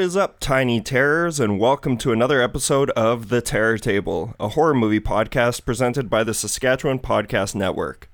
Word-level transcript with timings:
What 0.00 0.06
is 0.06 0.16
up, 0.16 0.40
tiny 0.40 0.80
terrors, 0.80 1.38
and 1.38 1.60
welcome 1.60 1.98
to 1.98 2.10
another 2.10 2.40
episode 2.40 2.88
of 2.92 3.28
The 3.28 3.42
Terror 3.42 3.76
Table, 3.76 4.34
a 4.40 4.48
horror 4.48 4.72
movie 4.72 4.98
podcast 4.98 5.66
presented 5.66 6.08
by 6.08 6.24
the 6.24 6.32
Saskatchewan 6.32 7.00
Podcast 7.00 7.54
Network. 7.54 8.10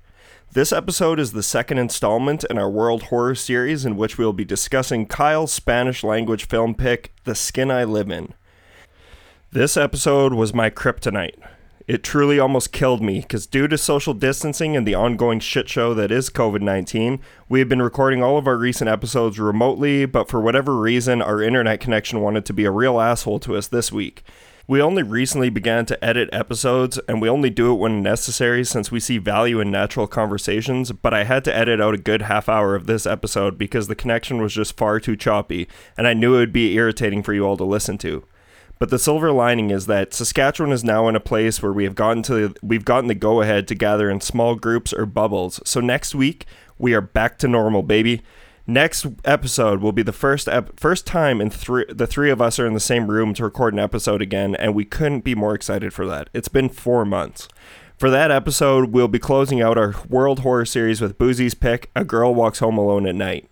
This 0.51 0.73
episode 0.73 1.17
is 1.17 1.31
the 1.31 1.41
second 1.41 1.77
installment 1.77 2.43
in 2.49 2.57
our 2.57 2.69
World 2.69 3.03
Horror 3.03 3.35
series, 3.35 3.85
in 3.85 3.95
which 3.95 4.17
we 4.17 4.25
will 4.25 4.33
be 4.33 4.43
discussing 4.43 5.05
Kyle's 5.05 5.53
Spanish 5.53 6.03
language 6.03 6.49
film 6.49 6.75
pick, 6.75 7.13
The 7.23 7.35
Skin 7.35 7.71
I 7.71 7.85
Live 7.85 8.11
In. 8.11 8.33
This 9.51 9.77
episode 9.77 10.33
was 10.33 10.53
my 10.53 10.69
kryptonite. 10.69 11.41
It 11.87 12.03
truly 12.03 12.37
almost 12.37 12.73
killed 12.73 13.01
me 13.01 13.21
because, 13.21 13.47
due 13.47 13.69
to 13.69 13.77
social 13.77 14.13
distancing 14.13 14.75
and 14.75 14.85
the 14.85 14.93
ongoing 14.93 15.39
shit 15.39 15.69
show 15.69 15.93
that 15.93 16.11
is 16.11 16.29
COVID 16.29 16.59
19, 16.59 17.21
we 17.47 17.59
have 17.59 17.69
been 17.69 17.81
recording 17.81 18.21
all 18.21 18.37
of 18.37 18.45
our 18.45 18.57
recent 18.57 18.89
episodes 18.89 19.39
remotely, 19.39 20.05
but 20.05 20.27
for 20.27 20.41
whatever 20.41 20.75
reason, 20.75 21.21
our 21.21 21.41
internet 21.41 21.79
connection 21.79 22.19
wanted 22.19 22.43
to 22.45 22.51
be 22.51 22.65
a 22.65 22.71
real 22.71 22.99
asshole 22.99 23.39
to 23.39 23.55
us 23.55 23.67
this 23.67 23.89
week. 23.89 24.23
We 24.67 24.81
only 24.81 25.01
recently 25.01 25.49
began 25.49 25.85
to 25.85 26.03
edit 26.03 26.27
episodes, 26.33 26.99
and 27.07 27.21
we 27.21 27.29
only 27.29 27.49
do 27.49 27.71
it 27.71 27.77
when 27.77 28.03
necessary 28.03 28.65
since 28.65 28.91
we 28.91 28.99
see 28.99 29.17
value 29.17 29.61
in 29.61 29.71
natural 29.71 30.07
conversations. 30.07 30.91
But 30.91 31.13
I 31.13 31.23
had 31.23 31.45
to 31.45 31.55
edit 31.55 31.79
out 31.79 31.93
a 31.93 31.97
good 31.97 32.23
half 32.23 32.49
hour 32.49 32.75
of 32.75 32.85
this 32.85 33.05
episode 33.05 33.57
because 33.57 33.87
the 33.87 33.95
connection 33.95 34.41
was 34.41 34.53
just 34.53 34.75
far 34.75 34.99
too 34.99 35.15
choppy, 35.15 35.69
and 35.95 36.05
I 36.05 36.13
knew 36.13 36.35
it 36.35 36.39
would 36.39 36.51
be 36.51 36.73
irritating 36.73 37.23
for 37.23 37.33
you 37.33 37.45
all 37.45 37.55
to 37.55 37.63
listen 37.63 37.97
to. 37.99 38.25
But 38.79 38.89
the 38.89 38.99
silver 38.99 39.31
lining 39.31 39.71
is 39.71 39.87
that 39.87 40.13
Saskatchewan 40.13 40.71
is 40.71 40.83
now 40.83 41.07
in 41.07 41.15
a 41.15 41.19
place 41.19 41.61
where 41.61 41.73
we 41.73 41.83
have 41.83 41.95
gotten 41.95 42.23
to 42.23 42.53
we've 42.61 42.85
gotten 42.85 43.07
the 43.07 43.15
go 43.15 43.41
ahead 43.41 43.67
to 43.67 43.75
gather 43.75 44.09
in 44.09 44.21
small 44.21 44.55
groups 44.55 44.93
or 44.93 45.05
bubbles. 45.05 45.59
So 45.65 45.79
next 45.79 46.13
week 46.13 46.45
we 46.77 46.93
are 46.93 47.01
back 47.01 47.37
to 47.39 47.47
normal, 47.47 47.83
baby. 47.83 48.21
Next 48.69 49.07
episode 49.23 49.81
will 49.81 49.93
be 49.93 50.03
the 50.03 50.11
first 50.11 50.49
ep- 50.49 50.77
first 50.77 51.07
time 51.07 51.39
in 51.39 51.49
three 51.49 51.85
the 51.87 52.05
three 52.05 52.29
of 52.29 52.41
us 52.41 52.59
are 52.59 52.67
in 52.67 52.73
the 52.73 52.81
same 52.81 53.07
room 53.07 53.33
to 53.35 53.43
record 53.43 53.73
an 53.73 53.79
episode 53.79 54.21
again, 54.21 54.55
and 54.55 54.75
we 54.75 54.83
couldn't 54.83 55.23
be 55.23 55.35
more 55.35 55.55
excited 55.55 55.93
for 55.93 56.05
that. 56.07 56.29
It's 56.33 56.49
been 56.49 56.67
four 56.67 57.05
months. 57.05 57.47
For 57.97 58.09
that 58.09 58.29
episode, 58.29 58.91
we'll 58.91 59.07
be 59.07 59.19
closing 59.19 59.61
out 59.61 59.77
our 59.77 59.95
World 60.09 60.39
Horror 60.39 60.65
series 60.65 60.99
with 60.99 61.17
Boozy's 61.17 61.53
pick: 61.53 61.89
"A 61.95 62.03
Girl 62.03 62.35
Walks 62.35 62.59
Home 62.59 62.77
Alone 62.77 63.07
at 63.07 63.15
Night." 63.15 63.49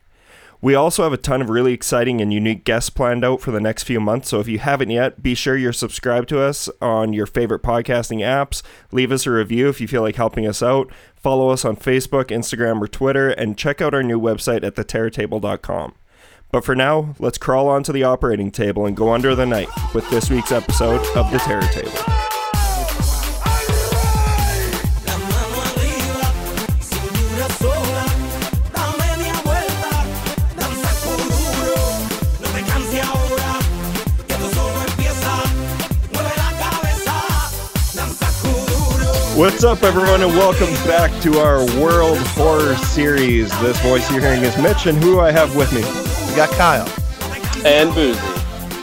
We 0.66 0.74
also 0.74 1.04
have 1.04 1.14
a 1.14 1.18
ton 1.18 1.44
of 1.44 1.52
really 1.52 1.74
exciting 1.74 2.22
and 2.22 2.34
unique 2.34 2.64
guests 2.64 2.90
planned 2.90 3.24
out 3.24 3.40
for 3.40 3.52
the 3.52 3.60
next 3.60 3.84
few 3.84 4.00
months. 4.00 4.30
So 4.30 4.40
if 4.40 4.48
you 4.48 4.58
haven't 4.58 4.90
yet, 4.90 5.22
be 5.22 5.36
sure 5.36 5.56
you're 5.56 5.72
subscribed 5.72 6.28
to 6.30 6.42
us 6.42 6.72
on 6.82 7.14
your 7.14 7.28
favorite 7.28 7.62
podcasting 7.62 8.22
apps. 8.22 8.64
Leave 8.92 9.12
us 9.12 9.28
a 9.28 9.32
review 9.32 9.70
if 9.70 9.80
you 9.80 9.88
feel 9.88 10.02
like 10.02 10.16
helping 10.16 10.48
us 10.48 10.64
out. 10.64 10.92
Follow 11.16 11.50
us 11.50 11.66
on 11.66 11.76
Facebook, 11.76 12.30
Instagram, 12.30 12.82
or 12.82 12.88
Twitter, 12.88 13.30
and 13.30 13.60
check 13.60 13.80
out 13.80 13.94
our 13.94 14.02
new 14.02 14.20
website 14.20 14.64
at 14.64 14.74
theterrortable.com. 14.74 15.94
But 16.52 16.66
for 16.66 16.74
now, 16.74 17.14
let's 17.20 17.38
crawl 17.38 17.70
onto 17.70 17.94
the 17.94 18.04
operating 18.04 18.50
table 18.50 18.88
and 18.88 18.98
go 18.98 19.14
under 19.14 19.36
the 19.36 19.46
night 19.46 19.70
with 19.94 20.10
this 20.10 20.32
week's 20.32 20.52
episode 20.52 21.06
of 21.16 21.32
The 21.32 21.38
Terror 21.38 21.62
Table. 21.62 22.35
What's 39.36 39.66
up, 39.66 39.84
everyone, 39.84 40.22
and 40.22 40.32
welcome 40.32 40.74
back 40.88 41.12
to 41.24 41.40
our 41.40 41.58
World 41.78 42.18
Horror 42.20 42.78
Series. 42.78 43.52
This 43.60 43.78
voice 43.82 44.10
you're 44.10 44.22
hearing 44.22 44.44
is 44.44 44.58
Mitch, 44.58 44.86
and 44.86 44.98
who 44.98 45.16
do 45.16 45.20
I 45.20 45.32
have 45.32 45.58
with 45.58 45.74
me? 45.74 45.82
We 46.30 46.36
got 46.38 46.50
Kyle. 46.52 46.88
and 47.66 47.94
boozy. 47.94 48.35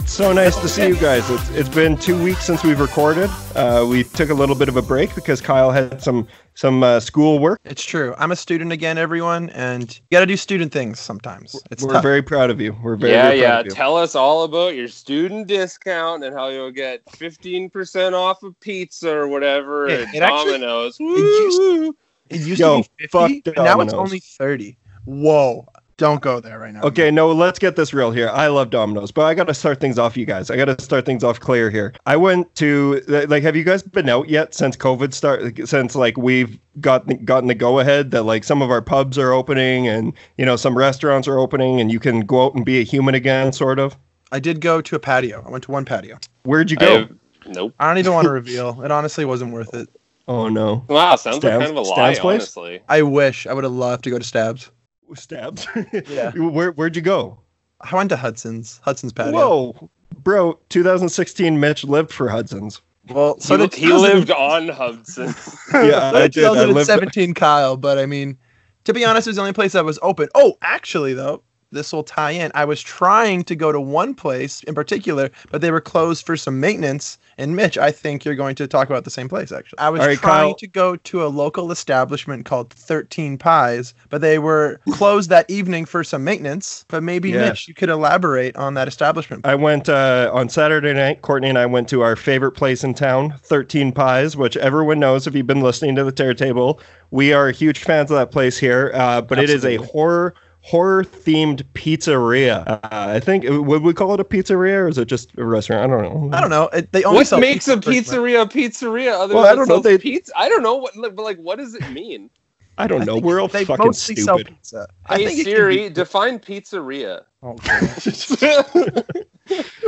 So 0.06 0.30
nice 0.32 0.56
to 0.60 0.68
see 0.68 0.86
you 0.86 0.96
guys. 0.96 1.28
It's, 1.30 1.50
it's 1.50 1.68
been 1.70 1.96
two 1.96 2.22
weeks 2.22 2.44
since 2.44 2.62
we've 2.62 2.78
recorded. 2.78 3.30
Uh, 3.56 3.86
we 3.88 4.04
took 4.04 4.28
a 4.28 4.34
little 4.34 4.54
bit 4.54 4.68
of 4.68 4.76
a 4.76 4.82
break 4.82 5.14
because 5.14 5.40
Kyle 5.40 5.70
had 5.70 6.02
some 6.02 6.28
some 6.54 6.82
uh, 6.82 7.00
school 7.00 7.38
work. 7.38 7.60
It's 7.64 7.82
true. 7.82 8.14
I'm 8.18 8.30
a 8.30 8.36
student 8.36 8.72
again, 8.72 8.98
everyone, 8.98 9.48
and 9.50 9.90
you 9.96 10.02
got 10.10 10.20
to 10.20 10.26
do 10.26 10.36
student 10.36 10.70
things 10.70 11.00
sometimes. 11.00 11.58
It's 11.70 11.82
We're 11.82 11.94
tough. 11.94 12.02
very 12.02 12.20
proud 12.20 12.50
of 12.50 12.60
you. 12.60 12.76
We're 12.82 12.96
very, 12.96 13.12
yeah, 13.12 13.22
very 13.28 13.40
proud 13.40 13.48
yeah. 13.48 13.60
of 13.60 13.66
you. 13.66 13.72
Tell 13.72 13.96
us 13.96 14.14
all 14.14 14.42
about 14.44 14.74
your 14.74 14.88
student 14.88 15.46
discount 15.46 16.22
and 16.24 16.34
how 16.36 16.48
you'll 16.48 16.70
get 16.72 17.02
15% 17.06 18.12
off 18.12 18.42
of 18.42 18.58
pizza 18.60 19.10
or 19.10 19.28
whatever 19.28 19.88
It- 19.88 20.08
at 20.08 20.14
it 20.14 20.22
actually- 20.22 20.52
Domino's. 20.52 21.00
used- 21.00 21.58
Woo! 21.58 21.96
it 22.28 22.40
used 22.42 22.60
Yo, 22.60 22.82
to 22.82 22.88
be 22.98 23.06
50, 23.06 23.42
but 23.46 23.56
now 23.64 23.80
it's 23.80 23.94
only 23.94 24.20
30. 24.20 24.76
Whoa. 25.06 25.66
Don't 26.02 26.20
go 26.20 26.40
there 26.40 26.58
right 26.58 26.74
now. 26.74 26.82
Okay, 26.82 27.12
no, 27.12 27.30
let's 27.30 27.60
get 27.60 27.76
this 27.76 27.94
real 27.94 28.10
here. 28.10 28.28
I 28.28 28.48
love 28.48 28.70
Domino's, 28.70 29.12
but 29.12 29.22
I 29.22 29.34
got 29.34 29.44
to 29.46 29.54
start 29.54 29.78
things 29.78 30.00
off, 30.00 30.16
you 30.16 30.26
guys. 30.26 30.50
I 30.50 30.56
got 30.56 30.64
to 30.64 30.82
start 30.82 31.06
things 31.06 31.22
off 31.22 31.38
clear 31.38 31.70
here. 31.70 31.94
I 32.06 32.16
went 32.16 32.52
to 32.56 33.00
like, 33.06 33.44
have 33.44 33.54
you 33.54 33.62
guys 33.62 33.84
been 33.84 34.08
out 34.08 34.28
yet 34.28 34.52
since 34.52 34.76
COVID 34.76 35.14
started? 35.14 35.68
Since 35.68 35.94
like 35.94 36.16
we've 36.16 36.58
got 36.80 37.06
gotten 37.24 37.46
the 37.46 37.54
go 37.54 37.78
ahead 37.78 38.10
that 38.10 38.24
like 38.24 38.42
some 38.42 38.62
of 38.62 38.70
our 38.72 38.82
pubs 38.82 39.16
are 39.16 39.30
opening 39.32 39.86
and 39.86 40.12
you 40.38 40.44
know 40.44 40.56
some 40.56 40.76
restaurants 40.76 41.28
are 41.28 41.38
opening 41.38 41.80
and 41.80 41.92
you 41.92 42.00
can 42.00 42.22
go 42.22 42.46
out 42.46 42.54
and 42.56 42.64
be 42.64 42.80
a 42.80 42.82
human 42.82 43.14
again, 43.14 43.52
sort 43.52 43.78
of. 43.78 43.96
I 44.32 44.40
did 44.40 44.60
go 44.60 44.80
to 44.80 44.96
a 44.96 44.98
patio. 44.98 45.44
I 45.46 45.50
went 45.52 45.62
to 45.64 45.70
one 45.70 45.84
patio. 45.84 46.18
Where'd 46.42 46.68
you 46.72 46.78
go? 46.78 46.98
have- 46.98 47.12
nope. 47.46 47.74
I 47.78 47.86
don't 47.86 47.98
even 47.98 48.12
want 48.12 48.24
to 48.24 48.30
reveal. 48.42 48.82
It 48.82 48.90
honestly 48.90 49.24
wasn't 49.24 49.52
worth 49.52 49.72
it. 49.72 49.88
Oh 50.26 50.48
no, 50.48 50.84
Wow, 50.88 51.14
sounds 51.14 51.36
Stabs- 51.36 51.44
like 51.44 51.66
kind 51.68 51.70
of 51.70 51.76
a 51.76 51.88
lie, 51.88 52.12
Stabs 52.14 52.18
place? 52.18 52.40
honestly. 52.56 52.80
I 52.88 53.02
wish 53.02 53.46
I 53.46 53.52
would 53.52 53.62
have 53.62 53.72
loved 53.72 54.02
to 54.04 54.10
go 54.10 54.18
to 54.18 54.24
Stabs. 54.24 54.68
Stabs. 55.14 55.66
Yeah. 56.08 56.30
Where 56.36 56.72
where'd 56.72 56.96
you 56.96 57.02
go? 57.02 57.38
I 57.80 57.94
went 57.96 58.10
to 58.10 58.16
Hudson's. 58.16 58.80
Hudson's 58.84 59.12
patio. 59.12 59.32
Whoa, 59.32 59.90
bro! 60.22 60.58
2016, 60.68 61.58
Mitch 61.58 61.84
lived 61.84 62.12
for 62.12 62.28
Hudson's. 62.28 62.80
Well, 63.08 63.38
so 63.40 63.56
he, 63.56 63.66
did 63.66 63.74
he 63.74 63.92
lived 63.92 64.30
on 64.30 64.68
Hudson. 64.68 65.26
Yeah, 65.72 66.10
So 66.10 66.16
I 66.16 66.22
did 66.22 66.32
did. 66.32 66.44
I 66.44 66.50
lived. 66.50 66.68
2017 66.68 67.34
Kyle, 67.34 67.76
but 67.76 67.98
I 67.98 68.06
mean, 68.06 68.38
to 68.84 68.94
be 68.94 69.04
honest, 69.04 69.26
it 69.26 69.30
was 69.30 69.36
the 69.36 69.42
only 69.42 69.52
place 69.52 69.72
that 69.72 69.84
was 69.84 69.98
open. 70.02 70.28
Oh, 70.36 70.56
actually, 70.62 71.12
though, 71.12 71.42
this 71.72 71.92
will 71.92 72.04
tie 72.04 72.30
in. 72.30 72.52
I 72.54 72.64
was 72.64 72.80
trying 72.80 73.42
to 73.44 73.56
go 73.56 73.72
to 73.72 73.80
one 73.80 74.14
place 74.14 74.62
in 74.64 74.74
particular, 74.74 75.30
but 75.50 75.60
they 75.60 75.72
were 75.72 75.80
closed 75.80 76.24
for 76.24 76.36
some 76.36 76.60
maintenance. 76.60 77.18
And 77.42 77.56
Mitch, 77.56 77.76
I 77.76 77.90
think 77.90 78.24
you're 78.24 78.36
going 78.36 78.54
to 78.54 78.68
talk 78.68 78.88
about 78.88 79.02
the 79.02 79.10
same 79.10 79.28
place, 79.28 79.50
actually. 79.50 79.80
I 79.80 79.90
was 79.90 80.00
All 80.00 80.06
right, 80.06 80.18
trying 80.18 80.50
Kyle. 80.50 80.54
to 80.54 80.66
go 80.68 80.94
to 80.94 81.24
a 81.24 81.26
local 81.26 81.72
establishment 81.72 82.44
called 82.44 82.72
13 82.72 83.36
Pies, 83.36 83.94
but 84.10 84.20
they 84.20 84.38
were 84.38 84.80
closed 84.92 85.28
that 85.30 85.50
evening 85.50 85.84
for 85.84 86.04
some 86.04 86.22
maintenance. 86.22 86.84
But 86.86 87.02
maybe, 87.02 87.30
Yeah. 87.30 87.48
Mitch, 87.48 87.66
you 87.66 87.74
could 87.74 87.88
elaborate 87.88 88.54
on 88.56 88.74
that 88.74 88.86
establishment. 88.86 89.44
I 89.44 89.56
went 89.56 89.88
uh, 89.88 90.30
on 90.32 90.48
Saturday 90.50 90.92
night. 90.94 91.22
Courtney 91.22 91.48
and 91.48 91.58
I 91.58 91.66
went 91.66 91.88
to 91.88 92.02
our 92.02 92.14
favorite 92.14 92.52
place 92.52 92.84
in 92.84 92.94
town, 92.94 93.34
13 93.42 93.90
Pies, 93.90 94.36
which 94.36 94.56
everyone 94.58 95.00
knows 95.00 95.26
if 95.26 95.34
you've 95.34 95.46
been 95.48 95.62
listening 95.62 95.96
to 95.96 96.04
the 96.04 96.12
Terror 96.12 96.34
Table. 96.34 96.80
We 97.10 97.32
are 97.32 97.50
huge 97.50 97.80
fans 97.80 98.10
of 98.12 98.18
that 98.18 98.30
place 98.30 98.56
here, 98.56 98.92
uh, 98.94 99.20
but 99.20 99.40
it 99.40 99.50
is 99.50 99.64
a 99.64 99.76
horror 99.76 100.34
horror 100.64 101.02
themed 101.04 101.62
pizzeria. 101.74 102.64
Uh, 102.66 102.78
I 102.90 103.18
think 103.20 103.44
would 103.48 103.82
we 103.82 103.92
call 103.92 104.14
it 104.14 104.20
a 104.20 104.24
pizzeria 104.24 104.76
or 104.84 104.88
is 104.88 104.96
it 104.96 105.06
just 105.06 105.36
a 105.36 105.44
restaurant? 105.44 105.82
I 105.84 105.86
don't 105.88 106.02
know. 106.30 106.36
I 106.36 106.40
don't 106.40 106.50
know. 106.50 106.68
It, 106.68 106.92
they 106.92 107.02
only 107.04 107.18
what 107.18 107.26
sell 107.26 107.40
makes 107.40 107.66
a 107.68 107.76
pizza 107.78 108.14
for- 108.14 108.20
pizzeria 108.22 108.42
a 108.42 108.46
pizzeria 108.46 109.12
other 109.12 109.34
Well, 109.34 109.42
than 109.42 109.52
I 109.52 109.54
don't 109.56 109.68
know, 109.68 109.80
they- 109.80 109.98
pizza? 109.98 110.32
I 110.36 110.48
don't 110.48 110.62
know 110.62 110.76
what 110.76 110.94
but 110.96 111.16
like 111.16 111.38
what 111.38 111.58
does 111.58 111.74
it 111.74 111.90
mean? 111.90 112.30
I 112.78 112.86
don't 112.86 113.02
I 113.02 113.04
know. 113.04 113.18
We're 113.18 113.38
all 113.40 113.48
they 113.48 113.64
fucking 113.66 113.84
mostly 113.84 114.16
sell 114.16 114.38
stupid. 114.38 114.54
pizza. 114.54 114.88
I 115.06 115.18
Hey 115.18 115.26
think 115.26 115.42
Siri, 115.42 115.76
be- 115.76 115.88
define 115.90 116.38
pizzeria. 116.38 117.24
Oh, 117.42 117.56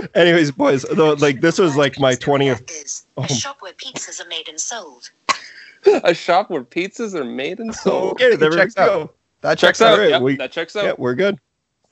Anyways, 0.15 0.51
boys, 0.51 0.83
though, 0.91 1.13
like 1.15 1.41
this 1.41 1.59
was 1.59 1.77
like 1.77 1.99
my 1.99 2.15
Pizzeria 2.15 2.57
20th. 2.59 2.71
is 2.85 3.07
Oh. 3.17 3.23
a 3.29 3.29
shop 3.29 3.59
where 3.61 3.73
pizzas 3.73 4.21
are 4.25 4.29
made 4.29 4.49
and 4.49 4.61
sold. 4.61 5.11
a 5.87 6.13
shop 6.15 6.51
where 6.51 6.63
pizzas 6.65 7.15
are 7.15 7.25
made 7.25 7.61
and 7.61 7.75
sold. 7.75 8.13
Okay, 8.21 8.37
there 8.37 8.51
we 8.51 8.57
checks 8.57 8.77
out. 8.77 9.15
That 9.45 9.59
Checks 9.59 9.79
checks 9.79 9.81
out. 9.83 9.93
Alright, 9.95 10.11
Yep, 10.11 10.23
we- 10.23 10.37
that 10.37 10.53
checks 10.53 10.75
out. 10.77 10.85
Yeah, 10.85 10.93
we're 10.99 11.15
good. 11.15 11.39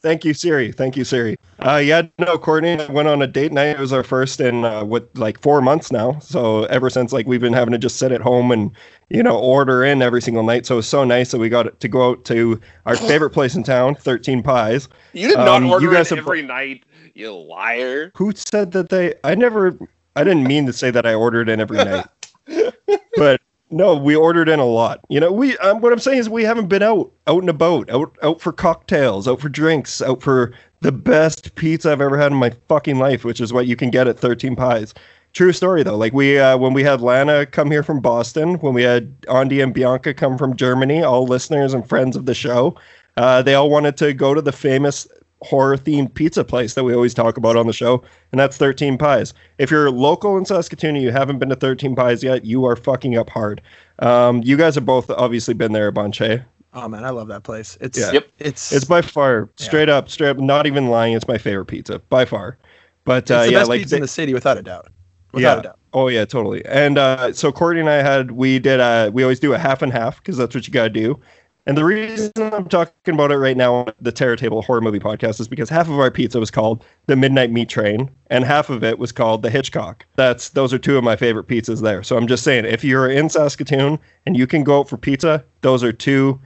Thank 0.03 0.25
you, 0.25 0.35
Siri. 0.35 0.73
Thank 0.73 0.97
you, 0.97 1.05
Siri. 1.05 1.37
Uh, 1.61 1.77
yeah, 1.77 2.03
no, 2.19 2.37
Courtney 2.37 2.73
I 2.81 2.87
went 2.91 3.07
on 3.07 3.23
a 3.23 3.27
date 3.29 3.53
night. 3.53 3.77
It 3.77 3.79
was 3.79 3.93
our 3.93 4.03
first 4.03 4.41
in 4.41 4.65
uh, 4.65 4.83
what 4.83 5.09
like 5.17 5.41
four 5.41 5.61
months 5.63 5.93
now. 5.93 6.19
So 6.19 6.65
ever 6.65 6.91
since 6.91 7.13
like 7.13 7.29
we've 7.29 7.41
been 7.41 7.53
having 7.53 7.71
to 7.71 7.79
just 7.79 7.99
sit 7.99 8.11
at 8.11 8.21
home 8.21 8.51
and 8.51 8.73
you 9.11 9.23
know 9.23 9.39
order 9.39 9.85
in 9.85 10.03
every 10.03 10.21
single 10.21 10.43
night. 10.43 10.67
So 10.67 10.75
it 10.75 10.79
was 10.79 10.89
so 10.89 11.05
nice 11.05 11.31
that 11.31 11.39
we 11.39 11.49
got 11.49 11.79
to 11.79 11.87
go 11.87 12.11
out 12.11 12.25
to 12.25 12.61
our 12.85 12.97
favorite 12.97 13.31
place 13.31 13.55
in 13.55 13.63
town, 13.63 13.95
Thirteen 13.95 14.43
Pies. 14.43 14.89
You 15.13 15.29
did 15.29 15.37
Um, 15.37 15.45
not 15.47 15.63
you 15.63 15.71
order 15.73 15.91
guys 15.93 16.11
it 16.11 16.17
have- 16.17 16.27
every 16.27 16.43
night, 16.43 16.83
you 17.15 17.33
liar. 17.33 18.11
Who 18.17 18.33
said 18.35 18.73
that 18.73 18.89
they? 18.89 19.15
I 19.23 19.37
never. 19.37 19.79
I 20.17 20.25
didn't 20.25 20.49
mean 20.49 20.67
to 20.67 20.73
say 20.73 20.91
that 20.91 21.07
I 21.07 21.15
ordered 21.15 21.49
in 21.49 21.61
every 21.61 21.77
night, 21.77 22.07
but 23.17 23.41
no, 23.73 23.97
we 23.97 24.15
ordered 24.15 24.49
in 24.49 24.61
a 24.61 24.65
lot. 24.65 25.01
You 25.09 25.19
know, 25.21 25.33
we. 25.33 25.57
Um, 25.59 25.81
what 25.81 25.93
I'm 25.93 25.99
saying 25.99 26.19
is 26.19 26.29
we 26.29 26.45
haven't 26.45 26.69
been 26.69 26.83
out, 26.83 27.11
out 27.27 27.41
and 27.41 27.49
about, 27.49 27.91
out, 27.91 28.17
out 28.23 28.41
for 28.41 28.53
cocktails, 28.53 29.27
out 29.27 29.41
for 29.41 29.49
drinks, 29.49 30.03
out 30.03 30.23
for 30.23 30.53
the 30.83 30.93
best 30.93 31.55
pizza 31.55 31.91
I've 31.91 32.01
ever 32.01 32.19
had 32.19 32.33
in 32.33 32.39
my 32.39 32.51
fucking 32.69 32.99
life, 32.99 33.25
which 33.25 33.41
is 33.41 33.53
what 33.53 33.67
you 33.67 33.77
can 33.77 33.91
get 33.91 34.09
at 34.09 34.19
13 34.19 34.57
Pies. 34.57 34.95
True 35.33 35.53
story 35.53 35.83
though. 35.83 35.97
Like 35.97 36.13
we, 36.13 36.39
uh, 36.39 36.59
when 36.59 36.75
we 36.75 36.83
had 36.83 37.01
Lana 37.01 37.47
come 37.47 37.71
here 37.71 37.83
from 37.83 38.01
Boston, 38.01 38.57
when 38.57 38.75
we 38.75 38.83
had 38.83 39.15
Andy 39.33 39.63
and 39.63 39.73
Bianca 39.73 40.13
come 40.13 40.37
from 40.37 40.57
Germany, 40.57 41.03
all 41.03 41.25
listeners 41.25 41.73
and 41.73 41.89
friends 41.89 42.17
of 42.17 42.27
the 42.27 42.35
show, 42.35 42.77
uh, 43.17 43.41
they 43.41 43.55
all 43.55 43.71
wanted 43.71 43.97
to 43.99 44.13
go 44.13 44.35
to 44.35 44.43
the 44.43 44.53
famous 44.53 45.07
horror 45.43 45.77
themed 45.77 46.15
pizza 46.15 46.45
place 46.45 46.75
that 46.75 46.85
we 46.85 46.95
always 46.95 47.15
talk 47.15 47.37
about 47.37 47.57
on 47.57 47.67
the 47.67 47.73
show, 47.73 48.03
and 48.31 48.39
that's 48.41 48.57
13 48.57 48.97
Pies. 48.99 49.35
If 49.59 49.71
you're 49.71 49.91
local 49.91 50.39
in 50.39 50.45
Saskatoon 50.45 50.97
and 50.97 51.05
you 51.05 51.11
haven't 51.13 51.39
been 51.39 51.49
to 51.51 51.57
13 51.57 51.95
Pies 51.95 52.23
yet, 52.23 52.45
you 52.45 52.65
are 52.65 52.77
fucking 52.77 53.17
up 53.17 53.29
hard. 53.29 53.61
Um, 53.99 54.43
you 54.43 54.57
guys 54.57 54.75
have 54.77 54.87
both 54.87 55.11
obviously 55.11 55.55
been 55.55 55.73
there 55.73 55.89
a 55.89 55.93
bunch, 55.93 56.19
hey? 56.19 56.43
Oh 56.75 56.89
man, 56.89 57.05
I 57.05 57.11
love 57.11 57.29
that 57.29 57.43
place. 57.43 57.77
It's 57.81 57.99
Yeah. 57.99 58.13
Yep. 58.13 58.29
it's 58.39 58.73
It's 58.73 58.85
by 58.87 59.03
far, 59.03 59.51
straight 59.57 59.89
up, 59.91 60.09
straight 60.09 60.31
up, 60.31 60.39
not 60.39 60.67
even 60.67 60.87
lying, 60.89 61.13
it's 61.15 61.29
my 61.29 61.37
favorite 61.39 61.67
pizza 61.67 61.99
by 62.09 62.25
far. 62.25 62.57
But 63.05 63.31
uh, 63.31 63.45
the 63.45 63.53
yeah, 63.53 63.59
best 63.59 63.69
like 63.69 63.81
pizza 63.81 63.91
they- 63.91 63.97
in 63.99 64.03
the 64.03 64.09
city 64.09 64.33
without 64.33 64.57
a 64.59 64.63
doubt. 64.63 64.89
Without 65.33 65.55
yeah. 65.55 65.61
a 65.61 65.63
doubt. 65.65 65.79
Oh 65.95 66.09
yeah, 66.09 66.25
totally. 66.25 66.65
And 66.67 66.97
uh, 66.99 67.33
so 67.33 67.53
Courtney 67.53 67.81
and 67.81 67.91
I 67.91 67.97
had 68.03 68.31
we 68.33 68.59
did 68.59 68.81
uh 68.81 69.11
we 69.13 69.23
always 69.23 69.41
do 69.41 69.53
a 69.55 69.59
half 69.59 69.83
and 69.83 69.93
half 69.93 70.17
because 70.19 70.37
that's 70.37 70.55
what 70.55 70.67
you 70.67 70.73
gotta 70.73 70.89
do. 70.91 71.19
And 71.67 71.77
the 71.77 71.85
reason 71.85 72.33
I'm 72.37 72.69
talking 72.69 73.15
about 73.15 73.31
it 73.31 73.37
right 73.37 73.57
now 73.57 73.75
on 73.75 73.93
the 74.01 74.11
Terror 74.11 74.35
Table 74.35 74.63
Horror 74.63 74.81
Movie 74.81 74.99
Podcast 74.99 75.39
is 75.39 75.47
because 75.47 75.69
half 75.69 75.89
of 75.89 75.99
our 75.99 76.11
pizza 76.11 76.41
was 76.41 76.51
called 76.51 76.85
the 77.07 77.15
Midnight 77.15 77.53
Meat 77.53 77.69
Train, 77.69 78.11
and 78.31 78.45
half 78.45 78.69
of 78.69 78.83
it 78.83 78.99
was 78.99 79.13
called 79.13 79.43
the 79.43 79.51
Hitchcock. 79.51 80.05
That's 80.17 80.49
those 80.51 80.73
are 80.73 80.79
two 80.79 80.99
of 80.99 81.05
my 81.05 81.15
favorite 81.15 81.47
pizzas 81.47 81.81
there. 81.81 82.03
So 82.03 82.17
I'm 82.17 82.27
just 82.27 82.43
saying, 82.43 82.65
if 82.65 82.83
you're 82.83 83.09
in 83.09 83.29
Saskatoon 83.29 84.01
and 84.27 84.37
you 84.37 84.49
can 84.49 84.65
go 84.65 84.81
out 84.81 84.89
for 84.89 84.97
pizza, 84.97 85.45
those 85.61 85.85
are 85.85 85.93
two 85.93 86.41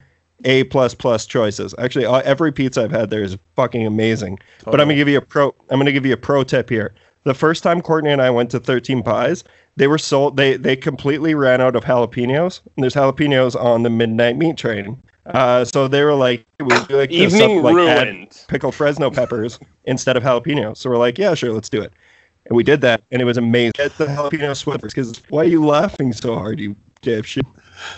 A 0.44 0.64
plus 0.64 0.94
plus 0.94 1.24
choices. 1.24 1.74
Actually, 1.78 2.04
uh, 2.04 2.20
every 2.24 2.52
pizza 2.52 2.82
I've 2.82 2.90
had 2.90 3.08
there 3.08 3.22
is 3.22 3.38
fucking 3.54 3.86
amazing. 3.86 4.38
But 4.64 4.82
I'm 4.82 4.88
gonna 4.88 4.96
give 4.96 5.08
you 5.08 5.18
a 5.18 5.22
pro. 5.22 5.54
I'm 5.70 5.78
gonna 5.78 5.92
give 5.92 6.04
you 6.04 6.12
a 6.12 6.18
pro 6.18 6.44
tip 6.44 6.68
here. 6.68 6.92
The 7.24 7.34
first 7.34 7.62
time 7.62 7.80
Courtney 7.80 8.10
and 8.10 8.22
I 8.22 8.30
went 8.30 8.50
to 8.50 8.60
13 8.60 9.02
Pies, 9.02 9.42
they 9.76 9.86
were 9.86 9.98
sold. 9.98 10.36
They 10.36 10.56
they 10.56 10.76
completely 10.76 11.34
ran 11.34 11.60
out 11.60 11.76
of 11.76 11.84
jalapenos. 11.84 12.60
And 12.76 12.82
there's 12.82 12.94
jalapenos 12.94 13.54
on 13.54 13.82
the 13.82 13.90
midnight 13.90 14.36
meat 14.36 14.56
train. 14.56 15.02
Uh, 15.26 15.64
so 15.64 15.88
they 15.88 16.04
were 16.04 16.14
like, 16.14 16.46
we 16.60 16.68
do 16.84 16.96
like 16.96 17.10
Evening 17.10 17.30
stuff, 17.30 17.64
like 17.64 17.74
ruined. 17.74 18.44
pickled 18.48 18.74
Fresno 18.74 19.10
peppers 19.10 19.58
instead 19.84 20.16
of 20.16 20.22
jalapenos. 20.22 20.76
So 20.76 20.90
we're 20.90 20.98
like, 20.98 21.18
yeah, 21.18 21.34
sure, 21.34 21.52
let's 21.52 21.68
do 21.68 21.82
it. 21.82 21.92
And 22.46 22.56
we 22.56 22.62
did 22.62 22.80
that, 22.82 23.02
and 23.10 23.20
it 23.20 23.24
was 23.24 23.36
amazing. 23.36 23.72
Get 23.74 23.98
the 23.98 24.06
jalapeno 24.06 24.56
swifters, 24.56 24.94
because 24.94 25.20
why 25.30 25.40
are 25.40 25.48
you 25.48 25.66
laughing 25.66 26.12
so 26.12 26.36
hard, 26.36 26.60
you 26.60 26.76
dipshit? 27.02 27.42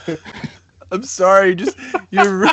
I'm 0.91 1.03
sorry, 1.03 1.55
just 1.55 1.77
you're 2.11 2.49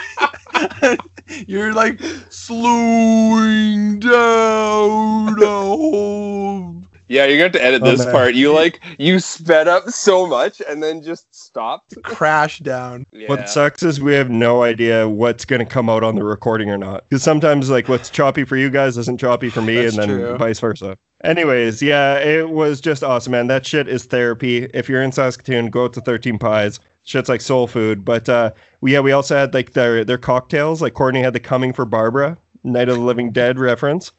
you're 1.48 1.74
like 1.74 2.02
slowing 2.30 4.00
down. 4.00 5.36
Oh. 5.42 6.84
Yeah, 7.08 7.26
you're 7.26 7.38
going 7.38 7.52
to 7.52 7.60
have 7.60 7.62
to 7.62 7.64
edit 7.76 7.82
Oh, 7.84 7.92
this 7.92 8.06
man. 8.06 8.12
part. 8.14 8.34
You 8.36 8.52
like 8.54 8.80
you 8.98 9.20
sped 9.20 9.68
up 9.68 9.90
so 9.90 10.26
much 10.26 10.62
and 10.68 10.82
then 10.82 11.02
just 11.02 11.34
stopped. 11.36 11.96
Crash 12.04 12.60
down. 12.60 13.06
Yeah. 13.12 13.28
What 13.30 13.48
sucks 13.50 13.84
is 13.84 14.02
we 14.02 14.14
have 14.16 14.30
no 14.30 14.64
idea 14.64 15.08
what's 15.08 15.46
going 15.46 15.60
to 15.60 15.66
come 15.72 15.90
out 15.90 16.04
on 16.04 16.16
the 16.16 16.24
recording 16.24 16.70
or 16.72 16.78
not. 16.78 17.08
Because 17.10 17.22
sometimes, 17.24 17.70
like, 17.70 17.88
what's 17.88 18.10
choppy 18.10 18.44
for 18.44 18.58
you 18.58 18.70
guys 18.70 18.98
isn't 18.98 19.20
choppy 19.20 19.50
for 19.50 19.62
me, 19.62 19.76
That's 19.76 19.98
and 19.98 20.10
then 20.12 20.20
true. 20.20 20.38
vice 20.38 20.60
versa. 20.60 20.98
Anyways, 21.24 21.82
yeah, 21.82 22.18
it 22.20 22.50
was 22.50 22.82
just 22.82 23.04
awesome, 23.04 23.32
man. 23.32 23.48
That 23.48 23.66
shit 23.66 23.88
is 23.88 24.06
therapy. 24.06 24.66
If 24.74 24.90
you're 24.90 25.02
in 25.02 25.12
Saskatoon, 25.12 25.70
go 25.70 25.86
out 25.86 25.94
to 25.94 26.02
13 26.02 26.38
Pies. 26.40 26.80
Shit's 27.04 27.30
like 27.30 27.42
soul 27.42 27.68
food. 27.68 28.04
But 28.04 28.28
uh, 28.28 28.52
we, 28.82 28.94
yeah, 28.94 29.00
we 29.00 29.12
also 29.12 29.36
had 29.36 29.54
like 29.54 29.74
their 29.74 30.04
their 30.04 30.18
cocktails. 30.18 30.82
Like 30.82 30.94
Courtney 30.96 31.22
had 31.22 31.34
the 31.34 31.40
Coming 31.40 31.72
for 31.72 31.86
Barbara, 31.86 32.38
Night 32.64 32.90
of 32.90 32.96
the 32.98 33.04
Living 33.04 33.32
Dead 33.32 33.60
reference. 33.60 34.12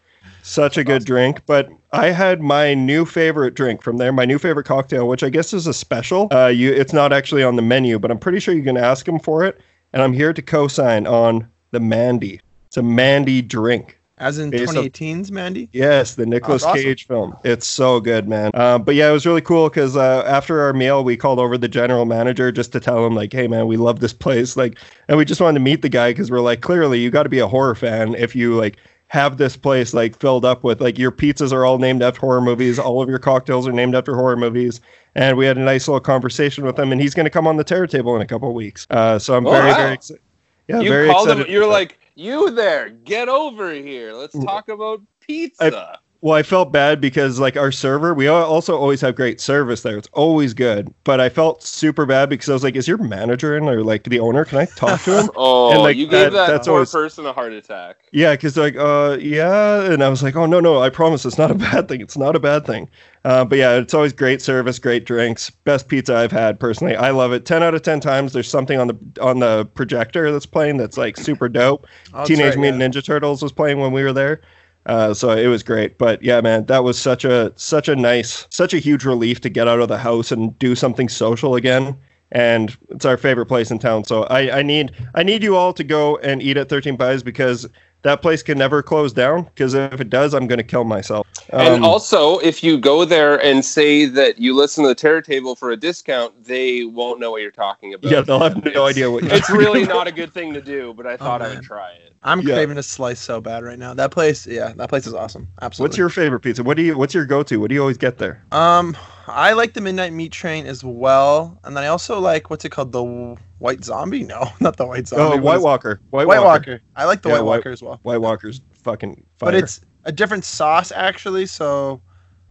Such 0.47 0.79
a 0.79 0.85
good 0.85 1.05
drink. 1.05 1.43
But 1.47 1.69
I 1.91 2.11
had 2.11 2.41
my 2.41 2.73
new 2.73 3.05
favorite 3.05 3.55
drink 3.55 3.83
from 3.83 3.97
there, 3.97 4.13
my 4.13 4.25
new 4.25 4.39
favorite 4.39 4.65
cocktail, 4.65 5.09
which 5.09 5.25
I 5.25 5.29
guess 5.29 5.53
is 5.53 5.67
a 5.67 5.75
special. 5.75 6.29
Uh, 6.33 6.47
you, 6.47 6.73
it's 6.73 6.93
not 6.93 7.13
actually 7.13 7.43
on 7.43 7.57
the 7.57 7.63
menu, 7.63 7.99
but 7.99 8.13
I'm 8.13 8.19
pretty 8.19 8.39
sure 8.39 8.55
you 8.55 8.63
can 8.63 8.77
ask 8.77 9.07
them 9.07 9.19
for 9.19 9.45
it. 9.45 9.61
And 9.93 10.03
I'm 10.03 10.13
here 10.13 10.33
to 10.33 10.41
co-sign 10.41 11.07
on 11.09 11.49
the 11.73 11.81
Mandy. 11.81 12.41
It's 12.69 12.77
a 12.77 12.83
Mandy 12.83 13.43
drink. 13.43 13.99
As 14.19 14.39
in 14.39 14.51
Based 14.51 14.75
on- 14.77 14.85
2018's 14.85 15.33
Mandy. 15.33 15.69
Yes, 15.73 16.15
the 16.15 16.25
Nicolas 16.25 16.63
awesome. 16.63 16.81
Cage 16.81 17.09
film. 17.09 17.37
It's 17.45 17.67
so 17.67 17.99
good, 17.99 18.29
man. 18.29 18.53
Uh, 18.55 18.79
but 18.79 18.95
yeah, 18.95 19.11
it 19.11 19.13
was 19.13 19.27
really 19.27 19.43
cool 19.43 19.69
because 19.69 19.97
uh, 19.97 20.23
after 20.27 20.61
our 20.63 20.73
meal, 20.73 21.03
we 21.03 21.17
called 21.17 21.41
over 21.41 21.59
the 21.59 21.69
general 21.69 22.05
manager 22.05 22.53
just 22.53 22.71
to 22.73 22.81
tell 22.81 23.05
him, 23.05 23.17
like, 23.17 23.33
hey, 23.33 23.49
man, 23.49 23.67
we 23.67 23.77
love 23.77 23.99
this 23.99 24.13
place. 24.13 24.57
Like, 24.57 24.79
and 25.09 25.19
we 25.19 25.25
just 25.25 25.41
wanted 25.41 25.59
to 25.59 25.65
meet 25.65 25.83
the 25.83 25.89
guy 25.89 26.11
because 26.11 26.31
we're 26.31 26.41
like, 26.41 26.61
clearly, 26.61 27.01
you 27.01 27.11
got 27.11 27.25
to 27.25 27.29
be 27.29 27.41
a 27.41 27.49
horror 27.49 27.75
fan 27.75 28.15
if 28.15 28.37
you 28.37 28.55
like 28.57 28.79
have 29.09 29.37
this 29.37 29.57
place 29.57 29.95
like 29.95 30.19
filled 30.19 30.45
up 30.45 30.65
with 30.65 30.81
like 30.81 30.99
your 30.99 31.13
pizzas 31.13 31.53
are 31.53 31.65
all 31.65 31.79
named 31.79 32.03
after 32.03 32.21
horror 32.21 32.41
movies, 32.41 32.79
all 32.79 33.01
of 33.03 33.09
your 33.09 33.19
cocktails 33.21 33.67
are 33.69 33.73
named 33.73 33.95
after 33.95 34.15
horror 34.17 34.37
movies. 34.37 34.81
And 35.15 35.37
we 35.37 35.47
had 35.47 35.57
a 35.57 35.61
nice 35.61 35.87
little 35.89 36.01
conversation 36.01 36.65
with 36.65 36.79
him, 36.79 36.93
and 36.93 37.01
he's 37.01 37.15
going 37.15 37.25
to 37.25 37.31
come 37.31 37.47
on 37.47 37.57
the 37.57 37.65
Terror 37.65 37.87
Table 37.87 38.15
in 38.17 38.21
a 38.23 38.27
couple 38.27 38.49
of 38.49 38.55
weeks. 38.55 38.87
Uh, 38.91 39.19
so 39.19 39.35
I'm 39.37 39.47
Oh, 39.47 39.53
very, 39.53 39.71
wow. 39.71 39.77
very 39.77 39.95
excited. 39.95 40.23
Yeah, 40.69 40.81
you 40.81 40.91
very 40.91 41.09
called 41.09 41.29
excited. 41.29 41.47
him. 41.47 41.53
You're 41.53 41.67
like, 41.69 41.99
you 42.17 42.51
there? 42.51 42.91
Get 42.91 43.29
over 43.29 43.73
here. 43.73 44.13
Let's 44.13 44.37
talk 44.45 44.69
about 44.69 45.01
pizza. 45.21 45.99
Well, 46.27 46.35
I 46.35 46.43
felt 46.43 46.73
bad 46.73 47.01
because 47.01 47.39
like 47.39 47.57
our 47.57 47.71
server, 47.71 48.13
we 48.13 48.27
also 48.27 48.77
always 48.77 49.01
have 49.03 49.15
great 49.15 49.41
service 49.41 49.83
there. 49.83 49.97
It's 49.97 50.09
always 50.13 50.55
good. 50.55 50.93
But 51.05 51.21
I 51.21 51.29
felt 51.29 51.63
super 51.63 52.05
bad 52.05 52.29
because 52.29 52.49
I 52.49 52.53
was 52.53 52.65
like, 52.65 52.75
"Is 52.75 52.89
your 52.89 52.99
manager 52.99 53.57
in 53.57 53.69
or 53.69 53.85
like 53.85 54.03
the 54.03 54.19
owner? 54.19 54.45
Can 54.45 54.59
I 54.59 54.65
talk 54.65 55.01
to 55.03 55.21
him?" 55.21 55.31
oh, 55.37 55.71
and, 55.71 55.83
like, 55.83 55.97
you 55.97 56.09
that- 56.09 56.25
gave 56.25 56.33
that, 56.33 56.49
that's 56.49 56.67
poor 56.67 56.79
always- 56.79 56.91
person 56.91 57.27
a 57.27 57.33
heart 57.33 57.53
attack. 57.53 57.99
yeah, 58.11 58.33
because 58.33 58.57
like, 58.57 58.75
uh, 58.77 59.17
yeah, 59.21 59.83
and 59.83 60.03
I 60.03 60.09
was 60.09 60.25
like, 60.25 60.35
"Oh 60.35 60.47
no, 60.47 60.59
no, 60.59 60.83
I 60.83 60.91
promise, 60.91 61.25
it's 61.25 61.39
not 61.39 61.53
a 61.53 61.55
bad 61.71 61.87
thing. 61.87 62.01
It's 62.01 62.19
not 62.19 62.35
a 62.35 62.41
bad 62.41 62.67
thing." 62.67 62.91
Uh, 63.25 63.45
but 63.45 63.59
yeah, 63.59 63.75
it's 63.75 63.95
always 63.95 64.13
great 64.13 64.43
service, 64.43 64.81
great 64.81 65.05
drinks, 65.07 65.51
best 65.51 65.87
pizza 65.87 66.17
I've 66.17 66.33
had 66.33 66.59
personally. 66.59 66.97
I 66.97 67.11
love 67.11 67.33
it. 67.35 67.47
Ten 67.47 67.63
out 67.63 67.77
of 67.77 67.83
ten 67.83 68.01
times. 68.01 68.33
There's 68.33 68.51
something 68.51 68.81
on 68.81 68.89
the 68.89 68.99
on 69.23 69.39
the 69.39 69.65
projector 69.75 70.33
that's 70.33 70.47
playing 70.47 70.79
that's 70.79 70.99
like 70.99 71.17
super 71.19 71.49
dope. 71.49 71.87
Oh, 72.13 72.25
Teenage 72.25 72.57
right, 72.57 72.73
Mutant 72.73 72.83
Ninja 72.83 73.05
Turtles 73.05 73.43
was 73.43 73.53
playing 73.53 73.79
when 73.79 73.93
we 73.93 74.03
were 74.03 74.13
there. 74.13 74.41
Uh, 74.87 75.13
so 75.13 75.31
it 75.31 75.49
was 75.49 75.65
great, 75.65 75.99
but 75.99 76.23
yeah, 76.23 76.41
man, 76.41 76.65
that 76.67 76.85
was 76.85 76.97
such 76.97 77.25
a 77.25 77.53
such 77.57 77.89
a 77.89 77.97
nice, 77.97 78.47
such 78.51 78.73
a 78.73 78.79
huge 78.79 79.05
relief 79.05 79.41
to 79.41 79.49
get 79.49 79.67
out 79.67 79.81
of 79.81 79.89
the 79.89 79.99
house 79.99 80.31
and 80.31 80.57
do 80.61 80.77
something 80.77 81.09
social 81.09 81.57
again. 81.57 81.97
And 82.33 82.77
it's 82.91 83.05
our 83.05 83.17
favorite 83.17 83.47
place 83.47 83.71
in 83.71 83.79
town. 83.79 84.05
So 84.05 84.25
I, 84.25 84.59
I 84.59 84.63
need 84.63 84.93
I 85.15 85.23
need 85.25 85.43
you 85.43 85.57
all 85.57 85.73
to 85.73 85.85
go 85.85 86.19
and 86.19 86.41
eat 86.41 86.57
at 86.57 86.69
Thirteen 86.69 86.97
Pies 86.97 87.23
because 87.23 87.69
that 88.07 88.23
place 88.23 88.41
can 88.43 88.57
never 88.57 88.83
close 88.85 89.13
down. 89.13 89.43
Because 89.43 89.75
if 89.75 90.01
it 90.01 90.09
does, 90.11 90.33
I'm 90.33 90.47
going 90.47 90.59
to 90.59 90.65
kill 90.65 90.85
myself. 90.85 91.27
and 91.51 91.75
Um, 91.77 91.85
also, 91.85 92.39
if 92.39 92.63
you 92.63 92.79
go 92.79 93.05
there 93.05 93.43
and 93.45 93.65
say 93.65 94.05
that 94.07 94.39
you 94.39 94.55
listen 94.55 94.85
to 94.85 94.89
the 94.89 94.95
Terror 94.95 95.21
Table 95.21 95.57
for 95.57 95.73
a 95.73 95.77
discount, 95.77 96.45
they 96.45 96.85
won't 96.85 97.19
know 97.19 97.33
what 97.33 97.43
you're 97.43 97.51
talking 97.51 97.95
about. 97.95 98.13
yeah, 98.13 98.21
they'll 98.21 98.39
have 98.39 98.57
no 98.65 98.71
It's- 98.71 98.91
idea 98.91 99.11
what. 99.11 99.25
It's 99.33 99.51
really 99.51 99.85
not 99.85 100.07
a 100.07 100.13
good 100.13 100.33
thing 100.33 100.55
to 100.55 100.61
do, 100.61 100.95
but 100.97 101.05
I 101.07 101.17
thought 101.17 101.43
I 101.43 101.49
would 101.49 101.63
try 101.63 101.91
it. 101.93 102.15
I'm 102.23 102.41
Yeah. 102.41 102.55
craving 102.55 102.79
a 102.79 102.83
slice 102.83 103.21
so 103.21 103.41
bad 103.41 103.63
right 103.65 103.79
now. 103.79 103.93
That 103.93 104.11
place, 104.13 104.47
yeah, 104.47 104.73
that 104.77 104.89
place 104.89 105.07
is 105.07 105.15
awesome. 105.15 105.49
Absolutely. 105.61 105.89
What's 105.91 105.99
your 105.99 106.09
favorite 106.09 106.41
pizza? 106.41 106.63
What 106.63 106.77
do 106.77 106.83
you? 106.85 106.97
What's 106.97 107.13
your 107.15 107.25
go-to? 107.27 107.59
What 107.61 107.69
do 107.69 107.75
you 107.75 107.81
always 107.81 107.99
get 107.99 108.19
there? 108.19 108.43
Um, 108.53 108.97
I 109.29 109.53
like 109.53 109.73
the 109.75 109.81
Midnight 109.81 110.13
Meat 110.13 110.33
Train 110.33 110.67
as 110.67 110.83
well, 110.85 111.59
and 111.65 111.77
then 111.77 111.85
I 111.85 111.89
also 111.89 112.19
like 112.21 112.51
what's 112.51 112.65
it 112.65 112.71
called, 112.71 112.93
the 112.93 113.37
White 113.59 113.85
Zombie? 113.85 114.23
No, 114.25 114.49
not 114.61 114.77
the 114.77 114.87
White 114.87 115.09
Zombie. 115.09 115.39
Oh, 115.39 115.41
White 115.43 115.61
Walker. 115.61 116.01
White, 116.11 116.27
White 116.27 116.39
Walker. 116.43 116.73
Walker. 116.73 116.81
I 116.95 117.05
like 117.05 117.23
the 117.23 117.29
Yeah, 117.31 117.35
White 117.37 117.45
White- 117.45 117.57
Walker 117.59 117.71
as 117.71 117.83
well, 117.83 118.01
White 118.03 118.21
Walker's 118.21 118.61
fucking 118.83 119.15
fire. 119.39 119.47
but 119.53 119.55
it's 119.55 119.81
a 120.05 120.13
different 120.13 120.45
sauce 120.45 120.93
actually. 120.93 121.47
So 121.47 122.01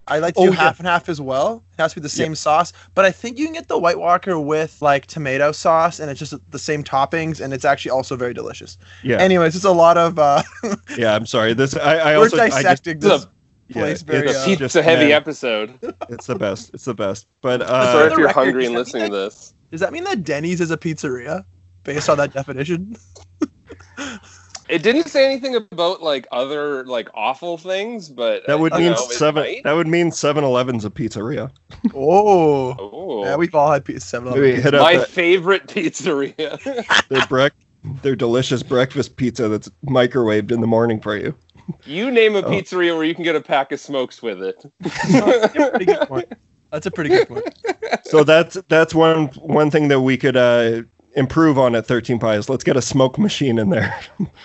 I 0.07 0.19
like 0.19 0.35
to 0.35 0.41
Oh, 0.41 0.45
do 0.45 0.51
yeah. 0.51 0.57
half 0.57 0.77
and 0.79 0.87
half 0.87 1.09
as 1.09 1.19
well. 1.19 1.63
It 1.77 1.81
has 1.81 1.93
to 1.93 1.99
be 1.99 2.03
the 2.03 2.09
same 2.09 2.35
sauce, 2.35 2.73
but 2.93 3.05
I 3.05 3.11
think 3.11 3.39
you 3.39 3.45
can 3.45 3.53
get 3.55 3.67
the 3.67 3.77
White 3.79 3.97
Walker 3.97 4.39
with 4.39 4.79
like 4.81 5.07
tomato 5.07 5.51
sauce, 5.51 5.99
and 5.99 6.11
it's 6.11 6.19
just 6.19 6.33
the 6.51 6.59
same 6.59 6.83
toppings, 6.83 7.39
and 7.41 7.53
it's 7.53 7.65
actually 7.65 7.89
also 7.91 8.15
very 8.15 8.33
delicious. 8.33 8.77
yeah. 9.03 9.17
Anyways, 9.17 9.55
it's 9.55 9.65
a 9.65 9.71
lot 9.71 9.97
of 9.97 10.19
uh, 10.19 10.43
yeah, 10.97 11.15
I'm 11.15 11.25
sorry. 11.25 11.53
This 11.55 11.75
I, 11.75 11.95
I 11.97 12.17
we're 12.17 12.23
also 12.25 12.37
I 12.37 12.47
just, 12.49 12.57
dissecting 12.61 12.99
this 12.99 13.25
place 13.71 14.03
yeah, 14.07 14.11
very. 14.11 14.27
it's 14.29 14.45
just- 14.45 14.59
Pizza 14.59 14.83
heavy 14.83 15.05
man, 15.05 15.11
episode. 15.13 15.79
It's 16.09 16.27
the 16.27 16.35
best. 16.35 16.71
It's 16.73 16.85
the 16.85 16.93
best. 16.93 17.27
But 17.41 17.61
Sorry 17.67 18.09
uh, 18.09 18.11
if 18.11 18.17
you're 18.17 18.27
hungry 18.31 18.65
and 18.65 18.75
does 18.75 18.91
that 18.91 18.99
listening 18.99 19.11
to 19.11 19.17
this. 19.17 19.53
does 19.71 19.79
that 19.81 19.91
mean 19.93 20.03
that 20.05 20.23
Denny's 20.23 20.61
is 20.61 20.71
a 20.71 20.77
pizzeria 20.77 21.43
based 21.83 22.09
on 22.09 22.17
that 22.17 22.33
definition? 22.33 22.95
It 24.67 24.81
didn't 24.81 25.09
say 25.09 25.23
anything 25.25 25.55
about 25.71 26.01
like 26.01 26.25
other 26.31 26.83
like 26.85 27.07
awful 27.13 27.55
things, 27.55 28.09
but 28.09 28.41
that 28.47 28.59
would 28.59 28.73
mean 28.73 28.93
know, 28.93 29.07
seven. 29.11 29.43
might. 29.43 29.63
That 29.63 29.73
would 29.73 29.85
mean 29.87 30.09
7-Eleven's 30.09 30.83
a 30.85 30.89
pizzeria. 30.89 31.51
Oh. 31.93 32.75
Oh, 32.79 33.25
Yeah, 33.25 33.35
we've 33.35 33.53
all 33.53 33.71
had 33.71 33.85
pizza. 33.85 34.01
Seven 34.07 34.31
Maybe 34.33 34.47
Eleven. 34.47 34.63
hit 34.63 34.73
up 34.73 34.81
my 34.81 34.97
that- 34.97 35.07
favorite 35.07 35.67
pizzeria. 35.67 36.59
their 37.09 37.21
brec- 37.21 37.51
their 38.01 38.15
delicious 38.15 38.63
breakfast 38.63 39.17
pizza 39.17 39.47
that's 39.47 39.69
microwaved 39.85 40.51
in 40.51 40.61
the 40.61 40.67
morning 40.67 40.99
for 40.99 41.15
you. 41.15 41.35
You 41.85 42.11
name 42.11 42.35
a 42.35 42.39
Oh. 42.39 42.43
pizzeria 42.49 42.95
where 42.95 43.05
you 43.05 43.15
can 43.15 43.23
get 43.23 43.35
a 43.35 43.41
pack 43.41 43.71
of 43.71 43.79
smokes 43.79 44.21
with 44.21 44.41
it. 44.43 44.63
pretty 45.71 45.85
good 45.85 46.07
point. 46.07 46.31
That's 46.71 46.85
a 46.85 46.91
pretty 46.91 47.09
good 47.09 47.27
point. 47.27 47.45
So 48.05 48.23
that's 48.23 48.57
that's 48.67 48.93
one 48.93 49.27
one 49.27 49.71
thing 49.71 49.87
that 49.89 50.01
we 50.01 50.17
could 50.17 50.35
uh, 50.37 50.81
improve 51.15 51.57
on 51.57 51.75
at 51.75 51.85
13 51.85 52.19
Pies. 52.19 52.49
Let's 52.49 52.63
get 52.63 52.75
a 52.75 52.81
smoke 52.81 53.17
machine 53.17 53.57
in 53.59 53.69
there. 53.69 53.97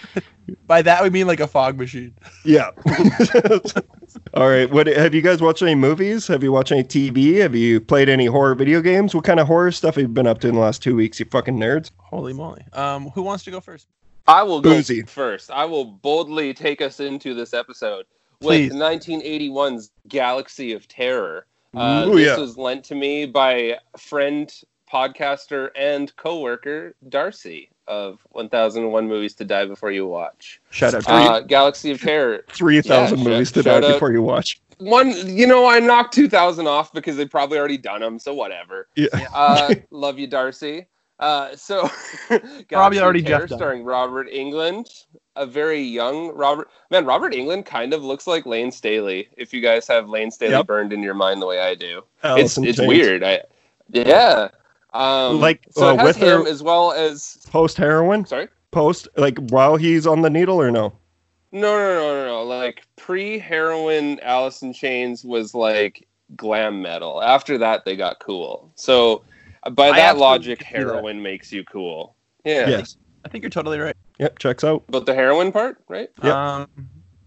By 0.66 0.82
that 0.82 1.02
we 1.02 1.10
mean 1.10 1.26
like 1.26 1.40
a 1.40 1.46
fog 1.46 1.78
machine. 1.78 2.14
yeah. 2.44 2.70
All 4.34 4.48
right. 4.48 4.68
What 4.70 4.86
have 4.88 5.14
you 5.14 5.22
guys 5.22 5.40
watched 5.40 5.62
any 5.62 5.74
movies? 5.76 6.26
Have 6.26 6.42
you 6.42 6.50
watched 6.52 6.72
any 6.72 6.82
TV? 6.84 7.36
Have 7.40 7.54
you 7.54 7.80
played 7.80 8.08
any 8.08 8.26
horror 8.26 8.54
video 8.54 8.80
games? 8.80 9.14
What 9.14 9.24
kind 9.24 9.38
of 9.40 9.46
horror 9.46 9.70
stuff 9.72 9.94
have 9.96 10.02
you 10.02 10.08
been 10.08 10.26
up 10.26 10.40
to 10.40 10.48
in 10.48 10.54
the 10.54 10.60
last 10.60 10.82
two 10.82 10.96
weeks? 10.96 11.20
You 11.20 11.26
fucking 11.26 11.56
nerds. 11.56 11.90
Holy 11.98 12.32
moly. 12.32 12.62
Um, 12.72 13.10
who 13.10 13.22
wants 13.22 13.44
to 13.44 13.50
go 13.50 13.60
first? 13.60 13.86
I 14.30 14.42
will 14.44 14.60
go 14.60 14.70
Boozy. 14.74 15.02
first. 15.02 15.50
I 15.50 15.64
will 15.64 15.84
boldly 15.84 16.54
take 16.54 16.80
us 16.80 17.00
into 17.00 17.34
this 17.34 17.52
episode 17.52 18.06
Please. 18.40 18.70
with 18.72 18.80
1981's 18.80 19.90
Galaxy 20.08 20.72
of 20.72 20.86
Terror. 20.86 21.46
Uh, 21.76 22.06
Ooh, 22.08 22.14
this 22.16 22.26
yeah. 22.26 22.36
was 22.36 22.56
lent 22.56 22.84
to 22.84 22.94
me 22.94 23.26
by 23.26 23.76
friend, 23.98 24.52
podcaster, 24.92 25.70
and 25.76 26.14
coworker 26.16 26.94
Darcy 27.08 27.70
of 27.88 28.20
1001 28.30 29.08
Movies 29.08 29.34
to 29.34 29.44
Die 29.44 29.64
Before 29.66 29.90
You 29.90 30.06
Watch. 30.06 30.60
Shout 30.70 30.94
out 30.94 31.02
to 31.04 31.10
Uh, 31.12 31.40
Galaxy 31.40 31.90
of 31.90 32.00
Terror. 32.00 32.44
three 32.52 32.80
thousand 32.82 33.18
yeah, 33.18 33.24
movies 33.24 33.50
to 33.52 33.62
die 33.64 33.76
out- 33.78 33.82
before 33.82 34.12
you 34.12 34.22
watch. 34.22 34.60
One, 34.78 35.10
you 35.28 35.46
know, 35.46 35.66
I 35.66 35.78
knocked 35.78 36.14
2000 36.14 36.66
off 36.66 36.92
because 36.94 37.16
they've 37.16 37.28
probably 37.30 37.58
already 37.58 37.76
done 37.76 38.00
them, 38.00 38.18
so 38.18 38.32
whatever. 38.32 38.88
Yeah. 38.96 39.08
Uh, 39.34 39.74
love 39.90 40.18
you, 40.18 40.26
Darcy. 40.26 40.86
Uh, 41.20 41.54
so, 41.54 41.82
of 42.30 43.02
already 43.02 43.20
done. 43.50 43.58
starring 43.58 43.84
Robert 43.84 44.26
Englund, 44.30 45.04
a 45.36 45.44
very 45.44 45.80
young 45.82 46.34
Robert. 46.34 46.68
Man, 46.90 47.04
Robert 47.04 47.34
Englund 47.34 47.66
kind 47.66 47.92
of 47.92 48.02
looks 48.02 48.26
like 48.26 48.46
Lane 48.46 48.72
Staley. 48.72 49.28
If 49.36 49.52
you 49.52 49.60
guys 49.60 49.86
have 49.86 50.08
Lane 50.08 50.30
Staley 50.30 50.52
Yep. 50.52 50.66
burned 50.66 50.92
in 50.94 51.02
your 51.02 51.12
mind 51.14 51.42
the 51.42 51.46
way 51.46 51.60
I 51.60 51.74
do, 51.74 52.02
Allison 52.24 52.64
it's 52.64 52.70
it's 52.70 52.78
James. 52.78 52.88
weird. 52.88 53.22
I, 53.22 53.42
yeah. 53.90 54.48
Um, 54.94 55.40
Like, 55.40 55.66
so 55.70 55.98
uh, 55.98 56.04
with 56.04 56.16
him 56.16 56.46
as 56.46 56.62
well 56.62 56.92
as. 56.92 57.36
Post 57.50 57.76
heroin, 57.76 58.24
Sorry. 58.24 58.48
post 58.70 59.06
like 59.16 59.38
while 59.50 59.76
he's 59.76 60.06
on 60.06 60.22
the 60.22 60.30
needle 60.30 60.60
or 60.60 60.70
no? 60.70 60.92
No, 61.52 61.60
no, 61.78 61.94
no, 61.94 62.14
no, 62.14 62.26
no. 62.26 62.42
Like 62.44 62.86
pre 62.96 63.38
heroin, 63.38 64.18
Alice 64.20 64.62
in 64.62 64.72
Chains 64.72 65.22
was 65.24 65.52
like 65.52 66.06
glam 66.34 66.80
metal. 66.80 67.22
After 67.22 67.58
that, 67.58 67.84
they 67.84 67.94
got 67.94 68.20
cool. 68.20 68.70
So 68.74 69.22
by 69.72 69.88
I 69.90 69.96
that 69.96 70.18
logic, 70.18 70.60
can 70.60 70.80
that. 70.82 70.88
heroin 70.88 71.22
makes 71.22 71.52
you 71.52 71.64
cool. 71.64 72.16
Yeah. 72.44 72.68
Yes. 72.68 72.96
I 73.24 73.28
think 73.28 73.42
you're 73.42 73.50
totally 73.50 73.78
right. 73.78 73.96
Yep. 74.18 74.38
Checks 74.38 74.64
out. 74.64 74.84
But 74.88 75.04
the 75.06 75.14
heroin 75.14 75.52
part, 75.52 75.78
right? 75.88 76.08
Yep. 76.22 76.34
Um, 76.34 76.68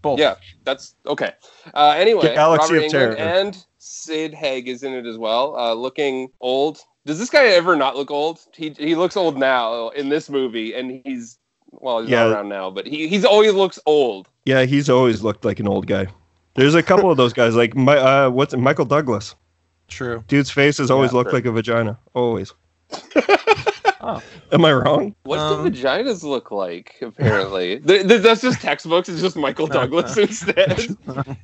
both. 0.02 0.18
Yeah, 0.18 0.34
that's 0.64 0.96
okay. 1.06 1.32
Uh, 1.72 1.94
anyway, 1.96 2.34
Galaxy 2.34 2.74
Robert 2.74 2.86
of 2.86 2.90
Terror. 2.92 3.14
Englund 3.16 3.18
and 3.20 3.66
Sid 3.78 4.34
Haig 4.34 4.68
is 4.68 4.82
in 4.82 4.92
it 4.92 5.06
as 5.06 5.16
well, 5.16 5.56
uh, 5.56 5.72
looking 5.72 6.28
old. 6.40 6.80
Does 7.06 7.18
this 7.18 7.30
guy 7.30 7.46
ever 7.46 7.74
not 7.76 7.96
look 7.96 8.10
old? 8.10 8.40
He 8.54 8.70
he 8.70 8.94
looks 8.96 9.16
old 9.16 9.38
now 9.38 9.88
in 9.90 10.08
this 10.08 10.28
movie, 10.28 10.74
and 10.74 11.00
he's 11.04 11.38
well, 11.70 12.00
he's 12.00 12.10
Yeah. 12.10 12.24
not 12.24 12.32
around 12.32 12.48
now, 12.48 12.70
but 12.70 12.86
he 12.86 13.08
he's 13.08 13.24
always 13.24 13.54
looks 13.54 13.78
old. 13.86 14.28
Yeah, 14.44 14.64
he's 14.64 14.90
always 14.90 15.22
looked 15.22 15.44
like 15.44 15.58
an 15.60 15.68
old 15.68 15.86
guy. 15.86 16.06
There's 16.54 16.74
a 16.74 16.82
couple 16.82 17.10
of 17.10 17.16
those 17.16 17.32
guys, 17.32 17.56
like 17.56 17.74
my, 17.74 17.96
uh, 17.96 18.30
what's 18.30 18.52
it, 18.54 18.58
Michael 18.58 18.84
Douglas. 18.84 19.34
True. 19.88 20.24
Dude's 20.28 20.50
face 20.50 20.78
has 20.78 20.90
always 20.90 21.12
Yeah, 21.12 21.18
looked 21.18 21.30
true. 21.30 21.38
like 21.38 21.46
a 21.46 21.52
vagina. 21.52 21.98
Always. 22.14 22.52
Oh. 24.06 24.22
Am 24.52 24.62
I 24.66 24.72
wrong? 24.74 25.14
What 25.22 25.38
Um, 25.38 25.64
do 25.64 25.70
vaginas 25.70 26.22
look 26.22 26.50
like? 26.50 26.96
Apparently, 27.00 27.80
Th- 27.86 28.06
th- 28.06 28.20
that's 28.20 28.42
just 28.42 28.60
textbooks. 28.60 29.08
It's 29.08 29.22
just 29.22 29.34
Michael 29.34 29.66
Douglas 29.66 30.14
instead. 30.18 30.94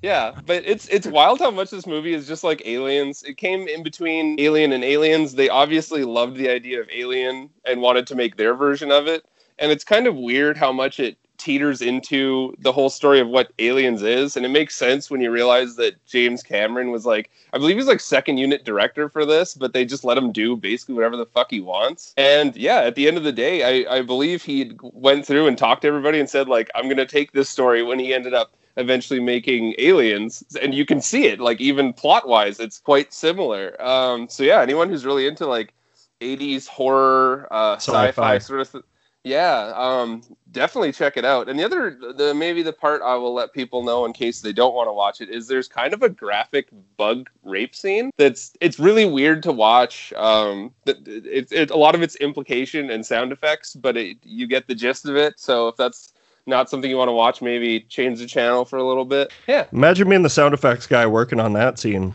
yeah, 0.03 0.33
but 0.45 0.63
it's 0.67 0.87
it's 0.89 1.07
wild 1.07 1.39
how 1.39 1.51
much 1.51 1.71
this 1.71 1.87
movie 1.87 2.13
is 2.13 2.29
just 2.29 2.45
like 2.45 2.61
Aliens. 2.67 3.23
It 3.23 3.39
came 3.39 3.67
in 3.67 3.83
between 3.83 4.39
Alien 4.39 4.73
and 4.73 4.85
Aliens. 4.85 5.37
They 5.37 5.49
obviously 5.49 6.05
loved 6.05 6.37
the 6.37 6.51
idea 6.51 6.83
of 6.83 6.89
Alien 6.93 7.49
and 7.65 7.81
wanted 7.81 8.07
to 8.09 8.15
make 8.15 8.37
their 8.37 8.53
version 8.55 8.93
of 8.93 9.07
it. 9.07 9.25
And 9.59 9.73
it's 9.73 9.85
kind 9.85 10.07
of 10.07 10.15
weird 10.17 10.59
how 10.59 10.71
much 10.71 11.01
it 11.01 11.17
teeters 11.41 11.83
into 11.83 12.55
the 12.59 12.73
whole 12.73 12.91
story 12.91 13.19
of 13.21 13.29
what 13.29 13.53
Aliens 13.59 14.03
is. 14.03 14.37
And 14.37 14.45
it 14.45 14.51
makes 14.51 14.77
sense 14.77 15.11
when 15.11 15.21
you 15.21 15.31
realize 15.31 15.77
that 15.77 16.05
James 16.07 16.43
Cameron 16.43 16.91
was 16.91 17.07
like, 17.07 17.31
I 17.53 17.59
believe 17.59 17.77
he's 17.77 17.87
like 17.87 18.01
second 18.01 18.39
unit 18.39 18.65
director 18.65 19.09
for 19.09 19.25
this, 19.25 19.55
but 19.55 19.73
they 19.73 19.85
just 19.85 20.05
let 20.05 20.19
him 20.19 20.31
do 20.33 20.57
basically 20.57 20.95
whatever 20.95 21.17
the 21.17 21.27
fuck 21.27 21.51
he 21.51 21.61
wants. 21.61 22.15
And 22.17 22.55
yeah, 22.57 22.81
at 22.81 22.95
the 22.95 23.09
end 23.09 23.17
of 23.17 23.25
the 23.25 23.33
day, 23.33 23.85
I, 23.87 23.97
I 23.99 24.03
believe 24.03 24.43
he 24.43 24.73
went 24.83 25.27
through 25.27 25.47
and 25.47 25.57
talked 25.57 25.83
to 25.83 25.89
everybody 25.89 26.21
and 26.21 26.29
said 26.29 26.49
like, 26.49 26.71
I'm 26.75 26.89
gonna 26.89 27.07
take 27.07 27.33
this 27.33 27.49
story 27.49 27.83
when 27.83 27.99
he 27.99 28.15
ended 28.15 28.35
up 28.35 28.53
eventually 28.77 29.21
making 29.21 29.75
aliens 29.79 30.45
and 30.63 30.73
you 30.75 30.87
can 30.87 31.01
see 31.01 31.27
it 31.27 31.41
like 31.41 31.61
even 31.61 31.93
plot 31.93 32.29
wise 32.29 32.61
it's 32.61 32.79
quite 32.79 33.13
similar 33.13 33.81
um 33.83 34.29
so 34.29 34.45
yeah 34.45 34.61
anyone 34.61 34.89
who's 34.89 35.05
really 35.05 35.27
into 35.27 35.45
like 35.45 35.75
80s 36.21 36.69
horror 36.69 37.49
uh 37.51 37.75
Sci-fi. 37.75 38.07
sci-fi, 38.07 38.39
sort 38.39 38.61
of 38.61 38.73
th- 38.73 38.85
yeah 39.25 39.73
um 39.77 40.23
definitely 40.53 40.93
check 40.93 41.17
it 41.17 41.25
out. 41.25 41.49
And 41.49 41.59
the 41.59 41.65
other 41.65 41.97
the 42.17 42.35
maybe 42.35 42.63
the 42.63 42.73
part 42.73 43.03
i 43.03 43.15
will 43.15 43.35
let 43.35 43.53
people 43.53 43.83
know 43.83 44.05
in 44.05 44.13
case 44.13 44.41
they 44.41 44.53
don't 44.53 44.75
want 44.75 44.89
to 44.89 44.93
watch 44.93 45.21
it 45.21 45.29
is 45.29 45.47
there's 45.47 45.69
kind 45.69 45.95
of 45.95 46.03
a 46.03 46.09
graphic 46.09 46.69
bug 46.97 47.29
rape 47.45 47.75
scene 47.75 48.11
that's 48.17 48.53
it's 48.61 48.79
really 48.79 49.05
weird 49.05 49.43
to 49.45 49.53
watch 49.53 50.13
um 50.15 50.73
it's 50.87 51.53
it, 51.53 51.71
a 51.71 51.77
lot 51.77 51.95
of 51.95 52.03
it's 52.03 52.17
implication 52.17 52.91
and 52.91 53.05
sound 53.05 53.33
effects 53.33 53.75
but 53.75 53.97
it, 53.97 54.19
you 54.23 54.47
get 54.47 54.67
the 54.67 54.75
gist 54.75 55.07
of 55.07 55.17
it. 55.17 55.39
So 55.39 55.69
if 55.69 55.77
that's 55.77 56.13
not 56.47 56.71
something 56.71 56.91
you 56.91 56.97
want 56.97 57.09
to 57.09 57.13
watch 57.13 57.43
maybe 57.43 57.81
change 57.81 58.19
the 58.19 58.27
channel 58.27 58.65
for 58.65 58.79
a 58.79 58.87
little 58.87 59.05
bit. 59.05 59.33
Yeah. 59.47 59.67
Imagine 59.73 60.09
being 60.09 60.23
the 60.23 60.31
sound 60.31 60.55
effects 60.55 60.87
guy 60.87 61.07
working 61.07 61.41
on 61.41 61.53
that 61.55 61.79
scene. 61.79 62.15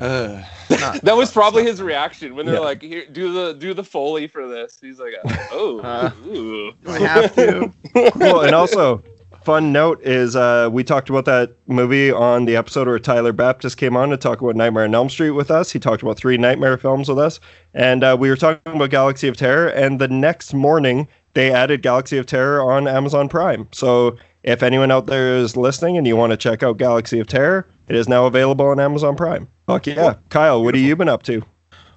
Uh, 0.00 0.42
not- 0.70 1.00
that 1.02 1.16
was 1.16 1.30
probably 1.30 1.62
his 1.62 1.80
reaction 1.80 2.34
when 2.34 2.46
they're 2.46 2.56
Yeah. 2.56 2.60
like 2.60 2.82
here 2.82 3.04
do 3.12 3.32
the 3.32 3.52
do 3.54 3.74
the 3.74 3.84
foley 3.84 4.26
for 4.26 4.48
this 4.48 4.78
he's 4.80 4.98
like 4.98 5.12
oh 5.52 5.80
Uh, 5.84 6.10
ooh. 6.26 6.72
Do 6.84 6.90
I 6.90 6.98
have 7.00 7.34
to? 7.36 7.72
Cool. 8.18 8.40
And 8.40 8.54
also, 8.54 9.02
fun 9.44 9.72
note 9.72 10.02
is 10.02 10.34
uh, 10.34 10.68
we 10.72 10.82
talked 10.82 11.08
about 11.10 11.26
that 11.26 11.52
movie 11.68 12.10
on 12.10 12.44
the 12.44 12.56
episode 12.56 12.88
where 12.88 12.98
Tyler 12.98 13.32
Baptist 13.32 13.76
came 13.76 13.96
on 13.96 14.08
to 14.10 14.16
talk 14.16 14.40
about 14.40 14.56
Nightmare 14.56 14.82
on 14.84 14.94
Elm 14.94 15.08
Street 15.08 15.30
with 15.30 15.50
us. 15.50 15.70
He 15.70 15.78
talked 15.78 16.02
about 16.02 16.16
three 16.16 16.36
Nightmare 16.36 16.76
films 16.76 17.08
with 17.08 17.18
us, 17.20 17.38
and 17.72 18.02
uh, 18.02 18.16
we 18.18 18.30
were 18.30 18.36
talking 18.36 18.74
about 18.74 18.90
Galaxy 18.90 19.28
of 19.28 19.36
Terror. 19.36 19.68
And 19.68 20.00
the 20.00 20.08
next 20.08 20.54
morning, 20.54 21.06
they 21.34 21.52
added 21.52 21.82
Galaxy 21.82 22.18
of 22.18 22.26
Terror 22.26 22.62
on 22.62 22.88
Amazon 22.88 23.28
Prime. 23.28 23.68
So 23.72 24.16
if 24.42 24.62
anyone 24.64 24.90
out 24.90 25.06
there 25.06 25.36
is 25.36 25.56
listening 25.56 25.96
and 25.98 26.06
you 26.06 26.16
want 26.16 26.30
to 26.32 26.36
check 26.36 26.62
out 26.64 26.78
Galaxy 26.78 27.20
of 27.20 27.26
Terror, 27.28 27.66
it 27.88 27.96
is 27.96 28.08
now 28.08 28.26
available 28.26 28.66
on 28.66 28.80
Amazon 28.80 29.16
Prime. 29.16 29.48
Fuck 29.66 29.86
yeah, 29.86 30.14
Kyle, 30.28 30.62
what 30.62 30.74
have 30.74 30.82
you 30.82 30.96
been 30.96 31.08
up 31.08 31.22
to? 31.24 31.42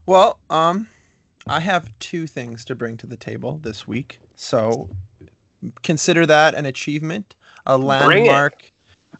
Well, 0.05 0.39
um, 0.49 0.87
I 1.47 1.59
have 1.59 1.97
two 1.99 2.27
things 2.27 2.63
to 2.65 2.75
bring 2.75 2.97
to 2.97 3.07
the 3.07 3.17
table 3.17 3.57
this 3.59 3.87
week. 3.87 4.19
So 4.35 4.89
consider 5.83 6.25
that 6.25 6.55
an 6.55 6.65
achievement, 6.65 7.35
a 7.65 7.77
landmark, 7.77 8.71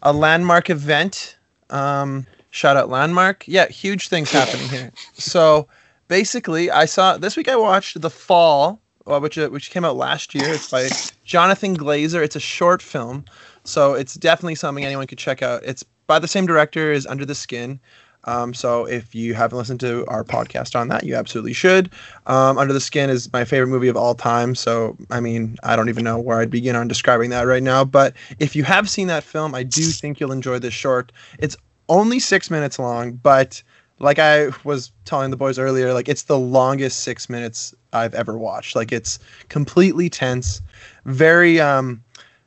a 0.02 0.12
landmark 0.12 0.70
event. 0.70 1.36
Um, 1.70 2.26
shout 2.50 2.76
out 2.76 2.88
landmark. 2.88 3.46
Yeah, 3.46 3.68
huge 3.68 4.08
things 4.08 4.30
happening 4.30 4.68
here. 4.68 4.92
So 5.14 5.68
basically, 6.08 6.70
I 6.70 6.84
saw 6.84 7.16
this 7.18 7.36
week. 7.36 7.48
I 7.48 7.56
watched 7.56 8.00
The 8.00 8.10
Fall, 8.10 8.80
uh, 9.06 9.20
which 9.20 9.38
uh, 9.38 9.48
which 9.48 9.70
came 9.70 9.84
out 9.84 9.96
last 9.96 10.34
year. 10.34 10.48
It's 10.48 10.70
by 10.70 10.88
Jonathan 11.24 11.76
Glazer. 11.76 12.22
It's 12.22 12.36
a 12.36 12.40
short 12.40 12.82
film, 12.82 13.24
so 13.64 13.94
it's 13.94 14.14
definitely 14.14 14.54
something 14.54 14.84
anyone 14.84 15.06
could 15.06 15.18
check 15.18 15.42
out. 15.42 15.62
It's 15.64 15.84
by 16.08 16.18
the 16.18 16.26
same 16.26 16.46
director 16.46 16.90
as 16.90 17.06
Under 17.06 17.24
the 17.24 17.36
Skin. 17.36 17.78
Um, 18.24 18.52
so 18.52 18.84
if 18.84 19.14
you 19.14 19.34
haven't 19.34 19.56
listened 19.56 19.80
to 19.80 20.04
our 20.08 20.24
podcast 20.24 20.74
on 20.78 20.88
that, 20.88 21.04
you 21.04 21.14
absolutely 21.14 21.52
should. 21.52 21.90
Um, 22.26 22.58
Under 22.58 22.74
the 22.74 22.80
Skin 22.80 23.08
is 23.08 23.32
my 23.32 23.44
favorite 23.44 23.68
movie 23.68 23.88
of 23.88 23.96
all 23.96 24.16
time. 24.16 24.56
So 24.56 24.96
I 25.10 25.20
mean, 25.20 25.56
I 25.62 25.76
don't 25.76 25.88
even 25.88 26.02
know 26.02 26.18
where 26.18 26.40
I'd 26.40 26.50
begin 26.50 26.74
on 26.74 26.88
describing 26.88 27.30
that 27.30 27.42
right 27.42 27.62
now. 27.62 27.84
But 27.84 28.14
if 28.40 28.56
you 28.56 28.64
have 28.64 28.90
seen 28.90 29.06
that 29.06 29.22
film, 29.22 29.54
I 29.54 29.62
do 29.62 29.82
think 29.82 30.18
you'll 30.18 30.32
enjoy 30.32 30.58
this 30.58 30.74
short. 30.74 31.12
It's 31.38 31.56
only 31.88 32.18
six 32.18 32.50
minutes 32.50 32.78
long, 32.78 33.12
but 33.12 33.62
like 34.00 34.18
I 34.18 34.50
was 34.64 34.92
telling 35.04 35.30
the 35.30 35.36
boys 35.36 35.58
earlier, 35.58 35.92
like 35.92 36.08
it's 36.08 36.24
the 36.24 36.38
longest 36.38 37.00
six 37.00 37.28
minutes 37.28 37.74
I've 37.92 38.14
ever 38.14 38.36
watched. 38.36 38.76
Like 38.76 38.92
it's 38.92 39.18
completely 39.48 40.10
tense, 40.10 40.60
very 41.04 41.60
um, 41.60 42.02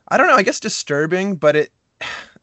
I 0.09 0.17
don't 0.17 0.27
know, 0.27 0.35
I 0.35 0.43
guess 0.43 0.59
disturbing, 0.59 1.37
but 1.37 1.55
it 1.55 1.71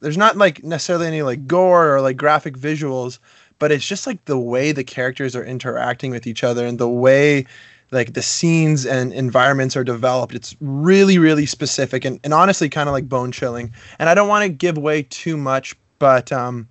there's 0.00 0.18
not 0.18 0.36
like 0.36 0.62
necessarily 0.64 1.06
any 1.06 1.22
like 1.22 1.46
gore 1.46 1.94
or 1.94 2.00
like 2.00 2.16
graphic 2.16 2.56
visuals, 2.56 3.18
but 3.58 3.72
it's 3.72 3.86
just 3.86 4.06
like 4.06 4.24
the 4.26 4.38
way 4.38 4.72
the 4.72 4.84
characters 4.84 5.34
are 5.34 5.44
interacting 5.44 6.10
with 6.10 6.26
each 6.26 6.44
other 6.44 6.66
and 6.66 6.78
the 6.78 6.88
way 6.88 7.46
like 7.90 8.12
the 8.12 8.22
scenes 8.22 8.84
and 8.84 9.12
environments 9.12 9.76
are 9.76 9.84
developed. 9.84 10.34
It's 10.34 10.54
really, 10.60 11.18
really 11.18 11.46
specific 11.46 12.04
and, 12.04 12.20
and 12.22 12.34
honestly 12.34 12.68
kind 12.68 12.88
of 12.88 12.92
like 12.92 13.08
bone 13.08 13.32
chilling. 13.32 13.72
And 13.98 14.08
I 14.08 14.14
don't 14.14 14.28
want 14.28 14.44
to 14.44 14.48
give 14.48 14.76
away 14.76 15.04
too 15.04 15.36
much, 15.36 15.74
but 15.98 16.30
um, 16.30 16.68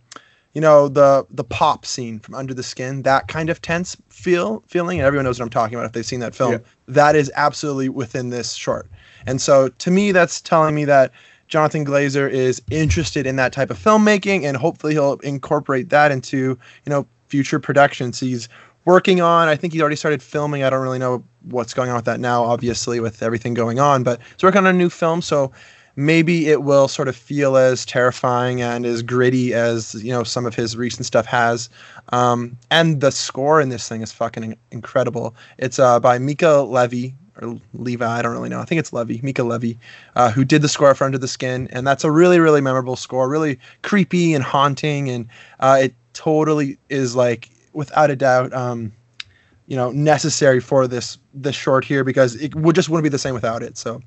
you 0.54 0.62
know, 0.62 0.88
the 0.88 1.26
the 1.30 1.44
pop 1.44 1.86
scene 1.86 2.20
from 2.20 2.34
Under 2.34 2.54
the 2.54 2.64
Skin, 2.64 3.04
that 3.04 3.28
kind 3.28 3.50
of 3.50 3.62
tense 3.62 3.96
feel 4.10 4.64
feeling, 4.68 5.00
and 5.00 5.06
everyone 5.06 5.26
knows 5.26 5.40
what 5.40 5.46
I'm 5.46 5.52
talking 5.52 5.76
about 5.76 5.86
if 5.86 5.92
they've 5.92 6.06
seen 6.06 6.20
that 6.22 6.34
film. 6.34 6.54
Yeah. 6.54 6.58
That 6.88 7.16
is 7.16 7.32
absolutely 7.36 7.90
within 7.90 8.30
this 8.30 8.54
short. 8.54 8.90
And 9.28 9.42
so 9.42 9.70
to 9.70 9.92
me, 9.92 10.12
that's 10.12 10.42
telling 10.42 10.74
me 10.74 10.86
that 10.86 11.12
Jonathan 11.48 11.86
Glazer 11.86 12.30
is 12.30 12.62
interested 12.72 13.26
in 13.26 13.36
that 13.38 13.54
type 13.54 13.70
of 13.70 13.78
filmmaking, 13.78 14.44
and 14.44 14.58
hopefully 14.58 14.94
he'll 14.94 15.14
incorporate 15.24 15.90
that 15.90 16.12
into 16.12 16.58
you 16.86 16.90
know 16.90 17.06
future 17.28 17.60
productions 17.60 18.20
he's 18.20 18.50
working 18.86 19.20
on. 19.22 19.48
I 19.48 19.56
think 19.56 19.74
he's 19.74 19.82
already 19.82 19.98
started 19.98 20.24
filming. 20.24 20.64
I 20.64 20.70
don't 20.70 20.82
really 20.82 21.00
know 21.00 21.24
what's 21.44 21.74
going 21.74 21.90
on 21.90 21.96
with 21.98 22.06
that 22.06 22.20
now, 22.20 22.44
obviously 22.44 23.00
with 23.00 23.22
everything 23.22 23.54
going 23.54 23.80
on, 23.80 24.04
but 24.04 24.20
he's 24.36 24.44
working 24.44 24.60
on 24.60 24.68
a 24.68 24.74
new 24.74 24.90
film, 24.90 25.22
so 25.22 25.52
maybe 25.98 26.48
it 26.48 26.62
will 26.62 26.88
sort 26.88 27.08
of 27.08 27.16
feel 27.16 27.58
as 27.58 27.86
terrifying 27.86 28.62
and 28.62 28.86
as 28.86 29.02
gritty 29.02 29.54
as 29.54 29.96
you 29.96 30.12
know 30.12 30.24
some 30.24 30.46
of 30.46 30.56
his 30.56 30.78
recent 30.78 31.06
stuff 31.06 31.26
has. 31.26 31.70
Um, 32.10 32.58
and 32.72 33.02
the 33.02 33.12
score 33.12 33.60
in 33.60 33.70
this 33.70 33.90
thing 33.90 34.02
is 34.02 34.12
fucking 34.14 34.58
incredible. 34.72 35.36
It's 35.58 35.80
uh, 35.80 36.00
by 36.00 36.20
Mica 36.20 36.62
Levy, 36.62 37.16
or 37.42 37.58
Levi, 37.74 38.06
I 38.06 38.22
don't 38.22 38.34
really 38.34 38.50
know. 38.50 38.60
I 38.60 38.66
think 38.66 38.80
it's 38.80 38.94
Levy, 38.94 39.20
Mica 39.24 39.44
Levy, 39.44 39.78
uh, 40.16 40.32
who 40.32 40.44
did 40.44 40.62
the 40.62 40.70
score 40.70 40.94
for 40.96 41.06
Under 41.06 41.18
the 41.18 41.28
Skin, 41.28 41.68
and 41.72 41.86
that's 41.86 42.04
a 42.04 42.12
really 42.12 42.40
really 42.40 42.62
memorable 42.62 42.96
score, 42.96 43.30
really 43.30 43.60
creepy 43.82 44.34
and 44.34 44.44
haunting, 44.44 45.10
and 45.10 45.28
uh, 45.60 45.80
it 45.82 45.94
totally 46.14 46.78
is 46.90 47.16
like 47.16 47.50
without 47.74 48.10
a 48.10 48.16
doubt, 48.16 48.52
um, 48.54 48.92
you 49.68 49.76
know, 49.76 49.92
necessary 49.92 50.60
for 50.60 50.88
this 50.88 51.18
this 51.34 51.56
short 51.56 51.86
here 51.86 52.04
because 52.04 52.36
it 52.36 52.56
would 52.56 52.76
just 52.76 52.90
wouldn't 52.90 53.04
be 53.04 53.10
the 53.10 53.20
same 53.20 53.34
without 53.34 53.62
it. 53.64 53.78
So, 53.78 54.02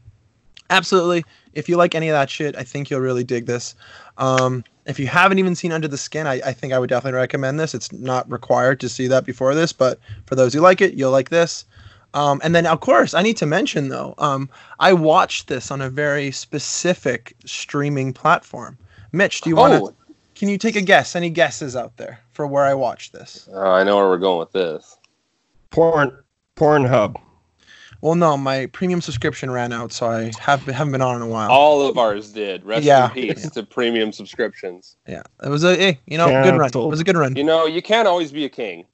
absolutely, 0.71 1.25
if 1.55 1.69
you 1.69 1.77
like 1.77 1.95
any 1.95 2.09
of 2.09 2.15
that 2.15 2.31
shit, 2.31 2.57
I 2.57 2.65
think 2.65 2.91
you'll 2.91 3.01
really 3.01 3.25
dig 3.25 3.47
this. 3.47 3.75
Um, 4.19 4.65
if 4.87 4.99
you 4.99 5.07
haven't 5.07 5.39
even 5.39 5.55
seen 5.55 5.73
Under 5.73 5.89
the 5.89 5.97
Skin, 5.97 6.27
I, 6.27 6.41
I 6.45 6.53
think 6.53 6.73
I 6.73 6.79
would 6.79 6.91
definitely 6.91 7.19
recommend 7.19 7.61
this. 7.61 7.75
It's 7.75 7.93
not 7.93 8.31
required 8.31 8.81
to 8.81 8.89
see 8.89 9.07
that 9.07 9.25
before 9.25 9.55
this, 9.55 9.73
but 9.73 9.99
for 10.27 10.35
those 10.35 10.53
who 10.53 10.61
like 10.61 10.81
it, 10.81 10.95
you'll 10.95 11.13
like 11.13 11.31
this. 11.31 11.65
Um, 12.15 12.41
and 12.43 12.55
then, 12.55 12.67
of 12.67 12.81
course, 12.81 13.15
I 13.15 13.23
need 13.23 13.37
to 13.39 13.47
mention 13.47 13.89
though, 13.89 14.15
um, 14.19 14.49
I 14.81 14.93
watched 14.93 15.49
this 15.49 15.71
on 15.71 15.81
a 15.81 15.89
very 15.91 16.31
specific 16.33 17.37
streaming 17.45 18.13
platform. 18.13 18.79
Mitch, 19.13 19.41
do 19.43 19.51
you 19.51 19.57
want 19.57 19.75
to? 19.75 19.81
Oh, 19.91 19.95
Can 20.35 20.49
you 20.49 20.59
take 20.59 20.77
a 20.77 20.81
guess? 20.81 21.15
Any 21.15 21.31
guesses 21.31 21.77
out 21.77 21.97
there 21.97 22.21
for 22.33 22.47
where 22.47 22.65
I 22.65 22.75
watched 22.75 23.13
this? 23.13 23.49
oh, 23.53 23.71
I 23.73 23.85
know 23.85 23.97
where 23.97 24.09
we're 24.09 24.19
going 24.19 24.39
with 24.41 24.53
this. 24.53 24.97
Porn, 25.71 26.17
Pornhub. 26.57 27.17
Well, 28.03 28.15
no, 28.15 28.37
my 28.39 28.65
premium 28.67 29.03
subscription 29.03 29.51
ran 29.51 29.73
out, 29.73 29.93
so 29.93 30.07
I 30.09 30.33
have 30.41 30.63
haven't 30.63 30.93
been 30.93 31.03
on 31.03 31.17
in 31.17 31.23
a 31.23 31.27
while. 31.27 31.51
All 31.51 31.87
of 31.87 31.99
ours 31.99 32.33
did. 32.33 32.65
Rest 32.65 32.83
Yeah. 32.85 33.09
in 33.09 33.13
peace 33.13 33.51
to 33.51 33.63
premium 33.63 34.11
subscriptions. 34.11 34.97
Yeah, 35.07 35.23
it 35.45 35.51
was 35.51 35.65
a 35.65 35.79
eh, 35.81 35.95
you 36.07 36.17
know 36.17 36.27
good 36.43 36.57
run. 36.57 36.71
It 36.75 36.75
was 36.89 37.01
a 37.01 37.05
good 37.05 37.17
run. 37.19 37.37
You 37.37 37.45
know, 37.45 37.67
you 37.67 37.83
can't 37.83 38.09
always 38.09 38.33
be 38.33 38.45
a 38.47 38.49
king. 38.49 38.87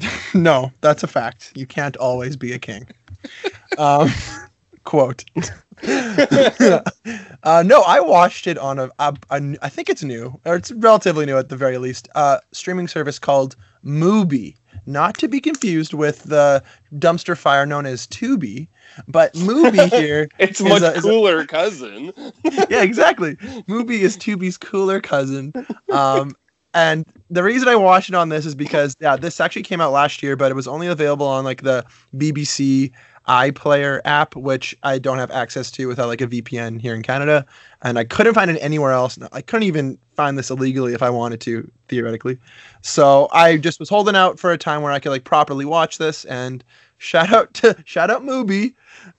No, 0.34 0.70
that's 0.80 1.02
a 1.02 1.06
fact. 1.08 1.52
You 1.56 1.66
can't 1.66 1.96
always 1.96 2.36
be 2.36 2.52
a 2.52 2.58
king. 2.58 2.86
um, 3.78 4.10
quote. 4.84 5.24
uh, 7.42 7.62
no, 7.66 7.82
I 7.82 8.00
watched 8.00 8.46
it 8.46 8.58
on 8.58 8.78
a, 8.78 8.90
a, 8.98 9.16
a- 9.30 9.56
I 9.62 9.68
think 9.68 9.88
it's 9.88 10.02
new, 10.02 10.38
or 10.44 10.56
it's 10.56 10.70
relatively 10.72 11.26
new 11.26 11.36
at 11.38 11.48
the 11.48 11.56
very 11.56 11.78
least. 11.78 12.08
Uh, 12.14 12.38
streaming 12.52 12.88
service 12.88 13.18
called 13.18 13.56
Mubi, 13.84 14.56
not 14.86 15.16
to 15.18 15.28
be 15.28 15.40
confused 15.40 15.94
with 15.94 16.22
the 16.24 16.62
dumpster 16.94 17.36
fire 17.36 17.66
known 17.66 17.86
as 17.86 18.06
Tubi, 18.06 18.68
but 19.08 19.32
Mubi 19.34 19.88
here. 19.90 20.28
It's 20.38 20.60
much 20.60 20.82
a- 20.82 20.92
is 20.94 21.04
a- 21.04 21.08
cooler, 21.08 21.44
cousin. 21.46 22.12
yeah, 22.68 22.82
exactly. 22.82 23.36
Mubi 23.68 24.00
is 24.00 24.16
Tubi's 24.16 24.56
cooler 24.58 25.00
cousin. 25.00 25.52
Um, 25.90 26.34
and 26.74 27.04
the 27.30 27.42
reason 27.42 27.68
I 27.68 27.76
watched 27.76 28.08
it 28.08 28.14
on 28.14 28.28
this 28.28 28.46
is 28.46 28.54
because 28.54 28.94
yeah, 29.00 29.16
this 29.16 29.40
actually 29.40 29.62
came 29.62 29.80
out 29.80 29.92
last 29.92 30.22
year, 30.22 30.36
but 30.36 30.50
it 30.50 30.54
was 30.54 30.68
only 30.68 30.86
available 30.86 31.26
on 31.26 31.44
like 31.44 31.62
the 31.62 31.84
BBC 32.16 32.92
iPlayer 33.28 34.00
app, 34.04 34.34
which 34.34 34.76
I 34.82 34.98
don't 34.98 35.18
have 35.18 35.30
access 35.30 35.70
to 35.72 35.86
without 35.86 36.08
like 36.08 36.20
a 36.20 36.26
VPN 36.26 36.80
here 36.80 36.94
in 36.94 37.02
Canada, 37.02 37.46
and 37.82 37.98
I 37.98 38.04
couldn't 38.04 38.34
find 38.34 38.50
it 38.50 38.58
anywhere 38.60 38.92
else. 38.92 39.18
I 39.32 39.40
couldn't 39.40 39.68
even 39.68 39.98
find 40.16 40.36
this 40.36 40.50
illegally 40.50 40.94
if 40.94 41.02
I 41.02 41.10
wanted 41.10 41.40
to, 41.42 41.70
theoretically. 41.88 42.38
So 42.82 43.28
I 43.32 43.56
just 43.56 43.78
was 43.78 43.88
holding 43.88 44.16
out 44.16 44.38
for 44.38 44.52
a 44.52 44.58
time 44.58 44.82
where 44.82 44.92
I 44.92 44.98
could 44.98 45.10
like 45.10 45.24
properly 45.24 45.64
watch 45.64 45.98
this. 45.98 46.24
And 46.24 46.64
shout 47.00 47.32
out 47.32 47.52
to 47.54 47.76
shout 47.84 48.10
out 48.10 48.22
Mubi. 48.22 48.74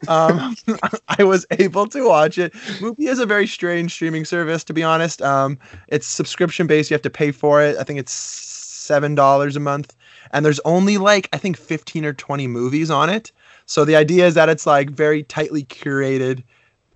Um, 0.07 0.55
I 1.19 1.23
was 1.23 1.45
able 1.51 1.87
to 1.87 2.07
watch 2.07 2.37
it. 2.37 2.53
Mubi 2.79 3.07
is 3.07 3.19
a 3.19 3.25
very 3.25 3.47
strange 3.47 3.91
streaming 3.91 4.23
service, 4.23 4.63
to 4.65 4.73
be 4.73 4.83
honest. 4.83 5.21
Um, 5.21 5.57
it's 5.87 6.07
subscription 6.07 6.67
based. 6.67 6.89
You 6.89 6.95
have 6.95 7.01
to 7.01 7.09
pay 7.09 7.31
for 7.31 7.61
it. 7.61 7.77
I 7.77 7.83
think 7.83 7.99
it's 7.99 8.13
seven 8.13 9.15
dollars 9.15 9.55
a 9.55 9.59
month, 9.59 9.95
and 10.31 10.45
there's 10.45 10.59
only 10.61 10.97
like 10.97 11.27
I 11.33 11.37
think 11.37 11.57
fifteen 11.57 12.05
or 12.05 12.13
twenty 12.13 12.47
movies 12.47 12.89
on 12.89 13.09
it. 13.09 13.31
So 13.65 13.83
the 13.83 13.95
idea 13.95 14.27
is 14.27 14.35
that 14.35 14.49
it's 14.49 14.65
like 14.65 14.89
very 14.89 15.23
tightly 15.23 15.63
curated 15.65 16.43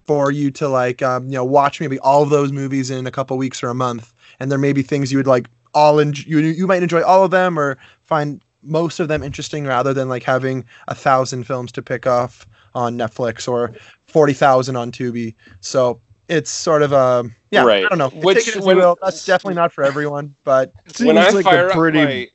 for 0.06 0.32
you 0.32 0.52
to 0.52 0.70
like 0.70 1.02
um, 1.02 1.26
you 1.26 1.34
know 1.34 1.46
watch 1.46 1.82
maybe 1.82 2.00
all 2.00 2.24
of 2.24 2.30
those 2.30 2.52
movies 2.52 2.90
in 2.90 3.08
a 3.08 3.12
couple 3.12 3.38
weeks 3.38 3.64
or 3.64 3.70
a 3.70 3.76
month, 3.76 4.14
and 4.40 4.52
there 4.52 4.60
may 4.60 4.72
be 4.72 4.84
things 4.84 5.12
you 5.12 5.18
would 5.18 5.28
like 5.28 5.50
all 5.74 6.00
en- 6.00 6.14
you 6.16 6.40
you 6.40 6.68
might 6.68 6.84
enjoy 6.84 7.04
all 7.04 7.24
of 7.24 7.32
them 7.32 7.58
or 7.60 7.78
find 8.04 8.42
most 8.66 9.00
of 9.00 9.08
them 9.08 9.24
interesting 9.24 9.66
rather 9.66 9.94
than 9.94 10.10
like 10.10 10.24
having 10.24 10.66
a 10.88 10.96
thousand 10.96 11.46
films 11.46 11.72
to 11.74 11.82
pick 11.82 12.06
off 12.08 12.48
on 12.74 12.98
Netflix 12.98 13.48
or 13.48 13.74
forty 14.08 14.34
thousand 14.34 14.76
on 14.76 14.92
Tubi. 14.92 15.36
So 15.62 16.02
it's 16.28 16.50
sort 16.50 16.82
of 16.82 16.92
a 16.92 17.30
yeah. 17.52 17.64
Right. 17.64 17.86
I 17.86 17.90
don't 17.90 17.98
know. 18.00 18.10
Which- 18.10 18.40
Take 18.40 18.48
it 18.48 18.56
as 18.58 18.62
you 18.62 18.68
when- 18.68 18.78
will. 18.78 18.98
That's 19.02 19.26
definitely 19.26 19.56
not 19.56 19.72
for 19.72 19.84
everyone, 19.84 20.36
but 20.44 20.74
when 21.00 21.18
I 21.18 21.26
Seems 21.30 21.36
like 21.36 21.46
a 21.46 21.50
fire 21.50 21.70
pretty- 21.70 22.00
up 22.00 22.10
my 22.10 22.30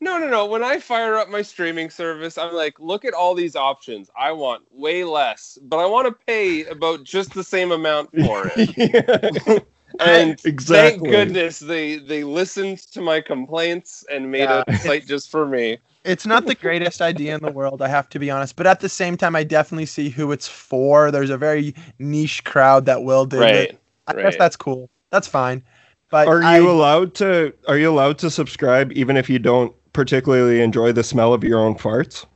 no 0.00 0.18
no 0.18 0.28
no 0.28 0.46
when 0.46 0.64
I 0.64 0.78
fire 0.80 1.16
up 1.16 1.28
my 1.28 1.42
streaming 1.42 1.88
service, 1.90 2.36
I'm 2.38 2.54
like, 2.54 2.78
look 2.80 3.04
at 3.04 3.14
all 3.14 3.34
these 3.34 3.54
options. 3.54 4.10
I 4.18 4.32
want 4.32 4.62
way 4.72 5.04
less, 5.04 5.58
but 5.62 5.78
I 5.78 5.86
want 5.86 6.06
to 6.08 6.24
pay 6.26 6.64
about 6.64 7.04
just 7.04 7.34
the 7.34 7.44
same 7.44 7.70
amount 7.70 8.10
for 8.24 8.50
it. 8.56 9.64
Yeah. 10.00 10.16
And 10.16 10.40
Exactly. 10.44 10.98
thank 11.10 11.10
goodness 11.10 11.58
they 11.58 11.96
they 11.96 12.24
listened 12.24 12.78
to 12.92 13.00
my 13.00 13.20
complaints 13.20 14.04
and 14.10 14.30
made 14.30 14.44
Yeah. 14.48 14.64
a 14.66 14.76
site 14.76 15.06
just 15.06 15.30
for 15.30 15.46
me. 15.46 15.78
it's 16.04 16.26
not 16.26 16.46
the 16.46 16.54
greatest 16.54 17.00
idea 17.00 17.34
in 17.34 17.42
the 17.42 17.52
world, 17.52 17.80
I 17.82 17.88
have 17.88 18.08
to 18.10 18.18
be 18.18 18.30
honest. 18.30 18.56
But 18.56 18.66
at 18.66 18.80
the 18.80 18.88
same 18.88 19.16
time, 19.16 19.36
I 19.36 19.44
definitely 19.44 19.86
see 19.86 20.08
who 20.08 20.32
it's 20.32 20.48
for. 20.48 21.10
There's 21.10 21.30
a 21.30 21.36
very 21.38 21.74
niche 21.98 22.42
crowd 22.44 22.86
that 22.86 23.02
will 23.04 23.24
dig 23.26 23.40
Right. 23.40 23.54
it. 23.70 23.78
I 24.08 24.14
guess 24.14 24.36
that's 24.36 24.56
cool. 24.56 24.90
That's 25.10 25.28
fine. 25.28 25.62
But 26.10 26.26
Are 26.28 26.42
I- 26.42 26.58
you 26.58 26.70
allowed 26.70 27.14
to? 27.16 27.52
Are 27.68 27.78
you 27.78 27.88
allowed 27.90 28.18
to 28.18 28.30
subscribe 28.30 28.92
even 28.92 29.16
if 29.16 29.30
you 29.30 29.38
don't 29.38 29.72
particularly 29.92 30.60
enjoy 30.60 30.92
the 30.92 31.04
smell 31.04 31.32
of 31.34 31.44
your 31.44 31.60
own 31.60 31.74
farts? 31.76 32.26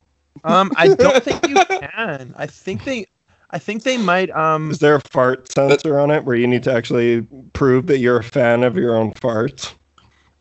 um, 0.43 0.71
I 0.77 0.89
don't 0.89 1.23
think 1.23 1.47
you 1.47 1.55
can. 1.65 2.33
I 2.37 2.45
think 2.47 2.83
they, 2.85 3.05
I 3.49 3.59
think 3.59 3.83
they 3.83 3.97
might. 3.97 4.29
Um, 4.31 4.71
Is 4.71 4.79
there 4.79 4.95
a 4.95 5.01
fart 5.01 5.51
sensor 5.51 5.99
on 5.99 6.11
it 6.11 6.25
where 6.25 6.35
you 6.35 6.47
need 6.47 6.63
to 6.63 6.73
actually 6.73 7.21
prove 7.53 7.87
that 7.87 7.99
you're 7.99 8.17
a 8.19 8.23
fan 8.23 8.63
of 8.63 8.75
your 8.75 8.95
own 8.95 9.13
farts? 9.13 9.73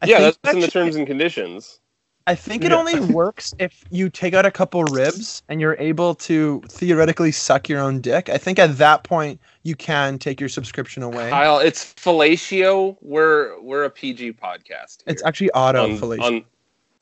I 0.03 0.07
yeah, 0.07 0.19
think 0.19 0.37
that's 0.43 0.55
in 0.55 0.61
the 0.61 0.67
terms 0.69 0.97
and 0.97 1.07
conditions. 1.07 1.81
I 2.29 2.35
think 2.35 2.65
it 2.65 2.73
Yeah. 2.73 2.79
only 2.79 2.99
works 3.15 3.55
if 3.61 3.85
you 3.91 4.11
take 4.11 4.35
out 4.35 4.45
a 4.45 4.51
couple 4.51 4.83
ribs 4.85 5.45
and 5.49 5.61
you're 5.61 5.77
able 5.79 6.17
to 6.17 6.61
theoretically 6.69 7.31
suck 7.31 7.69
your 7.69 7.79
own 7.81 8.01
dick. 8.01 8.29
I 8.29 8.37
think 8.39 8.59
at 8.59 8.77
that 8.79 9.05
point 9.05 9.41
you 9.63 9.77
can 9.77 10.19
take 10.19 10.41
your 10.41 10.49
subscription 10.49 11.05
away. 11.05 11.31
Kyle, 11.31 11.61
it's 11.61 11.95
fellatio. 11.95 12.97
We're 13.01 13.61
we're 13.63 13.85
a 13.85 13.91
PG 13.91 14.33
podcast. 14.33 15.05
it's 15.07 15.23
actually 15.23 15.53
auto 15.53 15.85
on, 15.85 15.99
fellatio. 15.99 16.45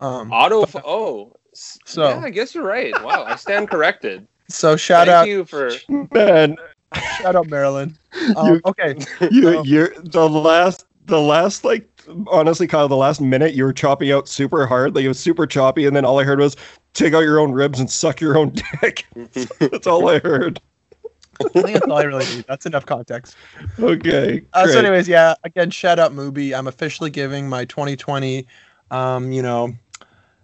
on 0.00 0.20
Um, 0.20 0.32
auto. 0.32 0.66
Oh, 0.84 1.32
So- 1.54 2.08
yeah, 2.10 2.20
I 2.22 2.28
guess 2.30 2.54
you're 2.54 2.62
right. 2.64 2.92
Wow, 3.02 3.24
I 3.24 3.36
stand 3.36 3.70
corrected. 3.70 4.28
So 4.48 4.76
shout 4.76 5.06
Thank 5.06 5.16
out, 5.16 5.28
you 5.28 5.44
for. 5.44 5.70
Man, 6.14 6.56
shout 7.18 7.36
out 7.36 7.48
Marilyn. 7.48 7.96
Um, 8.36 8.54
You- 8.54 8.60
okay, 8.66 8.94
you 9.32 9.58
Oh. 9.58 9.64
you're 9.64 9.92
the 10.04 10.28
last 10.28 10.86
the 11.06 11.20
last 11.20 11.64
like 11.64 11.88
honestly 12.28 12.66
Kyle 12.68 12.86
the 12.88 12.96
last 12.96 13.20
minute 13.20 13.54
you 13.54 13.64
were 13.64 13.72
chopping 13.72 14.12
out 14.12 14.28
super 14.28 14.66
hard 14.66 14.94
like 14.94 15.04
it 15.04 15.08
was 15.08 15.18
super 15.18 15.46
choppy 15.48 15.84
and 15.84 15.96
then 15.96 16.04
all 16.04 16.20
I 16.20 16.24
heard 16.24 16.38
was 16.38 16.56
take 16.92 17.12
out 17.12 17.20
your 17.20 17.40
own 17.40 17.50
ribs 17.50 17.80
and 17.80 17.90
suck 17.90 18.20
your 18.20 18.38
own 18.38 18.54
dick. 18.80 19.04
That's 19.58 19.86
all 19.88 20.08
I 20.08 20.20
heard. 20.20 20.60
I 21.44 21.48
think 21.48 21.72
that's 21.72 21.86
all 21.86 21.98
I 21.98 22.04
really 22.04 22.24
need. 22.26 22.44
That's 22.46 22.64
enough 22.66 22.86
context. 22.86 23.36
Okay. 23.80 24.44
Uh, 24.52 24.68
so, 24.68 24.78
anyways, 24.78 25.08
yeah. 25.08 25.34
Again, 25.42 25.68
shout 25.70 25.98
out 25.98 26.12
Mubi. 26.12 26.56
I'm 26.56 26.68
officially 26.68 27.10
giving 27.10 27.48
my 27.48 27.64
2020, 27.64 28.46
um, 28.92 29.32
you 29.32 29.42
know, 29.42 29.74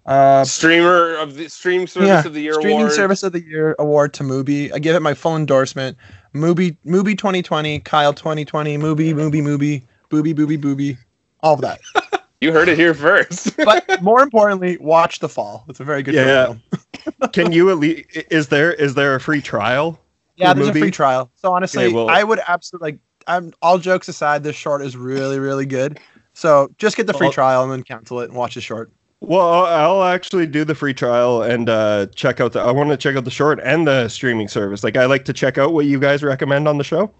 uh, 0.06 0.44
Streamer 0.44 1.16
of 1.16 1.34
the 1.36 1.48
stream 1.48 1.86
service 1.86 2.08
yeah, 2.08 2.26
of 2.26 2.32
the 2.34 2.40
year 2.40 2.52
Award. 2.52 2.62
streaming 2.62 2.80
award. 2.82 2.92
service 2.92 3.22
of 3.22 3.32
the 3.32 3.42
year 3.42 3.76
award 3.78 4.14
to 4.14 4.22
Mubi. 4.24 4.72
I 4.72 4.78
give 4.78 4.96
it 4.96 5.00
my 5.00 5.14
full 5.14 5.36
endorsement. 5.36 5.96
Mubi, 6.34 6.76
Mubi 6.86 7.16
2020, 7.16 7.80
Kyle 7.80 8.12
2020, 8.14 8.78
Mubi, 8.78 9.12
Mubi, 9.12 9.42
Mubi, 9.42 9.82
Booby, 10.08 10.32
Booby, 10.32 10.56
Booby, 10.56 10.96
all 11.40 11.54
of 11.54 11.60
that. 11.62 11.80
You 12.42 12.52
heard 12.54 12.70
it 12.70 12.78
here 12.78 12.94
first. 12.94 13.54
But 13.66 14.00
more 14.02 14.22
importantly, 14.22 14.78
watch 14.78 15.18
The 15.18 15.28
Fall. 15.28 15.66
It's 15.68 15.78
a 15.78 15.84
very 15.84 16.02
good 16.02 16.14
Yeah. 16.14 16.46
film. 16.46 16.62
Can 17.34 17.52
you 17.52 17.68
at 17.68 17.76
least 17.76 18.06
is 18.30 18.48
there 18.48 18.72
is 18.72 18.94
there 18.94 19.14
a 19.14 19.20
free 19.20 19.42
trial? 19.42 20.00
Yeah, 20.36 20.54
for 20.54 20.60
there's 20.60 20.74
a 20.74 20.80
free 20.80 20.90
trial. 20.90 21.30
So 21.34 21.52
honestly, 21.52 21.84
Okay, 21.84 21.92
well- 21.94 22.08
I 22.08 22.24
would 22.24 22.40
absolutely 22.48 22.92
like. 22.92 22.98
I'm 23.26 23.52
all 23.60 23.76
jokes 23.76 24.08
aside. 24.08 24.42
This 24.42 24.56
short 24.56 24.80
is 24.80 24.96
really, 24.96 25.38
really 25.38 25.66
good. 25.66 26.00
So 26.32 26.70
just 26.78 26.96
get 26.96 27.06
the 27.06 27.12
free 27.12 27.26
Well- 27.26 27.32
trial 27.34 27.62
and 27.62 27.70
then 27.70 27.82
cancel 27.82 28.20
it 28.20 28.30
and 28.30 28.34
watch 28.38 28.54
the 28.54 28.62
short. 28.62 28.90
Well, 29.20 29.46
I'll 29.64 30.00
I'll 30.00 30.04
actually 30.04 30.46
do 30.46 30.64
the 30.64 30.74
free 30.74 30.94
trial 30.94 31.42
and 31.42 31.68
uh, 31.68 32.06
check 32.14 32.40
out 32.40 32.52
the. 32.52 32.60
I 32.60 32.70
want 32.70 32.90
to 32.90 32.96
check 32.96 33.16
out 33.16 33.24
the 33.24 33.30
short 33.30 33.60
and 33.62 33.86
the 33.86 34.08
streaming 34.08 34.48
service. 34.48 34.82
Like 34.82 34.96
I 34.96 35.04
like 35.06 35.24
to 35.26 35.32
check 35.32 35.58
out 35.58 35.72
what 35.74 35.84
you 35.86 36.00
guys 36.00 36.22
recommend 36.22 36.66
on 36.66 36.78
the 36.78 36.84
show. 36.84 37.10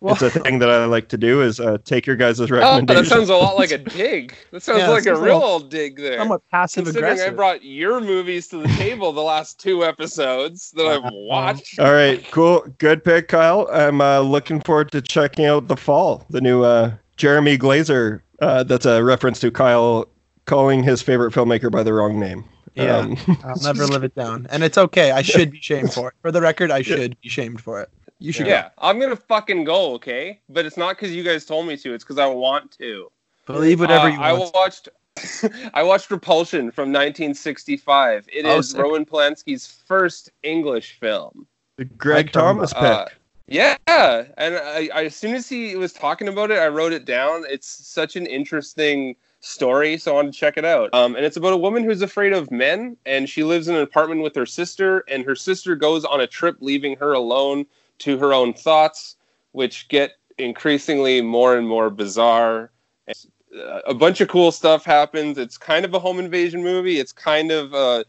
Well- 0.00 0.14
it's 0.14 0.22
a 0.22 0.30
thing 0.30 0.58
that 0.58 0.68
I 0.70 0.84
like 0.86 1.08
to 1.10 1.16
do 1.18 1.40
is 1.40 1.60
uh, 1.60 1.78
take 1.84 2.06
your 2.06 2.16
guys' 2.16 2.38
recommendations. 2.50 2.90
Oh, 2.90 2.94
that 2.94 3.06
sounds 3.08 3.28
a 3.30 3.36
lot 3.36 3.56
like 3.56 3.70
a 3.70 3.78
dig. 3.78 4.34
That 4.50 4.62
sounds 4.62 4.80
Yeah, 4.80 4.88
like 4.88 5.00
a 5.02 5.04
sounds 5.04 5.18
a 5.18 5.22
real 5.22 5.34
little- 5.36 5.42
old 5.50 5.70
dig 5.70 5.96
there. 5.96 6.18
Somewhat 6.18 6.42
passive 6.50 6.84
Considering 6.84 7.20
I 7.20 7.30
brought 7.30 7.62
your 7.64 8.00
movies 8.00 8.48
to 8.48 8.58
the 8.58 8.68
table 8.68 9.12
the 9.12 9.22
last 9.22 9.58
two 9.60 9.82
episodes 9.84 10.72
that 10.72 10.86
I've 10.86 11.10
watched. 11.12 11.78
All 11.78 11.92
right, 11.92 12.22
cool, 12.32 12.66
good 12.78 13.02
pick, 13.04 13.28
Kyle. 13.28 13.66
I'm 13.72 14.00
uh, 14.02 14.20
looking 14.20 14.60
forward 14.60 14.92
to 14.92 15.00
checking 15.00 15.44
out 15.46 15.68
the 15.68 15.76
fall, 15.76 16.24
the 16.28 16.40
new 16.40 16.64
uh, 16.64 16.92
Jeremy 17.16 17.56
Glazer. 17.56 18.20
Uh, 18.40 18.62
that's 18.62 18.84
a 18.84 19.02
reference 19.02 19.40
to 19.40 19.50
Kyle 19.50 20.06
calling 20.46 20.82
his 20.82 21.02
favorite 21.02 21.32
filmmaker 21.32 21.70
by 21.70 21.82
the 21.82 21.92
wrong 21.92 22.18
name. 22.18 22.44
Yeah. 22.74 22.98
Um, 22.98 23.16
I'll 23.44 23.56
never 23.62 23.86
live 23.86 24.02
it 24.04 24.14
down, 24.14 24.46
and 24.50 24.64
it's 24.64 24.76
okay. 24.78 25.12
I 25.12 25.22
should 25.22 25.50
be 25.52 25.60
shamed 25.60 25.92
for 25.92 26.08
it. 26.08 26.14
For 26.22 26.32
the 26.32 26.40
record, 26.40 26.70
I 26.70 26.82
should 26.82 27.16
be 27.20 27.28
shamed 27.28 27.60
for 27.60 27.80
it. 27.80 27.88
You 28.18 28.32
should. 28.32 28.46
Yeah, 28.46 28.70
I'm 28.78 28.98
gonna 28.98 29.16
fucking 29.16 29.64
go, 29.64 29.92
okay? 29.94 30.40
But 30.48 30.66
it's 30.66 30.76
not 30.76 30.96
because 30.96 31.14
you 31.14 31.22
guys 31.22 31.44
told 31.44 31.66
me 31.66 31.76
to. 31.78 31.94
It's 31.94 32.02
because 32.04 32.18
I 32.18 32.26
want 32.26 32.72
to. 32.78 33.10
believe 33.46 33.78
whatever 33.80 34.06
Uh, 34.06 34.10
you 34.12 34.20
I 34.20 34.32
watched. 34.54 34.88
I 35.74 35.82
watched 35.84 36.10
Repulsion 36.10 36.72
from 36.72 36.92
1965. 36.92 38.28
It 38.32 38.46
is 38.46 38.50
Oh, 38.52 38.60
sick. 38.60 38.80
Roman 38.80 39.04
Polanski's 39.04 39.66
first 39.86 40.30
English 40.42 40.98
film. 40.98 41.46
the 41.76 41.84
Greg 41.84 42.28
I 42.28 42.30
come- 42.32 42.42
Thomas 42.56 42.72
pick. 42.72 42.82
Uh, 42.82 43.06
yeah, 43.46 43.76
and 43.86 44.56
I, 44.56 44.88
I, 44.94 45.04
as 45.04 45.14
soon 45.14 45.34
as 45.34 45.48
he 45.48 45.76
was 45.76 45.92
talking 45.92 46.28
about 46.28 46.50
it, 46.50 46.58
I 46.58 46.68
wrote 46.68 46.92
it 46.92 47.04
down. 47.04 47.44
It's 47.48 47.68
such 47.68 48.16
an 48.16 48.26
interesting 48.26 49.14
story, 49.44 49.98
so 49.98 50.12
I 50.12 50.14
wanted 50.14 50.32
to 50.32 50.38
check 50.38 50.56
it 50.56 50.64
out. 50.64 50.92
Um, 50.94 51.16
and 51.16 51.24
it's 51.24 51.36
about 51.36 51.52
a 51.52 51.56
woman 51.56 51.84
who's 51.84 52.02
afraid 52.02 52.32
of 52.32 52.50
men, 52.50 52.96
and 53.06 53.28
she 53.28 53.44
lives 53.44 53.68
in 53.68 53.76
an 53.76 53.82
apartment 53.82 54.22
with 54.22 54.34
her 54.34 54.46
sister, 54.46 55.04
and 55.08 55.24
her 55.24 55.36
sister 55.36 55.76
goes 55.76 56.04
on 56.04 56.20
a 56.20 56.26
trip, 56.26 56.56
leaving 56.60 56.96
her 56.96 57.12
alone 57.12 57.66
to 57.98 58.18
her 58.18 58.32
own 58.32 58.52
thoughts, 58.54 59.16
which 59.52 59.88
get 59.88 60.12
increasingly 60.38 61.20
more 61.20 61.56
and 61.56 61.68
more 61.68 61.90
bizarre. 61.90 62.70
And, 63.06 63.16
uh, 63.56 63.80
a 63.86 63.94
bunch 63.94 64.20
of 64.20 64.28
cool 64.28 64.50
stuff 64.50 64.84
happens. 64.84 65.38
It's 65.38 65.56
kind 65.56 65.84
of 65.84 65.94
a 65.94 65.98
home 65.98 66.18
invasion 66.18 66.62
movie. 66.62 66.98
It's 66.98 67.12
kind 67.12 67.52
of 67.52 67.72
uh, 67.72 68.04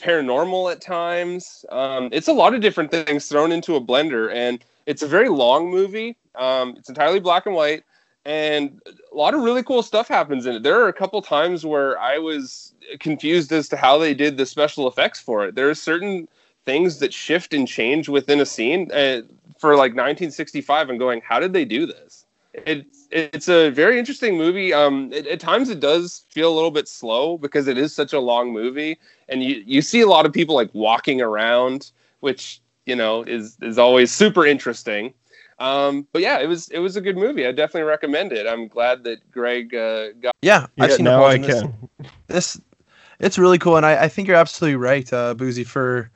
paranormal 0.00 0.72
at 0.72 0.80
times. 0.80 1.64
Um, 1.70 2.08
it's 2.12 2.28
a 2.28 2.32
lot 2.32 2.54
of 2.54 2.60
different 2.60 2.90
things 2.90 3.26
thrown 3.26 3.52
into 3.52 3.76
a 3.76 3.80
blender, 3.80 4.32
and 4.32 4.64
it's 4.86 5.02
a 5.02 5.08
very 5.08 5.28
long 5.28 5.70
movie. 5.70 6.16
Um, 6.34 6.74
it's 6.76 6.88
entirely 6.88 7.20
black 7.20 7.46
and 7.46 7.54
white, 7.54 7.82
and 8.26 8.82
a 9.12 9.16
lot 9.16 9.34
of 9.34 9.42
really 9.42 9.62
cool 9.62 9.84
stuff 9.84 10.08
happens 10.08 10.46
in 10.46 10.56
it. 10.56 10.62
There 10.64 10.80
are 10.82 10.88
a 10.88 10.92
couple 10.92 11.22
times 11.22 11.64
where 11.64 11.96
I 12.00 12.18
was 12.18 12.74
confused 12.98 13.52
as 13.52 13.68
to 13.68 13.76
how 13.76 13.98
they 13.98 14.14
did 14.14 14.36
the 14.36 14.44
special 14.44 14.88
effects 14.88 15.20
for 15.20 15.46
it. 15.46 15.54
There 15.54 15.70
are 15.70 15.76
certain 15.76 16.26
things 16.64 16.98
that 16.98 17.14
shift 17.14 17.54
and 17.54 17.68
change 17.68 18.08
within 18.08 18.40
a 18.40 18.46
scene 18.46 18.90
uh, 18.90 19.22
for 19.58 19.76
like 19.76 19.92
1965 19.92 20.90
and 20.90 20.98
going, 20.98 21.20
how 21.20 21.38
did 21.38 21.52
they 21.52 21.64
do 21.64 21.86
this? 21.86 22.26
It's 22.52 23.06
it's 23.12 23.48
a 23.48 23.70
very 23.70 23.96
interesting 23.96 24.36
movie. 24.36 24.72
Um, 24.72 25.12
it, 25.12 25.28
at 25.28 25.38
times 25.38 25.68
it 25.68 25.78
does 25.78 26.24
feel 26.30 26.52
a 26.52 26.54
little 26.54 26.72
bit 26.72 26.88
slow 26.88 27.38
because 27.38 27.68
it 27.68 27.78
is 27.78 27.94
such 27.94 28.12
a 28.12 28.18
long 28.18 28.52
movie, 28.52 28.98
and 29.28 29.42
you 29.42 29.62
you 29.66 29.82
see 29.82 30.00
a 30.00 30.06
lot 30.06 30.26
of 30.26 30.32
people 30.32 30.54
like 30.54 30.70
walking 30.72 31.20
around, 31.20 31.92
which 32.20 32.60
you 32.86 32.96
know 32.96 33.22
is 33.22 33.58
is 33.60 33.78
always 33.78 34.10
super 34.10 34.46
interesting. 34.46 35.12
Um, 35.58 36.06
but 36.12 36.22
yeah, 36.22 36.38
it 36.40 36.46
was 36.46 36.68
it 36.68 36.78
was 36.80 36.96
a 36.96 37.00
good 37.00 37.16
movie. 37.16 37.46
I 37.46 37.52
definitely 37.52 37.88
recommend 37.88 38.32
it. 38.32 38.46
I'm 38.46 38.68
glad 38.68 39.04
that 39.04 39.30
Greg 39.30 39.74
uh, 39.74 40.12
got. 40.20 40.34
Yeah, 40.42 40.66
I've 40.78 40.90
Yeah, 40.90 40.96
seen 40.96 41.06
now 41.06 41.24
I 41.24 41.38
Repulsion. 41.38 41.42
This- 41.42 41.62
can. 41.62 41.88
this 42.28 42.60
it's 43.18 43.38
really 43.38 43.58
cool 43.58 43.76
and 43.76 43.86
I, 43.86 44.04
I 44.04 44.08
think 44.08 44.28
you're 44.28 44.36
absolutely 44.36 44.76
right 44.76 45.10
uh 45.12 45.34
boozy 45.34 45.64
for 45.64 46.10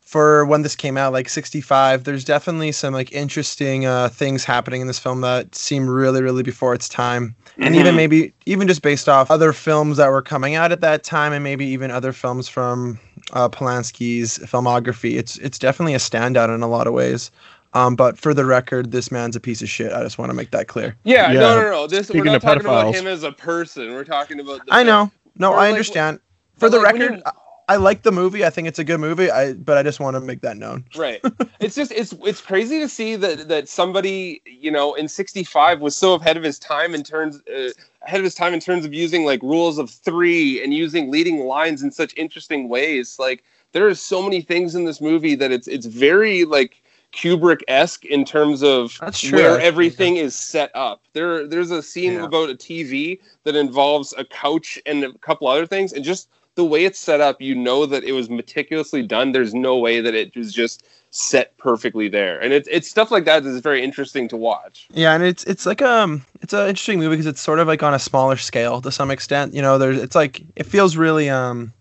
for 0.00 0.44
when 0.46 0.62
this 0.62 0.76
came 0.76 0.96
out 0.96 1.12
like 1.12 1.28
65 1.28 2.04
there's 2.04 2.24
definitely 2.24 2.72
some 2.72 2.94
like 2.94 3.12
interesting 3.12 3.84
uh 3.86 4.08
things 4.08 4.44
happening 4.44 4.80
in 4.80 4.86
this 4.86 4.98
film 4.98 5.20
that 5.22 5.54
seem 5.54 5.88
really 5.88 6.22
really 6.22 6.42
before 6.42 6.74
its 6.74 6.88
time 6.88 7.34
and 7.60 7.74
even 7.74 7.94
Mhm. 7.94 7.96
maybe 7.96 8.32
even 8.46 8.68
just 8.68 8.82
based 8.82 9.08
off 9.08 9.30
other 9.30 9.52
films 9.52 9.96
that 9.96 10.10
were 10.10 10.22
coming 10.22 10.54
out 10.54 10.72
at 10.72 10.80
that 10.80 11.02
time 11.04 11.32
and 11.32 11.42
maybe 11.44 11.66
even 11.66 11.90
other 11.90 12.12
films 12.12 12.48
from 12.48 12.98
uh, 13.32 13.48
Polanski's 13.48 14.38
filmography 14.38 15.18
it's 15.18 15.36
it's 15.38 15.58
definitely 15.58 15.94
a 15.94 15.98
standout 15.98 16.54
in 16.54 16.62
a 16.62 16.68
lot 16.68 16.86
of 16.86 16.92
ways 16.94 17.30
um, 17.74 17.96
but 17.96 18.18
for 18.18 18.32
the 18.34 18.44
record 18.44 18.90
this 18.90 19.10
man's 19.10 19.36
a 19.36 19.40
piece 19.40 19.62
of 19.62 19.68
shit 19.68 19.92
I 19.92 20.02
just 20.02 20.18
want 20.18 20.30
to 20.30 20.34
make 20.34 20.50
that 20.52 20.68
clear 20.68 20.96
Yeah, 21.04 21.32
Yeah. 21.32 21.40
no, 21.40 21.60
no, 21.60 21.70
no. 21.70 21.86
This 21.86 22.06
Speaking 22.08 22.20
we're 22.20 22.24
not 22.32 22.36
of 22.36 22.42
talking 22.42 22.62
about 22.66 22.94
him 22.94 23.06
as 23.06 23.22
a 23.22 23.32
person. 23.32 23.92
We're 23.92 24.04
talking 24.04 24.40
about. 24.40 24.64
The 24.66 24.74
I 24.74 24.82
know 24.82 25.10
no 25.36 25.52
Or, 25.52 25.56
I 25.56 25.66
like, 25.66 25.70
understand 25.70 26.20
but, 26.58 26.60
for 26.60 26.70
the 26.70 26.78
like, 26.78 26.94
record 26.94 27.22
I- 27.26 27.32
I 27.70 27.76
like 27.76 28.00
the 28.02 28.10
movie. 28.12 28.46
I 28.46 28.48
think 28.50 28.66
it's 28.66 28.78
a 28.78 28.84
good 28.84 28.98
movie. 28.98 29.30
I 29.30 29.52
but 29.52 29.76
I 29.76 29.82
just 29.82 30.00
want 30.00 30.14
to 30.16 30.20
make 30.22 30.40
that 30.40 30.56
known. 30.56 30.86
right 30.96 31.20
it's 31.60 31.74
just 31.74 31.92
it's 31.92 32.14
it's 32.24 32.40
crazy 32.40 32.80
to 32.80 32.88
see 32.88 33.14
that 33.16 33.48
that 33.48 33.68
somebody 33.68 34.40
you 34.46 34.70
know 34.70 34.94
in 34.94 35.06
65 35.06 35.80
was 35.80 35.94
so 35.94 36.14
ahead 36.14 36.38
of 36.38 36.42
his 36.42 36.58
time 36.58 36.94
in 36.94 37.02
terms 37.02 37.42
uh, 37.54 37.68
ahead 38.06 38.20
of 38.20 38.24
his 38.24 38.34
time 38.34 38.54
in 38.54 38.60
terms 38.60 38.86
of 38.86 38.94
using 38.94 39.26
like 39.26 39.42
rules 39.42 39.76
of 39.76 39.90
three 39.90 40.64
and 40.64 40.72
using 40.72 41.10
leading 41.10 41.40
lines 41.40 41.82
in 41.82 41.90
such 41.90 42.14
interesting 42.16 42.70
ways 42.70 43.18
like 43.18 43.44
there 43.72 43.86
are 43.86 43.94
so 43.94 44.22
many 44.22 44.40
things 44.40 44.74
in 44.74 44.86
this 44.86 45.02
movie 45.02 45.34
that 45.34 45.52
it's 45.52 45.68
it's 45.68 45.84
very 45.84 46.46
like 46.46 46.82
Kubrick-esque 47.12 48.04
in 48.04 48.24
terms 48.24 48.62
of 48.62 48.98
where 49.00 49.08
actually, 49.08 49.62
everything 49.62 50.16
is 50.16 50.34
set 50.34 50.70
up. 50.74 51.02
There, 51.14 51.46
there's 51.46 51.70
a 51.70 51.82
scene 51.82 52.14
Yeah. 52.14 52.24
about 52.24 52.50
a 52.50 52.54
TV 52.54 53.18
that 53.44 53.56
involves 53.56 54.14
a 54.16 54.24
couch 54.24 54.78
and 54.86 55.04
a 55.04 55.12
couple 55.18 55.46
other 55.48 55.66
things, 55.66 55.92
and 55.92 56.04
just 56.04 56.28
the 56.54 56.64
way 56.64 56.84
it's 56.84 56.98
set 56.98 57.20
up, 57.20 57.40
you 57.40 57.54
know 57.54 57.86
that 57.86 58.04
it 58.04 58.12
was 58.12 58.28
meticulously 58.28 59.02
done. 59.02 59.32
There's 59.32 59.54
no 59.54 59.78
way 59.78 60.00
that 60.00 60.14
it 60.14 60.36
was 60.36 60.52
just 60.52 60.82
set 61.10 61.56
perfectly 61.56 62.08
there, 62.08 62.38
and 62.40 62.52
it's 62.52 62.68
it's 62.70 62.88
stuff 62.88 63.10
like 63.10 63.24
that 63.24 63.42
that 63.44 63.48
is 63.48 63.60
very 63.60 63.82
interesting 63.82 64.28
to 64.28 64.36
watch. 64.36 64.88
Yeah, 64.92 65.14
and 65.14 65.22
it's 65.22 65.44
it's 65.44 65.64
like 65.66 65.80
um 65.80 66.24
it's 66.42 66.52
an 66.52 66.68
interesting 66.68 66.98
movie 66.98 67.10
because 67.10 67.26
it's 67.26 67.40
sort 67.40 67.60
of 67.60 67.68
like 67.68 67.82
on 67.82 67.94
a 67.94 67.98
smaller 67.98 68.36
scale 68.36 68.80
to 68.82 68.90
some 68.92 69.10
extent. 69.10 69.54
You 69.54 69.62
know, 69.62 69.78
there's 69.78 69.98
it's 69.98 70.14
like 70.14 70.42
it 70.56 70.66
feels 70.66 70.96
really 70.96 71.30
um 71.30 71.72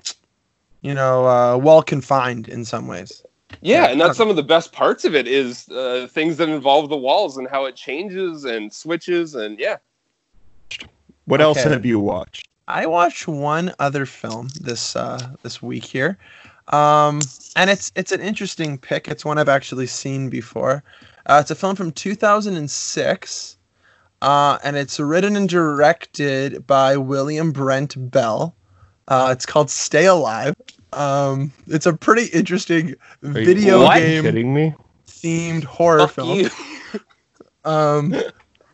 you 0.81 0.93
know 0.93 1.25
uh, 1.27 1.57
well 1.57 1.81
confined 1.81 2.47
in 2.47 2.63
some 2.63 2.87
ways. 2.87 3.23
Yeah, 3.61 3.83
Yeah. 3.83 3.91
and 3.91 4.01
that's 4.01 4.17
some 4.17 4.29
of 4.29 4.35
the 4.35 4.43
best 4.43 4.71
parts 4.71 5.05
of 5.05 5.15
it 5.15 5.27
is 5.27 5.67
uh, 5.69 6.07
things 6.11 6.37
that 6.37 6.49
involve 6.49 6.89
the 6.89 6.97
walls 6.97 7.37
and 7.37 7.47
how 7.47 7.65
it 7.65 7.75
changes 7.75 8.45
and 8.45 8.71
switches, 8.71 9.35
and 9.35 9.57
yeah. 9.59 9.77
What 11.25 11.41
else 11.41 11.57
Okay. 11.57 11.69
have 11.69 11.85
you 11.85 11.99
watched? 11.99 12.47
I 12.67 12.85
watched 12.85 13.27
one 13.27 13.73
other 13.79 14.05
film 14.05 14.49
this 14.61 14.95
uh, 14.95 15.29
this 15.43 15.61
week 15.61 15.85
here, 15.85 16.17
um, 16.69 17.21
and 17.55 17.69
it's 17.69 17.91
it's 17.95 18.11
an 18.11 18.19
interesting 18.21 18.77
pick. 18.77 19.07
It's 19.07 19.23
one 19.23 19.37
I've 19.37 19.49
actually 19.49 19.87
seen 19.87 20.29
before. 20.29 20.83
Uh, 21.25 21.39
it's 21.41 21.51
a 21.51 21.55
film 21.55 21.75
from 21.75 21.91
2006, 21.91 23.57
uh, 24.21 24.57
and 24.63 24.75
it's 24.77 24.99
written 24.99 25.35
and 25.37 25.47
directed 25.49 26.65
by 26.67 26.97
William 26.97 27.51
Brent 27.51 28.11
Bell. 28.11 28.53
Uh, 29.07 29.29
it's 29.31 29.45
called 29.45 29.69
Stay 29.69 30.05
Alive. 30.05 30.53
Um, 30.97 31.51
it's 31.67 31.85
a 31.85 31.93
pretty 31.93 32.25
interesting 32.37 32.89
you 32.89 32.95
video 33.21 33.83
What? 33.83 33.99
game 33.99 34.23
kidding 34.23 34.53
me? 34.53 34.73
themed 35.07 35.63
horror 35.63 36.07
Fuck 36.07 36.11
film. 36.15 36.39
you. 36.39 36.49
Um, 37.65 38.15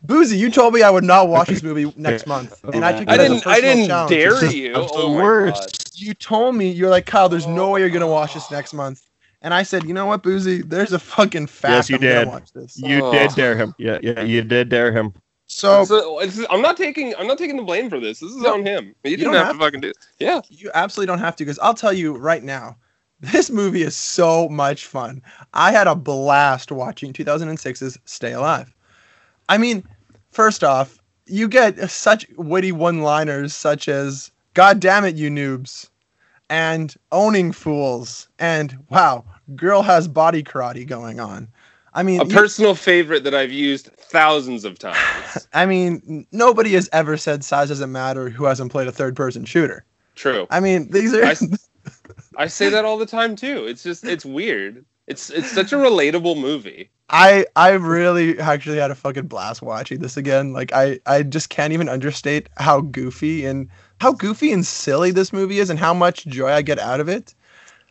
Boozy, 0.04 0.38
you 0.38 0.52
told 0.52 0.74
me 0.74 0.84
I 0.84 0.90
would 0.90 1.04
not 1.04 1.28
watch 1.30 1.48
this 1.48 1.64
movie 1.64 1.92
next 1.98 2.28
month, 2.28 2.64
and 2.74 2.86
I 2.86 2.92
took 2.92 3.02
it 3.04 3.10
I 3.10 3.14
as 3.14 3.20
a 3.20 3.28
didn't. 3.30 3.48
I 3.48 3.62
didn't 3.62 3.88
challenge. 3.88 4.10
dare 4.10 4.46
you. 4.52 4.74
That's 4.74 4.92
the 4.92 4.98
Oh 4.98 5.14
my 5.16 5.24
worst. 5.24 5.62
God. 5.96 6.02
you 6.02 6.14
told 6.14 6.56
me 6.56 6.70
you're 6.70 6.90
like 6.92 7.06
Kyle. 7.08 7.28
There's 7.28 7.48
no 7.48 7.72
way 7.72 7.80
you're 7.80 7.90
gonna 7.90 8.06
watch 8.08 8.36
this 8.36 8.52
next 8.52 8.74
month, 8.74 9.02
and 9.42 9.52
I 9.54 9.64
said, 9.64 9.86
you 9.86 9.94
know 9.96 10.06
what, 10.06 10.22
Boozy? 10.22 10.62
There's 10.62 10.94
a 10.94 11.00
fucking 11.00 11.48
fact. 11.48 11.72
Yes, 11.72 11.90
you 11.90 11.96
I'm 11.96 12.02
did. 12.02 12.28
watch 12.28 12.52
this. 12.54 12.78
You 12.78 13.04
Oh. 13.06 13.12
did 13.12 13.32
dare 13.34 13.56
him. 13.58 13.74
Yeah, 13.80 13.98
yeah, 14.04 14.22
you 14.22 14.44
did 14.44 14.70
dare 14.70 14.92
him. 14.92 15.14
So 15.54 15.86
So, 15.86 16.20
it's- 16.22 16.46
I'm 16.50 16.62
not 16.62 16.78
taking. 16.78 17.16
I'm 17.16 17.28
not 17.28 17.38
taking 17.38 17.58
the 17.58 17.64
blame 17.64 17.90
for 17.90 18.00
this. 18.00 18.20
This 18.20 18.32
is 18.32 18.38
No, 18.38 18.54
on 18.56 18.66
him. 18.66 18.96
He 19.04 19.12
didn't 19.12 19.26
don't 19.26 19.36
have, 19.36 19.48
have 19.48 19.56
to 19.58 19.62
fucking 19.62 19.82
do. 19.82 19.90
It. 19.90 19.98
Yeah. 20.20 20.42
you 20.50 20.72
absolutely 20.74 21.08
don't 21.12 21.20
have 21.20 21.36
to, 21.38 21.44
because 21.46 21.60
I'll 21.60 21.74
tell 21.74 21.94
you 21.94 22.16
right 22.18 22.44
now, 22.44 22.76
this 23.22 23.50
movie 23.50 23.84
is 23.84 23.96
so 23.96 24.50
much 24.50 24.86
fun. 24.88 25.22
I 25.54 25.72
had 25.72 25.88
a 25.88 25.96
blast 25.96 26.72
watching 26.72 27.14
2006's 27.14 27.98
Stay 28.06 28.34
Alive. 28.34 28.74
I 29.50 29.58
mean, 29.58 29.84
first 30.32 30.64
off, 30.64 30.98
you 31.26 31.48
get 31.48 31.90
such 31.90 32.26
witty 32.38 32.72
one-liners 32.72 33.54
such 33.54 33.88
as 33.88 34.32
"God 34.56 34.80
damn 34.80 35.06
it, 35.06 35.16
you 35.16 35.30
noobs," 35.30 35.90
and 36.50 36.96
"owning 37.12 37.52
fools," 37.52 38.28
and 38.40 38.78
"Wow, 38.90 39.24
girl 39.56 39.84
has 39.84 40.08
body 40.08 40.44
karate 40.44 40.86
going 40.88 41.20
on." 41.20 41.48
I 41.96 42.04
mean, 42.04 42.22
A 42.22 42.26
you- 42.26 42.34
personal 42.34 42.76
favorite 42.76 43.24
that 43.24 43.36
I've 43.36 43.52
used 43.52 43.88
thousands 43.98 44.66
of 44.66 44.80
times. 44.80 45.48
I 45.54 45.66
mean, 45.66 46.26
nobody 46.32 46.74
has 46.74 46.90
ever 46.92 47.18
said 47.18 47.44
size 47.44 47.70
doesn't 47.70 47.92
matter 47.92 48.30
who 48.30 48.46
hasn't 48.46 48.72
played 48.72 48.88
a 48.88 48.92
third 48.92 49.16
person 49.16 49.46
shooter. 49.46 49.86
True. 50.16 50.48
I 50.50 50.60
mean, 50.60 50.90
these 50.92 51.14
are 51.14 51.26
I, 51.26 51.36
I 52.38 52.48
say 52.48 52.70
that 52.70 52.86
all 52.86 52.98
the 52.98 53.06
time 53.06 53.36
too. 53.36 53.66
It's 53.66 53.84
just 53.84 54.04
it's 54.06 54.26
weird. 54.26 54.86
It's 55.08 55.30
it's 55.30 55.52
such 55.52 55.74
a 55.74 55.76
relatable 55.78 56.40
movie. 56.40 56.90
I 57.10 57.46
I 57.56 57.72
really 57.72 58.40
actually 58.40 58.78
had 58.78 58.92
a 58.92 58.96
fucking 58.96 59.28
blast 59.28 59.62
watching 59.62 60.00
this 60.00 60.16
again. 60.18 60.54
Like 60.54 60.72
I 60.74 61.00
I 61.06 61.24
just 61.24 61.50
can't 61.50 61.74
even 61.74 61.90
understate 61.90 62.48
how 62.58 62.82
goofy 62.82 63.46
and 63.46 63.70
how 64.00 64.14
goofy 64.14 64.52
and 64.52 64.66
silly 64.66 65.12
this 65.12 65.34
movie 65.34 65.60
is 65.60 65.70
and 65.70 65.80
how 65.80 65.94
much 65.94 66.26
joy 66.26 66.52
I 66.52 66.62
get 66.62 66.80
out 66.80 67.00
of 67.00 67.10
it. 67.10 67.34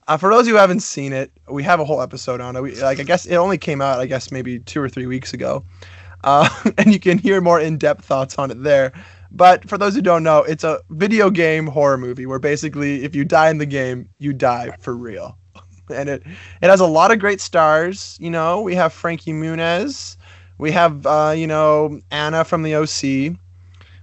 Uh, 0.08 0.16
for 0.16 0.30
those 0.30 0.48
who 0.48 0.54
haven't 0.54 0.80
seen 0.80 1.12
it, 1.12 1.30
we 1.48 1.62
have 1.62 1.80
a 1.80 1.84
whole 1.84 2.02
episode 2.02 2.40
on 2.40 2.56
it. 2.56 2.62
We, 2.62 2.80
like 2.80 2.98
I 2.98 3.04
guess 3.04 3.26
it 3.26 3.36
only 3.36 3.58
came 3.58 3.80
out 3.80 4.00
I 4.00 4.06
guess 4.06 4.32
maybe 4.32 4.58
two 4.58 4.80
or 4.80 4.88
three 4.88 5.06
weeks 5.06 5.32
ago, 5.32 5.64
uh, 6.24 6.48
and 6.78 6.92
you 6.92 7.00
can 7.00 7.18
hear 7.18 7.40
more 7.40 7.60
in-depth 7.60 8.04
thoughts 8.04 8.38
on 8.38 8.50
it 8.50 8.62
there. 8.62 8.92
But 9.30 9.68
for 9.68 9.78
those 9.78 9.94
who 9.94 10.02
don't 10.02 10.22
know, 10.22 10.38
it's 10.40 10.64
a 10.64 10.80
video 10.90 11.30
game 11.30 11.66
horror 11.66 11.96
movie 11.96 12.26
where 12.26 12.38
basically 12.38 13.02
if 13.04 13.14
you 13.14 13.24
die 13.24 13.48
in 13.48 13.58
the 13.58 13.66
game, 13.66 14.08
you 14.18 14.32
die 14.32 14.76
for 14.80 14.96
real. 14.96 15.38
And 15.90 16.08
it 16.08 16.22
it 16.62 16.70
has 16.70 16.80
a 16.80 16.86
lot 16.86 17.10
of 17.10 17.18
great 17.18 17.40
stars. 17.40 18.16
You 18.20 18.30
know, 18.30 18.62
we 18.62 18.74
have 18.76 18.92
Frankie 18.92 19.32
Muniz, 19.32 20.16
we 20.56 20.70
have 20.70 21.04
uh, 21.06 21.34
you 21.36 21.46
know 21.46 22.00
Anna 22.10 22.44
from 22.44 22.62
the 22.62 22.76
OC, 22.76 23.36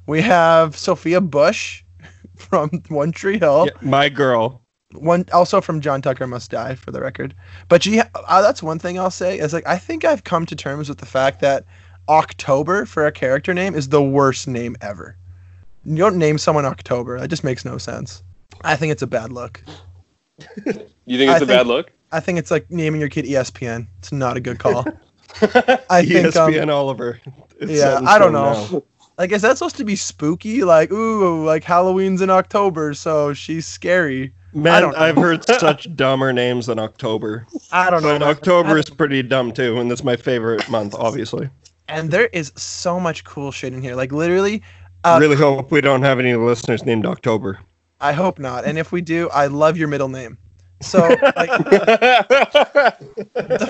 we 0.05 0.21
have 0.21 0.77
Sophia 0.77 1.21
Bush 1.21 1.83
from 2.35 2.69
One 2.89 3.11
Tree 3.11 3.39
Hill. 3.39 3.67
Yeah, 3.67 3.87
my 3.89 4.09
girl. 4.09 4.61
One 4.93 5.25
also 5.31 5.61
from 5.61 5.81
John 5.81 6.01
Tucker 6.01 6.25
Must 6.25 6.49
Die 6.49 6.75
for 6.75 6.91
the 6.91 6.99
record. 7.01 7.35
But 7.67 7.83
she, 7.83 7.99
uh, 7.99 8.41
that's 8.41 8.63
one 8.63 8.79
thing 8.79 8.97
I'll 8.99 9.11
say 9.11 9.37
is 9.37 9.53
like 9.53 9.67
I 9.67 9.77
think 9.77 10.03
I've 10.03 10.23
come 10.23 10.45
to 10.47 10.55
terms 10.55 10.89
with 10.89 10.97
the 10.97 11.05
fact 11.05 11.41
that 11.41 11.65
October 12.07 12.85
for 12.85 13.05
a 13.05 13.11
character 13.11 13.53
name 13.53 13.75
is 13.75 13.89
the 13.89 14.01
worst 14.01 14.47
name 14.47 14.75
ever. 14.81 15.15
You 15.85 15.95
don't 15.95 16.17
name 16.17 16.37
someone 16.37 16.65
October. 16.65 17.19
That 17.19 17.29
just 17.29 17.43
makes 17.43 17.63
no 17.63 17.77
sense. 17.77 18.23
I 18.63 18.75
think 18.75 18.91
it's 18.91 19.03
a 19.03 19.07
bad 19.07 19.31
look. 19.31 19.63
You 21.05 21.17
think 21.17 21.31
it's 21.31 21.41
I 21.41 21.43
a 21.43 21.45
bad 21.45 21.67
look? 21.67 21.91
I 22.11 22.19
think 22.19 22.39
it's 22.39 22.49
like 22.49 22.69
naming 22.71 22.99
your 22.99 23.09
kid 23.09 23.25
ESPN. 23.25 23.87
It's 23.99 24.11
not 24.11 24.37
a 24.37 24.39
good 24.39 24.59
call. 24.59 24.85
I 25.89 26.03
think 26.03 26.35
um, 26.35 26.51
ESPN 26.51 26.73
Oliver. 26.73 27.19
It's 27.59 27.71
yeah, 27.71 27.99
I 28.05 28.17
don't 28.17 28.33
know. 28.33 28.67
now. 28.71 28.83
like 29.17 29.31
is 29.31 29.43
that 29.43 29.57
supposed 29.57 29.75
to 29.77 29.85
be 29.85 29.95
spooky? 29.95 30.63
Like 30.63 30.91
ooh, 30.91 31.45
like 31.45 31.63
Halloween's 31.63 32.21
in 32.21 32.29
October, 32.29 32.93
so 32.93 33.33
she's 33.33 33.67
scary. 33.67 34.33
Man. 34.53 34.95
I've 34.95 35.15
heard 35.15 35.45
such 35.59 35.93
dumber 35.95 36.33
names 36.33 36.65
than 36.65 36.79
October. 36.79 37.47
I 37.71 37.89
don't 37.89 38.03
know. 38.03 38.19
But. 38.19 38.27
October 38.27 38.77
is 38.77 38.89
pretty 38.89 39.23
dumb 39.23 39.51
too, 39.51 39.79
and 39.79 39.89
that's 39.89 40.03
my 40.03 40.15
favorite 40.15 40.67
month, 40.69 40.95
obviously. 40.99 41.49
and 41.87 42.11
there 42.11 42.27
is 42.27 42.51
so 42.55 42.99
much 42.99 43.23
cool 43.23 43.51
shit 43.51 43.73
in 43.73 43.81
here. 43.81 43.95
Like 43.95 44.11
literally, 44.11 44.61
uh, 45.03 45.17
really 45.19 45.35
hope 45.35 45.71
we 45.71 45.81
don't 45.81 46.01
have 46.01 46.19
any 46.19 46.35
listeners 46.35 46.85
named 46.85 47.05
October. 47.05 47.59
I 48.01 48.13
hope 48.13 48.39
not. 48.39 48.65
And 48.65 48.77
if 48.77 48.91
we 48.91 49.01
do, 49.01 49.29
I 49.29 49.47
love 49.47 49.77
your 49.77 49.87
middle 49.87 50.09
name. 50.09 50.37
So 50.81 50.99
like 51.35 51.49
the 51.65 52.27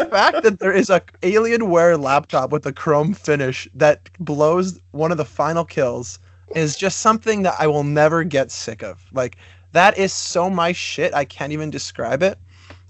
fact 0.11 0.43
that 0.43 0.59
there 0.59 0.71
is 0.71 0.91
a 0.91 0.99
Alienware 1.23 1.99
laptop 1.99 2.51
with 2.51 2.65
a 2.67 2.73
chrome 2.73 3.15
finish 3.15 3.67
that 3.73 4.09
blows 4.19 4.79
one 4.91 5.11
of 5.11 5.17
the 5.17 5.25
final 5.25 5.65
kills 5.65 6.19
is 6.55 6.77
just 6.77 6.99
something 6.99 7.41
that 7.43 7.55
I 7.59 7.67
will 7.67 7.83
never 7.83 8.23
get 8.23 8.51
sick 8.51 8.83
of. 8.83 9.03
Like 9.11 9.37
that 9.73 9.97
is 9.97 10.13
so 10.13 10.49
my 10.49 10.71
shit. 10.71 11.13
I 11.13 11.25
can't 11.25 11.53
even 11.53 11.69
describe 11.69 12.23
it. 12.23 12.37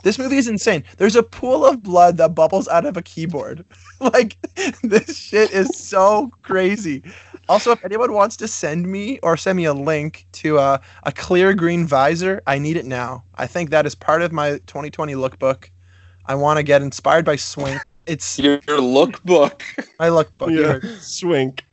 This 0.04 0.18
movie 0.18 0.38
is 0.38 0.48
insane. 0.48 0.84
There's 0.98 1.15
a 1.18 1.24
pool 1.24 1.65
of 1.65 1.84
blood 1.84 2.18
that 2.18 2.34
bubbles 2.34 2.68
out 2.70 2.86
of 2.86 2.96
a 2.96 3.02
keyboard. 3.02 3.65
like 4.00 4.38
this 4.84 5.18
shit 5.18 5.52
is 5.52 5.78
so 5.78 6.32
crazy. 6.42 7.04
Also, 7.50 7.72
if 7.72 7.84
anyone 7.84 8.13
wants 8.13 8.38
to 8.38 8.48
send 8.48 8.88
me 8.88 9.20
or 9.24 9.36
send 9.36 9.58
me 9.58 9.65
a 9.65 9.74
link 9.74 10.26
to 10.34 10.58
uh, 10.60 10.78
a 11.04 11.12
clear 11.12 11.54
green 11.54 11.86
visor, 11.86 12.42
I 12.48 12.60
need 12.60 12.78
it 12.78 12.86
now. 12.86 13.26
I 13.36 13.48
think 13.48 13.72
that 13.72 13.86
is 13.86 13.96
part 13.96 14.22
of 14.22 14.32
my 14.32 14.52
2020 14.68 15.15
lookbook. 15.15 15.70
I 16.26 16.36
want 16.36 16.58
to 16.58 16.63
get 16.63 16.82
inspired 16.82 17.26
by 17.26 17.36
Swink. 17.36 17.82
It's 18.06 18.39
your, 18.39 18.62
your 18.68 18.80
lookbook. 18.80 19.62
my 20.00 20.08
lookbook. 20.08 20.56
you 20.56 20.62
Yeah, 20.62 20.68
heard. 20.68 20.86
swink. 21.02 21.65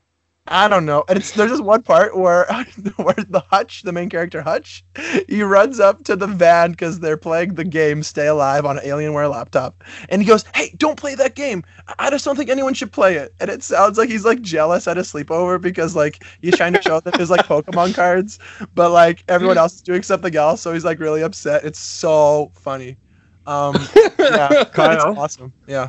I 0.49 0.69
don't 0.69 0.87
know. 0.87 1.05
And 1.09 1.19
it's 1.19 1.33
there's 1.33 1.51
just 1.51 1.63
one 1.65 1.83
part 1.83 2.17
where 2.17 2.47
where 2.97 3.15
the 3.15 3.43
Hutch, 3.51 3.83
the 3.83 3.93
main 3.93 4.09
character 4.09 4.43
Hutch, 4.43 4.85
he 5.29 5.43
runs 5.43 5.81
up 5.81 6.05
to 6.05 6.17
the 6.17 6.27
van 6.27 6.71
because 6.71 7.01
they're 7.01 7.17
playing 7.17 7.55
the 7.55 7.65
game 7.65 8.03
Stay 8.03 8.29
Alive 8.29 8.65
on 8.65 8.79
an 8.79 8.85
Alienware 8.85 9.31
laptop, 9.31 9.83
and 10.09 10.23
he 10.23 10.29
goes, 10.29 10.45
"Hey, 10.55 10.73
don't 10.77 10.99
play 10.99 11.15
that 11.17 11.35
game. 11.35 11.65
I 11.99 12.11
just 12.11 12.25
don't 12.25 12.37
think 12.37 12.51
anyone 12.51 12.75
should 12.75 12.93
play 12.93 13.17
it." 13.17 13.35
And 13.41 13.51
it 13.51 13.63
sounds 13.63 13.99
like 13.99 14.09
he's 14.09 14.25
like 14.25 14.41
jealous 14.41 14.87
at 14.87 14.99
a 14.99 15.03
sleepover 15.03 15.61
because 15.61 15.97
like 15.97 16.25
he's 16.41 16.57
trying 16.57 16.75
to 16.75 16.83
show 16.83 17.01
them 17.01 17.15
his 17.19 17.31
like 17.31 17.47
Pokemon 17.47 17.95
cards, 17.95 18.39
but 18.75 18.91
like 18.91 19.25
everyone 19.29 19.59
else 19.59 19.75
is 19.75 19.83
doing 19.83 20.03
something 20.03 20.35
else, 20.37 20.61
so 20.61 20.73
he's 20.73 20.85
like 20.85 21.01
really 21.01 21.23
upset. 21.23 21.65
It's 21.65 21.81
so 21.81 22.53
funny. 22.55 22.99
Um, 23.47 23.77
yeah, 24.19 24.65
Kyle? 24.73 24.93
it's 24.95 25.19
awesome. 25.19 25.53
Yeah. 25.67 25.89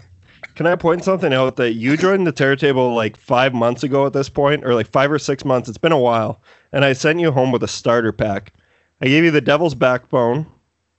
Can 0.57 0.65
I 0.65 0.75
point 0.75 1.03
something 1.03 1.33
out 1.33 1.55
that 1.57 1.73
you 1.73 1.95
joined 1.97 2.25
the 2.25 2.31
Terror 2.31 2.55
Table 2.55 2.95
like 2.95 3.15
five 3.15 3.53
months 3.53 3.83
ago 3.83 4.07
at 4.07 4.13
this 4.13 4.27
point, 4.27 4.65
or 4.65 4.73
like 4.73 4.87
five 4.87 5.11
or 5.11 5.19
six 5.19 5.45
months? 5.45 5.69
It's 5.69 5.77
been 5.77 5.91
a 5.91 5.99
while, 5.99 6.41
and 6.71 6.83
I 6.83 6.93
sent 6.93 7.19
you 7.19 7.31
home 7.31 7.51
with 7.51 7.61
a 7.61 7.67
starter 7.67 8.11
pack. 8.11 8.53
I 8.99 9.05
gave 9.05 9.23
you 9.23 9.29
the 9.29 9.39
Devil's 9.39 9.75
Backbone, 9.75 10.47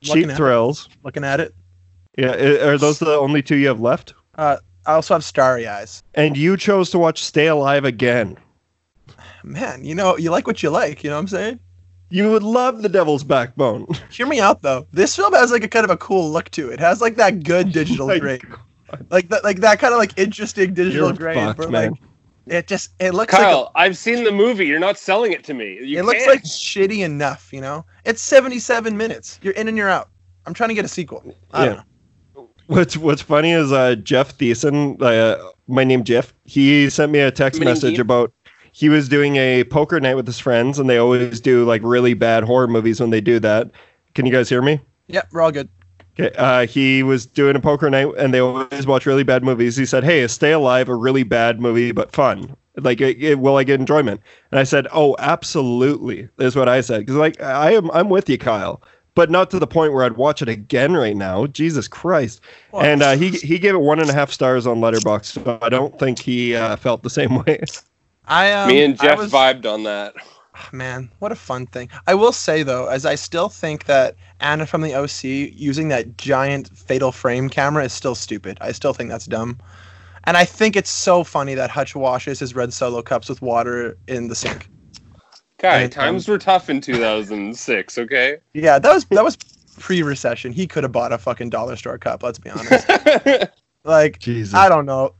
Cheap 0.01 0.27
at 0.27 0.31
it. 0.31 0.37
Thrills. 0.37 0.89
Looking 1.03 1.25
at 1.25 1.41
it, 1.41 1.57
Yeah, 2.17 2.37
are 2.69 2.79
those 2.79 3.01
the 3.01 3.17
only 3.17 3.43
two 3.43 3.57
you 3.57 3.67
have 3.67 3.81
left? 3.81 4.15
uh, 4.37 4.59
I 4.87 4.93
also 4.93 5.15
have 5.15 5.25
Starry 5.25 5.67
Eyes. 5.67 6.05
And 6.15 6.37
you 6.37 6.57
chose 6.57 6.89
to 6.91 6.99
watch 7.01 7.25
Stay 7.25 7.49
Alive 7.49 7.85
again. 7.85 8.39
man, 9.43 9.85
you 9.85 9.95
know, 9.97 10.17
you 10.17 10.31
like 10.31 10.47
what 10.47 10.63
you 10.63 10.71
like. 10.71 11.03
You 11.03 11.11
know 11.11 11.17
what 11.17 11.23
I'm 11.23 11.29
saying? 11.29 11.59
You 12.11 12.31
would 12.31 12.45
love 12.45 12.83
the 12.83 12.89
Devil's 12.89 13.25
Backbone. 13.25 13.87
Hear 14.13 14.27
me 14.29 14.39
out 14.39 14.63
though. 14.63 14.87
This 14.93 15.17
film 15.17 15.35
has 15.35 15.51
like 15.51 15.65
a 15.65 15.69
kind 15.69 15.85
of 15.85 15.91
a 15.91 15.97
cool 15.97 16.31
look 16.31 16.49
to 16.53 16.71
it. 16.71 16.75
It 16.75 16.81
has 16.81 17.01
like 17.01 17.17
that 17.17 17.43
good 17.43 17.73
digital 17.73 18.07
grain, 18.21 18.41
like 19.11 19.29
that, 19.29 19.45
like 19.45 19.59
that 19.61 19.79
kind 19.79 19.93
of 19.93 19.99
like 19.99 20.19
interesting 20.19 20.75
digital 20.75 21.09
You're 21.09 21.17
grain. 21.17 21.35
fucked, 21.37 21.59
where, 21.61 21.69
man. 21.69 21.91
like 21.93 22.01
it 22.47 22.67
just 22.67 22.91
it 22.99 23.13
looks 23.13 23.33
like 23.35 23.43
Kyle, 23.43 23.71
I've 23.75 23.97
seen 23.97 24.25
the 24.25 24.33
movie. 24.33 24.67
You're 24.67 24.79
not 24.81 24.97
selling 24.99 25.33
it 25.33 25.45
to 25.45 25.55
me. 25.55 25.79
You 25.83 25.99
it 25.99 26.05
looks 26.05 26.19
can't. 26.25 26.31
like 26.31 26.45
shitty 26.45 27.05
enough. 27.05 27.53
You 27.53 27.61
know, 27.61 27.85
it's 28.05 28.23
77 28.23 28.97
minutes. 28.97 29.39
You're 29.43 29.53
in 29.55 29.69
and 29.69 29.77
you're 29.77 29.91
out. 29.91 30.09
I'm 30.47 30.55
trying 30.55 30.69
to 30.71 30.75
get 30.75 30.85
a 30.85 30.89
sequel. 30.89 31.23
I 31.53 31.65
don't 31.67 31.75
Yeah. 31.77 31.83
know. 32.35 32.49
What's 32.69 32.97
What's 32.97 33.23
funny 33.23 33.53
is 33.53 33.71
uh, 33.73 33.97
Jeff 33.97 34.37
Thiessen, 34.39 35.01
uh, 35.03 35.37
my 35.69 35.85
name 35.85 36.05
Jeff. 36.05 36.33
He 36.45 36.89
sent 36.91 37.13
me 37.13 37.19
a 37.21 37.31
text 37.31 37.61
My 37.61 37.67
message 37.67 37.95
Jeff. 37.97 38.03
about 38.03 38.33
he 38.73 38.89
was 38.89 39.09
doing 39.09 39.37
a 39.37 39.65
poker 39.65 39.99
night 40.01 40.15
with 40.15 40.27
his 40.27 40.39
friends, 40.39 40.79
and 40.79 40.89
they 40.89 40.99
always 40.99 41.41
do 41.41 41.65
like 41.65 41.83
really 41.85 42.15
bad 42.15 42.45
horror 42.45 42.69
movies 42.69 43.01
when 43.01 43.11
they 43.11 43.21
do 43.21 43.39
that. 43.41 43.71
Can 44.15 44.25
you 44.27 44.33
guys 44.33 44.49
hear 44.49 44.63
me? 44.63 44.81
Yeah, 45.07 45.23
we're 45.33 45.41
all 45.43 45.51
good. 45.53 45.69
Okay. 46.21 46.35
Uh, 46.37 46.67
he 46.67 47.03
was 47.03 47.27
doing 47.27 47.55
a 47.57 47.61
poker 47.61 47.89
night, 47.91 48.09
and 48.19 48.35
they 48.35 48.41
always 48.41 48.87
watch 48.87 49.07
really 49.07 49.23
bad 49.23 49.45
movies. 49.45 49.77
He 49.77 49.87
said, 49.87 50.03
"Hey, 50.05 50.21
is 50.21 50.33
Stay 50.33 50.53
Alive 50.53 50.89
a 50.89 50.95
really 50.97 51.23
bad 51.23 51.61
movie 51.61 51.93
but 51.93 52.11
fun? 52.13 52.57
Like, 52.77 53.01
it, 53.01 53.23
it- 53.23 53.39
will 53.39 53.57
I 53.57 53.65
get 53.65 53.79
enjoyment?" 53.81 54.21
And 54.51 54.59
I 54.59 54.65
said, 54.65 54.87
"Oh, 54.93 55.15
absolutely." 55.19 56.29
Is 56.39 56.57
what 56.57 56.69
I 56.69 56.81
said 56.81 57.01
because 57.01 57.17
like 57.17 57.41
I 57.41 57.73
am 57.75 57.91
I'm 57.93 58.09
with 58.09 58.29
you, 58.29 58.39
Kyle, 58.39 58.83
but 59.15 59.31
not 59.31 59.51
to 59.51 59.59
the 59.59 59.67
point 59.67 59.93
where 59.93 60.05
I'd 60.05 60.17
watch 60.17 60.43
it 60.43 60.49
again 60.49 60.95
right 60.95 61.17
now. 61.17 61.47
Jesus 61.47 61.87
Christ! 61.89 62.41
Well, 62.73 62.83
And 62.83 63.03
uh, 63.03 63.17
he 63.17 63.31
he 63.31 63.59
gave 63.59 63.75
it 63.75 63.81
one 63.81 64.01
and 64.01 64.11
a 64.11 64.13
half 64.15 64.31
stars 64.33 64.67
on 64.67 64.79
Letterboxd. 64.81 65.25
So 65.45 65.59
I 65.63 65.69
don't 65.69 65.99
think 65.99 66.19
he 66.19 66.55
uh, 66.57 66.77
felt 66.77 67.03
the 67.03 67.11
same 67.11 67.37
way. 67.47 67.61
I 68.27 68.53
um, 68.53 68.69
me 68.69 68.83
and 68.83 68.99
I 69.01 69.05
Jeff 69.05 69.19
was- 69.19 69.33
vibed 69.33 69.67
on 69.67 69.85
that. 69.85 70.15
Man, 70.73 71.09
what 71.21 71.31
a 71.31 71.37
fun 71.37 71.67
thing. 71.67 71.89
I 72.09 72.15
will 72.15 72.33
say 72.33 72.65
though, 72.65 72.89
as 72.89 73.07
I 73.07 73.15
still 73.15 73.49
think 73.49 73.85
that 73.85 74.17
Anna 74.41 74.67
from 74.67 74.83
the 74.83 74.95
OC 74.95 75.25
using 75.25 75.89
that 75.89 76.17
giant 76.17 76.69
fatal 76.77 77.13
frame 77.13 77.49
camera 77.49 77.85
is 77.85 77.93
still 77.93 78.15
stupid. 78.15 78.59
I 78.61 78.73
still 78.73 78.93
think 78.93 79.11
that's 79.11 79.27
dumb. 79.27 79.59
And 80.25 80.37
I 80.37 80.45
think 80.45 80.77
it's 80.77 80.91
so 80.91 81.25
funny 81.25 81.55
that 81.55 81.71
Hutch 81.71 81.95
washes 81.95 82.39
his 82.39 82.55
red 82.55 82.73
solo 82.73 83.03
cups 83.03 83.29
with 83.29 83.41
water 83.43 83.97
in 84.07 84.29
the 84.29 84.35
sink. 84.35 84.69
Guy, 85.59 85.83
And, 85.83 85.85
um, 85.85 85.91
times 85.91 86.29
were 86.29 86.39
tough 86.39 86.71
in 86.71 86.81
2006. 86.81 87.99
Okay. 87.99 88.37
Yeah, 88.55 88.79
that 88.79 88.93
was 88.93 89.05
that 89.07 89.25
was 89.25 89.37
pre-recession. 89.79 90.53
He 90.53 90.67
could 90.67 90.85
have 90.85 90.93
bought 90.93 91.13
a 91.13 91.19
fucking 91.19 91.51
dollar 91.51 91.77
store 91.77 91.99
cup, 91.99 92.23
let's 92.23 92.39
be 92.39 92.51
honest. 92.51 92.89
Like, 93.85 94.19
Jesus, 94.19 94.55
I 94.55 94.69
don't 94.69 94.85
know. 94.85 95.15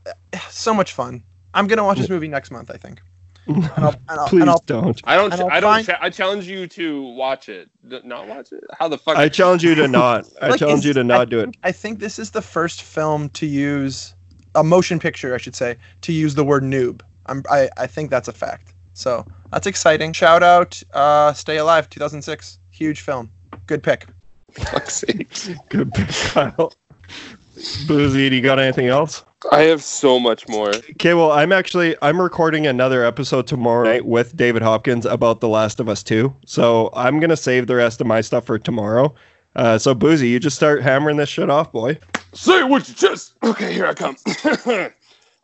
So 0.49 0.75
much 0.75 0.93
fun. 0.93 1.23
I'm 1.55 1.65
going 1.65 1.77
to 1.77 1.83
watch 1.83 1.97
this 1.97 2.09
movie 2.09 2.27
next 2.27 2.51
month, 2.51 2.69
I 2.69 2.77
think. 2.77 3.01
And 3.49 3.65
I'll, 3.77 3.95
and 4.09 4.19
I'll, 4.19 4.27
please 4.27 4.41
and 4.41 4.49
I'll, 4.49 4.63
don't. 4.65 5.01
I 5.05 5.15
don't. 5.15 5.33
And 5.33 5.41
I'll 5.41 5.49
don't. 5.61 5.61
find- 5.61 5.85
cha- 5.87 5.97
I 5.99 6.09
challenge 6.09 6.47
you 6.47 6.67
to 6.67 7.01
watch 7.13 7.49
it. 7.49 7.69
D- 7.87 7.99
Not 8.03 8.27
watch 8.27 8.51
it. 8.51 8.63
How 8.77 8.87
the 8.87 8.97
fuck? 8.97 9.17
I 9.17 9.27
challenge 9.29 9.63
you 9.63 9.75
to 9.75 9.87
not. 9.99 10.27
I 10.41 10.49
Like, 10.49 10.59
challenge 10.59 10.85
you 10.85 10.93
to 10.93 11.03
not 11.03 11.21
I 11.21 11.25
do 11.25 11.39
it. 11.39 11.55
I 11.63 11.71
think 11.71 11.99
this 11.99 12.19
is 12.19 12.31
the 12.31 12.41
first 12.41 12.83
film 12.83 13.29
to 13.29 13.45
use 13.45 14.13
a 14.55 14.63
motion 14.63 14.99
picture, 14.99 15.33
I 15.33 15.37
should 15.37 15.55
say, 15.55 15.77
to 16.01 16.13
use 16.13 16.35
the 16.35 16.43
word 16.43 16.63
noob. 16.63 17.01
I'm, 17.25 17.43
I, 17.49 17.69
I 17.77 17.87
think 17.87 18.09
that's 18.11 18.27
a 18.27 18.33
fact. 18.33 18.73
So 18.93 19.25
that's 19.51 19.67
exciting. 19.67 20.13
Shout 20.13 20.43
out, 20.43 20.81
uh, 20.93 21.33
Stay 21.33 21.57
Alive, 21.57 21.89
2006. 21.89 22.59
Huge 22.71 23.01
film. 23.01 23.31
Good 23.67 23.81
pick. 23.83 24.07
fuck's 24.51 24.95
sake. 24.95 25.31
Good, 25.69 25.91
pick, 25.93 26.07
Kyle. 26.09 26.73
Boozy, 27.87 28.29
do 28.29 28.35
you 28.35 28.41
got 28.41 28.57
anything 28.59 28.87
else? 28.87 29.23
I 29.51 29.61
have 29.63 29.81
so 29.81 30.19
much 30.19 30.47
more. 30.49 30.69
Okay, 30.69 31.13
well, 31.13 31.31
I'm 31.31 31.51
actually 31.53 31.95
I'm 32.01 32.21
recording 32.21 32.67
another 32.67 33.05
episode 33.05 33.47
tomorrow 33.47 33.85
night 33.85 34.05
with 34.05 34.35
David 34.35 34.61
Hopkins 34.61 35.05
about 35.05 35.39
The 35.39 35.47
Last 35.47 35.79
of 35.79 35.87
Us 35.87 36.03
2. 36.03 36.35
So 36.45 36.89
I'm 36.93 37.19
gonna 37.19 37.37
save 37.37 37.67
the 37.67 37.75
rest 37.75 38.01
of 38.01 38.07
my 38.07 38.19
stuff 38.21 38.45
for 38.45 38.59
tomorrow. 38.59 39.15
Uh, 39.55 39.77
so 39.77 39.95
Boozy, 39.95 40.27
you 40.27 40.39
just 40.39 40.57
start 40.57 40.81
hammering 40.81 41.17
this 41.17 41.29
shit 41.29 41.49
off, 41.49 41.71
boy. 41.71 41.97
Say 42.33 42.63
what 42.63 42.87
you 42.89 42.95
just. 42.95 43.33
Okay, 43.43 43.73
here 43.73 43.85
I 43.85 43.93
come. 43.93 44.17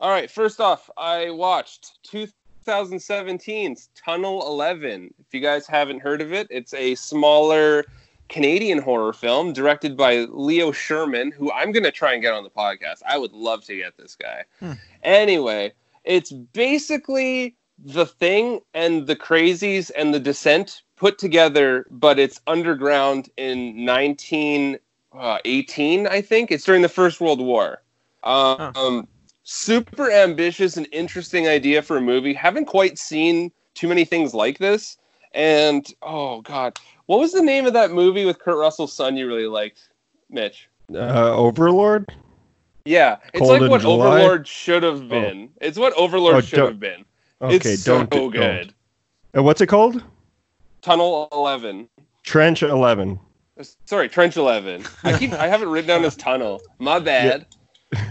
All 0.01 0.11
right. 0.11 0.29
First 0.29 0.59
off, 0.59 0.89
I 0.97 1.29
watched 1.29 1.97
2017's 2.11 3.89
Tunnel 3.95 4.45
11. 4.45 5.13
If 5.19 5.33
you 5.33 5.39
guys 5.39 5.65
haven't 5.67 6.01
heard 6.01 6.21
of 6.21 6.33
it, 6.33 6.47
it's 6.49 6.73
a 6.73 6.95
smaller 6.95 7.85
Canadian 8.29 8.79
horror 8.79 9.13
film 9.13 9.53
directed 9.53 9.95
by 9.95 10.25
Leo 10.29 10.71
Scherman, 10.71 11.33
who 11.33 11.51
I'm 11.51 11.71
gonna 11.71 11.91
try 11.91 12.13
and 12.13 12.21
get 12.21 12.33
on 12.33 12.43
the 12.43 12.49
podcast. 12.49 13.01
I 13.07 13.17
would 13.17 13.33
love 13.33 13.63
to 13.65 13.75
get 13.75 13.97
this 13.97 14.15
guy. 14.15 14.43
Hmm. 14.59 14.73
Anyway, 15.03 15.73
it's 16.03 16.31
basically 16.31 17.55
the 17.77 18.05
thing 18.05 18.61
and 18.73 19.07
the 19.07 19.15
crazies 19.15 19.91
and 19.95 20.13
the 20.13 20.19
descent 20.19 20.83
put 20.95 21.17
together, 21.17 21.85
but 21.91 22.19
it's 22.19 22.39
underground 22.47 23.29
in 23.37 23.85
1918, 23.85 26.07
uh, 26.07 26.09
I 26.09 26.21
think. 26.21 26.51
It's 26.51 26.63
during 26.63 26.81
the 26.81 26.89
First 26.89 27.19
World 27.19 27.41
War. 27.41 27.81
Um, 28.23 28.71
um, 28.75 29.07
super 29.43 30.11
ambitious 30.11 30.77
and 30.77 30.87
interesting 30.91 31.47
idea 31.47 31.81
for 31.81 31.97
a 31.97 32.01
movie. 32.01 32.33
Haven't 32.33 32.65
quite 32.65 32.97
seen 32.97 33.51
too 33.73 33.87
many 33.87 34.05
things 34.05 34.33
like 34.33 34.57
this. 34.57 34.97
And 35.35 35.85
oh 36.01 36.41
god, 36.41 36.79
what 37.07 37.19
was 37.19 37.33
the 37.33 37.41
name 37.41 37.65
of 37.67 37.73
that 37.73 37.91
movie 37.91 38.23
with 38.25 38.39
Kurt 38.39 38.57
Russell's 38.57 38.93
son 38.93 39.17
you 39.17 39.27
really 39.27 39.47
liked, 39.47 39.89
Mitch? 40.29 40.69
Uh, 40.93 41.35
Overlord. 41.35 42.05
Yeah, 42.85 43.17
it's 43.33 43.39
Cold 43.39 43.61
like 43.61 43.69
what 43.69 43.81
July? 43.81 44.21
Overlord 44.21 44.47
should 44.47 44.83
have 44.83 45.09
been. 45.09 45.49
It's 45.59 45.77
what 45.77 45.91
Overlord 45.97 46.35
Oh, 46.35 46.41
should 46.41 46.59
have 46.59 46.79
been. 46.79 47.03
Okay, 47.41 47.55
it's 47.73 47.83
don't 47.83 48.11
so 48.13 48.19
don't. 48.19 48.31
good. 48.31 48.73
Uh, 49.35 49.43
what's 49.43 49.59
it 49.59 49.67
called? 49.67 50.01
Tunnel 50.81 51.27
Eleven. 51.33 51.89
Trench 52.23 52.63
Eleven. 52.63 53.19
Sorry, 53.85 54.07
Trench 54.07 54.37
Eleven. 54.37 54.85
I 55.03 55.17
keep 55.17 55.33
I 55.33 55.47
have 55.47 55.61
it 55.61 55.67
written 55.67 55.87
down 55.89 56.05
as 56.05 56.15
Tunnel. 56.15 56.61
My 56.79 56.99
bad. 56.99 57.45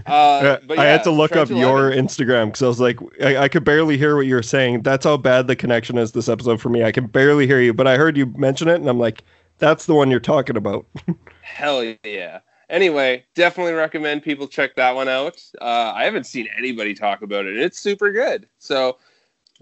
Uh, 0.07 0.11
Uh, 0.11 0.59
but 0.67 0.79
I 0.79 0.85
had 0.85 1.03
to 1.03 1.11
look 1.11 1.35
up 1.35 1.49
your 1.49 1.91
11. 1.91 2.05
Instagram 2.05 2.47
because 2.47 2.63
I 2.63 2.67
was 2.67 2.79
like, 2.79 2.99
I, 3.21 3.37
I 3.37 3.47
could 3.47 3.63
barely 3.63 3.97
hear 3.97 4.15
what 4.15 4.25
you 4.25 4.35
were 4.35 4.43
saying. 4.43 4.81
That's 4.81 5.05
how 5.05 5.17
bad 5.17 5.47
the 5.47 5.55
connection 5.55 5.97
is 5.97 6.11
this 6.11 6.29
episode 6.29 6.61
for 6.61 6.69
me. 6.69 6.83
I 6.83 6.91
can 6.91 7.07
barely 7.07 7.47
hear 7.47 7.59
you, 7.59 7.73
but 7.73 7.87
I 7.87 7.97
heard 7.97 8.17
you 8.17 8.27
mention 8.37 8.67
it, 8.67 8.75
and 8.75 8.87
I'm 8.87 8.99
like, 8.99 9.23
that's 9.57 9.85
the 9.85 9.93
one 9.93 10.11
you're 10.11 10.19
talking 10.19 10.57
about. 10.57 10.85
Hell 11.41 11.95
yeah. 12.03 12.39
Anyway, 12.69 13.23
definitely 13.35 13.73
recommend 13.73 14.23
people 14.23 14.47
check 14.47 14.75
that 14.75 14.95
one 14.95 15.07
out. 15.07 15.41
Uh, 15.61 15.91
I 15.95 16.03
haven't 16.03 16.25
seen 16.25 16.47
anybody 16.57 16.93
talk 16.93 17.21
about 17.21 17.45
it, 17.45 17.57
it's 17.57 17.79
super 17.79 18.11
good. 18.11 18.47
So 18.59 18.97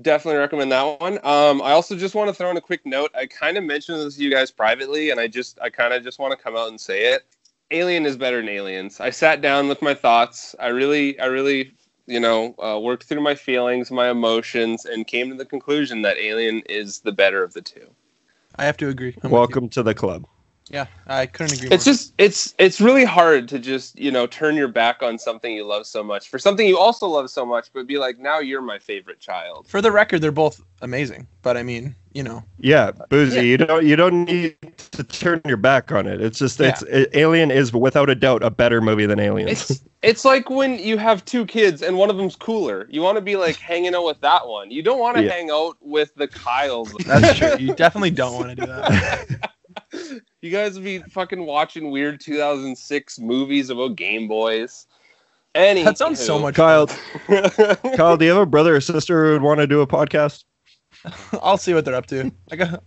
definitely 0.01 0.39
recommend 0.39 0.71
that 0.71 0.99
one. 0.99 1.19
Um, 1.23 1.61
I 1.61 1.71
also 1.71 1.95
just 1.95 2.15
want 2.15 2.29
to 2.29 2.33
throw 2.33 2.49
in 2.49 2.57
a 2.57 2.61
quick 2.61 2.85
note. 2.85 3.11
I 3.15 3.25
kind 3.25 3.57
of 3.57 3.63
mentioned 3.63 3.99
this 3.99 4.15
to 4.15 4.23
you 4.23 4.31
guys 4.31 4.51
privately, 4.51 5.09
and 5.09 5.19
I 5.19 5.27
just 5.27 5.59
I 5.61 5.69
kind 5.69 5.93
of 5.93 6.03
just 6.03 6.19
want 6.19 6.37
to 6.37 6.41
come 6.41 6.55
out 6.55 6.69
and 6.69 6.79
say 6.79 7.13
it. 7.13 7.23
Alien 7.73 8.05
is 8.05 8.15
better 8.15 8.37
than 8.37 8.49
Aliens. 8.49 8.99
I 8.99 9.09
sat 9.09 9.41
down 9.41 9.67
with 9.67 9.81
my 9.81 9.93
thoughts. 9.93 10.55
I 10.59 10.67
really 10.67 11.19
I 11.19 11.25
really 11.25 11.73
you 12.05 12.19
know 12.19 12.55
uh, 12.59 12.79
worked 12.79 13.05
through 13.05 13.21
my 13.21 13.35
feelings, 13.35 13.91
my 13.91 14.09
emotions, 14.09 14.85
and 14.85 15.07
came 15.07 15.29
to 15.29 15.35
the 15.35 15.45
conclusion 15.45 16.03
that 16.03 16.17
Alien 16.17 16.61
is 16.69 16.99
the 16.99 17.11
better 17.11 17.43
of 17.43 17.53
the 17.53 17.61
two. 17.61 17.87
I 18.55 18.65
have 18.65 18.77
to 18.77 18.89
agree. 18.89 19.17
I'm. 19.23 19.31
Welcome 19.31 19.69
to 19.69 19.83
the 19.83 19.95
club. 19.95 20.25
Yeah, 20.73 20.87
I 21.05 21.27
couldn't 21.27 21.53
agree. 21.53 21.69
it's 21.71 21.85
more. 21.85 21.93
just 21.93 22.13
it's 22.17 22.55
it's 22.57 22.81
really 22.81 23.05
hard 23.05 23.47
to 23.49 23.59
just 23.59 23.97
you 23.99 24.09
know 24.09 24.25
turn 24.25 24.55
your 24.55 24.67
back 24.67 25.03
on 25.03 25.19
something 25.19 25.53
you 25.53 25.63
love 25.65 25.85
so 25.85 26.03
much 26.03 26.29
for 26.29 26.39
something 26.39 26.65
you 26.67 26.79
also 26.79 27.07
love 27.07 27.29
so 27.29 27.45
much 27.45 27.69
but 27.73 27.85
be 27.85 27.99
like 27.99 28.17
now 28.17 28.39
you're 28.39 28.59
my 28.59 28.79
favorite 28.79 29.19
child 29.19 29.67
for 29.67 29.83
the 29.83 29.91
record, 29.91 30.21
they're 30.23 30.31
both 30.31 30.59
amazing. 30.81 31.27
But 31.43 31.57
I 31.57 31.63
mean, 31.63 31.95
you 32.13 32.23
know, 32.23 32.43
Yeah, 32.57 32.89
boozy. 33.09 33.35
Yeah. 33.35 33.41
You 33.43 33.57
don't 33.57 33.85
you 33.85 33.95
don't 33.95 34.25
need 34.25 34.57
to 34.93 35.03
turn 35.03 35.41
your 35.45 35.57
back 35.57 35.91
on 35.91 36.07
it. 36.07 36.19
It's 36.19 36.39
just 36.39 36.59
it's 36.59 36.81
it, 36.83 37.09
Alien 37.13 37.51
is 37.51 37.71
without 37.71 38.09
a 38.09 38.15
doubt 38.15 38.41
a 38.43 38.49
better 38.49 38.81
movie 38.81 39.05
than 39.05 39.19
Aliens. 39.19 39.69
it's 39.69 39.81
it's 40.01 40.25
like 40.25 40.49
when 40.49 40.79
you 40.79 40.97
have 40.97 41.23
two 41.25 41.45
kids 41.45 41.83
and 41.83 41.97
one 41.99 42.09
of 42.09 42.17
them's 42.17 42.35
cooler 42.35 42.87
you 42.89 43.01
want 43.01 43.15
to 43.17 43.21
be 43.21 43.35
like 43.35 43.57
hanging 43.59 43.93
out 43.93 44.05
with 44.05 44.19
that 44.21 44.47
one 44.47 44.71
you 44.71 44.81
don't 44.81 44.99
want 44.99 45.17
to 45.17 45.23
Yeah. 45.23 45.29
hang 45.33 45.51
out 45.51 45.77
with 45.81 46.15
the 46.15 46.27
kyles 46.27 46.91
that's 47.05 47.37
true. 47.37 47.55
You 47.59 47.75
definitely 47.75 48.09
don't 48.11 48.33
want 48.33 48.49
to 48.49 48.55
do 48.55 48.65
that. 48.65 49.51
you 50.43 50.51
guys 50.51 50.75
would 50.75 50.83
be 50.83 50.99
fucking 50.99 51.45
watching 51.45 51.89
weird 51.91 52.19
2006 52.19 53.19
movies 53.19 53.69
about 53.69 53.95
game 53.95 54.27
boys 54.27 54.87
Any 55.55 55.83
That 55.83 55.97
sounds 55.97 56.19
so 56.23 56.37
much. 56.39 56.55
Kyle. 56.55 56.87
Kyle, 57.95 58.17
do 58.17 58.25
you 58.25 58.31
have 58.31 58.41
a 58.41 58.45
brother 58.45 58.75
or 58.75 58.81
sister 58.81 59.25
who 59.25 59.31
would 59.33 59.41
want 59.41 59.59
to 59.59 59.67
do 59.67 59.81
a 59.81 59.87
podcast? 59.87 60.43
I'll 61.41 61.57
see 61.57 61.73
what 61.73 61.85
they're 61.85 61.95
up 61.95 62.07
to. 62.07 62.31
I 62.51 62.55
got. 62.55 62.83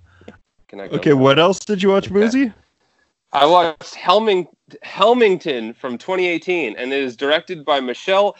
Can 0.68 0.80
I 0.80 0.88
go 0.88 0.96
Okay, 0.96 1.10
now? 1.10 1.16
what 1.16 1.38
else 1.38 1.58
did 1.60 1.82
you 1.82 1.90
watch, 1.90 2.06
Okay. 2.06 2.14
Boozy? 2.14 2.52
I 3.32 3.46
watched 3.46 3.94
Helming 3.94 4.46
Hellmington 4.84 5.76
from 5.76 5.96
2018, 5.98 6.74
and 6.76 6.92
it 6.92 7.02
is 7.02 7.16
directed 7.16 7.64
by 7.64 7.80
Michelle. 7.80 8.36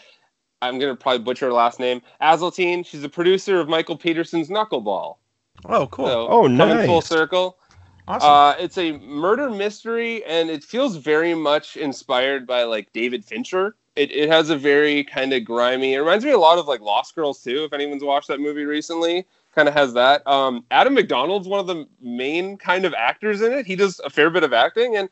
I'm 0.61 0.79
gonna 0.79 0.95
probably 0.95 1.19
butcher 1.19 1.45
her 1.47 1.53
last 1.53 1.79
name. 1.79 2.01
Azeltine. 2.21 2.85
She's 2.85 3.03
a 3.03 3.09
producer 3.09 3.59
of 3.59 3.69
Michael 3.69 3.95
Peterson's 3.97 4.49
Knuckleball. 4.49 5.17
Oh, 5.65 5.87
cool. 5.87 6.05
So, 6.07 6.27
Oh, 6.27 6.47
coming 6.57 6.85
full 6.85 7.01
circle. 7.01 7.57
Awesome. 8.07 8.29
Uh, 8.29 8.55
it's 8.63 8.77
a 8.77 8.93
murder 8.99 9.49
mystery, 9.49 10.23
and 10.25 10.49
it 10.49 10.63
feels 10.63 10.95
very 10.95 11.33
much 11.33 11.75
inspired 11.77 12.47
by 12.47 12.63
like 12.63 12.91
David 12.93 13.25
Fincher. 13.25 13.75
It, 13.95 14.11
it 14.11 14.29
has 14.29 14.49
a 14.49 14.57
very 14.57 15.03
kind 15.03 15.33
of 15.33 15.43
grimy. 15.43 15.95
It 15.95 15.99
reminds 15.99 16.23
me 16.23 16.31
a 16.31 16.37
lot 16.37 16.57
of 16.59 16.67
like 16.67 16.81
Lost 16.81 17.15
Girls 17.15 17.43
too. 17.43 17.63
If 17.65 17.73
anyone's 17.73 18.03
watched 18.03 18.27
that 18.29 18.39
movie 18.39 18.63
recently, 18.65 19.25
kind 19.55 19.67
of 19.67 19.73
has 19.73 19.93
that. 19.95 20.25
Um, 20.27 20.63
Adam 20.71 20.93
MacDonald's 20.93 21.47
one 21.47 21.59
of 21.59 21.67
the 21.67 21.85
main 21.99 22.57
kind 22.57 22.85
of 22.85 22.93
actors 22.93 23.41
in 23.41 23.51
it. 23.51 23.65
He 23.65 23.75
does 23.75 23.99
a 24.05 24.09
fair 24.09 24.29
bit 24.29 24.43
of 24.43 24.53
acting, 24.53 24.95
and 24.97 25.09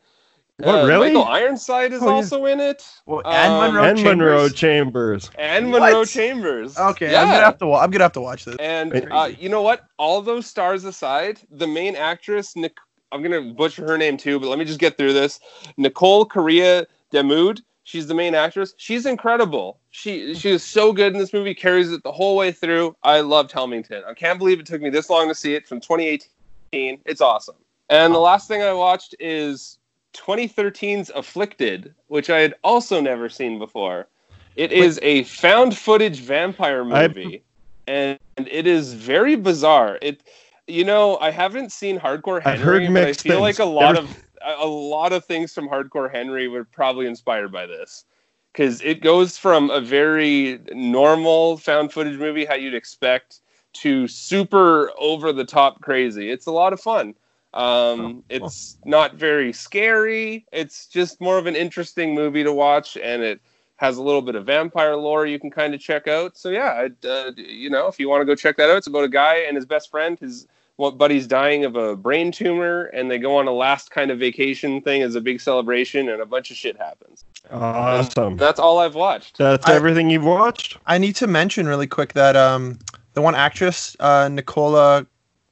What, 0.58 0.84
uh, 0.84 0.86
really? 0.86 1.08
Michael 1.08 1.24
Ironside 1.24 1.92
is 1.92 2.00
Oh, 2.02 2.06
yeah. 2.06 2.12
also 2.12 2.46
in 2.46 2.60
it, 2.60 2.82
well, 3.06 3.20
and 3.26 3.52
um, 3.52 3.74
Munro 3.74 3.88
and 3.88 3.98
Chambers. 3.98 4.16
Munro 4.16 4.48
Chambers. 4.48 5.30
and 5.36 5.72
What? 5.72 5.82
Munro 5.82 6.04
Chambers. 6.04 6.78
Okay, 6.78 7.10
yeah. 7.10 7.22
I'm 7.22 7.26
gonna 7.28 7.44
have 7.44 7.58
to. 7.58 7.66
Wa- 7.66 7.80
I'm 7.82 7.90
gonna 7.90 8.04
have 8.04 8.12
to 8.12 8.20
watch 8.22 8.44
this. 8.46 8.56
And 8.60 9.08
uh, 9.10 9.30
you 9.38 9.48
know 9.48 9.62
what? 9.62 9.84
All 9.98 10.22
those 10.22 10.46
stars 10.46 10.84
aside, 10.84 11.40
the 11.50 11.66
main 11.66 11.96
actress, 11.96 12.54
Nic- 12.56 12.78
I'm 13.12 13.22
gonna 13.22 13.52
butcher 13.52 13.86
her 13.86 13.98
name 13.98 14.16
too, 14.16 14.38
but 14.40 14.48
let 14.48 14.58
me 14.58 14.64
just 14.64 14.80
get 14.80 14.96
through 14.98 15.12
this. 15.12 15.40
Nicole 15.76 16.24
Correa 16.24 16.86
Demood. 17.12 17.60
She's 17.84 18.08
the 18.08 18.14
main 18.14 18.34
actress. 18.34 18.74
She's 18.78 19.06
incredible. 19.06 19.78
She 19.90 20.34
she 20.34 20.50
is 20.50 20.64
so 20.64 20.92
good 20.92 21.12
in 21.12 21.18
this 21.18 21.32
movie. 21.32 21.54
Carries 21.54 21.92
it 21.92 22.02
the 22.02 22.12
whole 22.12 22.36
way 22.36 22.50
through. 22.50 22.96
I 23.04 23.20
loved 23.20 23.52
Hellmington. 23.52 24.02
I 24.04 24.14
can't 24.14 24.38
believe 24.38 24.58
it 24.58 24.66
took 24.66 24.82
me 24.82 24.90
this 24.90 25.08
long 25.08 25.28
to 25.28 25.34
see 25.34 25.54
it 25.54 25.68
from 25.68 25.80
2018. 25.80 26.98
It's 27.06 27.20
awesome. 27.20 27.56
And 27.88 28.12
the 28.12 28.18
last 28.18 28.48
thing 28.48 28.62
I 28.62 28.72
watched 28.72 29.14
is 29.20 29.78
2013's 30.14 31.10
Afflicted, 31.14 31.94
which 32.08 32.28
I 32.30 32.40
had 32.40 32.54
also 32.64 33.00
never 33.00 33.28
seen 33.28 33.58
before. 33.60 34.08
It 34.56 34.72
is 34.72 34.98
a 35.02 35.22
found 35.24 35.76
footage 35.76 36.20
vampire 36.20 36.82
I- 36.92 37.06
movie, 37.06 37.44
and 37.86 38.18
it 38.36 38.66
is 38.66 38.94
very 38.94 39.36
bizarre. 39.36 39.98
It, 40.02 40.22
you 40.66 40.84
know, 40.84 41.16
I 41.18 41.30
haven't 41.30 41.72
seen 41.72 41.98
Hardcore 41.98 42.42
Henry, 42.42 42.58
I've 42.58 42.60
heard 42.60 42.94
but 42.94 43.04
I 43.04 43.12
feel 43.12 43.36
things. 43.36 43.40
like 43.40 43.58
a 43.58 43.64
lot 43.64 43.96
Every- 43.96 44.10
of 44.10 44.22
a 44.58 44.66
lot 44.66 45.12
of 45.12 45.24
things 45.24 45.52
from 45.52 45.68
Hardcore 45.68 46.10
Henry 46.10 46.46
were 46.46 46.64
probably 46.64 47.06
inspired 47.06 47.50
by 47.50 47.66
this 47.66 48.04
because 48.52 48.80
it 48.82 49.00
goes 49.00 49.36
from 49.36 49.70
a 49.70 49.80
very 49.80 50.60
normal 50.72 51.56
found 51.56 51.92
footage 51.92 52.18
movie, 52.18 52.44
how 52.44 52.54
you'd 52.54 52.74
expect, 52.74 53.40
to 53.74 54.06
super 54.06 54.92
over 54.98 55.32
the 55.32 55.44
top 55.44 55.80
crazy. 55.80 56.30
It's 56.30 56.46
a 56.46 56.52
lot 56.52 56.72
of 56.72 56.80
fun. 56.80 57.14
Um, 57.54 58.22
it's 58.28 58.76
not 58.84 59.14
very 59.14 59.52
scary. 59.52 60.46
It's 60.52 60.86
just 60.86 61.20
more 61.20 61.38
of 61.38 61.46
an 61.46 61.56
interesting 61.56 62.14
movie 62.14 62.44
to 62.44 62.52
watch, 62.52 62.96
and 62.96 63.22
it 63.22 63.40
has 63.76 63.96
a 63.96 64.02
little 64.02 64.22
bit 64.22 64.34
of 64.34 64.46
vampire 64.46 64.96
lore 64.96 65.26
you 65.26 65.38
can 65.38 65.50
kind 65.50 65.74
of 65.74 65.80
check 65.80 66.06
out. 66.06 66.36
So 66.36 66.50
yeah, 66.50 66.88
uh, 67.04 67.32
you 67.36 67.68
know, 67.70 67.88
if 67.88 67.98
you 67.98 68.08
want 68.08 68.20
to 68.20 68.24
go 68.26 68.34
check 68.34 68.56
that 68.58 68.70
out, 68.70 68.76
it's 68.76 68.86
about 68.86 69.04
a 69.04 69.08
guy 69.08 69.38
and 69.38 69.56
his 69.56 69.66
best 69.66 69.90
friend. 69.90 70.18
His 70.18 70.46
what 70.76 70.98
buddy's 70.98 71.26
dying 71.26 71.64
of 71.64 71.74
a 71.76 71.96
brain 71.96 72.30
tumor, 72.30 72.84
and 72.86 73.10
they 73.10 73.18
go 73.18 73.36
on 73.36 73.46
a 73.48 73.52
last 73.52 73.90
kind 73.90 74.10
of 74.10 74.18
vacation 74.18 74.80
thing 74.82 75.02
as 75.02 75.14
a 75.14 75.20
big 75.20 75.40
celebration, 75.40 76.08
and 76.10 76.20
a 76.20 76.26
bunch 76.26 76.50
of 76.50 76.56
shit 76.56 76.76
happens. 76.76 77.24
Awesome. 77.50 78.36
That's 78.36 78.60
all 78.60 78.78
I've 78.78 78.94
watched. 78.94 79.38
That's 79.38 79.66
I- 79.66 79.74
everything 79.74 80.10
you've 80.10 80.24
watched? 80.24 80.76
I 80.86 80.98
need 80.98 81.16
to 81.16 81.26
mention 81.26 81.66
really 81.66 81.86
quick 81.86 82.12
that 82.12 82.36
um 82.36 82.78
the 83.14 83.22
one 83.22 83.34
actress 83.34 83.96
uh 84.00 84.28
Nicola 84.28 85.06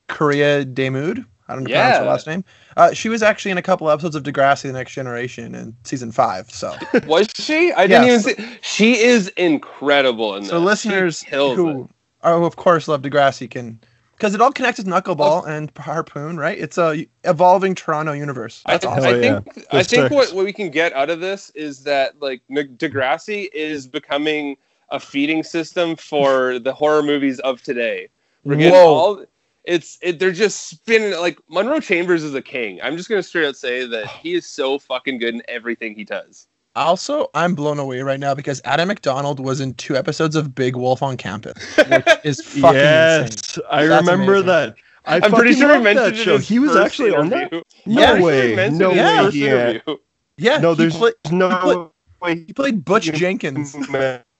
Correia-Damude. 0.08 1.24
I 1.48 1.54
don't 1.54 1.64
know 1.64 1.68
pronounce 1.70 1.98
her 1.98 2.04
Yeah. 2.04 2.10
last 2.10 2.27
name. 2.27 2.42
Uh, 2.77 2.92
she 2.94 3.08
was 3.10 3.22
actually 3.22 3.50
in 3.50 3.58
a 3.58 3.62
couple 3.62 3.90
episodes 3.90 4.16
of 4.16 4.22
Degrassi: 4.22 4.62
The 4.62 4.72
Next 4.72 4.92
Generation 4.94 5.54
in 5.54 5.77
season 5.85 6.10
five. 6.10 6.50
So, 6.50 6.75
Was 7.06 7.29
she? 7.35 7.72
I 7.72 7.87
didn't 7.87 8.06
Yes. 8.06 8.27
even 8.29 8.44
see. 8.44 8.56
She 8.62 8.98
is 8.98 9.29
incredible 9.37 10.37
in 10.37 10.44
so 10.44 10.58
this. 10.58 10.64
listeners 10.85 11.22
who, 11.22 11.83
it. 11.85 11.90
are, 12.22 12.38
who 12.38 12.44
of 12.46 12.56
course 12.56 12.88
love 12.88 13.02
Degrassi 13.02 13.48
can, 13.50 13.79
because 14.17 14.35
it 14.35 14.40
all 14.40 14.52
connects 14.52 14.79
with 14.79 14.87
Knuckleball 14.87 15.42
oh. 15.42 15.44
and 15.44 15.71
Harpoon, 15.77 16.37
right? 16.37 16.58
It's 16.58 16.79
a 16.79 17.06
evolving 17.25 17.75
Toronto 17.75 18.12
universe. 18.12 18.62
That's 18.67 18.85
I, 18.85 18.90
awesome. 18.90 19.04
I 19.04 19.06
oh, 19.06 19.12
Hell 19.12 19.23
yeah. 19.23 19.40
think 19.40 19.67
I 19.71 19.83
think 19.83 20.10
what, 20.10 20.33
what 20.33 20.44
we 20.44 20.52
can 20.52 20.71
get 20.71 20.92
out 20.92 21.10
of 21.10 21.21
this 21.21 21.50
is 21.50 21.85
that 21.85 22.21
like 22.21 22.42
Degrassi 22.50 23.48
is 23.52 23.87
becoming 23.87 24.56
a 24.90 25.00
feeding 25.00 25.42
system 25.42 25.96
for 25.96 26.58
the 26.58 26.73
horror 26.73 27.02
movies 27.02 27.40
of 27.40 27.62
today. 27.62 28.08
We're 28.44 28.56
getting 28.56 28.73
Whoa. 28.73 28.94
all 28.94 29.25
it's 29.65 29.98
it, 30.02 30.19
they're 30.19 30.33
just 30.33 30.69
spinning 30.69 31.19
like 31.19 31.38
Munro 31.48 31.81
Chambers 31.81 32.23
is 32.23 32.35
a 32.35 32.42
king. 32.42 32.81
I'm 32.83 32.96
just 32.96 33.08
gonna 33.08 33.23
straight 33.23 33.46
out 33.46 33.56
say 33.56 33.87
that 33.87 34.06
he 34.23 34.35
is 34.35 34.46
so 34.46 34.79
fucking 34.79 35.19
good 35.19 35.35
in 35.35 35.42
everything 35.48 35.94
he 35.94 36.04
does. 36.04 36.46
Also, 36.77 37.31
I'm 37.35 37.54
blown 37.54 37.79
away 37.79 38.00
right 38.02 38.18
now 38.18 38.35
because 38.35 38.60
Adam 38.64 38.88
MacDonald 38.88 39.38
was 39.38 39.60
in 39.60 39.75
two 39.75 39.96
episodes 39.96 40.35
of 40.35 40.54
Big 40.54 40.75
Wolf 40.77 41.02
on 41.02 41.16
Campus, 41.16 41.54
which 41.77 42.04
is 42.25 42.40
fucking 42.42 42.75
yes, 42.75 43.31
insane. 43.31 43.64
I 43.70 43.87
That's 43.87 44.06
remember 44.08 44.33
amazing. 44.35 44.46
that. 44.48 44.75
I 45.06 45.16
I'm 45.22 45.31
pretty 45.33 45.52
sure 45.54 45.68
he 45.68 45.72
loved 45.75 45.85
mentioned 45.85 46.06
that 46.14 46.20
it 46.20 46.25
show. 46.25 46.38
He 46.38 46.58
was 46.58 46.75
actually 46.77 47.14
on 47.14 47.29
that. 47.29 47.52
interview. 47.52 47.62
No 47.87 48.00
Yeah, 48.00 48.10
I'm 48.10 48.22
pretty 48.22 48.38
sure 48.38 48.48
he 48.48 48.56
way. 48.56 48.70
No 48.70 48.90
it 48.90 48.96
in 48.98 49.25
his 49.27 49.35
way. 49.35 49.83
first 49.85 49.87
Yeah. 49.87 49.94
Yeah, 50.37 50.58
No, 50.58 50.70
he 50.75 50.77
there's 50.79 50.96
pla- 50.96 51.10
no 51.31 51.48
pla- 51.60 51.88
way 52.27 52.44
he 52.46 52.52
played 52.52 52.85
Butch 52.85 53.04
Jenkins. 53.12 53.77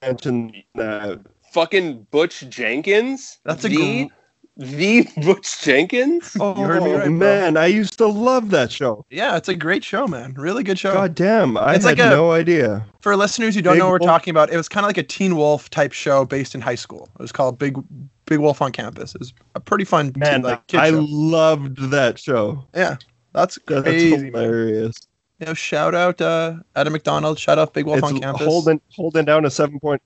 mentioned 0.01 0.55
that. 0.73 1.21
Fucking 1.53 2.07
Butch 2.11 2.43
Jenkins. 2.49 3.37
That's 3.45 3.63
a 3.63 3.69
the 3.69 4.09
the 4.57 5.07
Butch 5.23 5.61
Jenkins. 5.61 6.35
Oh 6.39 6.53
heard 6.55 6.83
me 6.83 6.93
right, 6.93 7.03
bro. 7.05 7.11
man, 7.11 7.57
I 7.57 7.65
used 7.67 7.97
to 7.97 8.07
love 8.07 8.49
that 8.51 8.71
show. 8.71 9.05
Yeah, 9.09 9.35
it's 9.37 9.49
a 9.49 9.55
great 9.55 9.83
show, 9.83 10.07
man. 10.07 10.33
Really 10.35 10.63
good 10.63 10.79
show. 10.79 10.93
God 10.93 11.15
damn, 11.15 11.57
I 11.57 11.75
It's 11.75 11.83
had 11.85 11.97
like 11.97 12.05
a- 12.05 12.09
no 12.09 12.31
idea. 12.31 12.85
For 13.01 13.15
listeners 13.15 13.53
who 13.55 13.61
don't 13.61 13.73
Big 13.73 13.79
know 13.79 13.85
what 13.85 14.01
we're 14.01 14.07
Wolf. 14.07 14.09
talking 14.09 14.31
about, 14.31 14.49
it 14.51 14.57
was 14.57 14.67
kind 14.69 14.83
of 14.85 14.89
like 14.89 14.97
a 14.97 15.03
Teen 15.03 15.35
Wolf 15.35 15.69
type 15.69 15.91
show 15.91 16.25
based 16.25 16.55
in 16.55 16.61
high 16.61 16.75
school. 16.75 17.09
It 17.19 17.21
was 17.21 17.31
called 17.31 17.59
Big 17.59 17.77
Big 18.25 18.39
Wolf 18.39 18.61
on 18.61 18.71
Campus. 18.71 19.13
It 19.13 19.19
was 19.19 19.33
a 19.55 19.59
pretty 19.59 19.85
fun 19.85 20.07
kid- 20.07 20.17
Man, 20.17 20.41
like 20.41 20.65
kid 20.67 20.79
I 20.79 20.89
show. 20.91 21.05
loved 21.09 21.77
that 21.91 22.17
show. 22.17 22.65
Yeah, 22.73 22.95
that's 23.33 23.59
That's 23.67 23.83
crazy. 23.83 24.31
man. 24.31 24.43
hilarious. 24.43 24.95
You 25.39 25.47
know, 25.47 25.53
shout 25.53 25.93
out 25.93 26.21
uh, 26.21 26.55
Adam 26.77 26.93
MacDonald. 26.93 27.37
Shout 27.37 27.59
out 27.59 27.73
Big 27.73 27.85
Wolf 27.85 27.97
It's 27.97 28.07
on 28.07 28.19
Campus. 28.21 28.45
holding 28.47 28.79
holding 28.95 29.25
down 29.25 29.43
a 29.45 29.51
seven 29.51 29.79
point. 29.81 30.01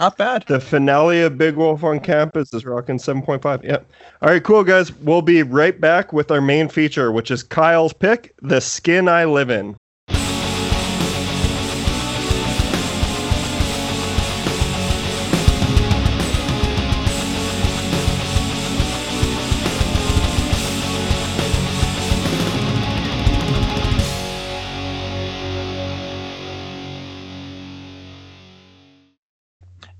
Not 0.00 0.16
bad. 0.16 0.44
The 0.48 0.60
finale 0.60 1.20
of 1.20 1.36
Big 1.36 1.56
Wolf 1.56 1.84
on 1.84 2.00
Campus 2.00 2.54
is 2.54 2.64
rocking 2.64 2.98
seven 2.98 3.20
point 3.20 3.42
five. 3.42 3.62
Yep. 3.62 3.84
All 4.22 4.30
right, 4.30 4.42
cool 4.42 4.64
guys. 4.64 4.90
We'll 4.90 5.20
be 5.20 5.42
right 5.42 5.78
back 5.78 6.10
with 6.14 6.30
our 6.30 6.40
main 6.40 6.70
feature, 6.70 7.12
which 7.12 7.30
is 7.30 7.42
Kyle's 7.42 7.92
pick: 7.92 8.34
the 8.40 8.62
skin 8.62 9.08
I 9.08 9.26
live 9.26 9.50
in. 9.50 9.76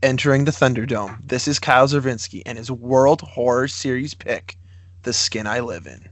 Entering 0.03 0.47
the 0.47 0.51
Thunderdome. 0.51 1.19
This 1.23 1.47
is 1.47 1.59
Kyle 1.59 1.87
Zervinsky 1.87 2.41
and 2.47 2.57
his 2.57 2.71
World 2.71 3.21
Horror 3.21 3.69
Series 3.69 4.15
pick, 4.15 4.57
The 5.03 5.13
Skin 5.13 5.47
I 5.47 5.61
Live 5.61 5.87
In. 5.87 6.09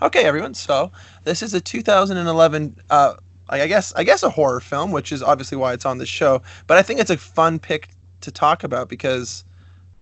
Okay, 0.00 0.24
everyone. 0.24 0.54
So 0.54 0.90
this 1.24 1.42
is 1.42 1.52
a 1.52 1.60
2011, 1.60 2.76
uh, 2.88 3.14
I 3.50 3.66
guess, 3.66 3.92
I 3.96 4.04
guess 4.04 4.22
a 4.22 4.30
horror 4.30 4.60
film, 4.60 4.92
which 4.92 5.12
is 5.12 5.22
obviously 5.22 5.58
why 5.58 5.74
it's 5.74 5.84
on 5.84 5.98
the 5.98 6.06
show. 6.06 6.40
But 6.66 6.78
I 6.78 6.82
think 6.82 7.00
it's 7.00 7.10
a 7.10 7.18
fun 7.18 7.58
pick 7.58 7.90
to 8.22 8.30
talk 8.30 8.64
about 8.64 8.88
because 8.88 9.44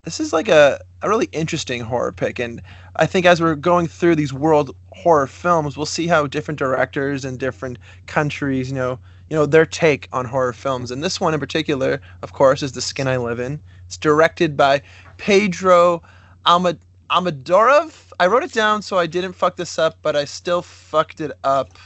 this 0.05 0.21
is 0.21 0.33
like 0.33 0.47
a, 0.47 0.81
a 1.03 1.09
really 1.09 1.29
interesting 1.33 1.81
horror 1.81 2.13
pick, 2.13 2.39
and 2.39 2.63
I 2.95 3.07
think 3.07 3.27
as 3.27 3.41
we're 3.41 3.57
going 3.57 3.89
through 3.89 4.15
these 4.15 4.33
world 4.33 4.77
horror 4.93 5.27
films, 5.27 5.77
we'll 5.77 5.85
see 5.85 6.07
how 6.07 6.29
different 6.29 6.61
directors 6.61 7.25
and 7.25 7.41
different 7.41 7.79
countries, 8.07 8.69
you 8.69 8.77
know, 8.77 9.01
you 9.29 9.37
know, 9.37 9.47
their 9.47 9.67
take 9.67 10.09
on 10.13 10.25
horror 10.25 10.53
films. 10.53 10.91
And 10.91 11.03
this 11.03 11.21
one 11.21 11.35
in 11.35 11.41
particular, 11.41 12.01
of 12.23 12.33
course, 12.33 12.63
is 12.63 12.73
The 12.73 12.81
Skin 12.81 13.09
I 13.09 13.17
Live 13.17 13.41
In. 13.41 13.61
It's 13.87 13.97
directed 13.97 14.57
by 14.57 14.83
Pedro 15.17 16.03
Almod- 16.47 16.81
Almodovar. 17.11 18.13
I 18.19 18.27
wrote 18.27 18.43
it 18.45 18.53
down 18.53 18.83
so 18.83 18.99
I 18.99 19.07
didn't 19.07 19.35
fuck 19.35 19.57
this 19.57 19.79
up, 19.79 19.99
but 20.03 20.17
I 20.17 20.25
still 20.25 20.63
fucked 20.63 21.21
it 21.21 21.33
up. 21.45 21.79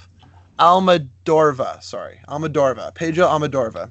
Almodorva, 0.58 1.82
sorry, 1.82 2.20
Almodorva, 2.28 2.94
Pedro 2.94 3.26
Almodorva. 3.26 3.90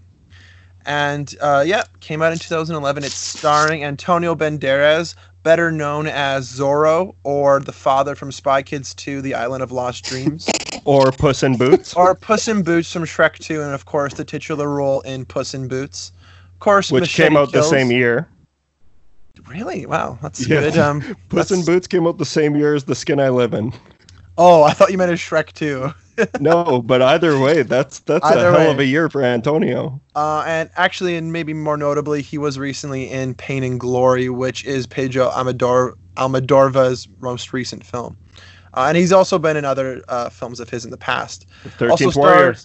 And 0.85 1.35
uh, 1.41 1.63
yeah, 1.65 1.83
came 1.99 2.21
out 2.21 2.31
in 2.31 2.37
2011. 2.39 3.03
It's 3.03 3.13
starring 3.15 3.83
Antonio 3.83 4.35
Banderas, 4.35 5.15
better 5.43 5.71
known 5.71 6.07
as 6.07 6.47
Zorro 6.47 7.15
or 7.23 7.59
the 7.59 7.71
father 7.71 8.15
from 8.15 8.31
Spy 8.31 8.61
Kids 8.61 8.93
2, 8.93 9.21
The 9.21 9.33
Island 9.33 9.63
of 9.63 9.71
Lost 9.71 10.05
Dreams, 10.05 10.58
Or 10.89 11.11
Puss 11.11 11.43
in 11.43 11.55
Boots, 11.55 11.93
or 11.93 12.15
Puss 12.15 12.47
in 12.47 12.63
Boots 12.63 12.91
from 12.91 13.03
Shrek 13.03 13.37
2, 13.37 13.61
and 13.61 13.75
of 13.75 13.85
course 13.85 14.15
the 14.15 14.25
titular 14.25 14.67
role 14.67 15.01
in 15.01 15.23
Puss 15.23 15.53
in 15.53 15.67
Boots. 15.67 16.11
Of 16.55 16.59
course, 16.61 16.91
which 16.91 17.01
Machete 17.01 17.27
came 17.29 17.37
out 17.37 17.51
Kills. 17.51 17.69
the 17.69 17.77
same 17.77 17.91
year. 17.91 18.27
Really? 19.47 19.85
Wow, 19.85 20.17
that's 20.21 20.47
Yeah. 20.47 20.61
good. 20.61 20.77
Um, 20.79 21.15
Puss 21.29 21.51
in 21.51 21.63
Boots 21.63 21.85
came 21.85 22.07
out 22.07 22.17
the 22.17 22.25
same 22.25 22.55
year 22.55 22.73
as 22.73 22.85
The 22.85 22.95
Skin 22.95 23.19
I 23.19 23.29
Live 23.29 23.53
in. 23.53 23.71
Oh, 24.37 24.63
I 24.63 24.71
thought 24.73 24.91
you 24.91 24.97
meant 24.97 25.11
as 25.11 25.19
Shrek 25.19 25.53
2. 25.53 25.93
No, 26.41 26.81
but 26.81 27.01
either 27.01 27.39
way, 27.39 27.61
that's 27.63 27.99
that's 27.99 28.25
Either 28.25 28.49
a 28.49 28.51
hell 28.51 28.67
way. 28.67 28.71
of 28.71 28.79
a 28.79 28.85
year 28.85 29.07
for 29.09 29.23
Antonio. 29.23 30.01
Uh, 30.17 30.43
and 30.45 30.69
actually, 30.75 31.15
and 31.15 31.31
maybe 31.31 31.53
more 31.53 31.77
notably, 31.77 32.21
he 32.21 32.37
was 32.37 32.59
recently 32.59 33.09
in 33.09 33.33
Pain 33.35 33.63
and 33.63 33.79
Glory, 33.79 34.27
which 34.27 34.65
is 34.65 34.85
Pedro 34.85 35.29
Almodor- 35.29 35.93
Almodorva's 36.17 37.07
most 37.21 37.53
recent 37.53 37.85
film. 37.85 38.17
Uh, 38.73 38.85
and 38.87 38.97
he's 38.97 39.11
also 39.11 39.39
been 39.39 39.57
in 39.57 39.65
other 39.65 40.03
uh, 40.07 40.29
films 40.29 40.59
of 40.59 40.69
his 40.69 40.85
in 40.85 40.91
the 40.91 40.97
past. 40.97 41.45
Thirteenth 41.77 42.15
Warrior. 42.15 42.55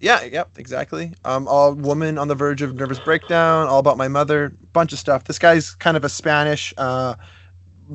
Yeah, 0.00 0.24
yep, 0.24 0.50
exactly. 0.56 1.12
Um, 1.26 1.46
all 1.46 1.74
woman 1.74 2.16
on 2.16 2.28
the 2.28 2.34
verge 2.34 2.62
of 2.62 2.74
nervous 2.74 2.98
breakdown, 2.98 3.68
all 3.68 3.78
about 3.78 3.98
my 3.98 4.08
mother, 4.08 4.50
bunch 4.72 4.94
of 4.94 4.98
stuff. 4.98 5.24
This 5.24 5.38
guy's 5.38 5.74
kind 5.74 5.94
of 5.96 6.04
a 6.04 6.08
Spanish 6.08 6.72
uh, 6.78 7.16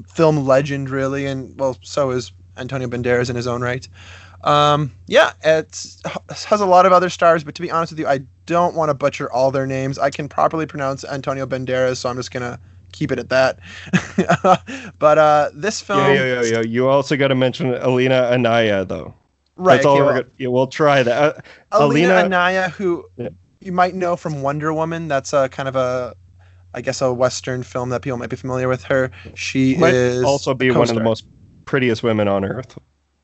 film 0.07 0.45
legend, 0.45 0.91
really, 0.91 1.25
and 1.25 1.57
well, 1.59 1.77
so 1.81 2.11
is 2.11 2.31
Antonio 2.57 2.87
Banderas 2.87 3.29
in 3.29 3.35
his 3.35 3.47
own 3.47 3.61
right. 3.61 3.87
Um, 4.43 4.91
yeah, 5.07 5.31
it 5.43 5.97
has 6.29 6.61
a 6.61 6.65
lot 6.67 6.85
of 6.85 6.91
other 6.91 7.09
stars, 7.09 7.43
but 7.43 7.55
to 7.55 7.61
be 7.63 7.71
honest 7.71 7.91
with 7.91 7.99
you, 7.99 8.07
I 8.07 8.19
don't 8.45 8.75
want 8.75 8.89
to 8.89 8.93
butcher 8.93 9.31
all 9.31 9.49
their 9.49 9.65
names. 9.65 9.97
I 9.97 10.11
can 10.11 10.29
properly 10.29 10.67
pronounce 10.67 11.03
Antonio 11.03 11.47
Banderas, 11.47 11.97
so 11.97 12.09
I'm 12.09 12.17
just 12.17 12.29
gonna 12.29 12.59
keep 12.95 13.11
it 13.11 13.19
at 13.19 13.29
that. 13.29 13.59
but 14.99 15.17
uh, 15.17 15.49
this 15.53 15.81
film, 15.81 15.99
Yeah, 15.99 16.41
yeah, 16.41 16.43
yeah. 16.43 16.61
You 16.61 16.87
also 16.87 17.15
got 17.17 17.27
to 17.29 17.35
mention 17.35 17.73
Elena 17.75 18.29
Anaya, 18.31 18.85
though. 18.85 19.13
right? 19.55 19.75
That's 19.75 19.85
all 19.85 19.97
we're 19.97 20.05
well, 20.05 20.13
gonna. 20.13 20.25
Yeah, 20.37 20.47
we'll 20.47 20.67
try 20.67 21.03
that. 21.03 21.45
Uh, 21.71 21.79
Elena 21.81 22.13
Elena- 22.13 22.25
Anaya, 22.25 22.69
who 22.69 23.05
Yeah. 23.17 23.29
you 23.59 23.71
might 23.71 23.95
know 23.95 24.15
from 24.15 24.41
Wonder 24.41 24.73
Woman. 24.73 25.07
That's 25.07 25.33
a 25.33 25.49
kind 25.49 25.67
of 25.69 25.75
a, 25.75 26.15
I 26.73 26.81
guess, 26.81 27.01
a 27.01 27.13
Western 27.13 27.63
film 27.63 27.89
that 27.89 28.01
people 28.01 28.17
might 28.17 28.29
be 28.29 28.35
familiar 28.37 28.67
with 28.67 28.83
her. 28.85 29.11
She 29.35 29.75
might 29.77 29.93
is 29.93 30.23
also 30.23 30.53
be 30.53 30.71
one 30.71 30.89
of 30.89 30.95
the 30.95 31.03
most 31.03 31.25
prettiest 31.65 32.03
women 32.03 32.27
on 32.27 32.45
earth. 32.45 32.77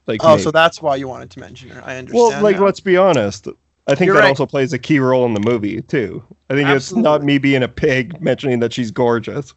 Like 0.07 0.21
Oh, 0.23 0.35
me. 0.35 0.41
so 0.41 0.51
that's 0.51 0.81
why 0.81 0.95
you 0.95 1.07
wanted 1.07 1.29
to 1.31 1.39
mention 1.39 1.69
her. 1.69 1.81
I 1.85 1.97
understand. 1.97 2.31
well, 2.33 2.41
like 2.43 2.57
now. 2.57 2.65
let's 2.65 2.79
be 2.79 2.97
honest. 2.97 3.47
I 3.87 3.95
think 3.95 4.07
You're 4.07 4.15
that 4.15 4.21
right. 4.21 4.29
also 4.29 4.45
plays 4.45 4.73
a 4.73 4.79
key 4.79 4.99
role 4.99 5.25
in 5.25 5.33
the 5.33 5.39
movie 5.39 5.81
too. 5.81 6.23
I 6.49 6.53
think 6.53 6.69
it's 6.69 6.93
not 6.93 7.23
me 7.23 7.37
being 7.37 7.63
a 7.63 7.67
pig 7.67 8.21
mentioning 8.21 8.59
that 8.59 8.73
she's 8.73 8.91
gorgeous. 8.91 9.53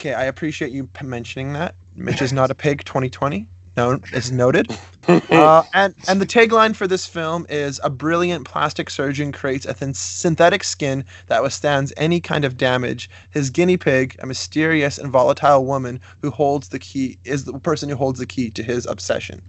Okay, 0.00 0.14
I 0.14 0.24
appreciate 0.24 0.72
you 0.72 0.88
mentioning 1.02 1.52
that. 1.54 1.74
Mitch 1.94 2.22
is 2.22 2.32
not 2.32 2.50
a 2.50 2.54
pig. 2.54 2.84
2020. 2.84 3.48
No, 3.76 4.00
is 4.12 4.32
noted. 4.32 4.76
uh, 5.06 5.62
and 5.72 5.94
and 6.08 6.20
the 6.20 6.26
tagline 6.26 6.74
for 6.74 6.88
this 6.88 7.06
film 7.06 7.46
is 7.48 7.80
a 7.84 7.90
brilliant 7.90 8.44
plastic 8.44 8.90
surgeon 8.90 9.30
creates 9.30 9.66
a 9.66 9.72
thin 9.72 9.94
synthetic 9.94 10.64
skin 10.64 11.04
that 11.28 11.44
withstands 11.44 11.92
any 11.96 12.20
kind 12.20 12.44
of 12.44 12.56
damage. 12.56 13.08
His 13.30 13.50
guinea 13.50 13.76
pig, 13.76 14.16
a 14.18 14.26
mysterious 14.26 14.98
and 14.98 15.12
volatile 15.12 15.64
woman 15.64 16.00
who 16.22 16.32
holds 16.32 16.70
the 16.70 16.80
key, 16.80 17.18
is 17.24 17.44
the 17.44 17.56
person 17.60 17.88
who 17.88 17.94
holds 17.94 18.18
the 18.18 18.26
key 18.26 18.50
to 18.50 18.64
his 18.64 18.84
obsession. 18.86 19.42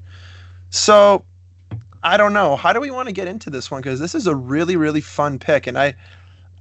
So, 0.69 1.25
I 2.03 2.17
don't 2.17 2.33
know. 2.33 2.55
How 2.55 2.73
do 2.73 2.79
we 2.79 2.91
want 2.91 3.07
to 3.07 3.13
get 3.13 3.27
into 3.27 3.49
this 3.49 3.69
one? 3.69 3.81
Because 3.81 3.99
this 3.99 4.15
is 4.15 4.27
a 4.27 4.35
really 4.35 4.75
really 4.75 5.01
fun 5.01 5.39
pick, 5.39 5.67
and 5.67 5.77
I 5.77 5.95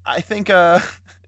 I 0.04 0.20
think 0.20 0.50
uh, 0.50 0.80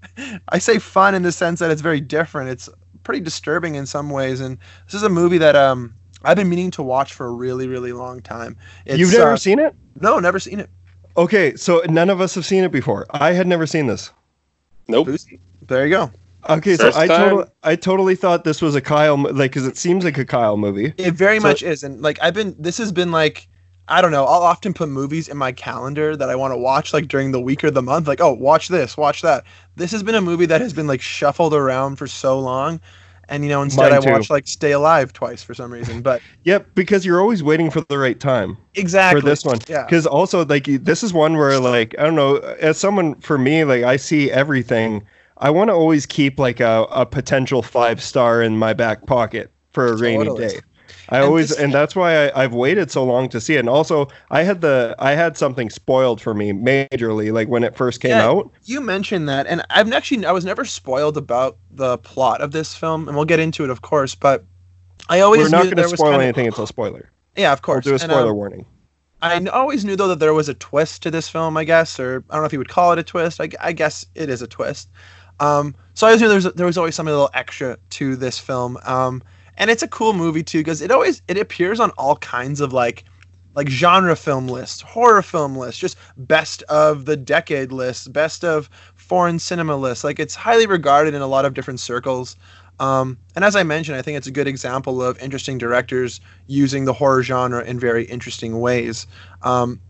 I 0.48 0.58
say 0.58 0.78
fun 0.78 1.14
in 1.14 1.22
the 1.22 1.32
sense 1.32 1.60
that 1.60 1.70
it's 1.70 1.82
very 1.82 2.00
different. 2.00 2.50
It's 2.50 2.68
pretty 3.02 3.20
disturbing 3.20 3.74
in 3.74 3.86
some 3.86 4.10
ways, 4.10 4.40
and 4.40 4.58
this 4.86 4.94
is 4.94 5.02
a 5.02 5.08
movie 5.08 5.38
that 5.38 5.56
um 5.56 5.94
I've 6.24 6.36
been 6.36 6.48
meaning 6.48 6.70
to 6.72 6.82
watch 6.82 7.14
for 7.14 7.26
a 7.26 7.30
really 7.30 7.68
really 7.68 7.92
long 7.92 8.20
time. 8.20 8.56
It's, 8.86 8.98
You've 8.98 9.12
never 9.12 9.32
uh, 9.32 9.36
seen 9.36 9.58
it? 9.58 9.74
No, 10.00 10.18
never 10.18 10.38
seen 10.38 10.60
it. 10.60 10.70
Okay, 11.16 11.56
so 11.56 11.82
none 11.88 12.08
of 12.10 12.20
us 12.20 12.34
have 12.34 12.46
seen 12.46 12.64
it 12.64 12.72
before. 12.72 13.06
I 13.10 13.32
had 13.32 13.46
never 13.46 13.66
seen 13.66 13.86
this. 13.86 14.10
Nope. 14.88 15.08
There 15.66 15.86
you 15.86 15.90
go. 15.90 16.10
Okay, 16.48 16.76
First 16.76 16.96
so 16.96 17.00
I 17.00 17.06
totally, 17.06 17.44
I 17.62 17.76
totally 17.76 18.14
thought 18.14 18.44
this 18.44 18.62
was 18.62 18.74
a 18.74 18.80
Kyle, 18.80 19.16
mo- 19.18 19.28
like, 19.30 19.50
because 19.50 19.66
it 19.66 19.76
seems 19.76 20.04
like 20.04 20.16
a 20.16 20.24
Kyle 20.24 20.56
movie. 20.56 20.94
It 20.96 21.12
very 21.12 21.38
So- 21.38 21.46
much 21.46 21.62
is, 21.62 21.82
and 21.82 22.00
like 22.00 22.18
I've 22.22 22.34
been. 22.34 22.56
This 22.58 22.78
has 22.78 22.92
been 22.92 23.12
like. 23.12 23.46
I 23.90 24.00
don't 24.00 24.12
know. 24.12 24.24
I'll 24.24 24.42
often 24.42 24.72
put 24.72 24.88
movies 24.88 25.28
in 25.28 25.36
my 25.36 25.52
calendar 25.52 26.16
that 26.16 26.30
I 26.30 26.36
want 26.36 26.52
to 26.52 26.56
watch, 26.56 26.92
like 26.92 27.08
during 27.08 27.32
the 27.32 27.40
week 27.40 27.64
or 27.64 27.70
the 27.70 27.82
month. 27.82 28.06
Like, 28.06 28.20
oh, 28.20 28.32
watch 28.32 28.68
this, 28.68 28.96
watch 28.96 29.22
that. 29.22 29.44
This 29.76 29.90
has 29.92 30.02
been 30.02 30.14
a 30.14 30.20
movie 30.20 30.46
that 30.46 30.60
has 30.60 30.72
been 30.72 30.86
like 30.86 31.00
shuffled 31.00 31.52
around 31.52 31.96
for 31.96 32.06
so 32.06 32.38
long, 32.38 32.80
and 33.28 33.42
you 33.42 33.48
know, 33.50 33.62
instead 33.62 33.90
Mine 33.90 33.92
I 33.92 34.00
too. 34.00 34.10
watched 34.12 34.30
like 34.30 34.46
Stay 34.46 34.72
Alive 34.72 35.12
twice 35.12 35.42
for 35.42 35.54
some 35.54 35.72
reason. 35.72 36.02
But 36.02 36.22
Yep, 36.44 36.68
because 36.74 37.04
you're 37.04 37.20
always 37.20 37.42
waiting 37.42 37.70
for 37.70 37.80
the 37.82 37.98
right 37.98 38.18
time 38.18 38.56
exactly 38.74 39.20
for 39.20 39.26
this 39.26 39.44
one. 39.44 39.58
Yeah. 39.68 39.84
Because 39.84 40.06
also, 40.06 40.44
like, 40.44 40.64
this 40.66 41.02
is 41.02 41.12
one 41.12 41.36
where, 41.36 41.58
like, 41.58 41.94
I 41.98 42.04
don't 42.04 42.14
know, 42.14 42.36
as 42.36 42.78
someone 42.78 43.16
for 43.20 43.38
me, 43.38 43.64
like, 43.64 43.82
I 43.82 43.96
see 43.96 44.30
everything. 44.30 45.04
I 45.38 45.50
want 45.50 45.68
to 45.68 45.74
always 45.74 46.06
keep 46.06 46.38
like 46.38 46.60
a, 46.60 46.86
a 46.90 47.06
potential 47.06 47.62
five 47.62 48.02
star 48.02 48.42
in 48.42 48.56
my 48.58 48.72
back 48.72 49.06
pocket 49.06 49.50
for 49.72 49.92
a 49.92 49.96
rainy 49.96 50.24
Totally. 50.26 50.48
day. 50.48 50.60
I 51.10 51.16
And 51.18 51.24
always, 51.26 51.50
and 51.52 51.72
that's 51.74 51.96
why 51.96 52.28
I, 52.28 52.44
I've 52.44 52.54
waited 52.54 52.90
so 52.90 53.04
long 53.04 53.28
to 53.30 53.40
see 53.40 53.56
it. 53.56 53.60
And 53.60 53.68
also, 53.68 54.08
I 54.30 54.42
had 54.44 54.60
the, 54.60 54.94
I 54.98 55.12
had 55.12 55.36
something 55.36 55.68
spoiled 55.70 56.20
for 56.20 56.34
me 56.34 56.52
majorly, 56.52 57.32
like 57.32 57.48
when 57.48 57.64
it 57.64 57.76
first 57.76 58.00
came 58.00 58.12
Yeah. 58.12 58.26
out. 58.28 58.50
You 58.64 58.80
mentioned 58.80 59.28
that, 59.28 59.46
and 59.46 59.62
I've 59.70 59.92
actually 59.92 60.24
I 60.24 60.32
was 60.32 60.44
never 60.44 60.64
spoiled 60.64 61.16
about 61.16 61.56
the 61.70 61.98
plot 61.98 62.40
of 62.40 62.52
this 62.52 62.74
film, 62.74 63.08
and 63.08 63.16
we'll 63.16 63.26
get 63.26 63.40
into 63.40 63.64
it, 63.64 63.70
of 63.70 63.82
course. 63.82 64.14
But 64.14 64.44
I 65.08 65.20
always 65.20 65.42
We're 65.42 65.48
not 65.48 65.64
going 65.64 65.76
to 65.76 65.88
spoil 65.88 66.10
kind 66.12 66.14
of- 66.16 66.22
anything 66.22 66.46
until 66.46 66.66
spoiler. 66.66 67.10
Yeah, 67.36 67.52
of 67.52 67.58
We'll 67.60 67.74
course. 67.74 67.84
do 67.84 67.90
a 67.90 67.94
And, 67.94 68.02
spoiler 68.02 68.30
um, 68.30 68.36
warning. 68.36 68.66
I 69.22 69.44
always 69.46 69.84
knew 69.84 69.96
though 69.96 70.08
that 70.08 70.18
there 70.18 70.32
was 70.32 70.48
a 70.48 70.54
twist 70.54 71.02
to 71.02 71.10
this 71.10 71.28
film, 71.28 71.56
I 71.56 71.64
guess, 71.64 72.00
or 72.00 72.24
I 72.30 72.34
don't 72.34 72.42
know 72.42 72.46
if 72.46 72.52
you 72.52 72.58
would 72.58 72.68
call 72.70 72.92
it 72.92 72.98
a 72.98 73.02
twist. 73.02 73.40
I 73.40 73.72
guess 73.72 74.06
it 74.14 74.30
is 74.30 74.40
a 74.42 74.46
twist. 74.46 74.88
Um, 75.40 75.74
so 75.94 76.06
I 76.06 76.10
always 76.10 76.22
knew 76.22 76.28
there 76.28 76.36
was 76.36 76.44
there 76.54 76.66
was 76.66 76.78
always 76.78 76.94
something 76.94 77.12
a 77.12 77.16
little 77.16 77.30
extra 77.34 77.76
to 77.90 78.16
this 78.16 78.38
film. 78.38 78.78
Um, 78.84 79.22
and 79.60 79.70
it's 79.70 79.82
a 79.82 79.88
cool 79.88 80.14
movie 80.14 80.42
too 80.42 80.58
because 80.58 80.82
it 80.82 80.90
always 80.90 81.22
it 81.28 81.38
appears 81.38 81.78
on 81.78 81.90
all 81.90 82.16
kinds 82.16 82.60
of 82.60 82.72
like 82.72 83.04
like 83.54 83.68
genre 83.68 84.16
film 84.16 84.48
lists, 84.48 84.80
horror 84.80 85.22
film 85.22 85.56
lists, 85.56 85.80
just 85.80 85.96
best 86.16 86.62
of 86.64 87.04
the 87.04 87.16
decade 87.16 87.72
lists, 87.72 88.08
best 88.08 88.44
of 88.44 88.70
foreign 88.94 89.38
cinema 89.38 89.76
lists. 89.76 90.02
Like 90.02 90.18
it's 90.18 90.34
highly 90.34 90.66
regarded 90.66 91.14
in 91.14 91.22
a 91.22 91.26
lot 91.26 91.44
of 91.44 91.54
different 91.54 91.80
circles. 91.80 92.36
Um, 92.78 93.18
and 93.36 93.44
as 93.44 93.56
I 93.56 93.62
mentioned, 93.62 93.98
I 93.98 94.02
think 94.02 94.16
it's 94.16 94.28
a 94.28 94.32
good 94.32 94.48
example 94.48 95.02
of 95.02 95.18
interesting 95.18 95.58
directors 95.58 96.20
using 96.46 96.84
the 96.84 96.92
horror 96.92 97.22
genre 97.22 97.62
in 97.62 97.78
very 97.78 98.04
interesting 98.04 98.60
ways. 98.60 99.06
Um, 99.42 99.80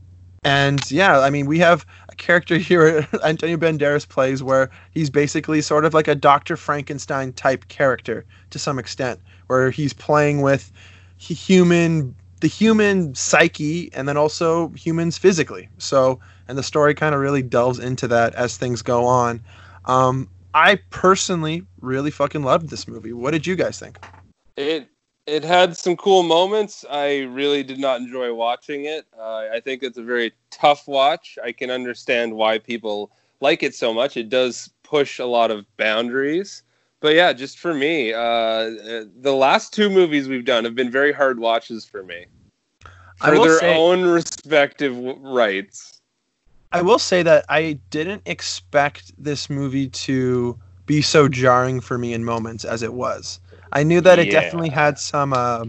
and 0.42 0.90
yeah, 0.90 1.20
I 1.20 1.30
mean, 1.30 1.46
we 1.46 1.58
have 1.58 1.86
character 2.20 2.56
here 2.56 3.08
Antonio 3.24 3.56
Banderas 3.56 4.08
plays 4.08 4.42
where 4.42 4.70
he's 4.92 5.10
basically 5.10 5.60
sort 5.60 5.84
of 5.84 5.92
like 5.92 6.06
a 6.06 6.14
Dr. 6.14 6.56
Frankenstein 6.56 7.32
type 7.32 7.66
character 7.66 8.24
to 8.50 8.58
some 8.58 8.78
extent, 8.78 9.18
where 9.48 9.72
he's 9.72 9.92
playing 9.92 10.42
with 10.42 10.70
human 11.18 12.14
the 12.40 12.48
human 12.48 13.14
psyche 13.14 13.90
and 13.92 14.08
then 14.08 14.16
also 14.16 14.68
humans 14.70 15.18
physically. 15.18 15.68
So, 15.76 16.20
and 16.48 16.56
the 16.56 16.62
story 16.62 16.94
kind 16.94 17.14
of 17.14 17.20
really 17.20 17.42
delves 17.42 17.78
into 17.78 18.08
that 18.08 18.34
as 18.34 18.56
things 18.56 18.80
go 18.80 19.04
on. 19.04 19.42
Um, 19.84 20.28
I 20.54 20.76
personally 20.88 21.66
really 21.80 22.10
fucking 22.10 22.42
loved 22.42 22.70
this 22.70 22.88
movie. 22.88 23.12
What 23.12 23.32
did 23.32 23.46
you 23.46 23.56
guys 23.56 23.78
think? 23.78 23.98
It 24.56 24.88
it 25.30 25.44
had 25.44 25.76
some 25.76 25.96
cool 25.96 26.24
moments. 26.24 26.84
I 26.90 27.20
really 27.20 27.62
did 27.62 27.78
not 27.78 28.00
enjoy 28.00 28.34
watching 28.34 28.86
it. 28.86 29.06
Uh, 29.16 29.46
I 29.52 29.60
think 29.60 29.82
it's 29.82 29.96
a 29.96 30.02
very 30.02 30.32
tough 30.50 30.88
watch. 30.88 31.38
I 31.42 31.52
can 31.52 31.70
understand 31.70 32.34
why 32.34 32.58
people 32.58 33.12
like 33.40 33.62
it 33.62 33.74
so 33.74 33.94
much. 33.94 34.16
It 34.16 34.28
does 34.28 34.70
push 34.82 35.20
a 35.20 35.24
lot 35.24 35.52
of 35.52 35.64
boundaries. 35.76 36.64
But 36.98 37.14
yeah, 37.14 37.32
just 37.32 37.60
for 37.60 37.72
me, 37.72 38.12
uh, 38.12 39.06
the 39.20 39.32
last 39.34 39.72
two 39.72 39.88
movies 39.88 40.28
we've 40.28 40.44
done 40.44 40.64
have 40.64 40.74
been 40.74 40.90
very 40.90 41.12
hard 41.12 41.38
watches 41.38 41.84
for 41.84 42.02
me. 42.02 42.26
For 43.16 43.38
their 43.38 43.60
say- 43.60 43.76
own 43.76 44.02
respective 44.02 44.94
w- 44.94 45.18
rights. 45.22 46.00
I 46.72 46.82
will 46.82 46.98
say 46.98 47.22
that 47.22 47.44
I 47.48 47.78
didn't 47.90 48.22
expect 48.26 49.12
this 49.16 49.48
movie 49.48 49.88
to 49.88 50.58
be 50.86 51.02
so 51.02 51.28
jarring 51.28 51.80
for 51.80 51.98
me 51.98 52.12
in 52.14 52.24
moments 52.24 52.64
as 52.64 52.82
it 52.82 52.92
was. 52.92 53.40
I 53.72 53.82
knew 53.82 54.00
that 54.00 54.18
it 54.18 54.26
Yeah. 54.26 54.40
definitely 54.40 54.70
had 54.70 54.98
some. 54.98 55.32
Uh, 55.32 55.66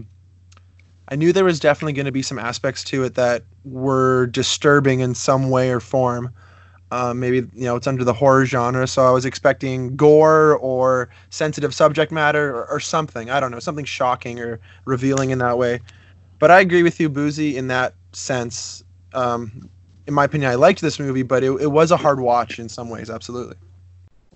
I 1.08 1.16
knew 1.16 1.32
there 1.32 1.44
was 1.44 1.60
definitely 1.60 1.92
going 1.92 2.06
to 2.06 2.12
be 2.12 2.22
some 2.22 2.38
aspects 2.38 2.84
to 2.84 3.04
it 3.04 3.14
that 3.14 3.42
were 3.64 4.26
disturbing 4.26 5.00
in 5.00 5.14
some 5.14 5.50
way 5.50 5.70
or 5.70 5.80
form. 5.80 6.32
Uh, 6.90 7.14
maybe 7.14 7.36
you 7.54 7.64
know 7.64 7.76
it's 7.76 7.86
under 7.86 8.04
the 8.04 8.12
horror 8.12 8.44
genre, 8.44 8.86
so 8.86 9.06
I 9.06 9.10
was 9.10 9.24
expecting 9.24 9.96
gore 9.96 10.56
or 10.56 11.08
sensitive 11.30 11.74
subject 11.74 12.12
matter 12.12 12.54
or, 12.54 12.68
or 12.68 12.80
something. 12.80 13.30
I 13.30 13.40
don't 13.40 13.50
know, 13.50 13.60
something 13.60 13.84
shocking 13.86 14.40
or 14.40 14.60
revealing 14.84 15.30
in 15.30 15.38
that 15.38 15.56
way. 15.56 15.80
But 16.38 16.50
I 16.50 16.60
agree 16.60 16.82
with 16.82 17.00
you, 17.00 17.08
Boozy, 17.08 17.56
in 17.56 17.68
that 17.68 17.94
sense. 18.12 18.82
Um, 19.14 19.70
in 20.06 20.14
my 20.14 20.24
opinion, 20.24 20.50
I 20.50 20.56
liked 20.56 20.80
this 20.80 20.98
movie, 20.98 21.22
but 21.22 21.42
it, 21.42 21.52
it 21.62 21.68
was 21.68 21.90
a 21.92 21.96
hard 21.96 22.20
watch 22.20 22.58
in 22.58 22.68
some 22.68 22.90
ways. 22.90 23.08
Absolutely. 23.08 23.56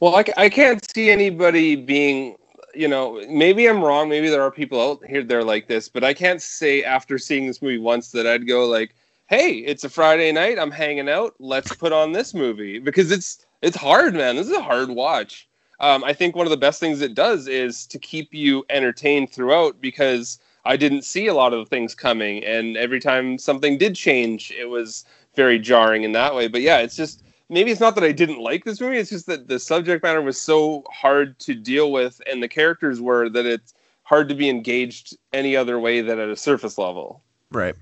Well, 0.01 0.15
I, 0.15 0.25
I 0.37 0.49
can't 0.49 0.85
see 0.95 1.11
anybody 1.11 1.75
being, 1.77 2.37
you 2.77 2.89
know, 2.89 3.23
maybe 3.29 3.67
I'm 3.67 3.83
wrong. 3.83 4.09
Maybe 4.09 4.29
there 4.29 4.43
are 4.43 4.51
people 4.51 4.81
out 4.81 5.05
here 5.07 5.23
that 5.23 5.37
are 5.37 5.45
like 5.45 5.67
this, 5.67 5.89
but 5.89 6.05
I 6.05 6.15
can't 6.15 6.43
say 6.43 6.83
after 6.85 7.19
seeing 7.19 7.47
this 7.47 7.63
movie 7.63 7.79
once 7.79 8.11
that 8.13 8.27
I'd 8.27 8.47
go 8.47 8.67
like, 8.67 8.95
"Hey, 9.27 9.59
it's 9.59 9.85
a 9.85 9.89
Friday 9.89 10.31
night. 10.33 10.59
I'm 10.59 10.71
hanging 10.71 11.09
out. 11.09 11.35
Let's 11.39 11.75
put 11.75 11.93
on 11.93 12.13
this 12.13 12.35
movie." 12.35 12.79
Because 12.79 13.11
it's 13.11 13.47
it's 13.63 13.77
hard, 13.77 14.15
man. 14.15 14.37
This 14.37 14.47
is 14.49 14.57
a 14.57 14.63
hard 14.63 14.91
watch. 14.91 15.49
Um, 15.81 16.05
I 16.05 16.13
think 16.13 16.37
one 16.37 16.47
of 16.47 16.51
the 16.51 16.57
best 16.57 16.81
things 16.81 17.01
it 17.01 17.15
does 17.15 17.49
is 17.49 17.87
to 17.89 17.99
keep 17.99 18.33
you 18.33 18.65
entertained 18.71 19.31
throughout 19.31 19.81
because 19.81 20.39
I 20.65 20.77
didn't 20.77 21.03
see 21.03 21.27
a 21.27 21.35
lot 21.35 21.53
of 21.53 21.61
the 21.61 21.69
things 21.69 21.95
coming, 21.95 22.45
and 22.45 22.77
every 22.77 23.01
time 23.01 23.39
something 23.39 23.79
did 23.79 23.95
change, 23.95 24.51
it 24.53 24.67
was 24.67 25.05
very 25.35 25.59
jarring 25.59 26.03
in 26.05 26.13
that 26.13 26.35
way. 26.35 26.49
But 26.49 26.63
yeah, 26.63 26.79
it's 26.79 26.97
just 26.97 27.23
maybe 27.49 27.71
it's 27.71 27.81
not 27.81 27.95
that 27.95 28.05
I 28.05 28.13
didn't 28.13 28.41
like 28.41 28.65
this 28.65 28.81
movie. 28.81 28.99
It's 28.99 29.11
just 29.11 29.27
that 29.27 29.49
the 29.49 29.59
subject 29.59 30.03
matter 30.03 30.23
was 30.23 30.41
so 30.41 30.85
hard 30.91 31.39
to 31.41 31.55
deal 31.55 31.93
with, 31.93 32.21
and 32.31 32.43
the 32.43 32.49
characters 32.49 33.01
were 33.01 33.29
that 33.31 33.47
it's 33.47 33.75
hard 34.03 34.29
to 34.29 34.35
be 34.35 34.49
engaged 34.49 35.17
any 35.33 35.57
other 35.57 35.79
way 35.81 36.01
than 36.01 36.19
at 36.21 36.29
a 36.29 36.37
surface 36.37 36.79
level. 36.79 37.23
Right. 37.51 37.75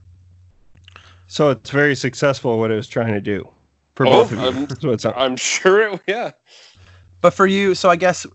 So 1.27 1.51
it's 1.51 1.71
very 1.71 1.95
successful 1.97 2.59
what 2.59 2.71
it 2.71 2.75
was 2.77 2.89
trying 2.89 3.12
to 3.15 3.21
do 3.21 3.49
for 3.95 4.07
Oh, 4.07 4.11
both 4.11 4.33
of 4.33 4.39
you. 4.57 4.67
That's 4.67 4.83
what 4.85 4.93
it 4.95 5.01
sounds- 5.01 5.15
I'm 5.19 5.37
sure 5.37 5.89
it. 5.95 6.01
Yeah. 6.07 6.33
But 7.21 7.33
for 7.33 7.47
you, 7.47 7.75
so 7.75 7.89
I 7.89 7.97
guess 7.97 8.27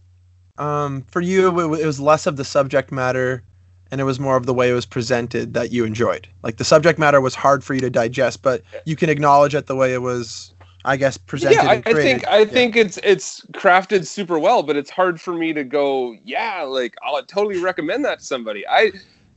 um, 0.57 1.03
for 1.03 1.21
you, 1.21 1.47
it, 1.47 1.53
wa- 1.69 1.75
it 1.77 1.85
was 1.85 1.99
less 1.99 2.25
of 2.25 2.35
the 2.37 2.43
subject 2.43 2.91
matter 2.91 3.43
and 3.91 4.01
it 4.01 4.03
was 4.03 4.19
more 4.19 4.35
of 4.35 4.45
the 4.45 4.53
way 4.53 4.69
it 4.69 4.73
was 4.73 4.85
presented 4.85 5.53
that 5.53 5.71
you 5.71 5.83
enjoyed. 5.85 6.27
Like 6.43 6.57
the 6.57 6.63
subject 6.63 6.99
matter 6.99 7.21
was 7.21 7.33
hard 7.35 7.63
for 7.63 7.73
you 7.73 7.81
to 7.81 7.89
digest, 7.89 8.41
but 8.41 8.61
you 8.85 8.95
can 8.95 9.09
acknowledge 9.09 9.55
it 9.55 9.65
the 9.67 9.75
way 9.75 9.93
it 9.93 10.01
was, 10.01 10.53
I 10.85 10.95
guess, 10.97 11.17
presented. 11.17 11.55
yeah, 11.55 11.69
I, 11.69 11.73
and 11.75 11.87
I 11.87 11.93
think 11.93 12.27
I 12.27 12.45
think 12.45 12.75
it's 12.75 12.97
it's 13.03 13.41
crafted 13.51 14.05
super 14.07 14.39
well, 14.39 14.63
but 14.63 14.77
it's 14.77 14.89
hard 14.89 15.19
for 15.19 15.33
me 15.33 15.51
to 15.53 15.63
go. 15.63 16.15
Yeah, 16.23 16.61
like 16.63 16.95
I'll 17.03 17.21
totally 17.25 17.59
recommend 17.61 18.05
that 18.05 18.19
to 18.19 18.25
somebody. 18.25 18.65
I 18.67 18.91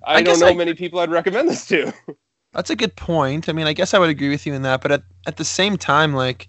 I, 0.05 0.17
I 0.17 0.23
don't 0.23 0.39
know 0.41 0.49
I- 0.49 0.55
many 0.55 0.75
people 0.75 1.01
I'd 1.01 1.11
recommend 1.11 1.49
this 1.49 1.67
to. 1.69 1.93
That's 2.53 2.69
a 2.71 2.77
good 2.77 2.95
point. 2.97 3.49
I 3.49 3.53
mean, 3.53 3.67
I 3.67 3.73
guess 3.73 3.95
I 3.95 3.99
would 3.99 4.11
agree 4.11 4.29
with 4.29 4.47
you 4.47 4.53
in 4.53 4.61
that, 4.63 4.83
but 4.83 4.93
at, 4.93 5.03
at 5.27 5.39
the 5.39 5.45
same 5.45 5.79
time, 5.79 6.13
like, 6.13 6.49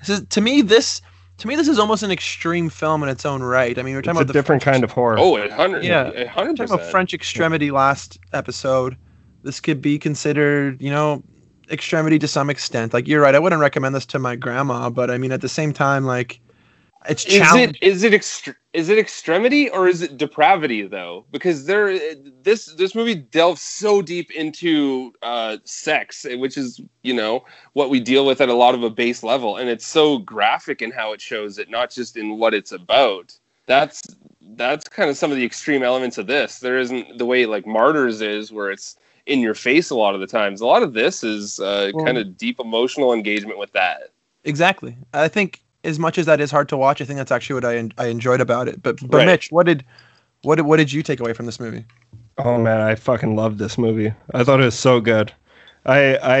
this 0.00 0.08
is 0.08 0.26
to 0.30 0.40
me 0.40 0.62
this 0.62 1.02
to 1.38 1.46
me 1.46 1.54
this 1.56 1.68
is 1.68 1.78
almost 1.78 2.02
an 2.02 2.10
extreme 2.10 2.70
film 2.70 3.02
in 3.02 3.08
its 3.10 3.26
own 3.26 3.42
right. 3.42 3.78
I 3.78 3.82
mean, 3.82 3.92
we're 3.94 3.98
It's 4.00 4.06
talking 4.06 4.16
a 4.16 4.20
about 4.22 4.26
the 4.28 4.32
different 4.32 4.62
kind 4.62 4.82
of 4.82 4.90
horror. 4.90 5.16
Oh, 5.18 5.36
a 5.36 5.52
hundred, 5.52 5.84
Yeah. 5.84 6.10
a 6.14 6.26
hundred 6.26 6.56
talking 6.56 6.74
about. 6.74 6.90
French 6.90 7.12
extremity 7.12 7.70
last 7.70 8.18
episode. 8.32 8.96
This 9.42 9.60
could 9.60 9.82
be 9.82 9.98
considered, 9.98 10.80
you 10.80 10.90
know, 10.90 11.22
extremity 11.70 12.18
to 12.18 12.28
some 12.28 12.50
extent. 12.50 12.92
Like 12.94 13.08
you're 13.08 13.22
right, 13.22 13.34
I 13.34 13.38
wouldn't 13.38 13.60
recommend 13.60 13.94
this 13.94 14.06
to 14.06 14.18
my 14.18 14.36
grandma, 14.36 14.90
but 14.90 15.10
I 15.10 15.18
mean, 15.18 15.32
at 15.32 15.40
the 15.40 15.48
same 15.48 15.72
time, 15.72 16.04
like, 16.04 16.40
it's 17.08 17.24
challenging. 17.24 17.76
Is 17.80 18.02
it 18.02 18.12
is 18.12 18.12
it 18.12 18.12
extre- 18.12 18.56
is 18.72 18.88
it 18.88 18.98
extremity 18.98 19.70
or 19.70 19.86
is 19.86 20.02
it 20.02 20.16
depravity 20.16 20.86
though? 20.86 21.24
Because 21.30 21.66
there 21.66 21.98
this 22.42 22.66
this 22.74 22.94
movie 22.94 23.14
delves 23.14 23.62
so 23.62 24.02
deep 24.02 24.30
into 24.32 25.12
uh, 25.22 25.58
sex, 25.64 26.26
which 26.28 26.56
is 26.56 26.80
you 27.02 27.14
know 27.14 27.44
what 27.74 27.90
we 27.90 28.00
deal 28.00 28.26
with 28.26 28.40
at 28.40 28.48
a 28.48 28.54
lot 28.54 28.74
of 28.74 28.82
a 28.82 28.90
base 28.90 29.22
level, 29.22 29.56
and 29.56 29.68
it's 29.68 29.86
so 29.86 30.18
graphic 30.18 30.82
in 30.82 30.90
how 30.90 31.12
it 31.12 31.20
shows 31.20 31.58
it, 31.58 31.70
not 31.70 31.90
just 31.90 32.16
in 32.16 32.38
what 32.38 32.54
it's 32.54 32.72
about. 32.72 33.36
That's 33.66 34.02
that's 34.54 34.88
kind 34.88 35.10
of 35.10 35.16
some 35.16 35.30
of 35.30 35.36
the 35.36 35.44
extreme 35.44 35.82
elements 35.82 36.18
of 36.18 36.26
this. 36.26 36.58
There 36.58 36.78
isn't 36.78 37.18
the 37.18 37.26
way 37.26 37.46
like 37.46 37.66
Martyrs 37.66 38.20
is, 38.20 38.52
where 38.52 38.70
it's 38.70 38.96
in 39.26 39.40
your 39.40 39.54
face 39.54 39.90
a 39.90 39.94
lot 39.94 40.14
of 40.14 40.20
the 40.20 40.26
times. 40.26 40.60
A 40.60 40.66
lot 40.66 40.82
of 40.82 40.92
this 40.92 41.22
is 41.24 41.60
uh, 41.60 41.90
Well- 41.92 42.04
kind 42.04 42.18
of 42.18 42.36
deep 42.36 42.58
emotional 42.60 43.12
engagement 43.12 43.58
with 43.58 43.72
that. 43.72 44.10
Exactly. 44.44 44.96
I 45.12 45.28
think 45.28 45.60
as 45.82 45.98
much 45.98 46.18
as 46.18 46.26
that 46.26 46.40
is 46.40 46.50
hard 46.50 46.68
to 46.68 46.76
watch, 46.76 47.00
I 47.00 47.04
think 47.04 47.16
that's 47.18 47.32
actually 47.32 47.54
what 47.54 47.64
I 47.64 47.76
en- 47.76 47.92
I 47.98 48.06
enjoyed 48.06 48.40
about 48.40 48.68
it. 48.68 48.82
But 48.82 48.96
but 49.08 49.18
Right. 49.18 49.26
Mitch, 49.26 49.50
what 49.50 49.66
did 49.66 49.84
what 50.42 50.56
did, 50.56 50.66
what 50.66 50.76
did 50.76 50.92
you 50.92 51.02
take 51.02 51.18
away 51.20 51.32
from 51.32 51.46
this 51.46 51.58
movie? 51.58 51.84
Oh 52.38 52.58
man, 52.58 52.80
I 52.80 52.94
fucking 52.94 53.34
loved 53.34 53.58
this 53.58 53.76
movie. 53.78 54.12
I 54.34 54.44
thought 54.44 54.60
it 54.60 54.64
was 54.64 54.78
so 54.78 55.00
good. 55.00 55.32
I 55.86 56.16
I 56.16 56.36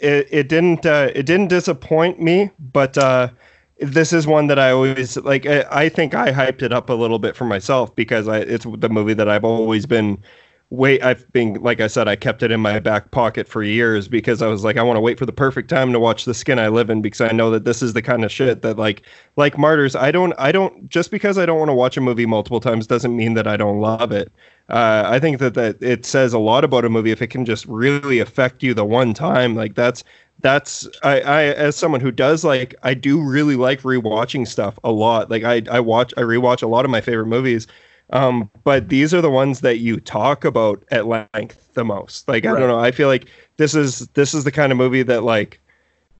it, 0.00 0.28
it 0.30 0.48
didn't 0.48 0.84
uh, 0.84 1.10
it 1.14 1.24
didn't 1.24 1.48
disappoint 1.48 2.20
me, 2.20 2.50
but 2.58 2.98
uh, 2.98 3.28
this 3.78 4.12
is 4.12 4.26
one 4.26 4.48
that 4.48 4.58
I 4.58 4.70
always 4.72 5.16
like. 5.18 5.46
I, 5.46 5.64
I 5.70 5.88
think 5.88 6.14
I 6.14 6.32
hyped 6.32 6.62
it 6.62 6.72
up 6.72 6.90
a 6.90 6.94
little 6.94 7.18
bit 7.18 7.36
for 7.36 7.44
myself 7.44 7.94
because 7.94 8.28
I 8.28 8.38
it's 8.40 8.66
the 8.78 8.88
movie 8.88 9.14
that 9.14 9.28
I've 9.28 9.44
always 9.44 9.86
been 9.86 10.18
wait. 10.70 11.02
I've 11.02 11.30
been 11.32 11.54
like 11.54 11.80
I 11.80 11.86
said, 11.86 12.08
I 12.08 12.16
kept 12.16 12.42
it 12.42 12.50
in 12.50 12.60
my 12.60 12.80
back 12.80 13.10
pocket 13.10 13.46
for 13.48 13.62
years 13.62 14.08
because 14.08 14.42
I 14.42 14.48
was 14.48 14.64
like, 14.64 14.76
I 14.76 14.82
want 14.82 14.96
to 14.96 15.00
wait 15.00 15.18
for 15.18 15.26
the 15.26 15.32
perfect 15.32 15.70
time 15.70 15.92
to 15.92 16.00
watch 16.00 16.24
the 16.24 16.34
skin 16.34 16.58
I 16.58 16.68
live 16.68 16.90
in 16.90 17.02
because 17.02 17.20
I 17.20 17.32
know 17.32 17.50
that 17.50 17.64
this 17.64 17.82
is 17.82 17.92
the 17.92 18.02
kind 18.02 18.24
of 18.24 18.32
shit 18.32 18.62
that 18.62 18.76
like 18.76 19.02
like 19.36 19.58
martyrs. 19.58 19.94
I 19.96 20.10
don't 20.10 20.32
I 20.38 20.52
don't 20.52 20.88
just 20.88 21.10
because 21.10 21.38
I 21.38 21.46
don't 21.46 21.58
want 21.58 21.68
to 21.68 21.74
watch 21.74 21.96
a 21.96 22.00
movie 22.00 22.26
multiple 22.26 22.60
times 22.60 22.86
doesn't 22.86 23.16
mean 23.16 23.34
that 23.34 23.46
I 23.46 23.56
don't 23.56 23.80
love 23.80 24.12
it. 24.12 24.32
Uh, 24.68 25.04
I 25.06 25.20
think 25.20 25.38
that 25.38 25.54
that 25.54 25.80
it 25.82 26.04
says 26.04 26.32
a 26.32 26.38
lot 26.38 26.64
about 26.64 26.84
a 26.84 26.88
movie 26.88 27.12
if 27.12 27.22
it 27.22 27.28
can 27.28 27.44
just 27.44 27.66
really 27.66 28.18
affect 28.18 28.62
you 28.62 28.74
the 28.74 28.84
one 28.84 29.14
time. 29.14 29.54
Like 29.54 29.74
that's 29.76 30.02
that's 30.40 30.88
I, 31.02 31.20
I 31.20 31.42
as 31.44 31.76
someone 31.76 32.00
who 32.00 32.10
does 32.10 32.44
like 32.44 32.74
I 32.82 32.94
do 32.94 33.20
really 33.22 33.56
like 33.56 33.82
rewatching 33.82 34.46
stuff 34.46 34.78
a 34.84 34.90
lot. 34.92 35.30
Like 35.30 35.44
I 35.44 35.62
I 35.70 35.80
watch 35.80 36.12
I 36.16 36.22
rewatch 36.22 36.62
a 36.62 36.66
lot 36.66 36.84
of 36.84 36.90
my 36.90 37.00
favorite 37.00 37.26
movies. 37.26 37.66
Um, 38.10 38.50
but 38.64 38.88
these 38.88 39.12
are 39.12 39.20
the 39.20 39.30
ones 39.30 39.60
that 39.60 39.78
you 39.78 39.98
talk 39.98 40.44
about 40.44 40.82
at 40.90 41.06
length 41.06 41.74
the 41.74 41.84
most. 41.84 42.28
Like 42.28 42.46
I 42.46 42.58
don't 42.58 42.68
know. 42.68 42.78
I 42.78 42.92
feel 42.92 43.08
like 43.08 43.28
this 43.56 43.74
is 43.74 44.06
this 44.08 44.34
is 44.34 44.44
the 44.44 44.52
kind 44.52 44.70
of 44.72 44.78
movie 44.78 45.02
that 45.02 45.22
like 45.24 45.60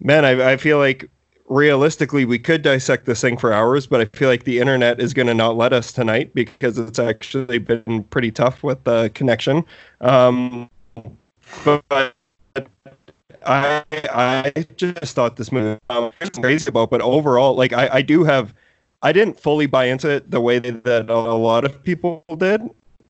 man, 0.01 0.25
I 0.25 0.53
I 0.53 0.57
feel 0.57 0.79
like 0.79 1.09
realistically 1.49 2.25
we 2.25 2.39
could 2.39 2.63
dissect 2.63 3.07
this 3.07 3.21
thing 3.21 3.37
for 3.37 3.53
hours, 3.53 3.87
but 3.87 4.01
I 4.01 4.07
feel 4.07 4.29
like 4.29 4.45
the 4.45 4.59
internet 4.59 5.01
is 5.01 5.15
going 5.15 5.29
to 5.29 5.35
not 5.35 5.57
let 5.57 5.73
us 5.73 5.93
tonight 5.93 6.35
because 6.35 6.79
it's 6.79 6.99
actually 6.99 7.59
been 7.59 8.05
pretty 8.11 8.31
tough 8.31 8.63
with 8.63 8.83
the 8.85 9.11
connection. 9.15 9.65
Um, 10.01 10.69
but 11.65 12.15
I 13.45 13.85
I 13.93 14.53
just 14.77 15.15
thought 15.15 15.37
this 15.37 15.53
movie 15.53 15.79
um, 15.91 16.13
crazy 16.41 16.69
about, 16.69 16.91
but 16.91 17.01
overall, 17.01 17.55
like 17.55 17.73
I, 17.73 17.89
I 17.95 18.03
do 18.03 18.25
have, 18.25 18.55
I 19.07 19.13
didn't 19.13 19.39
fully 19.39 19.67
buy 19.67 19.85
into 19.85 20.11
it 20.11 20.33
the 20.33 20.41
way 20.41 20.59
that 20.59 21.09
a 21.09 21.15
lot 21.17 21.65
of 21.65 21.81
people 21.85 22.25
did, 22.39 22.61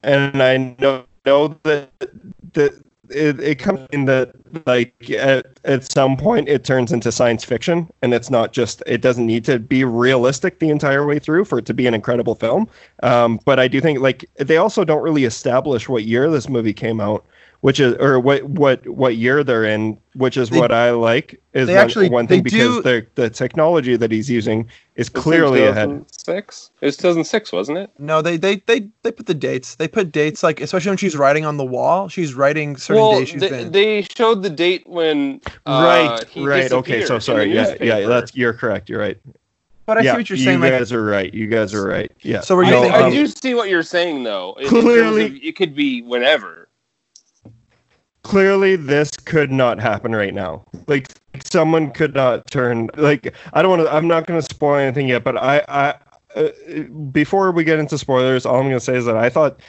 and 0.03 0.42
I 0.42 0.59
know 0.78 1.07
know 1.24 1.57
that 1.62 1.88
that 2.53 2.74
it, 3.09 3.40
it 3.40 3.59
comes 3.59 3.80
in 3.92 4.05
that 4.05 4.32
like 4.66 5.11
at, 5.11 5.47
at 5.64 5.90
some 5.90 6.18
point 6.18 6.51
it 6.51 6.64
turns 6.64 6.92
into 6.92 7.11
science 7.11 7.44
fiction 7.44 7.88
and 8.03 8.12
it's 8.12 8.28
not 8.28 8.53
just 8.53 8.82
it 8.86 9.01
doesn't 9.01 9.24
need 9.24 9.47
to 9.47 9.59
be 9.59 9.84
realistic 9.84 10.59
the 10.59 10.68
entire 10.68 11.07
way 11.07 11.18
through 11.18 11.47
for 11.47 11.59
it 11.61 11.64
to 11.66 11.72
be 11.72 11.86
an 11.86 11.94
incredible 11.94 12.34
film. 12.34 12.68
Um, 13.03 13.40
but 13.47 13.59
i 13.59 13.66
do 13.66 13.80
think 13.80 14.01
like 14.01 14.28
they 14.36 14.59
also 14.59 14.84
don't 14.84 15.03
really 15.03 15.24
establish 15.24 15.88
what 15.88 16.05
year 16.05 16.30
this 16.30 16.47
movie 16.47 16.74
came 16.74 17.01
out 17.01 17.24
which 17.66 17.80
is 17.80 17.94
or 17.98 18.20
what 18.20 18.44
what 18.44 18.86
what 18.86 19.16
year 19.16 19.42
they're 19.42 19.64
in 19.64 19.98
which 20.14 20.36
is 20.36 20.50
They- 20.50 20.60
what 20.60 20.70
i 20.70 20.92
like 20.92 21.40
is 21.52 21.66
one, 21.68 21.76
actually- 21.76 22.08
one 22.08 22.28
thing 22.28 22.44
because 22.44 22.76
do- 22.76 22.82
the 22.82 23.06
the 23.16 23.28
technology 23.28 23.96
that 23.96 24.12
he's 24.12 24.30
using 24.30 24.68
is 24.94 25.08
clearly 25.08 25.64
ahead 25.64 25.88
2006? 25.88 26.70
It 26.80 26.86
was 26.86 26.96
2006, 26.96 27.52
wasn't 27.52 27.78
it? 27.78 27.90
No, 27.98 28.22
they 28.22 28.36
they 28.36 28.62
they 28.66 28.86
they 29.02 29.10
put 29.10 29.26
the 29.26 29.34
dates. 29.34 29.74
They 29.74 29.88
put 29.88 30.12
dates 30.12 30.44
like 30.44 30.60
especially 30.60 30.90
when 30.90 30.96
she's 30.98 31.16
writing 31.16 31.44
on 31.44 31.56
the 31.56 31.64
wall. 31.64 32.08
She's 32.08 32.34
writing 32.34 32.76
certain 32.76 33.02
well, 33.02 33.18
days 33.18 33.28
she's 33.30 33.40
they, 33.40 33.50
been. 33.50 33.72
they 33.72 34.02
showed 34.02 34.44
the 34.44 34.50
date 34.50 34.86
when 34.86 35.40
uh, 35.66 35.82
right 35.84 36.24
he 36.28 36.46
right 36.46 36.70
okay 36.70 37.04
so 37.04 37.18
sorry 37.18 37.48
the 37.48 37.54
yeah 37.80 38.00
yeah 38.00 38.06
that's 38.06 38.36
you're 38.36 38.52
correct 38.52 38.88
you're 38.88 39.00
right 39.00 39.18
but 39.86 39.98
I 39.98 40.02
yeah, 40.02 40.12
see 40.12 40.16
what 40.18 40.30
you're 40.30 40.36
saying. 40.38 40.58
You 40.58 40.64
Like, 40.64 40.78
guys 40.78 40.92
are 40.92 41.04
right. 41.04 41.32
You 41.32 41.46
guys 41.46 41.72
are 41.72 41.86
right. 41.86 42.10
Yeah. 42.22 42.40
So 42.40 42.56
were 42.56 42.64
you 42.64 42.70
I, 42.70 42.72
No, 42.72 42.82
thinking- 42.82 43.00
I 43.02 43.06
um, 43.06 43.12
do 43.12 43.26
see 43.28 43.54
what 43.54 43.68
you're 43.68 43.84
saying 43.84 44.24
though. 44.24 44.54
In- 44.58 44.64
in 44.64 44.82
Clearly- 44.82 45.26
of 45.26 45.36
it 45.36 45.56
could 45.56 45.74
be 45.76 46.02
whenever. 46.02 46.65
Clearly 48.26 48.74
this 48.74 49.10
could 49.24 49.52
not 49.52 49.78
happen 49.78 50.12
right 50.12 50.34
now. 50.34 50.64
Like 50.88 51.08
someone 51.44 51.92
could 51.92 52.14
not 52.14 52.44
turn 52.50 52.90
like 52.96 53.32
I 53.52 53.62
don't 53.62 53.70
want 53.70 53.82
to. 53.82 53.94
I'm 53.94 54.08
not 54.08 54.26
going 54.26 54.40
to 54.40 54.44
spoil 54.44 54.76
anything 54.76 55.08
yet, 55.08 55.22
but 55.22 55.36
I 55.36 55.62
I 55.68 55.94
uh, 56.34 56.82
before 57.12 57.52
we 57.52 57.62
get 57.62 57.78
into 57.78 57.96
spoilers, 57.96 58.44
all 58.44 58.56
I'm 58.56 58.62
going 58.62 58.72
to 58.74 58.80
say 58.80 58.96
is 58.96 59.04
that 59.04 59.16
I 59.16 59.30
thought 59.30 59.60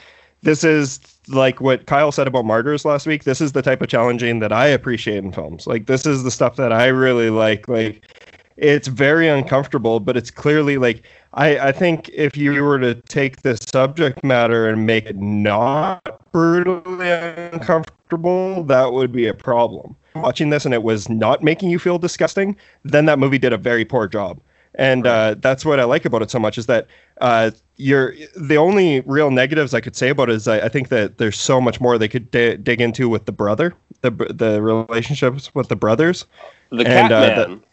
this 0.42 0.64
is 0.64 0.98
like 1.28 1.60
what 1.60 1.86
Kyle 1.86 2.10
said 2.10 2.26
about 2.26 2.44
Martyrs 2.46 2.84
last 2.84 3.06
week. 3.06 3.22
This 3.22 3.40
is 3.40 3.52
the 3.52 3.62
type 3.62 3.80
of 3.80 3.88
challenging 3.88 4.40
that 4.40 4.52
I 4.52 4.66
appreciate 4.66 5.18
in 5.18 5.30
films. 5.32 5.68
Like 5.68 5.86
this 5.86 6.04
is 6.04 6.24
the 6.24 6.30
stuff 6.32 6.56
that 6.56 6.72
I 6.72 6.86
really 6.88 7.30
like. 7.30 7.68
Like 7.68 8.04
it's 8.58 8.88
very 8.88 9.28
uncomfortable, 9.28 10.00
but 10.00 10.16
it's 10.16 10.30
clearly 10.30 10.78
like 10.78 11.02
I, 11.34 11.58
I 11.58 11.72
think 11.72 12.10
if 12.12 12.36
you 12.36 12.62
were 12.64 12.78
to 12.80 12.94
take 12.94 13.42
the 13.42 13.56
subject 13.56 14.24
matter 14.24 14.68
and 14.68 14.86
make 14.86 15.06
it 15.06 15.16
not 15.16 16.20
brutally 16.32 17.10
uncomfortable, 17.10 18.64
that 18.64 18.92
would 18.92 19.12
be 19.12 19.26
a 19.26 19.34
problem. 19.34 19.96
Watching 20.16 20.50
this 20.50 20.64
and 20.64 20.74
it 20.74 20.82
was 20.82 21.08
not 21.08 21.44
making 21.44 21.70
you 21.70 21.78
feel 21.78 21.98
disgusting, 21.98 22.56
then 22.82 23.04
that 23.06 23.20
movie 23.20 23.38
did 23.38 23.52
a 23.52 23.56
very 23.56 23.84
poor 23.84 24.08
job. 24.08 24.40
And 24.74 25.06
uh, 25.06 25.36
that's 25.38 25.64
what 25.64 25.78
I 25.78 25.84
like 25.84 26.04
about 26.04 26.22
it 26.22 26.30
so 26.30 26.40
much 26.40 26.58
is 26.58 26.66
that 26.66 26.88
uh, 27.20 27.52
you're 27.76 28.14
the 28.36 28.56
only 28.56 29.00
real 29.00 29.30
negatives 29.30 29.74
I 29.74 29.80
could 29.80 29.94
say 29.94 30.08
about 30.08 30.28
it 30.28 30.34
is 30.36 30.48
I, 30.48 30.60
I 30.60 30.68
think 30.68 30.88
that 30.88 31.18
there's 31.18 31.38
so 31.38 31.60
much 31.60 31.80
more 31.80 31.98
they 31.98 32.08
could 32.08 32.30
di- 32.32 32.56
dig 32.56 32.80
into 32.80 33.08
with 33.08 33.26
the 33.26 33.32
brother, 33.32 33.74
the 34.02 34.10
the 34.10 34.60
relationships 34.60 35.54
with 35.54 35.68
the 35.68 35.76
brothers. 35.76 36.26
The 36.70 36.86
And, 36.86 37.12
uh, 37.12 37.34
Catman. 37.34 37.64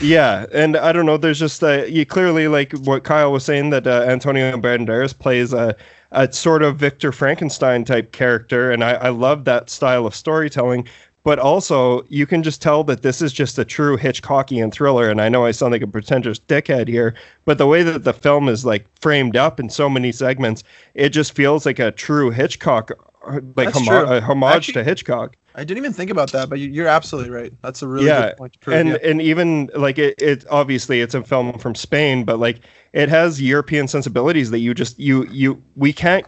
Yeah, 0.00 0.46
and 0.52 0.76
I 0.76 0.92
don't 0.92 1.04
know. 1.06 1.16
There's 1.16 1.38
just 1.38 1.62
uh, 1.62 1.84
you 1.84 2.06
clearly 2.06 2.48
like 2.48 2.72
what 2.84 3.04
Kyle 3.04 3.32
was 3.32 3.44
saying 3.44 3.70
that 3.70 3.86
uh, 3.86 4.04
Antonio 4.06 4.56
Banderas 4.56 5.18
plays 5.18 5.52
a, 5.52 5.74
a 6.12 6.32
sort 6.32 6.62
of 6.62 6.76
Victor 6.76 7.10
Frankenstein 7.12 7.84
type 7.84 8.12
character, 8.12 8.70
and 8.70 8.84
I, 8.84 8.92
I 8.92 9.08
love 9.08 9.44
that 9.46 9.68
style 9.68 10.06
of 10.06 10.14
storytelling. 10.14 10.86
But 11.22 11.38
also, 11.38 12.02
you 12.08 12.24
can 12.26 12.42
just 12.42 12.62
tell 12.62 12.82
that 12.84 13.02
this 13.02 13.20
is 13.20 13.30
just 13.32 13.58
a 13.58 13.64
true 13.64 13.98
Hitchcockian 13.98 14.72
thriller. 14.72 15.10
And 15.10 15.20
I 15.20 15.28
know 15.28 15.44
I 15.44 15.50
sound 15.50 15.72
like 15.72 15.82
a 15.82 15.86
pretentious 15.86 16.38
dickhead 16.38 16.88
here, 16.88 17.14
but 17.44 17.58
the 17.58 17.66
way 17.66 17.82
that 17.82 18.04
the 18.04 18.14
film 18.14 18.48
is 18.48 18.64
like 18.64 18.86
framed 19.00 19.36
up 19.36 19.60
in 19.60 19.68
so 19.68 19.90
many 19.90 20.12
segments, 20.12 20.64
it 20.94 21.10
just 21.10 21.32
feels 21.34 21.66
like 21.66 21.78
a 21.78 21.90
true 21.90 22.30
Hitchcock, 22.30 22.92
uh, 23.26 23.32
like 23.54 23.70
That's 23.74 23.78
homo- 23.86 24.06
true. 24.06 24.14
a 24.16 24.20
homage 24.22 24.56
Actually- 24.56 24.74
to 24.74 24.84
Hitchcock. 24.84 25.36
I 25.54 25.64
didn't 25.64 25.78
even 25.78 25.92
think 25.92 26.10
about 26.10 26.32
that, 26.32 26.48
but 26.48 26.58
you- 26.60 26.70
you're 26.70 26.86
absolutely 26.88 27.30
right. 27.30 27.52
That's 27.62 27.82
a 27.82 27.88
really 27.88 28.06
yeah, 28.06 28.28
good 28.28 28.36
point 28.36 28.52
to 28.54 28.58
prove. 28.60 28.76
and 28.76 28.88
yeah. 28.88 28.96
and 29.02 29.20
even 29.20 29.70
like 29.74 29.98
it, 29.98 30.14
it 30.22 30.44
obviously 30.50 31.00
it's 31.00 31.14
a 31.14 31.22
film 31.24 31.58
from 31.58 31.74
Spain, 31.74 32.24
but 32.24 32.38
like 32.38 32.60
it 32.92 33.08
has 33.08 33.40
European 33.42 33.88
sensibilities 33.88 34.50
that 34.50 34.60
you 34.60 34.74
just 34.74 34.98
you 34.98 35.26
you 35.28 35.60
we 35.76 35.92
can't 35.92 36.26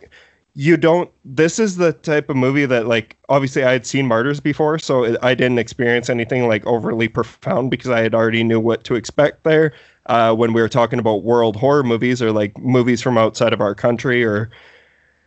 you 0.55 0.77
don't 0.77 1.11
this 1.25 1.59
is 1.59 1.77
the 1.77 1.93
type 1.95 2.29
of 2.29 2.37
movie 2.37 2.67
that 2.67 2.87
like 2.87 3.17
obviously 3.29 3.65
I 3.65 3.73
had 3.73 3.87
seen 3.87 4.07
Martyrs 4.09 4.41
before, 4.41 4.79
so 4.79 5.05
it, 5.05 5.17
I 5.23 5.35
didn't 5.35 5.59
experience 5.59 6.11
anything 6.11 6.49
like 6.49 6.67
overly 6.67 7.09
profound 7.09 7.71
because 7.71 7.91
I 7.91 8.01
had 8.01 8.15
already 8.15 8.43
knew 8.45 8.61
what 8.61 8.85
to 8.85 8.95
expect 8.97 9.45
there. 9.45 9.73
Uh, 10.07 10.35
when 10.35 10.53
we 10.53 10.61
were 10.61 10.69
talking 10.69 10.99
about 10.99 11.23
world 11.23 11.55
horror 11.55 11.85
movies 11.85 12.21
or 12.21 12.33
like 12.33 12.59
movies 12.59 13.01
from 13.01 13.17
outside 13.17 13.53
of 13.53 13.61
our 13.61 13.75
country 13.75 14.25
or 14.25 14.51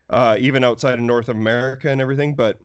uh, 0.10 0.38
even 0.39 0.64
outside 0.64 0.96
of 0.96 1.00
North 1.06 1.30
America 1.30 1.89
and 1.89 2.02
everything, 2.02 2.36
but 2.36 2.60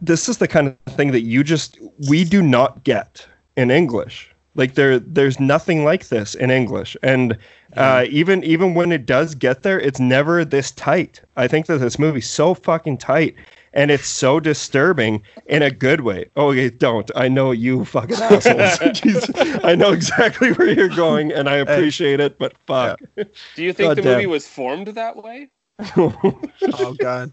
this 0.00 0.28
is 0.28 0.38
the 0.38 0.48
kind 0.48 0.68
of 0.68 0.94
thing 0.94 1.12
that 1.12 1.22
you 1.22 1.44
just 1.44 1.78
we 2.08 2.24
do 2.24 2.42
not 2.42 2.84
get 2.84 3.26
in 3.56 3.70
English. 3.70 4.30
Like 4.56 4.74
there, 4.74 5.00
there's 5.00 5.40
nothing 5.40 5.84
like 5.84 6.08
this 6.08 6.36
in 6.36 6.50
English, 6.50 6.96
and 7.02 7.36
uh, 7.76 8.04
even 8.08 8.44
even 8.44 8.74
when 8.74 8.92
it 8.92 9.04
does 9.04 9.34
get 9.34 9.64
there, 9.64 9.80
it's 9.80 9.98
never 9.98 10.44
this 10.44 10.70
tight. 10.70 11.20
I 11.36 11.48
think 11.48 11.66
that 11.66 11.78
this 11.78 11.98
movie's 11.98 12.30
so 12.30 12.54
fucking 12.54 12.98
tight, 12.98 13.34
and 13.72 13.90
it's 13.90 14.06
so 14.06 14.38
disturbing 14.40 15.22
in 15.46 15.62
a 15.62 15.70
good 15.70 16.02
way. 16.02 16.26
Oh, 16.36 16.52
okay, 16.52 16.70
don't. 16.70 17.10
I 17.16 17.28
know 17.28 17.50
you 17.50 17.84
fucking 17.84 18.16
assholes. 18.22 18.44
Jeez. 18.46 19.64
I 19.64 19.74
know 19.74 19.92
exactly 19.92 20.52
where 20.52 20.70
you're 20.70 20.88
going, 20.88 21.32
and 21.32 21.48
I 21.48 21.56
appreciate 21.56 22.20
it, 22.20 22.38
but 22.38 22.54
fuck. 22.66 23.00
Do 23.16 23.24
you 23.56 23.72
think 23.72 23.90
the 23.90 24.02
Goddamn. 24.02 24.14
movie 24.14 24.26
was 24.26 24.46
formed 24.46 24.88
that 24.88 25.16
way? 25.16 25.50
oh 25.96 26.96
god, 26.98 27.32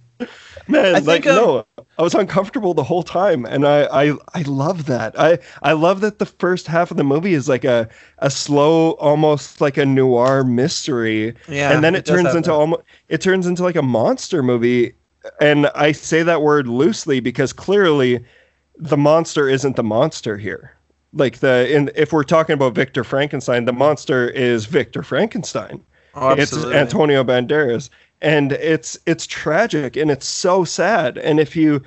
Man, 0.68 0.96
I 0.96 1.00
like 1.00 1.24
think, 1.24 1.28
um, 1.28 1.36
no, 1.36 1.66
I 1.98 2.02
was 2.02 2.16
uncomfortable 2.16 2.74
the 2.74 2.84
whole 2.84 3.04
time, 3.04 3.46
and 3.46 3.68
I, 3.68 3.84
I, 3.86 4.14
I 4.34 4.42
love 4.44 4.86
that. 4.86 5.20
I, 5.20 5.40
I 5.62 5.74
love 5.74 6.02
that 6.02 6.20
the 6.20 6.26
first 6.26 6.68
half 6.68 6.92
of 6.92 6.98
the 6.98 7.04
movie 7.04 7.34
is 7.34 7.50
like 7.50 7.64
a, 7.64 7.90
a 8.20 8.32
slow, 8.32 8.92
almost 8.92 9.62
like 9.62 9.78
a 9.78 9.86
noir 9.86 10.44
mystery, 10.44 11.36
yeah. 11.48 11.72
and 11.72 11.84
then 11.84 11.96
it, 11.96 12.06
does 12.06 12.22
turns 12.22 12.36
into 12.36 12.52
almost, 12.52 12.84
it 13.10 13.22
turns 13.22 13.48
into 13.48 13.64
like 13.64 13.76
a 13.76 13.82
monster 13.82 14.42
movie. 14.42 14.94
And 15.40 15.68
I 15.76 15.92
say 15.92 16.24
that 16.24 16.42
word 16.42 16.68
loosely 16.68 17.20
because 17.20 17.54
clearly, 17.54 18.24
the 18.76 18.98
monster 18.98 19.48
isn't 19.48 19.76
the 19.76 19.84
monster 19.84 20.38
here. 20.38 20.76
Like 21.14 21.40
the, 21.40 21.72
in 21.72 21.92
if 21.96 22.12
we're 22.12 22.24
talking 22.24 22.54
about 22.54 22.74
Victor 22.74 23.04
Frankenstein, 23.04 23.66
the 23.66 23.74
monster 23.74 24.30
is 24.30 24.66
Victor 24.66 25.04
Frankenstein 25.04 25.84
Oh, 26.14 26.32
it's. 26.32 26.54
Antonio 26.54 27.24
Banderas, 27.24 27.90
and 28.22 28.52
it's 28.54 28.98
it's 29.06 29.26
tragic 29.28 29.96
and 29.96 30.12
it's 30.12 30.26
so 30.28 30.64
sad. 30.64 31.18
And 31.18 31.40
if 31.40 31.56
you, 31.56 31.82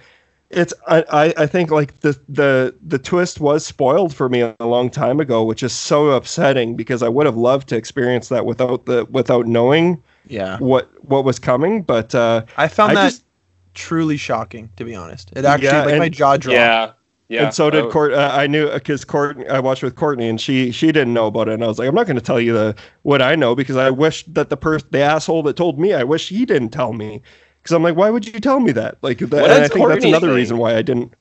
it's 0.50 0.74
I 0.88 1.04
I, 1.10 1.34
I 1.44 1.46
think 1.46 1.70
like 1.70 2.00
the 2.00 2.18
the 2.28 2.74
the 2.86 2.98
twist 2.98 3.40
was 3.40 3.64
spoiled 3.64 4.14
for 4.14 4.28
me 4.28 4.40
a 4.40 4.66
long 4.66 4.90
time 4.90 5.20
ago, 5.20 5.44
which 5.44 5.62
is 5.62 5.72
so 5.72 6.10
upsetting 6.10 6.76
because 6.76 7.02
I 7.02 7.08
would 7.08 7.26
have 7.26 7.36
loved 7.36 7.68
to 7.68 7.76
experience 7.76 8.28
that 8.28 8.46
without 8.46 8.86
the 8.86 9.04
without 9.06 9.46
knowing 9.46 10.02
Yeah, 10.28 10.58
what 10.58 10.88
what 11.08 11.24
was 11.24 11.38
coming. 11.38 11.82
But 11.82 12.14
uh, 12.14 12.44
I 12.56 12.68
found 12.68 12.92
I 12.92 12.94
that 12.94 13.04
just- 13.10 13.24
truly 13.74 14.16
shocking. 14.16 14.70
To 14.76 14.84
be 14.84 14.94
honest, 14.94 15.30
it 15.36 15.44
actually 15.44 15.66
Yeah, 15.68 15.84
like 15.84 15.98
my 15.98 16.08
jaw 16.08 16.36
dropped. 16.36 16.54
Yeah. 16.54 16.92
Yeah. 17.28 17.44
and 17.46 17.54
so 17.54 17.70
did 17.70 17.84
Oh, 17.84 17.90
Court. 17.90 18.12
Uh, 18.12 18.30
I 18.32 18.46
knew 18.46 18.70
because 18.70 19.04
Court. 19.04 19.38
I 19.48 19.58
watched 19.60 19.82
with 19.82 19.96
Courtney, 19.96 20.28
and 20.28 20.40
she 20.40 20.70
she 20.70 20.92
didn't 20.92 21.14
know 21.14 21.26
about 21.26 21.48
it. 21.48 21.54
And 21.54 21.64
I 21.64 21.66
was 21.68 21.78
like, 21.78 21.88
I'm 21.88 21.94
not 21.94 22.06
going 22.06 22.16
to 22.16 22.22
tell 22.22 22.40
you 22.40 22.52
the 22.52 22.74
what 23.02 23.22
I 23.22 23.34
know 23.34 23.54
because 23.54 23.76
I 23.76 23.90
wish 23.90 24.24
that 24.26 24.50
the 24.50 24.56
person, 24.56 24.88
the 24.90 25.00
asshole 25.00 25.42
that 25.44 25.56
told 25.56 25.78
me, 25.78 25.94
I 25.94 26.04
wish 26.04 26.28
he 26.28 26.44
didn't 26.44 26.68
tell 26.70 26.92
me. 26.92 27.22
Because 27.62 27.74
I'm 27.74 27.82
like, 27.82 27.96
why 27.96 28.10
would 28.10 28.26
you 28.26 28.38
tell 28.40 28.60
me 28.60 28.72
that? 28.72 28.98
Like, 29.00 29.18
that, 29.20 29.32
and 29.32 29.52
I 29.52 29.60
does 29.60 29.70
think 29.70 29.88
that's 29.88 30.04
another 30.04 30.26
think? 30.28 30.36
reason 30.36 30.58
why 30.58 30.76
I 30.76 30.82
didn't. 30.82 31.14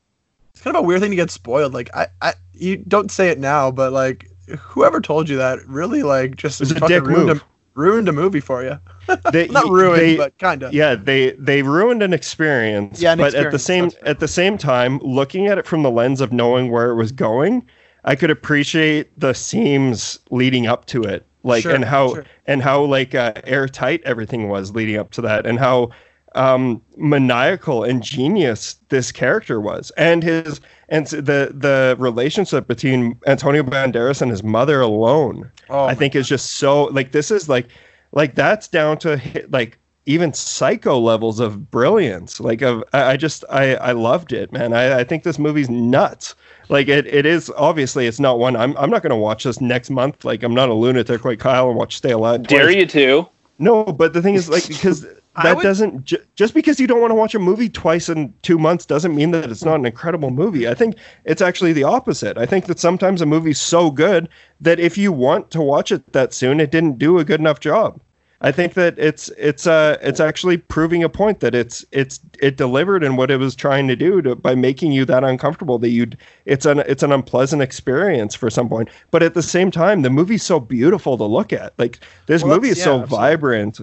It's 0.53 0.61
kind 0.61 0.75
of 0.75 0.83
a 0.83 0.85
weird 0.85 0.99
thing 1.01 1.11
to 1.11 1.15
get 1.15 1.31
spoiled. 1.31 1.73
Like 1.73 1.89
I, 1.95 2.07
I, 2.21 2.33
you 2.53 2.77
don't 2.77 3.09
say 3.09 3.29
it 3.29 3.39
now, 3.39 3.71
but 3.71 3.93
like 3.93 4.29
whoever 4.59 4.99
told 4.99 5.29
you 5.29 5.37
that 5.37 5.65
really 5.67 6.03
like 6.03 6.35
just 6.35 6.59
It 6.59 6.65
was 6.65 6.71
a 6.73 6.81
dick 6.81 7.05
ruined 7.05 7.27
move. 7.27 7.37
a 7.37 7.41
ruined 7.75 8.07
a 8.09 8.11
movie 8.13 8.39
for 8.39 8.63
you. 8.63 8.79
They, 9.31 9.47
Not 9.49 9.69
ruined, 9.69 10.01
they- 10.01 10.17
but 10.17 10.37
kind 10.37 10.63
of. 10.63 10.73
yeah, 10.73 10.95
they 10.95 11.31
they 11.31 11.61
ruined 11.61 12.01
an 12.03 12.13
experience. 12.13 13.01
Yeah, 13.01 13.13
an 13.13 13.17
but 13.19 13.33
at 13.35 13.51
the 13.51 13.59
same 13.59 13.91
at 14.03 14.19
the 14.19 14.27
same 14.27 14.57
time, 14.57 14.99
looking 14.99 15.47
at 15.47 15.57
it 15.57 15.65
from 15.67 15.83
the 15.83 15.91
lens 15.91 16.21
of 16.21 16.31
knowing 16.31 16.71
where 16.71 16.89
it 16.89 16.95
was 16.95 17.11
going, 17.11 17.65
I 18.05 18.15
could 18.15 18.31
appreciate 18.31 19.17
the 19.19 19.33
seams 19.33 20.19
leading 20.31 20.67
up 20.67 20.85
to 20.87 21.03
it, 21.03 21.25
like 21.43 21.63
Sure, 21.63 21.73
and 21.75 21.83
how 21.83 22.13
sure. 22.13 22.25
and 22.47 22.61
how 22.61 22.83
like 22.83 23.13
uh, 23.15 23.33
airtight 23.43 24.01
everything 24.05 24.47
was 24.47 24.71
leading 24.73 24.97
up 24.97 25.11
to 25.11 25.21
that, 25.21 25.45
and 25.45 25.59
how 25.59 25.89
um, 26.35 26.81
maniacal 26.97 27.83
and 27.83 28.01
genius 28.01 28.75
this 28.89 29.11
character 29.11 29.59
was, 29.61 29.91
and 29.97 30.23
his 30.23 30.59
and 30.89 31.07
the 31.07 31.51
the 31.53 31.95
relationship 31.99 32.67
between 32.67 33.19
Antonio 33.27 33.63
Banderas 33.63 34.21
and 34.21 34.31
his 34.31 34.43
mother 34.43 34.81
alone. 34.81 35.51
Oh, 35.69 35.85
I 35.85 35.95
think 35.95 36.15
is 36.15 36.27
just 36.27 36.51
so 36.53 36.85
like 36.85 37.11
this 37.11 37.31
is 37.31 37.49
like 37.49 37.67
like 38.11 38.35
that's 38.35 38.67
down 38.67 38.97
to 38.99 39.17
hit, 39.17 39.51
like 39.51 39.79
even 40.05 40.33
psycho 40.33 40.99
levels 40.99 41.39
of 41.39 41.71
brilliance. 41.71 42.39
Like 42.39 42.61
of 42.61 42.83
I, 42.93 43.11
I 43.11 43.17
just 43.17 43.45
I 43.49 43.75
I 43.75 43.91
loved 43.91 44.33
it, 44.33 44.51
man. 44.51 44.73
I, 44.73 44.99
I 44.99 45.03
think 45.03 45.23
this 45.23 45.39
movie's 45.39 45.69
nuts. 45.69 46.35
Like 46.69 46.87
it, 46.87 47.05
it 47.07 47.25
is 47.25 47.51
obviously 47.57 48.07
it's 48.07 48.19
not 48.19 48.39
one 48.39 48.55
I'm 48.55 48.75
I'm 48.77 48.89
not 48.89 49.03
gonna 49.03 49.17
watch 49.17 49.43
this 49.43 49.61
next 49.61 49.89
month. 49.89 50.25
Like 50.25 50.43
I'm 50.43 50.53
not 50.53 50.69
a 50.69 50.73
lunatic 50.73 51.25
like 51.25 51.39
Kyle 51.39 51.69
and 51.69 51.77
watch 51.77 51.97
Stay 51.97 52.11
Alive. 52.11 52.43
Dare 52.43 52.65
twice. 52.65 52.75
you 52.75 52.85
to? 52.87 53.29
No, 53.59 53.83
but 53.85 54.13
the 54.13 54.21
thing 54.21 54.35
is 54.35 54.49
like 54.49 54.67
because 54.67 55.05
that 55.41 55.55
would- 55.55 55.63
doesn't 55.63 56.05
ju- 56.05 56.17
just 56.35 56.53
because 56.53 56.79
you 56.79 56.85
don't 56.85 57.01
want 57.01 57.11
to 57.11 57.15
watch 57.15 57.33
a 57.33 57.39
movie 57.39 57.69
twice 57.69 58.07
in 58.09 58.33
two 58.43 58.59
months 58.59 58.85
doesn't 58.85 59.15
mean 59.15 59.31
that 59.31 59.49
it's 59.49 59.65
not 59.65 59.79
an 59.79 59.85
incredible 59.85 60.29
movie. 60.29 60.67
I 60.67 60.73
think 60.75 60.95
it's 61.25 61.41
actually 61.41 61.73
the 61.73 61.83
opposite. 61.85 62.37
I 62.37 62.45
think 62.45 62.65
that 62.65 62.79
sometimes 62.79 63.21
a 63.21 63.25
movie's 63.25 63.59
so 63.59 63.89
good 63.89 64.29
that 64.61 64.79
if 64.79 64.97
you 64.97 65.11
want 65.11 65.49
to 65.51 65.61
watch 65.61 65.91
it 65.91 66.13
that 66.13 66.33
soon, 66.33 66.59
it 66.59 66.69
didn't 66.69 66.99
do 66.99 67.17
a 67.17 67.23
good 67.23 67.39
enough 67.39 67.59
job. 67.59 67.99
I 68.45 68.51
think 68.51 68.73
that 68.73 68.99
it's 68.99 69.29
it's 69.37 69.65
uh 69.65 69.97
it's 70.01 70.19
actually 70.19 70.57
proving 70.57 71.01
a 71.01 71.07
point 71.07 71.39
that 71.39 71.55
it's 71.55 71.85
it's 71.93 72.19
it 72.41 72.57
delivered 72.57 73.01
in 73.01 73.15
what 73.15 73.31
it 73.31 73.37
was 73.37 73.55
trying 73.55 73.87
to 73.87 73.95
do 73.95 74.21
to, 74.21 74.35
by 74.35 74.53
making 74.53 74.91
you 74.91 75.05
that 75.05 75.23
uncomfortable 75.23 75.79
that 75.79 75.91
you'd 75.91 76.17
it's 76.45 76.65
an 76.65 76.79
it's 76.79 77.03
an 77.03 77.13
unpleasant 77.13 77.61
experience 77.61 78.35
for 78.35 78.49
some 78.49 78.67
point. 78.67 78.89
But 79.11 79.23
at 79.23 79.33
the 79.33 79.41
same 79.41 79.71
time, 79.71 80.01
the 80.01 80.09
movie's 80.09 80.43
so 80.43 80.59
beautiful 80.59 81.17
to 81.17 81.23
look 81.23 81.53
at. 81.53 81.71
Like 81.79 81.99
this 82.25 82.43
Well, 82.43 82.55
movie 82.55 82.67
is 82.67 82.79
that's- 82.79 82.83
so 82.83 83.03
absolutely. 83.03 83.17
vibrant. 83.29 83.79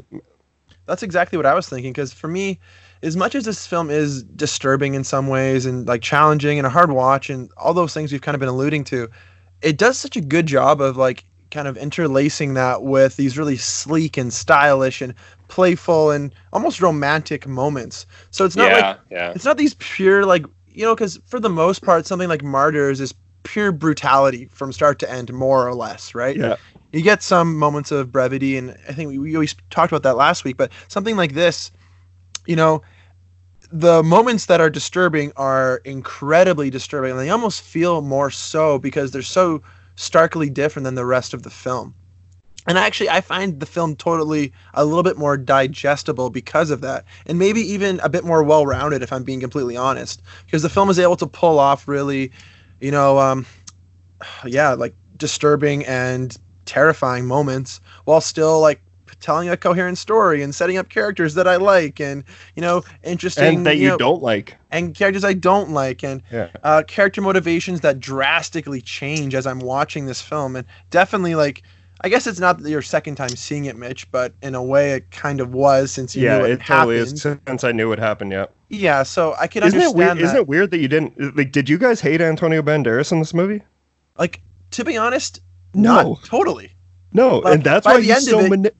That's 0.90 1.04
exactly 1.04 1.36
what 1.36 1.46
I 1.46 1.54
was 1.54 1.68
thinking. 1.68 1.92
Because 1.92 2.12
for 2.12 2.26
me, 2.26 2.58
as 3.02 3.16
much 3.16 3.34
as 3.34 3.44
this 3.44 3.66
film 3.66 3.90
is 3.90 4.24
disturbing 4.24 4.94
in 4.94 5.04
some 5.04 5.28
ways 5.28 5.64
and 5.64 5.86
like 5.86 6.02
challenging 6.02 6.58
and 6.58 6.66
a 6.66 6.70
hard 6.70 6.90
watch 6.90 7.30
and 7.30 7.48
all 7.56 7.72
those 7.72 7.94
things 7.94 8.10
we've 8.10 8.20
kind 8.20 8.34
of 8.34 8.40
been 8.40 8.48
alluding 8.48 8.84
to, 8.84 9.08
it 9.62 9.78
does 9.78 9.98
such 9.98 10.16
a 10.16 10.20
good 10.20 10.46
job 10.46 10.80
of 10.80 10.96
like 10.96 11.24
kind 11.52 11.68
of 11.68 11.76
interlacing 11.76 12.54
that 12.54 12.82
with 12.82 13.16
these 13.16 13.38
really 13.38 13.56
sleek 13.56 14.16
and 14.16 14.32
stylish 14.32 15.00
and 15.00 15.14
playful 15.48 16.10
and 16.10 16.34
almost 16.52 16.80
romantic 16.80 17.46
moments. 17.46 18.04
So 18.32 18.44
it's 18.44 18.56
not 18.56 18.70
yeah, 18.70 18.76
like 18.76 18.98
yeah. 19.10 19.32
it's 19.34 19.44
not 19.44 19.58
these 19.58 19.74
pure 19.74 20.26
like 20.26 20.44
you 20.66 20.84
know 20.84 20.94
because 20.94 21.20
for 21.26 21.40
the 21.40 21.50
most 21.50 21.82
part 21.82 22.06
something 22.06 22.28
like 22.28 22.42
martyrs 22.42 23.00
is 23.00 23.14
pure 23.42 23.72
brutality 23.72 24.46
from 24.46 24.72
start 24.72 24.98
to 25.00 25.10
end 25.10 25.32
more 25.32 25.66
or 25.66 25.74
less 25.74 26.14
right 26.14 26.36
Yeah. 26.36 26.56
You 26.92 27.02
get 27.02 27.22
some 27.22 27.56
moments 27.56 27.90
of 27.90 28.12
brevity 28.12 28.56
and 28.56 28.76
i 28.88 28.92
think 28.92 29.08
we, 29.08 29.18
we 29.18 29.34
always 29.34 29.54
talked 29.70 29.92
about 29.92 30.02
that 30.02 30.16
last 30.16 30.44
week 30.44 30.56
but 30.56 30.70
something 30.88 31.16
like 31.16 31.34
this 31.34 31.70
you 32.46 32.56
know 32.56 32.82
the 33.72 34.02
moments 34.02 34.46
that 34.46 34.60
are 34.60 34.70
disturbing 34.70 35.32
are 35.36 35.80
incredibly 35.84 36.70
disturbing 36.70 37.12
and 37.12 37.20
they 37.20 37.30
almost 37.30 37.62
feel 37.62 38.02
more 38.02 38.30
so 38.30 38.78
because 38.78 39.12
they're 39.12 39.22
so 39.22 39.62
starkly 39.94 40.50
different 40.50 40.84
than 40.84 40.96
the 40.96 41.04
rest 41.04 41.34
of 41.34 41.42
the 41.42 41.50
film. 41.50 41.94
And 42.66 42.76
actually 42.76 43.08
i 43.08 43.20
find 43.20 43.58
the 43.58 43.66
film 43.66 43.96
totally 43.96 44.52
a 44.74 44.84
little 44.84 45.02
bit 45.02 45.16
more 45.16 45.36
digestible 45.36 46.30
because 46.30 46.70
of 46.70 46.82
that 46.82 47.04
and 47.26 47.38
maybe 47.38 47.60
even 47.60 48.00
a 48.00 48.08
bit 48.08 48.24
more 48.24 48.42
well-rounded 48.42 49.02
if 49.02 49.12
i'm 49.12 49.24
being 49.24 49.40
completely 49.40 49.76
honest 49.76 50.20
because 50.44 50.62
the 50.62 50.68
film 50.68 50.90
is 50.90 50.98
able 50.98 51.16
to 51.16 51.26
pull 51.26 51.58
off 51.58 51.88
really 51.88 52.30
you 52.80 52.90
know 52.90 53.18
um 53.18 53.46
yeah 54.44 54.74
like 54.74 54.94
disturbing 55.16 55.86
and 55.86 56.36
terrifying 56.70 57.26
moments 57.26 57.80
while 58.04 58.20
still 58.20 58.60
like 58.60 58.80
telling 59.20 59.48
a 59.48 59.56
coherent 59.56 59.98
story 59.98 60.42
and 60.42 60.54
setting 60.54 60.78
up 60.78 60.88
characters 60.88 61.34
that 61.34 61.48
i 61.48 61.56
like 61.56 62.00
and 62.00 62.24
you 62.54 62.62
know 62.62 62.82
interesting 63.02 63.56
and 63.58 63.66
that 63.66 63.76
you 63.76 63.88
know, 63.88 63.98
don't 63.98 64.22
like. 64.22 64.56
and 64.70 64.94
characters 64.94 65.24
I 65.24 65.32
don't 65.34 65.70
like, 65.70 66.04
and 66.04 66.22
Yeah. 66.30 66.48
uh, 66.62 66.82
character 66.86 67.20
motivations 67.20 67.80
that 67.80 67.98
drastically 67.98 68.80
change 68.80 69.34
as 69.34 69.46
I'm 69.46 69.58
watching 69.58 70.06
this 70.06 70.20
film, 70.22 70.56
and 70.56 70.66
definitely 70.90 71.34
like. 71.34 71.62
I 72.02 72.08
guess 72.08 72.26
it's 72.26 72.40
not 72.40 72.60
your 72.60 72.80
second 72.80 73.16
time 73.16 73.36
seeing 73.36 73.66
it, 73.66 73.76
Mitch, 73.76 74.10
but 74.10 74.32
in 74.40 74.54
a 74.54 74.62
way 74.62 74.92
it 74.92 75.10
kind 75.10 75.38
of 75.38 75.52
was 75.52 75.92
since 75.92 76.16
you 76.16 76.22
Yeah, 76.22 76.38
knew 76.38 76.44
it, 76.44 76.50
it 76.52 76.64
totally 76.64 76.96
happened. 76.96 77.12
is 77.14 77.20
since 77.46 77.62
I 77.62 77.72
knew 77.72 77.90
what 77.90 77.98
happened. 77.98 78.32
Yeah, 78.32 78.46
Yeah, 78.70 79.02
so 79.02 79.34
I 79.38 79.48
can 79.48 79.62
isn't 79.62 79.78
it 79.78 79.84
understand 79.84 79.96
weird? 79.96 80.18
that. 80.18 80.24
Isn't 80.24 80.36
it 80.38 80.48
weird 80.48 80.70
that 80.70 80.78
you 80.78 80.88
didn't 80.88 81.36
like? 81.36 81.52
Did 81.52 81.68
you 81.68 81.76
guys 81.76 82.00
hate 82.00 82.22
Antonio 82.22 82.62
Banderas 82.62 83.12
in 83.12 83.18
this 83.18 83.34
movie? 83.34 83.62
Like 84.16 84.40
to 84.72 84.84
be 84.84 84.96
honest, 84.96 85.40
No. 85.74 85.94
not 86.14 86.24
totally. 86.24 86.72
No, 87.12 87.38
Like, 87.38 87.54
and 87.54 87.64
that's 87.64 87.86
why 87.86 87.96
the 87.96 88.02
he's 88.02 88.10
end 88.10 88.18
of 88.18 88.28
so 88.28 88.40
it- 88.40 88.50
mani- 88.50 88.70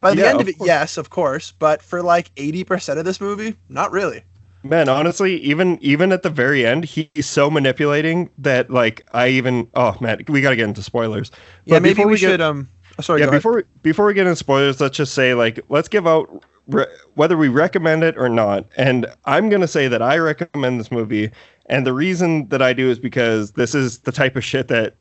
By 0.00 0.14
the 0.14 0.22
Yeah, 0.22 0.28
end 0.28 0.36
of 0.36 0.40
of 0.42 0.48
it, 0.48 0.58
course. 0.58 0.66
yes, 0.66 0.96
of 0.98 1.10
course, 1.10 1.52
but 1.58 1.82
for 1.82 2.02
like 2.02 2.30
eighty 2.36 2.64
percent 2.64 2.98
of 2.98 3.04
this 3.04 3.20
movie, 3.20 3.56
not 3.68 3.90
really. 3.92 4.22
man. 4.62 4.88
Honestly, 4.88 5.36
even 5.42 5.78
even 5.82 6.12
at 6.12 6.22
the 6.22 6.30
very 6.30 6.64
end, 6.66 6.84
he's 6.84 7.26
so 7.26 7.50
manipulating 7.50 8.30
that 8.38 8.70
like 8.70 9.06
I 9.12 9.28
even 9.28 9.68
oh 9.74 9.96
man, 10.00 10.22
we 10.28 10.40
got 10.40 10.50
to 10.50 10.56
get 10.56 10.64
into 10.68 10.82
spoilers. 10.82 11.30
Yeah, 11.64 11.76
But 11.76 11.82
maybe 11.82 11.94
before 11.94 12.06
we, 12.06 12.12
we 12.14 12.18
get- 12.20 12.30
should. 12.32 12.40
um, 12.40 12.68
oh, 12.98 13.02
sorry. 13.02 13.20
yeah, 13.20 13.26
go 13.26 13.30
ahead. 13.30 13.38
before 13.40 13.56
we, 13.56 13.62
before 13.82 14.06
we 14.06 14.14
get 14.14 14.26
into 14.26 14.36
spoilers, 14.36 14.80
let's 14.80 14.96
just 14.96 15.12
say 15.14 15.34
like 15.34 15.60
let's 15.68 15.88
give 15.88 16.06
out 16.06 16.44
re- 16.68 16.86
whether 17.14 17.36
we 17.36 17.48
recommend 17.48 18.02
it 18.04 18.16
or 18.18 18.28
not. 18.30 18.64
And 18.76 19.06
I'm 19.26 19.48
gonna 19.50 19.68
say 19.68 19.88
that 19.88 20.00
I 20.02 20.16
recommend 20.18 20.80
this 20.80 20.90
movie, 20.92 21.30
and 21.66 21.86
the 21.86 21.92
reason 21.94 22.48
that 22.48 22.60
I 22.62 22.72
do 22.74 22.90
is 22.90 22.98
because 22.98 23.52
this 23.52 23.74
is 23.74 23.98
the 24.00 24.12
type 24.12 24.36
of 24.36 24.44
shit 24.44 24.68
that 24.68 24.96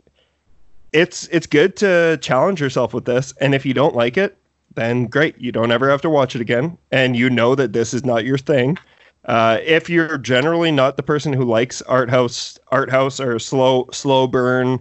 it's 0.94 1.28
it's 1.28 1.48
good 1.48 1.76
to 1.78 2.18
challenge 2.22 2.62
yourself 2.62 2.94
with 2.94 3.06
this. 3.06 3.34
And 3.42 3.54
if 3.54 3.66
you 3.66 3.74
don't 3.74 3.96
like 3.96 4.18
it, 4.18 4.38
then 4.76 5.06
great, 5.08 5.38
you 5.40 5.52
don't 5.52 5.72
ever 5.72 5.90
have 5.90 6.02
to 6.02 6.10
watch 6.10 6.36
it 6.36 6.42
again, 6.42 6.78
and 6.92 7.16
you 7.16 7.30
know 7.30 7.56
that 7.56 7.74
this 7.74 7.94
is 7.94 8.06
not 8.06 8.26
your 8.26 8.38
thing. 8.38 8.78
Uh, 9.26 9.60
if 9.64 9.90
you're 9.90 10.18
generally 10.18 10.72
not 10.72 10.98
the 10.98 11.04
person 11.04 11.32
who 11.32 11.46
likes 11.46 11.82
art 11.84 12.10
house, 12.10 12.58
art 12.70 12.90
house 12.90 13.20
or 13.20 13.40
slow 13.40 13.88
slow 13.92 14.28
burn, 14.28 14.80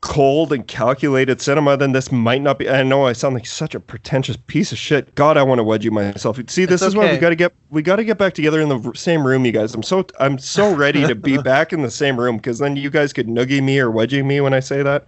cold 0.00 0.52
and 0.52 0.66
calculated 0.66 1.40
cinema, 1.42 1.76
then 1.76 1.92
this 1.92 2.10
might 2.10 2.40
not 2.40 2.58
be. 2.58 2.68
I 2.70 2.82
know 2.82 3.06
I 3.06 3.12
sound 3.12 3.34
like 3.34 3.46
such 3.46 3.74
a 3.74 3.80
pretentious 3.80 4.36
piece 4.36 4.72
of 4.72 4.78
shit. 4.78 5.14
God, 5.14 5.36
I 5.36 5.42
want 5.42 5.58
to 5.58 5.64
wedge 5.64 5.84
you 5.84 5.90
myself. 5.90 6.38
See, 6.48 6.64
this 6.64 6.84
It's 6.84 6.86
is 6.86 6.96
why 6.96 7.06
we 7.06 7.18
got 7.18 7.30
to 7.30 7.36
get 7.36 7.52
we 7.68 7.82
got 7.82 7.96
to 7.96 8.04
get 8.04 8.16
back 8.18 8.32
together 8.34 8.60
in 8.60 8.68
the 8.68 8.92
same 8.94 9.26
room, 9.26 9.44
you 9.44 9.52
guys. 9.52 9.74
I'm 9.74 9.82
so 9.82 10.06
I'm 10.18 10.38
so 10.38 10.70
ready 10.72 11.04
to 11.06 11.14
be 11.14 11.36
back 11.36 11.72
in 11.72 11.82
the 11.82 11.90
same 11.90 12.18
room 12.18 12.36
because 12.38 12.58
then 12.58 12.76
you 12.76 12.90
guys 12.90 13.12
could 13.12 13.26
noogie 13.28 13.62
me 13.62 13.78
or 13.78 13.90
wedgie 13.90 14.24
me 14.24 14.40
when 14.40 14.54
I 14.54 14.60
say 14.60 14.82
that. 14.82 15.06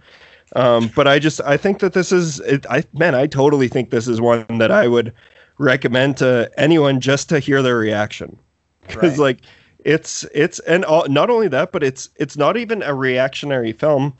Um, 0.55 0.89
but 0.89 1.07
I 1.07 1.19
just 1.19 1.41
I 1.41 1.57
think 1.57 1.79
that 1.79 1.93
this 1.93 2.11
is 2.11 2.39
it, 2.41 2.65
I 2.69 2.83
man 2.93 3.15
I 3.15 3.27
totally 3.27 3.67
think 3.67 3.89
this 3.89 4.07
is 4.07 4.21
one 4.21 4.45
that 4.59 4.71
I 4.71 4.87
would 4.87 5.13
recommend 5.57 6.17
to 6.17 6.51
anyone 6.57 6.99
just 6.99 7.29
to 7.29 7.39
hear 7.39 7.61
their 7.63 7.77
reaction 7.77 8.37
because 8.87 9.17
Right. 9.17 9.19
like 9.19 9.41
it's 9.79 10.23
it's 10.33 10.59
and 10.59 10.85
all, 10.85 11.07
not 11.09 11.29
only 11.29 11.47
that 11.47 11.71
but 11.71 11.83
it's 11.83 12.09
it's 12.17 12.37
not 12.37 12.57
even 12.57 12.83
a 12.83 12.93
reactionary 12.93 13.71
film 13.73 14.15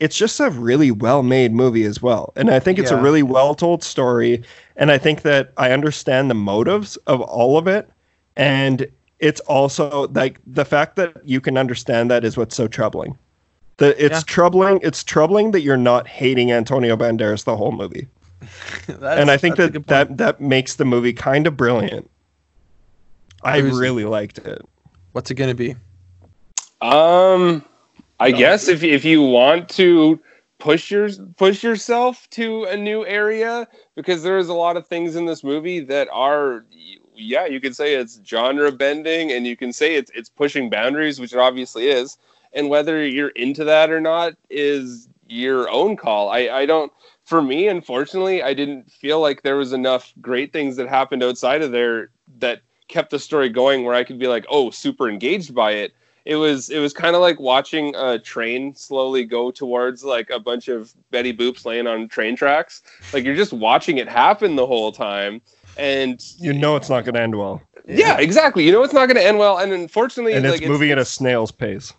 it's 0.00 0.16
just 0.16 0.38
a 0.40 0.50
really 0.50 0.90
well 0.90 1.22
made 1.22 1.52
movie 1.52 1.84
as 1.84 2.00
well 2.02 2.32
and 2.36 2.50
i 2.50 2.58
think 2.58 2.78
it's 2.78 2.90
a 2.90 2.96
really 3.00 3.22
well 3.22 3.54
told 3.54 3.82
story 3.82 4.42
and 4.76 4.90
i 4.92 4.98
think 4.98 5.22
that 5.22 5.52
i 5.56 5.70
understand 5.72 6.30
the 6.30 6.34
motives 6.34 6.96
of 7.06 7.20
all 7.20 7.58
of 7.58 7.66
it 7.66 7.88
and 8.36 8.86
it's 9.18 9.40
also 9.40 10.06
like 10.08 10.40
the 10.46 10.64
fact 10.64 10.96
that 10.96 11.12
you 11.24 11.40
can 11.40 11.58
understand 11.58 12.10
that 12.10 12.24
is 12.24 12.36
what's 12.36 12.54
so 12.56 12.68
troubling 12.68 13.16
the, 13.78 13.88
it's 14.04 14.18
Yeah. 14.18 14.22
troubling 14.26 14.80
it's 14.82 15.02
troubling 15.04 15.50
that 15.52 15.62
you're 15.62 15.76
not 15.76 16.06
hating 16.06 16.52
antonio 16.52 16.96
banderas 16.96 17.44
the 17.44 17.56
whole 17.56 17.72
movie 17.72 18.06
and 19.02 19.32
I 19.32 19.36
think 19.36 19.56
that 19.56 19.88
that 19.88 20.16
that 20.18 20.40
makes 20.40 20.76
the 20.76 20.84
movie 20.84 21.12
kind 21.12 21.48
of 21.48 21.56
brilliant. 21.56 22.08
I 23.42 23.60
Who's- 23.60 23.76
really 23.76 24.04
liked 24.04 24.38
it. 24.38 24.62
What's 25.10 25.28
it 25.32 25.34
gonna 25.34 25.56
be? 25.56 25.74
Um, 26.80 27.64
I 28.20 28.30
guess 28.30 28.68
if 28.68 28.82
if 28.82 29.04
you 29.04 29.22
want 29.22 29.68
to 29.70 30.20
push 30.58 30.90
your 30.90 31.08
push 31.36 31.62
yourself 31.62 32.28
to 32.30 32.64
a 32.64 32.76
new 32.76 33.06
area, 33.06 33.68
because 33.94 34.22
there's 34.22 34.48
a 34.48 34.54
lot 34.54 34.76
of 34.76 34.86
things 34.86 35.16
in 35.16 35.26
this 35.26 35.44
movie 35.44 35.80
that 35.80 36.08
are, 36.12 36.64
yeah, 37.14 37.46
you 37.46 37.60
could 37.60 37.76
say 37.76 37.94
it's 37.94 38.20
genre 38.24 38.72
bending, 38.72 39.30
and 39.32 39.46
you 39.46 39.56
can 39.56 39.72
say 39.72 39.94
it's 39.94 40.10
it's 40.14 40.28
pushing 40.28 40.68
boundaries, 40.68 41.20
which 41.20 41.32
it 41.32 41.38
obviously 41.38 41.86
is. 41.86 42.18
And 42.52 42.68
whether 42.68 43.06
you're 43.06 43.28
into 43.30 43.64
that 43.64 43.90
or 43.90 44.00
not 44.00 44.34
is 44.50 45.08
your 45.28 45.70
own 45.70 45.96
call. 45.96 46.30
I 46.30 46.48
I 46.48 46.66
don't. 46.66 46.92
For 47.24 47.42
me, 47.42 47.68
unfortunately, 47.68 48.42
I 48.42 48.54
didn't 48.54 48.90
feel 48.90 49.20
like 49.20 49.42
there 49.42 49.56
was 49.56 49.74
enough 49.74 50.14
great 50.20 50.50
things 50.52 50.76
that 50.76 50.88
happened 50.88 51.22
outside 51.22 51.60
of 51.60 51.72
there 51.72 52.08
that 52.38 52.62
kept 52.88 53.10
the 53.10 53.18
story 53.18 53.50
going 53.50 53.84
where 53.84 53.94
I 53.94 54.02
could 54.02 54.18
be 54.18 54.28
like, 54.28 54.46
oh, 54.48 54.70
super 54.70 55.10
engaged 55.10 55.54
by 55.54 55.72
it. 55.72 55.92
It 56.28 56.36
was 56.36 56.68
it 56.68 56.78
was 56.78 56.92
kind 56.92 57.16
of 57.16 57.22
like 57.22 57.40
watching 57.40 57.94
a 57.96 58.18
train 58.18 58.74
slowly 58.74 59.24
go 59.24 59.50
towards 59.50 60.04
like 60.04 60.28
a 60.28 60.38
bunch 60.38 60.68
of 60.68 60.92
Betty 61.10 61.32
Boops 61.32 61.64
laying 61.64 61.86
on 61.86 62.06
train 62.06 62.36
tracks. 62.36 62.82
Like 63.14 63.24
you're 63.24 63.34
just 63.34 63.54
watching 63.54 63.96
it 63.96 64.08
happen 64.08 64.54
the 64.54 64.66
whole 64.66 64.92
time. 64.92 65.40
And 65.78 66.22
You 66.38 66.52
know 66.52 66.76
it's 66.76 66.90
not 66.90 67.06
going 67.06 67.14
to 67.14 67.22
end 67.22 67.34
well, 67.38 67.62
yeah, 67.86 68.18
exactly. 68.18 68.62
You 68.62 68.72
know 68.72 68.82
it's 68.82 68.92
not 68.92 69.06
going 69.06 69.16
to 69.16 69.24
end 69.26 69.38
well. 69.38 69.56
And 69.56 69.72
unfortunately, 69.72 70.34
and 70.34 70.44
like 70.44 70.60
it's 70.60 70.68
moving 70.68 70.90
at 70.90 70.98
a 70.98 71.04
snail's 71.06 71.50
pace. 71.50 71.94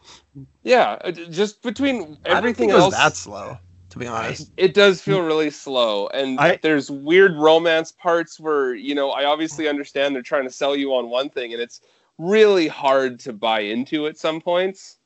yeah, 0.61 0.97
uh, 1.03 1.11
just 1.11 1.63
between 1.63 2.15
I 2.25 2.29
everything 2.29 2.69
think 2.69 2.71
it 2.71 2.75
was 2.75 2.83
else. 2.83 2.93
that 2.93 3.15
slow, 3.15 3.57
to 3.89 3.97
be 3.97 4.05
honest. 4.05 4.51
It 4.57 4.75
does 4.75 5.01
feel 5.01 5.21
really 5.21 5.49
slow, 5.49 6.07
and 6.09 6.39
I- 6.39 6.59
there's 6.61 6.91
weird 6.91 7.35
romance 7.35 7.91
parts 7.91 8.39
where 8.39 8.75
you 8.75 8.93
know 8.93 9.09
I 9.09 9.25
obviously 9.25 9.67
understand 9.67 10.13
they're 10.13 10.21
trying 10.21 10.43
to 10.43 10.51
sell 10.51 10.75
you 10.75 10.93
on 10.93 11.09
one 11.09 11.29
thing, 11.31 11.53
and 11.53 11.61
it's 11.61 11.81
really 12.19 12.67
hard 12.67 13.19
to 13.21 13.33
buy 13.33 13.61
into 13.61 14.05
at 14.05 14.17
some 14.17 14.39
points. 14.39 14.97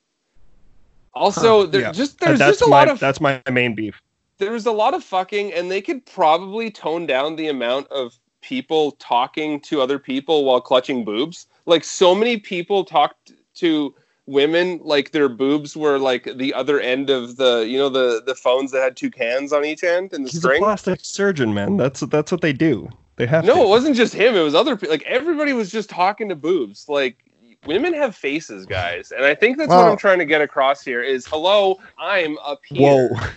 Also, 1.13 1.65
there 1.65 1.81
Yeah. 1.81 1.91
just 1.91 2.19
there's 2.19 2.39
that's 2.39 2.57
just 2.57 2.67
a 2.67 2.69
my 2.69 2.77
lot 2.79 2.89
of 2.89 2.99
that's 2.99 3.21
my 3.21 3.41
main 3.49 3.75
beef. 3.75 4.01
there's 4.39 4.65
a 4.65 4.71
lot 4.71 4.93
of 4.93 5.03
fucking, 5.03 5.53
and 5.53 5.69
they 5.71 5.79
could 5.79 6.05
probably 6.05 6.69
tone 6.71 7.05
down 7.05 7.35
the 7.35 7.47
amount 7.47 7.87
of 7.89 8.17
people 8.41 8.91
talking 8.93 9.59
to 9.61 9.79
other 9.79 9.97
people 9.99 10.43
while 10.43 10.59
clutching 10.59 11.05
boobs. 11.05 11.45
Like 11.65 11.83
so 11.83 12.13
many 12.15 12.37
people 12.37 12.83
talked 12.83 13.31
to 13.55 13.93
women 14.25 14.79
like 14.83 15.11
their 15.11 15.29
boobs 15.29 15.77
were 15.77 15.99
like 15.99 16.27
the 16.37 16.53
other 16.53 16.79
end 16.79 17.09
of 17.11 17.35
the 17.37 17.65
you 17.67 17.77
know 17.77 17.89
the 17.89 18.23
the 18.25 18.33
phones 18.35 18.71
that 18.71 18.81
had 18.81 18.97
two 18.97 19.11
cans 19.11 19.53
on 19.53 19.63
each 19.63 19.83
end 19.83 20.13
and 20.13 20.25
the 20.25 20.29
He's 20.31 20.39
string. 20.39 20.61
a 20.63 20.65
plastic 20.65 20.99
surgeon, 21.03 21.53
man. 21.53 21.77
That's 21.77 21.99
that's 22.01 22.31
what 22.31 22.41
they 22.41 22.53
do. 22.53 22.89
They 23.15 23.25
have 23.27 23.45
No, 23.45 23.55
to. 23.55 23.61
it 23.63 23.67
wasn't 23.67 23.95
just 23.95 24.13
him. 24.13 24.35
It 24.35 24.41
was 24.41 24.55
other 24.55 24.75
people. 24.75 24.89
Like 24.89 25.03
everybody 25.03 25.53
was 25.53 25.71
just 25.71 25.89
talking 25.89 26.29
to 26.29 26.35
boobs. 26.35 26.87
Like 26.89 27.17
women 27.65 27.93
have 27.93 28.15
faces, 28.15 28.65
guys, 28.65 29.11
and 29.11 29.25
I 29.25 29.35
think 29.35 29.57
that's 29.57 29.75
what 29.75 29.87
I'm 29.87 29.97
trying 29.97 30.19
to 30.19 30.25
get 30.25 30.41
across 30.41 30.81
here. 30.83 31.01
Is 31.01 31.25
hello, 31.27 31.79
I'm 31.97 32.37
up 32.39 32.61
Whoa, 32.69 33.09
here. 33.09 33.33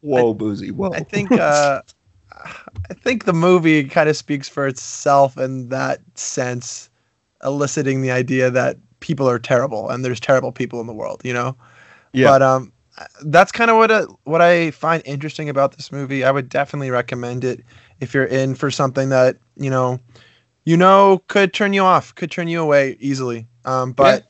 whoa, 0.00 0.34
boozy, 0.34 0.70
whoa. 0.70 0.90
I 0.92 1.00
think 1.00 1.36
uh, 1.36 1.82
I 2.90 2.94
think 2.94 3.24
the 3.24 3.32
movie 3.32 3.84
kind 3.84 4.08
of 4.08 4.16
speaks 4.16 4.48
for 4.48 4.66
itself 4.66 5.36
in 5.36 5.68
that 5.68 6.00
sense, 6.14 6.90
eliciting 7.44 8.00
the 8.00 8.10
idea 8.10 8.50
that 8.50 8.76
people 9.00 9.28
are 9.28 9.38
terrible 9.38 9.88
and 9.90 10.04
there's 10.04 10.20
terrible 10.20 10.52
people 10.52 10.80
in 10.80 10.86
the 10.86 10.94
world. 10.94 11.20
You 11.24 11.34
know. 11.34 11.56
yeah, 12.12 12.30
But 12.30 12.42
um, 12.42 12.72
that's 13.24 13.52
kind 13.52 13.70
of 13.70 13.76
what 13.76 13.90
uh 13.90 14.06
what 14.24 14.40
I 14.42 14.70
find 14.72 15.02
interesting 15.04 15.48
about 15.48 15.76
this 15.76 15.92
movie. 15.92 16.24
I 16.24 16.30
would 16.30 16.48
definitely 16.48 16.90
recommend 16.90 17.44
it 17.44 17.64
if 18.00 18.14
you're 18.14 18.24
in 18.24 18.54
for 18.54 18.70
something 18.70 19.08
that 19.10 19.36
you 19.56 19.70
know, 19.70 19.98
you 20.64 20.76
know, 20.76 21.22
could 21.28 21.52
turn 21.52 21.72
you 21.72 21.82
off, 21.82 22.14
could 22.14 22.30
turn 22.30 22.48
you 22.48 22.60
away 22.60 22.96
easily. 23.00 23.46
Um, 23.64 23.92
but 23.92 24.24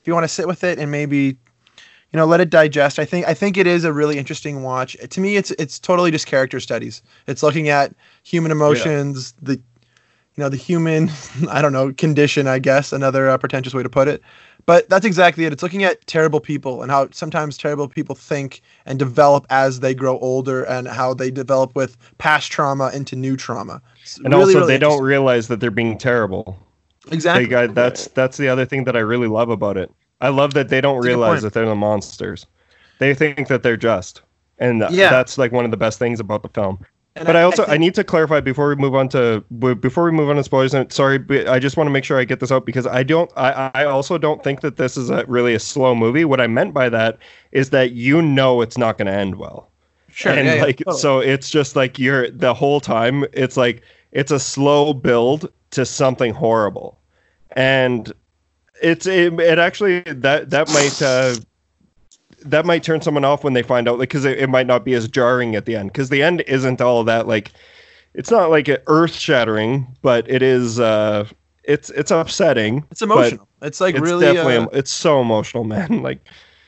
if 0.00 0.06
you 0.06 0.12
want 0.12 0.24
to 0.24 0.28
sit 0.28 0.46
with 0.46 0.62
it 0.64 0.78
and 0.78 0.90
maybe, 0.90 1.16
you 1.18 2.16
know, 2.16 2.26
let 2.26 2.40
it 2.40 2.50
digest, 2.50 2.98
I 2.98 3.04
think 3.04 3.26
I 3.26 3.34
think 3.34 3.56
it 3.56 3.66
is 3.66 3.84
a 3.84 3.92
really 3.92 4.18
interesting 4.18 4.62
watch. 4.62 4.96
To 5.08 5.20
me, 5.20 5.36
it's 5.36 5.50
it's 5.52 5.78
totally 5.78 6.10
just 6.10 6.26
character 6.26 6.60
studies. 6.60 7.02
It's 7.26 7.42
looking 7.42 7.68
at 7.68 7.94
human 8.22 8.52
emotions, 8.52 9.34
the 9.40 9.60
you 10.36 10.42
know 10.42 10.48
the 10.48 10.56
human 10.56 11.10
i 11.48 11.62
don't 11.62 11.72
know 11.72 11.92
condition 11.92 12.46
i 12.46 12.58
guess 12.58 12.92
another 12.92 13.28
uh, 13.28 13.38
pretentious 13.38 13.74
way 13.74 13.82
to 13.82 13.88
put 13.88 14.08
it 14.08 14.22
but 14.66 14.88
that's 14.88 15.04
exactly 15.06 15.44
it 15.44 15.52
it's 15.52 15.62
looking 15.62 15.84
at 15.84 16.04
terrible 16.06 16.40
people 16.40 16.82
and 16.82 16.90
how 16.90 17.08
sometimes 17.12 17.56
terrible 17.58 17.88
people 17.88 18.14
think 18.14 18.62
and 18.86 18.98
develop 18.98 19.46
as 19.50 19.80
they 19.80 19.94
grow 19.94 20.18
older 20.18 20.64
and 20.64 20.88
how 20.88 21.14
they 21.14 21.30
develop 21.30 21.74
with 21.76 21.96
past 22.18 22.50
trauma 22.52 22.90
into 22.94 23.16
new 23.16 23.36
trauma 23.36 23.82
It's 24.02 24.20
and 24.24 24.34
really, 24.34 24.54
also 24.54 24.60
really 24.60 24.66
they 24.66 24.78
don't 24.78 25.02
realize 25.02 25.48
that 25.48 25.60
they're 25.60 25.70
being 25.70 25.98
terrible. 25.98 26.58
exactly 27.10 27.54
I, 27.54 27.66
that's 27.66 28.08
that's 28.08 28.36
the 28.36 28.48
other 28.48 28.66
thing 28.66 28.84
that 28.84 28.96
I 28.96 29.00
really 29.00 29.28
love 29.28 29.50
about 29.50 29.76
it. 29.76 29.90
I 30.20 30.28
love 30.28 30.54
that 30.54 30.68
they 30.68 30.80
don't 30.80 31.00
That's 31.00 31.04
realize 31.04 31.42
that 31.42 31.52
they're 31.52 31.66
the 31.66 31.74
monsters. 31.74 32.46
They 32.98 33.14
think 33.14 33.48
that 33.48 33.62
they're 33.62 33.76
just, 33.76 34.22
and 34.58 34.80
Yeah. 34.86 35.08
that's 35.08 35.38
like 35.38 35.52
one 35.52 35.64
of 35.64 35.70
the 35.70 35.76
best 35.76 35.98
things 35.98 36.20
about 36.20 36.42
the 36.42 36.48
film. 36.50 36.78
And 37.16 37.26
But 37.26 37.36
I 37.36 37.42
also 37.42 37.62
I, 37.62 37.66
think- 37.66 37.80
need 37.80 37.94
to 37.94 38.04
clarify 38.04 38.40
before 38.40 38.68
we 38.68 38.74
move 38.76 38.94
on 38.94 39.08
to 39.10 39.40
before 39.80 40.04
we 40.04 40.10
move 40.10 40.28
on 40.30 40.36
to 40.36 40.42
spoilers. 40.44 40.74
And 40.74 40.92
sorry, 40.92 41.18
but 41.18 41.48
I 41.48 41.58
just 41.60 41.76
want 41.76 41.86
to 41.86 41.92
make 41.92 42.04
sure 42.04 42.18
I 42.18 42.24
get 42.24 42.40
this 42.40 42.50
out 42.50 42.66
because 42.66 42.86
I 42.88 43.04
don't 43.04 43.30
I 43.36 43.70
I 43.74 43.84
also 43.84 44.18
don't 44.18 44.42
think 44.42 44.62
that 44.62 44.76
this 44.76 44.96
is 44.96 45.10
a 45.10 45.24
really 45.26 45.54
a 45.54 45.60
slow 45.60 45.94
movie. 45.94 46.24
What 46.24 46.40
I 46.40 46.48
meant 46.48 46.74
by 46.74 46.88
that 46.88 47.18
is 47.52 47.70
that 47.70 47.92
you 47.92 48.20
know 48.20 48.62
it's 48.62 48.76
not 48.76 48.98
going 48.98 49.06
to 49.06 49.12
end 49.12 49.36
well. 49.36 49.70
sure 50.10 50.32
and 50.32 50.46
yeah, 50.46 50.54
yeah, 50.56 50.62
like 50.62 50.78
totally. 50.78 50.98
so 51.00 51.20
it's 51.20 51.50
just 51.50 51.76
like 51.76 51.98
you're 51.98 52.30
the 52.30 52.52
whole 52.54 52.80
time 52.80 53.24
it's 53.32 53.56
like 53.56 53.82
it's 54.12 54.30
a 54.32 54.38
slow 54.40 54.92
build 54.92 55.50
to 55.70 55.84
something 55.86 56.32
horrible 56.34 56.98
and 57.52 58.12
it's 58.82 59.06
it, 59.06 59.38
it 59.40 59.58
actually 59.58 60.00
that 60.06 60.50
that 60.50 60.68
might 60.68 61.00
uh 61.02 61.34
that 62.44 62.64
might 62.64 62.82
turn 62.82 63.00
someone 63.00 63.24
off 63.24 63.44
when 63.44 63.52
they 63.52 63.62
find 63.62 63.88
out 63.88 63.98
like 63.98 64.08
because 64.08 64.24
it, 64.24 64.38
it 64.38 64.48
might 64.48 64.66
not 64.66 64.84
be 64.84 64.94
as 64.94 65.08
jarring 65.08 65.54
at 65.56 65.66
the 65.66 65.76
end. 65.76 65.92
Because 65.92 66.08
the 66.08 66.22
end 66.22 66.42
isn't 66.42 66.80
all 66.80 67.04
that 67.04 67.26
like 67.26 67.52
it's 68.14 68.30
not 68.30 68.50
like 68.50 68.68
earth 68.86 69.14
shattering 69.14 69.86
but 70.02 70.28
it 70.30 70.42
is 70.42 70.78
uh 70.78 71.26
it's 71.64 71.90
it's 71.90 72.10
upsetting 72.10 72.84
it's 72.90 73.02
emotional. 73.02 73.48
it's 73.62 73.80
like 73.80 73.96
it's 73.96 74.02
really 74.02 74.26
definitely 74.26 74.56
uh, 74.56 74.66
it's 74.72 74.90
so 74.90 75.20
emotional 75.20 75.64
man 75.64 76.02
like 76.02 76.20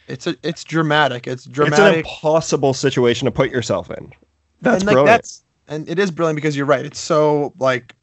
it's 0.09 0.27
a, 0.27 0.37
it's 0.43 0.65
dramatic. 0.65 1.27
It's 1.27 1.45
dramatic. 1.45 1.79
it's 1.79 1.89
an 1.89 1.95
impossible 1.99 2.75
situation 2.75 3.27
to 3.27 3.31
put 3.33 3.51
yourself 3.51 3.91
in. 3.91 4.13
That's 4.63 4.83
and 4.83 4.87
like 4.87 4.95
brilliant. 4.95 5.07
that's 5.07 5.43
and 5.69 5.89
it 5.89 5.99
is 5.99 6.11
brilliant 6.11 6.37
because 6.37 6.57
you're 6.57 6.67
right. 6.67 6.85
It's 6.85 7.01
so 7.01 7.53
like 7.59 7.95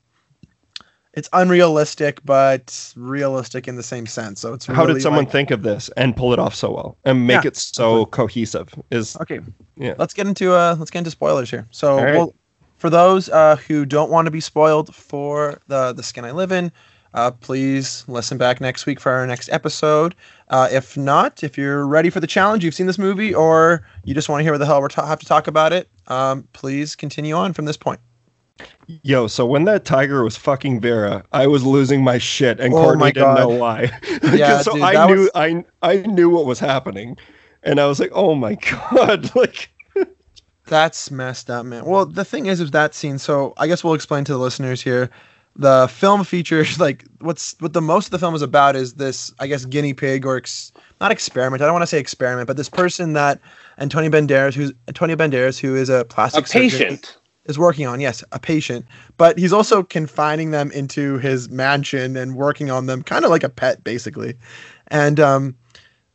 it's 1.16 1.30
unrealistic 1.34 2.20
but 2.26 2.94
realistic 2.96 3.68
in 3.68 3.76
the 3.76 3.84
same 3.84 4.06
sense 4.08 4.40
so 4.42 4.54
it's 4.54 4.66
How 4.66 4.82
really, 4.82 4.96
did 4.96 5.04
someone 5.04 5.26
like- 5.26 5.32
think 5.32 5.52
of 5.52 5.62
this 5.64 5.90
and 5.96 6.16
pull 6.16 6.34
it 6.34 6.40
off 6.40 6.56
so 6.56 6.72
well 6.72 6.98
and 7.06 7.28
make 7.28 7.44
Yeah, 7.44 7.50
it 7.50 7.56
so 7.58 8.06
cohesive? 8.08 8.70
Is 8.92 9.16
Okay. 9.22 9.40
Yeah. 9.78 9.94
Let's 9.98 10.14
get 10.14 10.28
into 10.28 10.54
uh 10.54 10.76
let's 10.80 10.92
get 10.92 11.00
into 11.00 11.12
spoilers 11.12 11.50
here. 11.50 11.68
So 11.72 11.98
right. 11.98 12.16
well, 12.16 12.34
for 12.78 12.90
those 12.90 13.30
uh 13.30 13.56
who 13.68 13.86
don't 13.86 14.10
want 14.12 14.26
to 14.26 14.32
be 14.32 14.40
spoiled 14.42 14.94
for 14.96 15.62
the 15.68 15.94
the 15.94 16.04
skin 16.04 16.26
I 16.26 16.32
live 16.32 16.52
in, 16.52 16.72
uh 17.14 17.30
please 17.32 18.04
listen 18.08 18.38
back 18.40 18.60
next 18.60 18.86
week 18.88 19.00
for 19.00 19.12
our 19.12 19.28
next 19.28 19.50
episode. 19.52 20.16
Uh 20.50 20.68
if 20.72 20.98
not, 20.98 21.44
if 21.44 21.58
you're 21.60 21.86
ready 21.86 22.10
for 22.10 22.20
the 22.22 22.28
challenge, 22.28 22.64
you've 22.66 22.74
seen 22.74 22.88
this 22.88 22.98
movie 23.00 23.34
or 23.36 23.86
you 24.04 24.14
just 24.16 24.30
want 24.30 24.40
to 24.40 24.44
hear 24.44 24.54
what 24.54 24.58
the 24.60 24.66
hell 24.66 24.82
we're 24.82 24.88
ta- 24.90 25.06
have 25.06 25.20
to 25.20 25.26
talk 25.28 25.48
about 25.48 25.74
it, 25.74 25.88
um 26.08 26.48
please 26.54 26.96
continue 26.96 27.36
on 27.36 27.54
from 27.54 27.66
this 27.66 27.78
point. 27.78 28.00
Yo, 28.88 29.28
so 29.28 29.46
when 29.46 29.66
that 29.66 29.86
tiger 29.86 30.24
was 30.24 30.38
fucking 30.38 30.80
Vera, 30.80 31.24
I 31.32 31.48
was 31.48 31.64
losing 31.64 32.04
my 32.04 32.18
shit, 32.18 32.60
and 32.60 32.74
Oh 32.74 32.78
Courtney 32.78 33.12
didn't 33.12 33.36
know 33.36 33.50
why. 33.50 33.92
Yeah, 34.34 34.62
so 34.62 34.74
dude, 34.74 34.84
I 34.84 35.08
knew 35.08 35.22
was- 35.22 35.30
I 35.36 35.66
I 35.82 35.98
knew 35.98 36.30
what 36.30 36.46
was 36.46 36.60
happening, 36.60 37.18
and 37.64 37.80
I 37.80 37.88
was 37.88 38.00
like, 38.00 38.12
oh 38.14 38.36
my 38.36 38.56
god, 38.92 39.34
like 39.36 39.70
That's 40.68 41.12
messed 41.12 41.50
up, 41.50 41.66
man. 41.66 41.86
Well, 41.86 42.06
the 42.06 42.24
thing 42.26 42.46
is, 42.46 42.62
is 42.62 42.72
that 42.72 42.96
scene. 42.96 43.20
So 43.20 43.54
I 43.58 43.68
guess 43.68 43.84
we'll 43.84 43.94
explain 43.96 44.24
to 44.26 44.32
the 44.32 44.40
listeners 44.40 44.82
here. 44.82 45.10
The 45.56 45.88
film 45.92 46.24
features 46.24 46.80
like 46.80 47.06
what's 47.20 47.56
what 47.60 47.74
the 47.74 47.82
most 47.82 48.06
of 48.08 48.12
the 48.12 48.20
film 48.20 48.34
is 48.34 48.42
about 48.42 48.76
is 48.76 48.94
this, 48.96 49.32
I 49.40 49.46
guess, 49.48 49.66
guinea 49.66 49.94
pig 49.94 50.26
or 50.26 50.38
ex, 50.38 50.72
not 51.00 51.12
experiment. 51.12 51.62
I 51.62 51.66
don't 51.66 51.74
want 51.74 51.84
to 51.84 51.88
say 51.88 52.00
experiment, 52.00 52.48
but 52.48 52.58
this 52.58 52.70
person 52.70 53.14
that 53.14 53.40
Antonio 53.78 54.10
Banderas, 54.10 54.56
who's 54.56 54.72
Antonio 54.88 55.16
Banderas, 55.16 55.60
who 55.60 55.76
is 55.76 55.90
a 55.90 56.00
A 56.00 56.06
plastic 56.06 56.48
surgeon, 56.48 56.70
patient. 56.80 57.18
Is 57.46 57.60
working 57.60 57.88
on. 57.88 58.00
Yes, 58.00 58.24
a 58.32 58.40
patient, 58.40 58.86
but 59.18 59.38
he's 59.38 59.54
also 59.54 59.84
confining 59.84 60.52
them 60.52 60.72
into 60.72 61.18
his 61.18 61.50
mansion 61.50 62.16
and 62.16 62.36
working 62.36 62.72
on 62.72 62.86
them, 62.86 63.04
kind 63.04 63.26
of 63.26 63.32
like 63.32 63.44
a 63.44 63.50
pet, 63.50 63.84
basically. 63.84 64.36
And 64.88 65.20
um, 65.20 65.56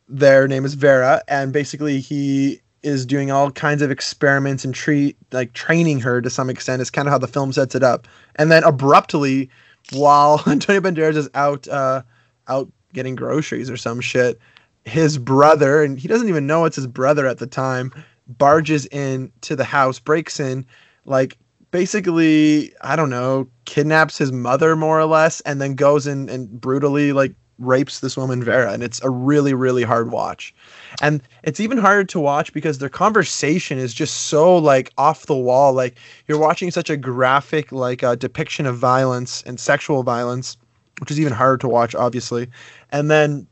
their 0.07 0.47
name 0.47 0.65
is 0.65 0.73
Vera, 0.73 1.21
and 1.27 1.53
basically 1.53 1.99
he 1.99 2.61
is 2.81 3.05
doing 3.05 3.29
all 3.29 3.51
kinds 3.51 3.81
of 3.81 3.91
experiments 3.91 4.63
and 4.63 4.73
treat 4.73 5.17
like 5.31 5.53
training 5.53 5.99
her 5.99 6.21
to 6.21 6.29
some 6.29 6.49
extent. 6.49 6.81
Is 6.81 6.89
kind 6.89 7.07
of 7.07 7.11
how 7.11 7.17
the 7.17 7.27
film 7.27 7.51
sets 7.51 7.75
it 7.75 7.83
up. 7.83 8.07
And 8.35 8.51
then 8.51 8.63
abruptly, 8.63 9.49
while 9.91 10.41
Antonio 10.47 10.81
Banderas 10.81 11.15
is 11.15 11.29
out 11.33 11.67
uh, 11.67 12.01
out 12.47 12.71
getting 12.93 13.15
groceries 13.15 13.69
or 13.69 13.77
some 13.77 14.01
shit, 14.01 14.39
his 14.85 15.17
brother, 15.17 15.83
and 15.83 15.99
he 15.99 16.07
doesn't 16.07 16.29
even 16.29 16.47
know 16.47 16.65
it's 16.65 16.75
his 16.75 16.87
brother 16.87 17.27
at 17.27 17.37
the 17.37 17.47
time, 17.47 17.91
barges 18.27 18.85
in 18.87 19.31
to 19.41 19.55
the 19.55 19.63
house, 19.63 19.99
breaks 19.99 20.39
in, 20.39 20.65
like 21.09 21.37
basically, 21.71 22.73
I 22.81 22.95
don't 22.95 23.09
know, 23.09 23.47
kidnaps 23.65 24.17
his 24.17 24.31
mother 24.31 24.75
more 24.75 24.99
or 24.99 25.05
less, 25.05 25.41
and 25.41 25.59
then 25.59 25.75
goes 25.75 26.07
in 26.07 26.29
and 26.29 26.49
brutally 26.61 27.11
like 27.11 27.33
rapes 27.57 27.99
this 27.99 28.15
woman 28.15 28.41
Vera, 28.41 28.71
and 28.71 28.81
it's 28.81 29.01
a 29.03 29.09
really 29.09 29.53
really 29.53 29.83
hard 29.83 30.11
watch. 30.11 30.53
And 31.01 31.21
it's 31.43 31.59
even 31.59 31.77
harder 31.77 32.05
to 32.05 32.19
watch 32.19 32.53
because 32.53 32.77
their 32.77 32.89
conversation 32.89 33.77
is 33.77 33.93
just 33.93 34.27
so 34.27 34.57
like 34.57 34.91
off 34.97 35.25
the 35.25 35.35
wall. 35.35 35.73
Like 35.73 35.97
you're 36.27 36.39
watching 36.39 36.71
such 36.71 36.89
a 36.89 36.97
graphic 36.97 37.71
like 37.71 38.03
uh, 38.03 38.15
depiction 38.15 38.65
of 38.65 38.77
violence 38.77 39.43
and 39.43 39.59
sexual 39.59 40.03
violence, 40.03 40.57
which 40.99 41.11
is 41.11 41.19
even 41.19 41.33
harder 41.33 41.57
to 41.57 41.67
watch, 41.67 41.93
obviously. 41.95 42.47
And 42.91 43.11
then 43.11 43.47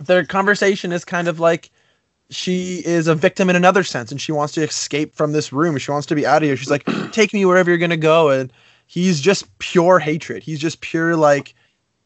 their 0.00 0.24
conversation 0.24 0.92
is 0.92 1.04
kind 1.04 1.28
of 1.28 1.40
like 1.40 1.70
she 2.30 2.82
is 2.84 3.06
a 3.06 3.14
victim 3.14 3.48
in 3.48 3.56
another 3.56 3.82
sense 3.82 4.10
and 4.10 4.20
she 4.20 4.32
wants 4.32 4.52
to 4.54 4.62
escape 4.62 5.14
from 5.14 5.32
this 5.32 5.52
room. 5.52 5.78
She 5.78 5.90
wants 5.90 6.06
to 6.08 6.14
be 6.14 6.26
out 6.26 6.42
of 6.42 6.46
here. 6.46 6.56
She's 6.56 6.70
like 6.70 6.84
take 7.12 7.32
me 7.32 7.44
wherever 7.44 7.70
you're 7.70 7.78
going 7.78 7.90
to 7.90 7.96
go 7.96 8.28
and 8.28 8.52
he's 8.86 9.20
just 9.20 9.58
pure 9.58 9.98
hatred. 9.98 10.42
He's 10.42 10.60
just 10.60 10.80
pure 10.80 11.16
like 11.16 11.54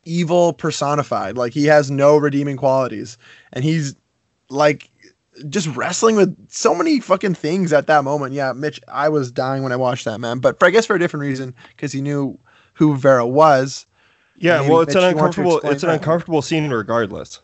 evil 0.05 0.53
personified. 0.53 1.37
Like 1.37 1.53
he 1.53 1.66
has 1.66 1.91
no 1.91 2.16
redeeming 2.16 2.57
qualities. 2.57 3.18
And 3.53 3.64
he's 3.64 3.97
like 4.49 4.91
just 5.49 5.66
wrestling 5.68 6.14
with 6.14 6.37
so 6.51 6.75
many 6.75 7.01
fucking 7.01 7.35
things 7.35 7.73
at 7.73 7.87
that 7.89 8.05
moment. 8.05 8.35
Yeah 8.35 8.53
mitch 8.53 8.81
i 8.87 9.09
was 9.09 9.33
dying 9.33 9.62
when 9.62 9.73
i 9.73 9.77
watched 9.77 10.05
that 10.05 10.20
man. 10.20 10.39
But 10.39 10.59
for, 10.59 10.66
i 10.66 10.70
guess 10.70 10.87
for 10.87 10.95
a 10.95 10.99
different 11.01 11.23
reason 11.23 11.55
because 11.75 11.91
he 11.91 12.01
knew 12.01 12.39
who 12.75 12.97
vera 12.97 13.27
was. 13.27 13.87
Yeah, 14.37 14.59
Maybe 14.59 14.70
well, 14.70 14.81
it's 14.83 14.95
Mitch, 14.95 15.03
an 15.03 15.11
you 15.11 15.16
want 15.16 15.33
to 15.35 15.41
uncomfortable 15.41 15.70
it's 15.70 15.83
an 15.83 15.89
that? 15.89 15.95
uncomfortable 15.97 16.43
scene 16.43 16.70
regardless. 16.70 17.41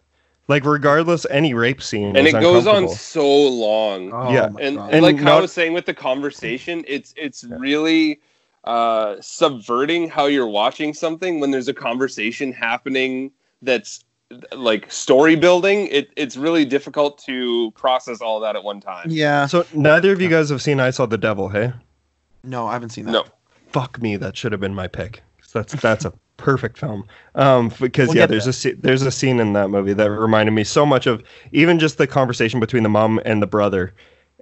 Like 0.49 0.65
regardless, 0.65 1.27
any 1.31 1.53
rape 1.53 1.83
scene 1.83 2.17
And 2.17 2.27
is 2.27 2.33
it 2.35 2.41
goes 2.41 2.67
on 2.67 2.89
so 2.89 3.27
long. 3.27 4.13
oh 4.13 4.33
Yeah. 4.33 4.47
and, 4.47 4.59
and 4.61 4.79
And 4.79 5.03
like 5.03 5.19
how 5.19 5.39
I 5.39 5.41
was 5.43 5.53
saying 5.53 5.75
with 5.75 5.85
the 5.85 5.95
conversation, 5.95 6.85
it's 6.89 7.13
it's 7.17 7.45
really 7.45 8.21
uh, 8.65 9.17
subverting 9.21 10.09
how 10.09 10.27
you're 10.27 10.49
watching 10.49 10.95
something 10.95 11.39
when 11.41 11.51
there's 11.51 11.69
a 11.69 11.75
conversation 11.75 12.53
happening 12.53 13.31
that's 13.63 14.05
like 14.53 14.91
story 14.91 15.37
building. 15.37 15.87
It 15.89 16.09
it's 16.17 16.37
really 16.37 16.65
difficult 16.65 17.19
to 17.27 17.71
process 17.73 18.21
all 18.21 18.41
that 18.41 18.57
at 18.57 18.65
one 18.65 18.81
time. 18.81 19.11
yeah 19.11 19.47
So 19.47 19.67
neither 19.75 20.13
of 20.13 20.21
you 20.21 20.29
guys 20.29 20.49
have 20.49 20.63
seen 20.63 20.81
I 20.81 20.91
Saw 20.91 21.07
the 21.07 21.19
Devil, 21.19 21.49
hey? 21.49 21.73
no 22.45 22.67
i 22.67 22.73
haven't 22.73 22.91
seen 22.91 23.05
that 23.07 23.13
No, 23.13 23.25
Fuck 23.69 24.01
me, 24.01 24.17
that 24.17 24.37
should 24.37 24.53
have 24.53 24.61
been 24.61 24.75
my 24.75 24.87
pick. 24.87 25.23
That's 25.53 25.75
that's 25.75 26.05
a 26.05 26.13
perfect 26.39 26.79
film. 26.79 27.05
Um, 27.35 27.71
because 27.81 28.09
We'll 28.09 28.17
yeah, 28.17 28.27
there's 28.27 28.47
there. 28.63 28.73
a 28.73 28.77
there's 28.77 29.03
a 29.03 29.11
scene 29.13 29.41
in 29.41 29.53
that 29.53 29.69
movie 29.69 29.93
that 29.93 30.11
reminded 30.11 30.53
me 30.53 30.65
so 30.65 30.87
much 30.87 31.07
of 31.07 31.23
even 31.53 31.79
just 31.79 31.99
the 31.99 32.07
conversation 32.07 32.61
between 32.61 32.83
the 32.85 32.89
mom 32.89 33.21
and 33.27 33.43
the 33.43 33.47
brother. 33.47 33.93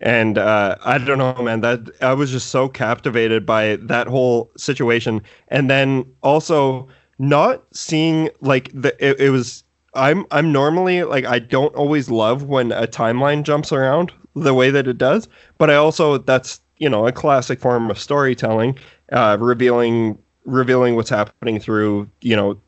And 0.03 0.38
uh, 0.38 0.76
I 0.84 0.99
don't 0.99 1.18
know, 1.18 1.34
man. 1.42 1.62
That 1.62 1.90
I 2.03 2.12
was 2.14 2.30
just 2.30 2.51
so 2.51 2.68
captivated 2.68 3.47
by 3.47 3.76
that 3.76 4.07
whole 4.07 4.51
situation, 4.57 5.22
and 5.49 5.70
then 5.70 6.05
also 6.22 6.88
not 7.18 7.64
seeing 7.72 8.30
like 8.40 8.70
the 8.74 8.94
it, 9.05 9.18
it 9.20 9.30
was. 9.30 9.64
I'm 9.94 10.26
I'm 10.30 10.53
normally 10.53 11.05
like 11.05 11.24
I 11.24 11.38
don't 11.38 11.74
always 11.74 12.11
love 12.11 12.42
when 12.44 12.72
a 12.72 12.86
timeline 12.86 13.42
jumps 13.42 13.72
around 13.72 14.12
the 14.34 14.53
way 14.55 14.70
that 14.70 14.86
it 14.86 14.99
does, 14.99 15.28
but 15.57 15.70
I 15.70 15.76
also 15.76 16.18
that's 16.18 16.61
you 16.76 16.90
know 16.90 17.07
a 17.07 17.12
classic 17.12 17.59
form 17.59 17.90
of 17.90 17.99
storytelling, 17.99 18.78
uh, 19.12 19.38
revealing 19.40 20.18
revealing 20.47 20.97
what's 20.97 21.11
happening 21.11 21.61
through 21.61 22.09
you 22.22 22.34
know 22.34 22.59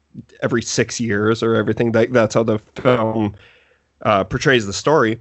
every 0.42 0.62
six 0.62 1.00
years 1.00 1.42
or 1.42 1.54
everything. 1.54 1.92
That 1.92 2.12
that's 2.12 2.34
how 2.34 2.42
the 2.42 2.58
film 2.58 3.36
uh, 4.02 4.24
portrays 4.24 4.66
the 4.66 4.72
story. 4.72 5.20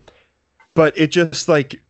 But 0.74 0.98
it 0.98 1.08
just 1.08 1.48
like 1.48 1.82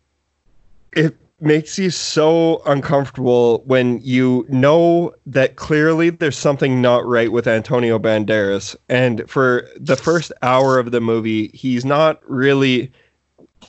it 0.92 1.16
makes 1.40 1.78
you 1.78 1.90
so 1.90 2.62
uncomfortable 2.66 3.62
when 3.66 4.00
you 4.02 4.44
know 4.48 5.14
that 5.26 5.56
clearly 5.56 6.10
there's 6.10 6.38
something 6.38 6.80
not 6.80 7.06
right 7.06 7.30
with 7.30 7.46
Antonio 7.46 7.98
Banderas. 7.98 8.74
And 8.88 9.28
for 9.30 9.68
the 9.76 9.96
first 9.96 10.32
hour 10.42 10.78
of 10.78 10.90
the 10.90 11.00
movie, 11.00 11.48
he's 11.54 11.84
not 11.84 12.20
really 12.28 12.90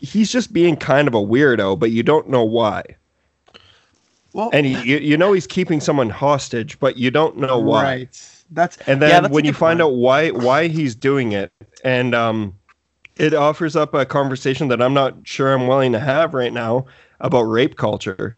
he's 0.02 0.32
just 0.32 0.54
being 0.54 0.76
kind 0.76 1.08
of 1.08 1.14
a 1.14 1.18
weirdo, 1.18 1.78
but 1.78 1.92
you 1.92 2.04
don't 2.04 2.30
know 2.30 2.44
why. 2.44 2.84
Well, 4.34 4.52
And 4.52 4.66
he, 4.66 4.76
you, 4.76 4.98
you 4.98 5.18
know 5.18 5.34
he's 5.34 5.48
keeping 5.48 5.80
someone 5.80 6.10
hostage, 6.10 6.80
but 6.80 6.98
you 6.98 7.12
don't 7.12 7.38
know 7.38 7.60
why. 7.60 7.96
Right. 7.96 8.46
That's 8.52 8.78
And 8.88 9.02
yeah, 9.04 9.20
then 9.20 9.22
that's 9.22 9.36
when 9.36 9.46
you 9.46 9.54
find 9.54 9.82
point. 9.82 9.82
out 9.82 9.94
why 9.94 10.30
why 10.32 10.68
he's 10.68 10.96
doing 10.96 11.34
it, 11.34 11.52
and 11.84 12.16
um, 12.16 12.56
it 13.18 13.34
offers 13.34 13.76
up 13.76 13.94
a 13.94 14.06
conversation 14.06 14.68
that 14.70 14.82
I'm 14.82 14.94
not 14.94 15.16
sure 15.28 15.54
I'm 15.54 15.68
willing 15.68 15.92
to 15.94 16.00
have 16.00 16.34
right 16.34 16.54
now 16.54 16.86
about 17.20 17.44
rape 17.44 17.78
culture, 17.78 18.38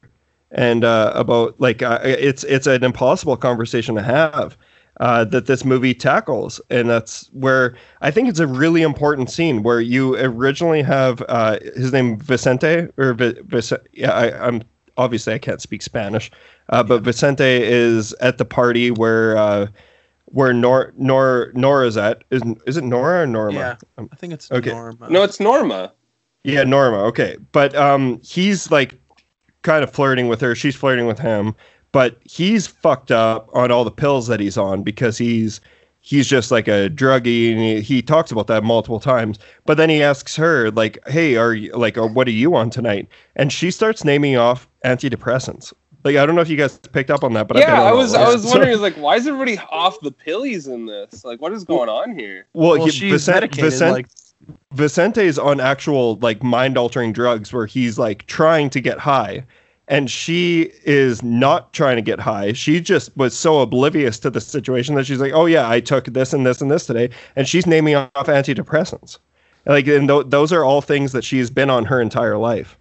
and 0.52 0.84
uh, 0.84 1.14
about 1.16 1.60
like 1.60 1.82
uh, 1.82 2.00
it's 2.04 2.44
it's 2.46 2.68
an 2.68 2.84
impossible 2.84 3.38
conversation 3.38 3.96
to 3.96 4.02
have 4.04 4.58
uh, 5.00 5.24
that 5.26 5.46
this 5.46 5.64
movie 5.66 5.94
tackles, 5.94 6.62
and 6.70 6.89
that's 6.89 7.30
where 7.34 7.76
I 8.02 8.12
think 8.12 8.30
it's 8.30 8.39
a 8.39 8.48
really 8.48 8.82
important 8.82 9.30
scene 9.30 9.64
where 9.64 9.82
you 9.82 10.16
originally 10.18 10.82
have 10.84 11.24
uh, 11.30 11.60
his 11.76 11.94
name 11.94 12.18
Vicente 12.20 12.88
or 12.98 13.14
Vi- 13.14 13.36
Vic- 13.46 13.88
yeah 13.94 14.12
I, 14.12 14.48
I'm 14.48 14.64
obviously 15.02 15.34
I 15.34 15.38
can't 15.39 15.62
speak 15.62 15.82
Spanish, 15.82 16.32
uh, 16.70 16.84
but 16.84 17.02
Vicente 17.02 17.43
is 17.43 18.14
at 18.22 18.38
the 18.38 18.45
party 18.45 18.91
where. 18.91 19.38
Uh, 19.38 19.68
where 20.26 20.54
Nor 20.54 20.93
Nor 20.97 21.52
Nora's 21.56 21.97
at 21.97 22.24
is 22.32 22.41
is 22.66 22.78
it 22.78 22.86
Nora 22.86 23.24
or 23.24 23.28
Norma? 23.28 23.60
Yeah. 23.60 23.76
Um, 23.97 24.08
I 24.14 24.16
think 24.16 24.32
it's 24.32 24.49
Okay. 24.49 24.70
Norma. 24.70 25.10
No, 25.10 25.24
it's 25.24 25.41
Norma. 25.41 25.91
yeah, 26.45 26.64
Norma. 26.64 26.99
Okay, 27.08 27.36
but 27.52 27.76
um, 27.76 28.18
he's 28.24 28.72
like 28.72 28.97
kind 29.64 29.84
of 29.84 29.91
flirting 29.91 30.30
with 30.30 30.39
her. 30.39 30.56
She's 30.56 30.74
flirting 30.74 31.06
with 31.06 31.20
him, 31.20 31.54
but 31.91 32.18
he's 32.24 32.66
fucked 32.66 33.12
up 33.12 33.49
on 33.54 33.72
all 33.72 33.84
the 33.84 33.91
pills 33.91 34.28
that 34.28 34.39
he's 34.39 34.58
on 34.58 34.84
because 34.84 35.18
he's 35.18 35.60
he's 35.99 36.28
just 36.28 36.49
like 36.49 36.70
a 36.70 36.89
druggie, 36.89 37.52
and 37.52 37.60
he, 37.60 37.82
he 37.82 38.02
talks 38.02 38.32
about 38.32 38.47
that 38.47 38.64
multiple 38.64 39.02
times. 39.02 39.38
But 39.66 39.76
then 39.76 39.89
he 39.89 40.02
asks 40.02 40.38
her 40.38 40.72
like, 40.72 40.97
"Hey, 41.10 41.36
are 41.36 41.54
you 41.54 41.74
like, 41.74 41.97
uh, 41.97 42.08
what 42.08 42.26
are 42.26 42.32
you 42.32 42.56
on 42.56 42.70
tonight?" 42.70 43.10
And 43.36 43.52
she 43.52 43.70
starts 43.70 44.06
naming 44.06 44.38
off 44.38 44.66
antidepressants. 44.86 45.74
Like 46.04 46.16
I 46.16 46.26
don't 46.26 46.36
know 46.36 46.42
if 46.42 46.50
you 46.50 46.58
guys 46.58 46.78
picked 46.80 47.12
up 47.12 47.24
on 47.24 47.34
that, 47.34 47.48
but 47.48 47.58
I've 47.58 47.64
yeah, 47.64 47.82
on 47.82 47.88
I 47.88 47.90
a 47.92 47.96
was 47.96 48.14
I 48.14 48.28
was 48.28 48.46
wondering, 48.46 48.80
like, 48.80 48.96
why 48.96 49.18
is 49.18 49.28
everybody 49.28 49.58
off 49.70 50.00
the 50.02 50.12
pillies 50.12 50.68
in 50.68 50.88
this? 50.88 51.24
Like, 51.24 51.40
what 51.42 51.54
is 51.54 51.64
going 51.64 51.90
on 51.90 52.18
here? 52.18 52.48
well, 52.54 52.72
well, 52.72 52.86
he- 52.86 52.92
she's 52.92 53.28
Vicen- 53.28 53.34
medicated. 53.34 53.80
Like 53.82 54.08
Vicente's 54.74 55.38
on 55.38 55.60
actual 55.60 56.16
like 56.16 56.42
mind 56.42 56.78
altering 56.78 57.14
drugs 57.14 57.54
where 57.54 57.68
he's 57.68 58.00
like 58.00 58.26
trying 58.26 58.70
to 58.72 58.82
get 58.82 58.98
high 58.98 59.46
and 59.88 60.10
she 60.10 60.72
is 60.86 61.22
not 61.22 61.74
trying 61.74 61.98
to 61.98 62.02
get 62.02 62.20
high. 62.20 62.54
She 62.54 62.80
just 62.80 63.16
was 63.18 63.38
so 63.38 63.60
oblivious 63.60 64.18
to 64.20 64.30
the 64.30 64.40
situation 64.42 64.96
that 64.96 65.06
she's 65.06 65.20
like, 65.20 65.34
"Oh 65.34 65.46
yeah, 65.46 65.70
I 65.70 65.82
took 65.82 66.06
this 66.06 66.34
and 66.34 66.46
this 66.46 66.62
and 66.62 66.72
this 66.72 66.86
today." 66.86 67.10
And 67.36 67.48
she's 67.48 67.68
naming 67.68 67.96
off 67.96 68.10
antidepressants. 68.16 69.20
Like 69.66 69.86
and 69.88 70.08
th- 70.08 70.26
those 70.28 70.52
are 70.54 70.64
all 70.64 70.82
things 70.82 71.12
that 71.12 71.24
she's 71.24 71.50
been 71.52 71.70
on 71.70 71.86
her 71.86 72.02
entire 72.02 72.38
life. 72.38 72.78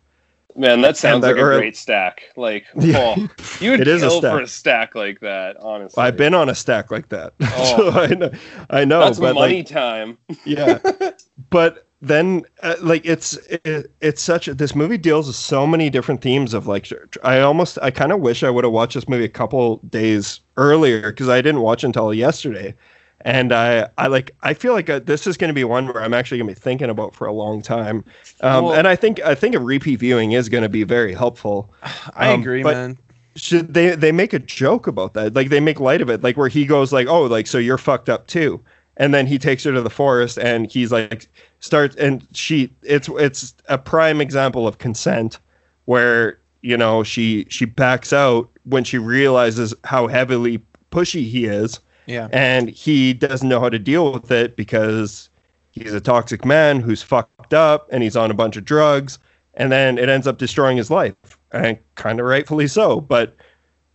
Man, 0.56 0.80
that 0.82 0.96
sounds 0.96 1.22
like 1.22 1.36
a 1.36 1.40
great 1.40 1.76
stack. 1.76 2.22
Like, 2.36 2.64
Yeah. 2.78 3.14
oh, 3.18 3.28
you 3.60 3.70
would 3.72 3.80
It 3.80 3.88
is 3.88 4.02
a 4.02 4.08
kill 4.08 4.18
stack. 4.20 4.32
for 4.32 4.40
a 4.42 4.46
stack 4.48 4.94
like 4.94 5.20
that. 5.20 5.56
Honestly, 5.60 6.02
I've 6.02 6.16
been 6.16 6.34
on 6.34 6.48
a 6.48 6.54
stack 6.54 6.90
like 6.90 7.08
that. 7.10 7.34
Oh. 7.42 7.76
so 7.76 8.00
I 8.00 8.06
know 8.08 8.30
I 8.70 8.84
know 8.84 9.00
That's 9.00 9.18
but 9.18 9.34
money 9.34 9.58
like 9.58 9.66
time. 9.66 10.18
yeah 10.44 10.78
but 11.50 11.86
then 12.02 12.42
uh, 12.62 12.76
like 12.80 13.04
it's 13.04 13.34
it, 13.64 13.92
it's 14.00 14.22
such 14.22 14.46
this 14.46 14.74
movie 14.74 14.96
deals 14.96 15.26
with 15.26 15.36
so 15.36 15.66
many 15.66 15.90
different 15.90 16.22
themes 16.22 16.54
of 16.54 16.66
like 16.66 16.88
i 17.22 17.40
almost 17.40 17.78
i 17.82 17.90
kind 17.90 18.10
of 18.10 18.20
wish 18.20 18.42
i 18.42 18.48
would 18.48 18.64
have 18.64 18.72
watched 18.72 18.94
this 18.94 19.06
movie 19.06 19.24
a 19.24 19.28
couple 19.28 19.76
days 19.90 20.40
earlier 20.56 21.10
because 21.10 21.28
i 21.28 21.42
didn't 21.42 21.60
watch 21.60 21.84
until 21.84 22.14
yesterday 22.14 22.74
and 23.22 23.52
i 23.52 23.86
i 23.98 24.06
like 24.06 24.30
i 24.42 24.54
feel 24.54 24.72
like 24.72 24.88
uh, 24.88 24.98
this 25.00 25.26
is 25.26 25.36
going 25.36 25.48
to 25.48 25.54
be 25.54 25.64
one 25.64 25.86
where 25.86 26.02
i'm 26.02 26.14
actually 26.14 26.38
going 26.38 26.48
to 26.48 26.54
be 26.54 26.60
thinking 26.60 26.88
about 26.90 27.14
for 27.14 27.26
a 27.26 27.32
long 27.32 27.62
time. 27.62 28.04
Um, 28.40 28.64
Well- 28.66 28.74
and 28.74 28.88
i 28.88 28.96
think 28.96 29.20
i 29.20 29.34
think 29.34 29.54
a 29.54 29.60
repeat 29.60 29.96
viewing 30.00 30.32
is 30.32 30.48
going 30.48 30.62
to 30.62 30.68
be 30.68 30.84
very 30.84 31.12
helpful. 31.14 31.72
I 32.14 32.32
Um, 32.32 32.40
agree, 32.40 32.62
man. 32.62 32.98
should 33.36 33.74
they 33.74 33.94
they 33.94 34.12
make 34.12 34.32
a 34.32 34.38
joke 34.38 34.86
about 34.86 35.14
that. 35.14 35.34
Like 35.34 35.50
they 35.50 35.60
make 35.60 35.80
light 35.80 36.00
of 36.00 36.10
it. 36.10 36.22
Like 36.22 36.36
where 36.36 36.48
he 36.48 36.64
goes 36.66 36.92
like 36.92 37.06
oh 37.08 37.22
like 37.22 37.46
so 37.46 37.58
you're 37.58 37.78
fucked 37.78 38.08
up 38.08 38.26
too. 38.26 38.60
And 38.96 39.14
then 39.14 39.26
he 39.26 39.38
takes 39.38 39.64
her 39.64 39.72
to 39.72 39.80
the 39.80 39.90
forest 39.90 40.38
and 40.38 40.70
he's 40.70 40.92
like 40.92 41.28
starts 41.60 41.96
and 41.96 42.26
she 42.34 42.70
it's 42.82 43.08
it's 43.10 43.54
a 43.68 43.78
prime 43.78 44.20
example 44.20 44.66
of 44.66 44.78
consent 44.78 45.38
where 45.86 46.38
you 46.62 46.76
know 46.76 47.02
she 47.02 47.46
she 47.48 47.64
backs 47.64 48.12
out 48.12 48.48
when 48.64 48.84
she 48.84 48.98
realizes 48.98 49.74
how 49.84 50.06
heavily 50.06 50.60
pushy 50.90 51.24
he 51.28 51.44
is 51.46 51.80
Yeah. 52.06 52.28
and 52.32 52.68
he 52.68 53.12
doesn't 53.14 53.48
know 53.48 53.60
how 53.60 53.68
to 53.68 53.78
deal 53.78 54.12
with 54.12 54.30
it 54.30 54.56
because 54.56 55.28
he's 55.72 55.92
a 55.94 56.00
toxic 56.00 56.44
man 56.44 56.80
who's 56.80 57.02
fucked 57.02 57.54
up 57.54 57.88
and 57.92 58.02
he's 58.02 58.16
on 58.16 58.30
a 58.30 58.34
bunch 58.34 58.56
of 58.56 58.64
drugs 58.64 59.18
and 59.54 59.70
then 59.70 59.98
it 59.98 60.08
ends 60.08 60.26
up 60.26 60.38
destroying 60.38 60.76
his 60.76 60.90
life 60.90 61.14
and 61.52 61.78
kind 61.94 62.18
of 62.20 62.26
rightfully 62.26 62.66
so 62.66 63.00
but 63.00 63.34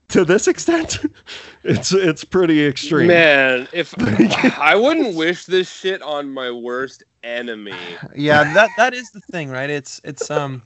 to 0.08 0.24
this 0.24 0.48
extent 0.48 1.00
it's 1.64 1.92
it's 1.94 2.24
pretty 2.24 2.66
extreme 2.66 3.08
Man, 3.08 3.68
if 3.74 3.94
I 4.60 4.76
wouldn't 4.76 5.16
wish 5.16 5.46
this 5.46 5.72
shit 5.72 6.02
on 6.02 6.30
my 6.30 6.52
worst 6.52 7.04
enemy. 7.24 7.74
yeah 8.16 8.54
that 8.54 8.70
that 8.78 8.94
is 8.94 9.10
the 9.12 9.22
thing 9.32 9.50
right 9.50 9.70
it's 9.70 10.00
it's 10.04 10.30
um 10.30 10.62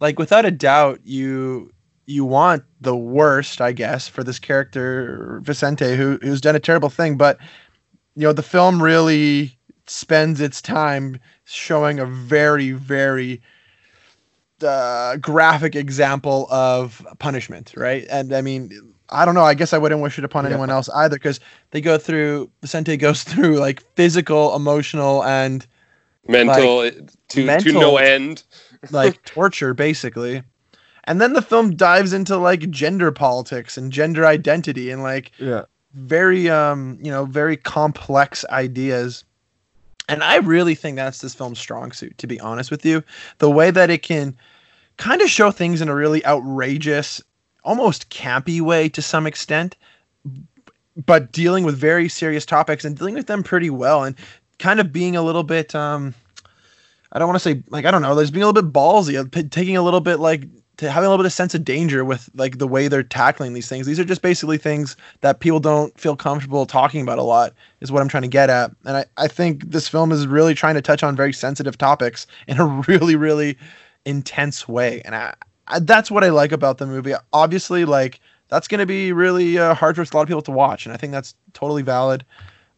like 0.00 0.18
without 0.18 0.44
a 0.44 0.50
doubt 0.50 1.00
you 1.04 1.70
you 2.06 2.24
want 2.24 2.62
the 2.80 2.96
worst 2.96 3.60
i 3.60 3.72
guess 3.72 4.08
for 4.08 4.24
this 4.24 4.38
character 4.38 5.40
vicente 5.42 5.96
who 5.96 6.18
who's 6.22 6.40
done 6.40 6.56
a 6.56 6.60
terrible 6.60 6.90
thing 6.90 7.16
but 7.16 7.38
you 8.16 8.22
know 8.22 8.32
the 8.32 8.42
film 8.42 8.82
really 8.82 9.56
spends 9.86 10.40
its 10.40 10.60
time 10.62 11.18
showing 11.44 11.98
a 11.98 12.06
very 12.06 12.72
very 12.72 13.40
uh, 14.62 15.16
graphic 15.16 15.74
example 15.74 16.46
of 16.50 17.04
punishment 17.18 17.72
right 17.76 18.06
and 18.10 18.32
i 18.32 18.40
mean 18.40 18.70
i 19.08 19.24
don't 19.24 19.34
know 19.34 19.42
i 19.42 19.54
guess 19.54 19.72
i 19.72 19.78
wouldn't 19.78 20.00
wish 20.00 20.18
it 20.18 20.24
upon 20.24 20.44
Yeah. 20.44 20.50
anyone 20.50 20.70
else 20.70 20.88
either 20.90 21.16
because 21.16 21.40
they 21.72 21.80
go 21.80 21.98
through 21.98 22.48
vicente 22.60 22.96
goes 22.96 23.22
through 23.24 23.56
like 23.58 23.82
physical 23.96 24.54
emotional 24.54 25.24
and 25.24 25.66
Mental 26.28 26.88
to 26.88 27.06
to 27.30 27.44
mental- 27.44 27.80
no 27.80 27.96
end. 27.96 28.44
like 28.92 29.20
torture 29.24 29.74
basically 29.74 30.42
and 31.04 31.20
then 31.20 31.32
the 31.32 31.42
film 31.42 31.74
dives 31.74 32.12
into 32.12 32.36
like 32.36 32.70
gender 32.70 33.10
politics 33.10 33.76
and 33.76 33.92
gender 33.92 34.26
identity 34.26 34.90
and 34.90 35.02
like 35.02 35.32
yeah. 35.38 35.62
very 35.94 36.48
um 36.48 36.98
you 37.02 37.10
know 37.10 37.24
very 37.24 37.56
complex 37.56 38.44
ideas. 38.50 39.24
And 40.08 40.22
i 40.22 40.36
really 40.36 40.74
think 40.74 40.96
that's 40.96 41.20
this 41.20 41.34
film's 41.34 41.58
strong 41.58 41.92
suit 41.92 42.16
to 42.18 42.26
be 42.26 42.40
honest 42.40 42.70
with 42.70 42.84
you. 42.84 43.02
The 43.38 43.50
way 43.50 43.70
that 43.70 43.90
it 43.90 44.02
can 44.02 44.36
kind 44.96 45.22
of 45.22 45.30
show 45.30 45.50
things 45.50 45.80
in 45.80 45.88
a 45.88 45.94
really 45.94 46.24
outrageous 46.26 47.22
almost 47.64 48.10
campy 48.10 48.60
way 48.60 48.88
to 48.88 49.02
some 49.02 49.26
extent 49.26 49.76
but 51.06 51.32
dealing 51.32 51.64
with 51.64 51.76
very 51.76 52.08
serious 52.08 52.44
topics 52.44 52.84
and 52.84 52.98
dealing 52.98 53.14
with 53.14 53.26
them 53.26 53.42
pretty 53.42 53.70
well 53.70 54.04
and 54.04 54.16
kind 54.58 54.78
of 54.78 54.92
being 54.92 55.16
a 55.16 55.22
little 55.22 55.44
bit 55.44 55.74
um 55.74 56.14
I 57.12 57.18
don't 57.18 57.28
want 57.28 57.42
to 57.42 57.48
say 57.48 57.62
like 57.68 57.84
I 57.84 57.90
don't 57.90 58.02
know, 58.02 58.14
there's 58.14 58.30
being 58.30 58.42
a 58.42 58.46
little 58.46 58.62
bit 58.62 58.72
ballsy, 58.72 59.18
uh, 59.18 59.42
taking 59.50 59.76
a 59.76 59.82
little 59.82 60.00
bit 60.00 60.18
like 60.18 60.46
to 60.78 60.90
having 60.90 61.06
a 61.06 61.10
little 61.10 61.22
bit 61.22 61.26
of 61.26 61.32
sense 61.32 61.54
of 61.54 61.64
danger 61.64 62.04
with 62.04 62.30
like 62.34 62.58
the 62.58 62.66
way 62.66 62.88
they're 62.88 63.02
tackling 63.02 63.52
these 63.52 63.68
things. 63.68 63.86
These 63.86 64.00
are 64.00 64.04
just 64.04 64.22
basically 64.22 64.58
things 64.58 64.96
that 65.20 65.40
people 65.40 65.60
don't 65.60 65.98
feel 65.98 66.16
comfortable 66.16 66.66
talking 66.66 67.02
about 67.02 67.18
a 67.18 67.22
lot 67.22 67.52
is 67.80 67.92
what 67.92 68.00
I'm 68.00 68.08
trying 68.08 68.22
to 68.22 68.28
get 68.28 68.48
at. 68.50 68.70
And 68.84 68.96
I, 68.96 69.04
I 69.16 69.28
think 69.28 69.70
this 69.70 69.88
film 69.88 70.12
is 70.12 70.26
really 70.26 70.54
trying 70.54 70.74
to 70.74 70.82
touch 70.82 71.02
on 71.02 71.14
very 71.14 71.32
sensitive 71.32 71.76
topics 71.76 72.26
in 72.46 72.58
a 72.58 72.66
really, 72.88 73.16
really 73.16 73.58
intense 74.04 74.66
way. 74.66 75.02
And 75.04 75.14
I, 75.14 75.34
I 75.68 75.78
that's 75.78 76.10
what 76.10 76.24
I 76.24 76.30
like 76.30 76.52
about 76.52 76.78
the 76.78 76.86
movie. 76.86 77.14
Obviously, 77.32 77.84
like 77.84 78.20
that's 78.48 78.68
going 78.68 78.80
to 78.80 78.86
be 78.86 79.12
really 79.12 79.58
uh, 79.58 79.74
hard 79.74 79.96
for 79.96 80.02
a 80.02 80.06
lot 80.14 80.22
of 80.22 80.28
people 80.28 80.42
to 80.42 80.50
watch. 80.50 80.86
And 80.86 80.94
I 80.94 80.96
think 80.96 81.12
that's 81.12 81.34
totally 81.52 81.82
valid. 81.82 82.24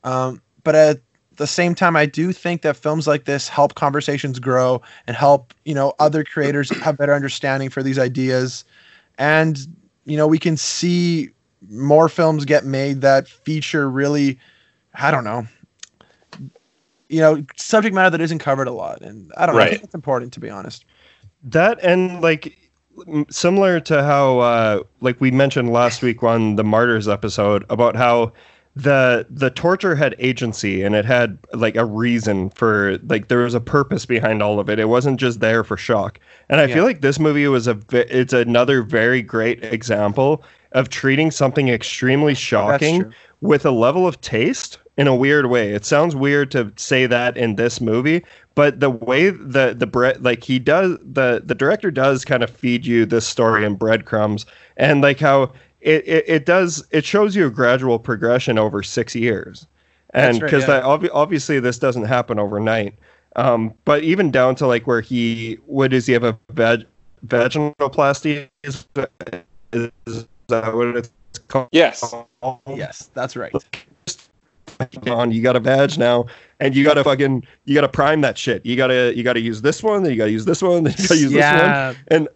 Um, 0.03 0.43
but 0.65 0.75
at 0.75 1.01
at 1.35 1.39
the 1.39 1.47
same 1.49 1.75
time, 1.75 1.97
I 1.97 2.07
do 2.07 2.33
think 2.33 2.63
that 2.63 2.77
films 2.77 3.09
like 3.09 3.25
this 3.25 3.49
help 3.49 3.75
conversations 3.75 4.39
grow 4.39 4.81
and 5.07 5.17
help 5.17 5.53
you 5.65 5.75
know 5.75 5.93
other 5.99 6.25
creators 6.25 6.73
have 6.81 6.97
better 6.97 7.15
understanding 7.15 7.71
for 7.71 7.83
these 7.83 7.99
ideas, 7.99 8.65
and 9.19 9.59
you 10.05 10.17
know 10.17 10.29
we 10.29 10.39
can 10.39 10.57
see 10.57 11.31
more 11.71 12.09
films 12.09 12.45
get 12.45 12.65
made 12.65 13.01
that 13.03 13.29
feature 13.29 13.91
really, 13.91 14.39
I 14.95 15.11
don't 15.11 15.25
know, 15.25 15.47
you 17.09 17.21
know, 17.21 17.45
subject 17.57 17.95
matter 17.95 18.11
that 18.11 18.21
isn't 18.21 18.39
covered 18.39 18.69
a 18.69 18.73
lot, 18.73 19.03
and 19.03 19.33
I 19.37 19.47
don't 19.47 19.57
know. 19.57 19.63
I 19.63 19.67
Right. 19.67 19.79
think 19.79 19.83
it's 19.85 19.95
important 19.95 20.33
to 20.35 20.41
be 20.41 20.51
honest. 20.51 20.85
that 21.43 21.79
and 21.83 22.21
like 22.21 22.57
similar 23.31 23.81
to 23.81 24.03
how 24.03 24.39
uh 24.41 24.83
like 25.01 25.21
we 25.21 25.31
mentioned 25.31 25.71
last 25.73 26.03
week 26.03 26.23
on 26.23 26.57
the 26.57 26.65
martyrs 26.65 27.09
episode 27.09 27.65
about 27.71 27.97
how 27.97 28.33
the 28.77 29.25
the 29.31 29.51
torture 29.51 29.95
had 29.95 30.17
agency 30.19 30.83
and 30.83 30.97
it 30.97 31.05
had 31.05 31.39
like 31.53 31.77
a 31.77 31.85
reason 31.85 32.51
for 32.51 32.99
like 33.07 33.29
there 33.29 33.39
was 33.39 33.55
a 33.55 33.61
purpose 33.61 34.05
behind 34.05 34.43
all 34.43 34.59
of 34.59 34.69
it 34.69 34.81
it 34.81 34.89
wasn't 34.89 35.21
just 35.21 35.39
there 35.39 35.63
for 35.63 35.77
shock 35.77 36.19
and 36.49 36.61
i 36.61 36.67
Yeah. 36.67 36.75
feel 36.75 36.85
like 36.85 37.01
this 37.01 37.21
movie 37.21 37.47
was 37.47 37.69
a 37.69 37.79
it's 37.93 38.33
another 38.33 38.83
very 38.83 39.23
great 39.23 39.63
example 39.65 40.43
of 40.73 40.89
treating 40.89 41.31
something 41.31 41.69
extremely 41.69 42.35
shocking 42.35 43.13
with 43.41 43.65
a 43.65 43.71
level 43.71 44.09
of 44.09 44.21
taste 44.21 44.79
in 44.97 45.07
a 45.09 45.15
weird 45.15 45.47
way. 45.47 45.71
It 45.71 45.85
sounds 45.85 46.15
weird 46.15 46.51
to 46.53 46.73
say 46.77 47.07
that 47.07 47.37
in 47.37 47.57
this 47.57 47.81
movie, 47.81 48.25
but 48.55 48.79
the 48.81 48.91
way 48.91 49.31
the 49.31 49.75
the 49.77 49.87
bread 49.87 50.23
like 50.25 50.43
he 50.45 50.59
does 50.59 50.99
the 51.03 51.43
the 51.45 51.55
director 51.55 51.91
does 51.91 52.25
kind 52.25 52.43
of 52.43 52.51
feed 52.51 52.87
you 52.87 53.05
this 53.07 53.27
story 53.27 53.65
in 53.65 53.75
breadcrumbs 53.75 54.47
and 54.77 55.01
like 55.03 55.21
how 55.21 55.53
it, 55.85 56.03
it, 56.09 56.25
it 56.27 56.47
does 56.47 56.85
it 56.91 57.05
shows 57.05 57.37
you 57.37 57.47
a 57.47 57.51
gradual 57.51 57.99
progression 57.99 58.59
over 58.59 58.83
six 58.83 59.15
years. 59.15 59.67
And 60.15 60.35
That's 60.35 60.43
right, 60.43 60.47
because 60.47 60.63
yeah. 60.63 60.81
that 60.81 60.85
obvi- 60.85 61.11
obviously 61.13 61.61
this 61.61 61.79
doesn't 61.79 62.07
happen 62.07 62.39
overnight. 62.39 62.95
Um 63.37 63.75
but 63.85 64.03
even 64.03 64.31
down 64.31 64.55
to 64.57 64.67
like 64.67 64.87
where 64.87 65.03
he 65.03 65.59
what 65.67 65.91
does 65.91 66.07
he 66.07 66.15
have 66.15 66.25
a 66.25 66.39
vag 66.51 66.87
vaginoplasty? 67.27 68.49
Is, 68.63 68.87
is 69.73 70.27
that 70.49 70.75
what 70.75 70.97
it's 70.97 71.11
called? 71.49 71.69
Yes. 71.71 72.15
Yes, 72.67 73.11
that's 73.13 73.37
right. 73.37 73.53
on 75.07 75.31
you 75.31 75.43
got 75.43 75.55
a 75.55 75.61
badge 75.61 75.99
now 75.99 76.25
and 76.61 76.75
you 76.75 76.83
gotta 76.83 77.05
fucking 77.05 77.45
you 77.67 77.75
gotta 77.75 77.89
prime 77.89 78.23
that 78.23 78.39
shit. 78.39 78.65
You 78.65 78.75
gotta 78.75 79.13
you 79.15 79.23
gotta 79.23 79.41
use 79.41 79.61
this 79.61 79.83
one 79.83 80.03
then 80.03 80.13
you 80.13 80.19
gotta 80.19 80.31
use 80.31 80.47
this 80.47 80.63
one 80.63 80.85
then 80.85 80.95
you 80.97 81.09
gotta 81.09 81.21
use 81.21 81.33
this 81.33 81.61
one. 81.61 81.97
And 82.09 82.29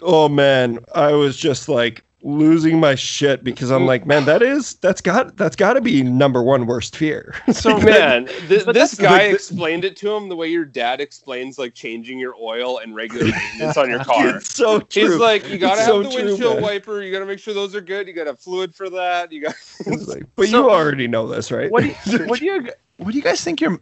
oh 0.00 0.28
man 0.28 0.78
i 0.94 1.10
was 1.12 1.36
just 1.36 1.68
like 1.68 2.04
losing 2.22 2.80
my 2.80 2.96
shit 2.96 3.44
because 3.44 3.70
i'm 3.70 3.82
mm. 3.82 3.86
like 3.86 4.04
man 4.04 4.24
that 4.24 4.42
is 4.42 4.74
that's 4.76 5.00
got 5.00 5.36
that's 5.36 5.54
gotta 5.54 5.80
be 5.80 6.02
number 6.02 6.42
one 6.42 6.66
worst 6.66 6.96
fear 6.96 7.34
So 7.52 7.78
man, 7.78 8.26
th- 8.48 8.66
this 8.66 8.94
guy 8.94 9.26
like, 9.26 9.34
explained 9.34 9.84
it 9.84 9.96
to 9.96 10.14
him 10.14 10.28
the 10.28 10.36
way 10.36 10.48
your 10.48 10.64
dad 10.64 11.00
explains 11.00 11.58
like 11.58 11.74
changing 11.74 12.18
your 12.18 12.34
oil 12.40 12.78
and 12.78 12.94
regular 12.94 13.24
maintenance 13.30 13.76
on 13.76 13.90
your 13.90 14.04
car. 14.04 14.36
it's 14.36 14.54
so 14.54 14.80
true 14.80 15.10
He's 15.10 15.16
like, 15.16 15.48
you 15.48 15.58
gotta 15.58 15.80
It's 15.80 15.86
have 15.86 15.88
so 15.88 16.02
the 16.02 16.08
windshield 16.08 16.54
man. 16.54 16.62
wiper. 16.62 17.02
You 17.02 17.10
gotta 17.12 17.26
make 17.26 17.38
sure 17.38 17.54
those 17.54 17.74
are 17.74 17.80
good. 17.80 18.06
You 18.06 18.12
gotta 18.12 18.30
have 18.30 18.40
fluid 18.40 18.74
for 18.74 18.88
that. 18.90 19.32
You 19.32 19.42
got. 19.42 19.54
Like, 19.86 20.24
but 20.36 20.48
So- 20.48 20.64
you 20.64 20.70
already 20.70 21.08
know 21.08 21.26
this 21.26 21.50
right 21.50 21.70
what 21.70 21.82
do 21.82 21.88
you, 21.88 22.26
what 22.26 22.38
do 22.38 22.44
you 22.44 22.70
what 22.98 23.10
do 23.12 23.16
you 23.16 23.22
guys 23.22 23.42
think 23.42 23.60
your 23.60 23.78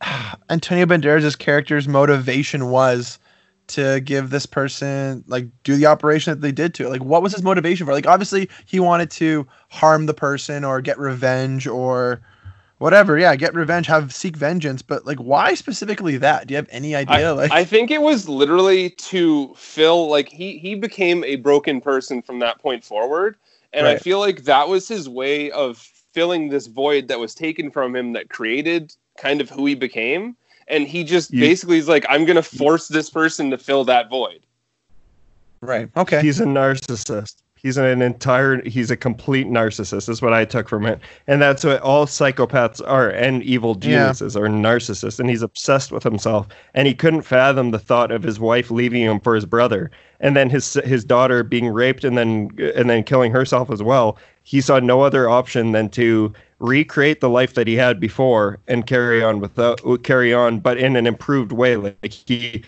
Antonio 0.50 0.86
Banderas' 0.86 1.38
character's 1.38 1.86
motivation 1.86 2.70
was 2.70 3.18
to 3.70 4.00
give 4.00 4.30
this 4.30 4.46
person 4.46 5.24
like 5.26 5.46
do 5.64 5.76
the 5.76 5.86
operation 5.86 6.32
that 6.32 6.40
they 6.40 6.52
did 6.52 6.74
to 6.74 6.86
it? 6.86 6.90
Like 6.90 7.04
what 7.04 7.22
was 7.22 7.32
his 7.32 7.42
motivation 7.42 7.86
for? 7.86 7.92
Like 7.92 8.06
obviously 8.06 8.48
he 8.66 8.80
wanted 8.80 9.10
to 9.12 9.46
harm 9.70 10.06
the 10.06 10.14
person 10.14 10.64
or 10.64 10.80
get 10.80 10.98
revenge 10.98 11.66
or 11.66 12.20
whatever. 12.78 13.18
Yeah, 13.18 13.36
get 13.36 13.54
revenge, 13.54 13.86
have 13.86 14.12
seek 14.14 14.36
vengeance, 14.36 14.82
but 14.82 15.06
like 15.06 15.18
why 15.18 15.54
specifically 15.54 16.16
that? 16.16 16.46
Do 16.46 16.52
you 16.52 16.56
have 16.56 16.68
any 16.70 16.94
idea? 16.96 17.34
like 17.34 17.52
I 17.52 17.64
think 17.64 17.90
it 17.90 18.02
was 18.02 18.28
literally 18.28 18.90
to 18.90 19.54
fill 19.56 20.08
like 20.08 20.28
he 20.28 20.58
he 20.58 20.74
became 20.74 21.22
a 21.24 21.36
broken 21.36 21.80
person 21.80 22.22
from 22.22 22.40
that 22.40 22.58
point 22.60 22.84
forward, 22.84 23.36
and 23.72 23.86
I 23.86 23.96
feel 23.96 24.18
like 24.18 24.44
that 24.44 24.68
was 24.68 24.88
his 24.88 25.08
way 25.08 25.50
of 25.52 25.78
filling 26.12 26.48
this 26.48 26.66
void 26.66 27.08
that 27.08 27.20
was 27.20 27.34
taken 27.34 27.70
from 27.70 27.94
him 27.94 28.12
that 28.14 28.28
created 28.28 28.94
kind 29.16 29.40
of 29.40 29.48
who 29.48 29.66
he 29.66 29.74
became. 29.74 30.36
And 30.70 30.86
he 30.86 31.04
just 31.04 31.32
You- 31.32 31.40
basically 31.40 31.78
is 31.78 31.88
like, 31.88 32.06
I'm 32.08 32.24
gonna 32.24 32.42
force 32.42 32.88
this 32.88 33.10
person 33.10 33.50
to 33.50 33.58
fill 33.58 33.84
that 33.84 34.08
void. 34.08 34.40
right. 35.60 35.88
Okay. 35.96 36.22
He's 36.22 36.40
a 36.40 36.44
narcissist. 36.46 37.34
He's 37.56 37.76
an 37.76 38.00
entire. 38.00 38.66
He's 38.66 38.90
a 38.90 38.96
complete 38.96 39.46
narcissist. 39.46 40.08
Is 40.08 40.22
what 40.22 40.32
I 40.32 40.46
took 40.46 40.66
from 40.66 40.86
it, 40.86 40.98
and 41.26 41.42
that's 41.42 41.62
what 41.62 41.82
all 41.82 42.06
psychopaths 42.06 42.80
are, 42.86 43.10
and 43.10 43.42
evil 43.42 43.76
Yeah. 43.82 43.88
geniuses 44.14 44.34
are 44.34 44.48
narcissists. 44.48 45.20
And 45.20 45.28
he's 45.28 45.42
obsessed 45.42 45.92
with 45.92 46.02
himself, 46.02 46.48
and 46.72 46.88
he 46.88 46.94
couldn't 46.94 47.20
fathom 47.20 47.70
the 47.70 47.78
thought 47.78 48.10
of 48.12 48.22
his 48.22 48.40
wife 48.40 48.70
leaving 48.70 49.02
him 49.02 49.20
for 49.20 49.34
his 49.34 49.44
brother, 49.44 49.90
and 50.20 50.34
then 50.34 50.48
his 50.48 50.72
his 50.86 51.04
daughter 51.04 51.42
being 51.42 51.68
raped, 51.68 52.02
and 52.02 52.16
then 52.16 52.48
and 52.74 52.88
then 52.88 53.02
killing 53.04 53.30
herself 53.30 53.70
as 53.70 53.82
well. 53.82 54.16
He 54.42 54.62
saw 54.62 54.78
no 54.80 55.02
other 55.02 55.28
option 55.28 55.72
than 55.72 55.90
to 55.90 56.32
recreate 56.60 57.20
the 57.20 57.30
life 57.30 57.54
that 57.54 57.66
he 57.66 57.76
had 57.76 58.00
before 58.00 58.60
and 58.68 58.86
carry 58.86 59.22
on 59.22 59.40
without 59.40 59.80
carry 60.04 60.34
on, 60.34 60.60
but 60.60 60.78
in 60.78 60.96
an 60.96 61.06
improved 61.06 61.52
way. 61.52 61.76
Like 61.76 62.12
he 62.12 62.64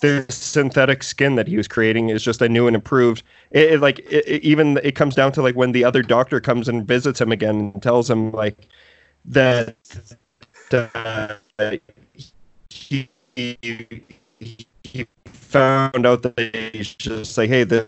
the 0.00 0.26
synthetic 0.28 1.02
skin 1.02 1.36
that 1.36 1.48
he 1.48 1.56
was 1.56 1.68
creating 1.68 2.10
is 2.10 2.22
just 2.22 2.42
a 2.42 2.48
new 2.48 2.66
and 2.66 2.76
improved. 2.76 3.22
It, 3.52 3.74
it 3.74 3.80
like 3.80 4.00
it, 4.00 4.24
it- 4.28 4.42
even 4.44 4.78
it 4.82 4.94
comes 4.96 5.14
down 5.14 5.32
to 5.32 5.42
like 5.42 5.56
when 5.56 5.72
the 5.72 5.84
other 5.84 6.02
doctor 6.02 6.40
comes 6.40 6.68
and 6.68 6.86
visits 6.86 7.20
him 7.20 7.32
again 7.32 7.72
and 7.74 7.82
tells 7.82 8.10
him 8.10 8.32
like 8.32 8.68
that 9.26 9.76
uh, 10.72 11.34
he, 12.70 13.08
he 13.36 13.58
he 14.84 15.06
found 15.26 16.06
out 16.06 16.22
that 16.22 16.70
he's 16.74 16.94
just 16.94 17.36
like 17.38 17.48
hey 17.50 17.64
this 17.64 17.86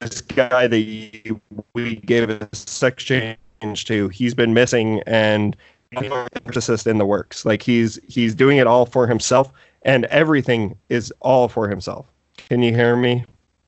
this 0.00 0.20
guy 0.22 0.66
that 0.66 1.40
we 1.74 1.96
gave 1.96 2.30
a 2.30 2.48
sex 2.54 3.04
change 3.04 3.38
to 3.84 4.08
he's 4.08 4.34
been 4.34 4.54
missing 4.54 5.02
and 5.06 5.56
narcissist 5.92 6.86
in 6.86 6.98
the 6.98 7.06
works 7.06 7.44
like 7.44 7.62
he's 7.62 7.98
he's 8.08 8.34
doing 8.34 8.58
it 8.58 8.66
all 8.66 8.86
for 8.86 9.06
himself 9.06 9.52
and 9.82 10.04
everything 10.06 10.76
is 10.88 11.12
all 11.20 11.48
for 11.48 11.68
himself 11.68 12.06
can 12.36 12.62
you 12.62 12.74
hear 12.74 12.96
me 12.96 13.24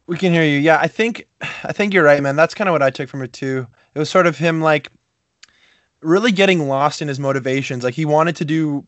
We 0.07 0.18
can 0.18 0.32
hear 0.32 0.45
you. 0.45 0.59
Yeah, 0.59 0.78
I 0.80 0.88
think 0.88 1.26
I 1.64 1.72
think 1.72 1.95
you're 1.95 2.05
right, 2.05 2.22
man. 2.22 2.36
That's 2.36 2.55
kind 2.55 2.68
of 2.68 2.72
what 2.72 2.82
I 2.82 2.90
took 2.90 3.09
from 3.09 3.23
it 3.23 3.32
too. 3.32 3.66
It 3.94 3.98
was 3.98 4.10
sort 4.10 4.27
of 4.27 4.36
him 4.36 4.60
like 4.60 4.90
really 6.01 6.32
getting 6.32 6.68
lost 6.68 7.01
in 7.01 7.09
his 7.09 7.18
motivations. 7.18 7.85
Like 7.85 7.94
he 7.94 8.05
wanted 8.05 8.36
to 8.36 8.44
do 8.44 8.85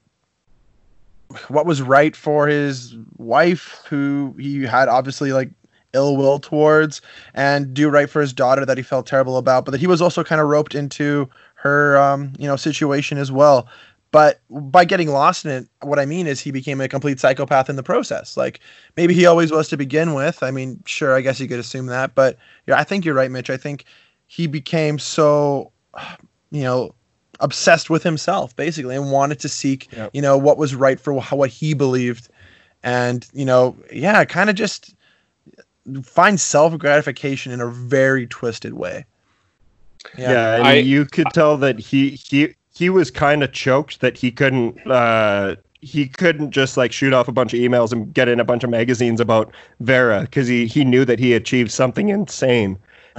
what 1.48 1.66
was 1.66 1.80
right 1.80 2.14
for 2.14 2.46
his 2.46 2.94
wife, 3.16 3.82
who 3.88 4.34
he 4.38 4.62
had 4.62 4.88
obviously 4.88 5.32
like 5.32 5.50
ill 5.92 6.16
will 6.16 6.38
towards, 6.38 7.00
and 7.34 7.72
do 7.74 7.88
right 7.88 8.08
for 8.10 8.20
his 8.20 8.32
daughter 8.32 8.64
that 8.64 8.76
he 8.76 8.82
felt 8.82 9.06
terrible 9.06 9.36
about. 9.38 9.64
But 9.64 9.72
that 9.72 9.80
he 9.80 9.86
was 9.86 10.02
also 10.02 10.22
kind 10.24 10.40
of 10.40 10.48
roped 10.48 10.74
into 10.74 11.28
her, 11.54 11.96
um, 11.98 12.32
you 12.38 12.46
know, 12.46 12.56
situation 12.56 13.18
as 13.18 13.30
well. 13.32 13.66
But 14.12 14.40
by 14.50 14.84
getting 14.84 15.08
lost 15.08 15.44
in 15.44 15.50
it, 15.50 15.68
what 15.82 15.98
I 15.98 16.06
mean 16.06 16.26
is 16.26 16.40
he 16.40 16.50
became 16.50 16.80
a 16.80 16.88
complete 16.88 17.20
psychopath 17.20 17.68
in 17.68 17.76
the 17.76 17.82
process. 17.82 18.36
Like 18.36 18.60
maybe 18.96 19.12
he 19.14 19.26
always 19.26 19.50
was 19.50 19.68
to 19.68 19.76
begin 19.76 20.14
with. 20.14 20.42
I 20.42 20.50
mean, 20.50 20.82
sure, 20.86 21.14
I 21.14 21.20
guess 21.20 21.38
you 21.40 21.48
could 21.48 21.58
assume 21.58 21.86
that, 21.86 22.14
but 22.14 22.38
yeah, 22.66 22.78
I 22.78 22.84
think 22.84 23.04
you're 23.04 23.14
right, 23.14 23.30
Mitch. 23.30 23.50
I 23.50 23.56
think 23.58 23.84
he 24.26 24.46
became 24.46 24.98
so, 24.98 25.70
you 26.50 26.62
know, 26.62 26.94
obsessed 27.40 27.90
with 27.90 28.02
himself 28.02 28.56
basically 28.56 28.96
and 28.96 29.12
wanted 29.12 29.38
to 29.40 29.48
seek, 29.48 29.92
Yep. 29.92 30.10
you 30.14 30.22
know, 30.22 30.38
what 30.38 30.56
was 30.56 30.74
right 30.74 30.98
for 30.98 31.12
what 31.12 31.50
he 31.50 31.74
believed, 31.74 32.28
and 32.82 33.26
you 33.34 33.44
know, 33.44 33.76
yeah, 33.92 34.24
kind 34.24 34.48
of 34.48 34.56
just 34.56 34.94
find 36.02 36.40
self 36.40 36.76
gratification 36.78 37.52
in 37.52 37.60
a 37.60 37.66
very 37.68 38.26
twisted 38.26 38.74
way. 38.74 39.04
yeah, 40.16 40.56
and 40.56 40.66
I- 40.66 40.74
you 40.74 41.04
could 41.04 41.32
tell 41.32 41.56
that 41.58 41.78
he 41.78 42.10
he 42.10 42.54
he 42.74 42.90
was 42.90 43.10
kind 43.10 43.42
of 43.42 43.52
choked 43.52 44.00
that 44.00 44.16
he 44.18 44.30
couldn't 44.30 44.78
uh 44.90 45.56
he 45.80 46.08
couldn't 46.08 46.50
just 46.50 46.76
like 46.76 46.92
shoot 46.92 47.12
off 47.12 47.28
a 47.28 47.32
bunch 47.32 47.54
of 47.54 47.60
emails 47.60 47.92
and 47.92 48.12
get 48.12 48.28
in 48.28 48.40
a 48.40 48.44
bunch 48.44 48.64
of 48.64 48.70
magazines 48.70 49.20
about 49.20 49.52
Vera 49.80 50.22
because 50.22 50.48
he 50.48 50.66
he 50.66 50.84
knew 50.84 51.04
that 51.04 51.18
he 51.18 51.32
achieved 51.34 51.70
something 51.70 52.08
insane. 52.08 52.78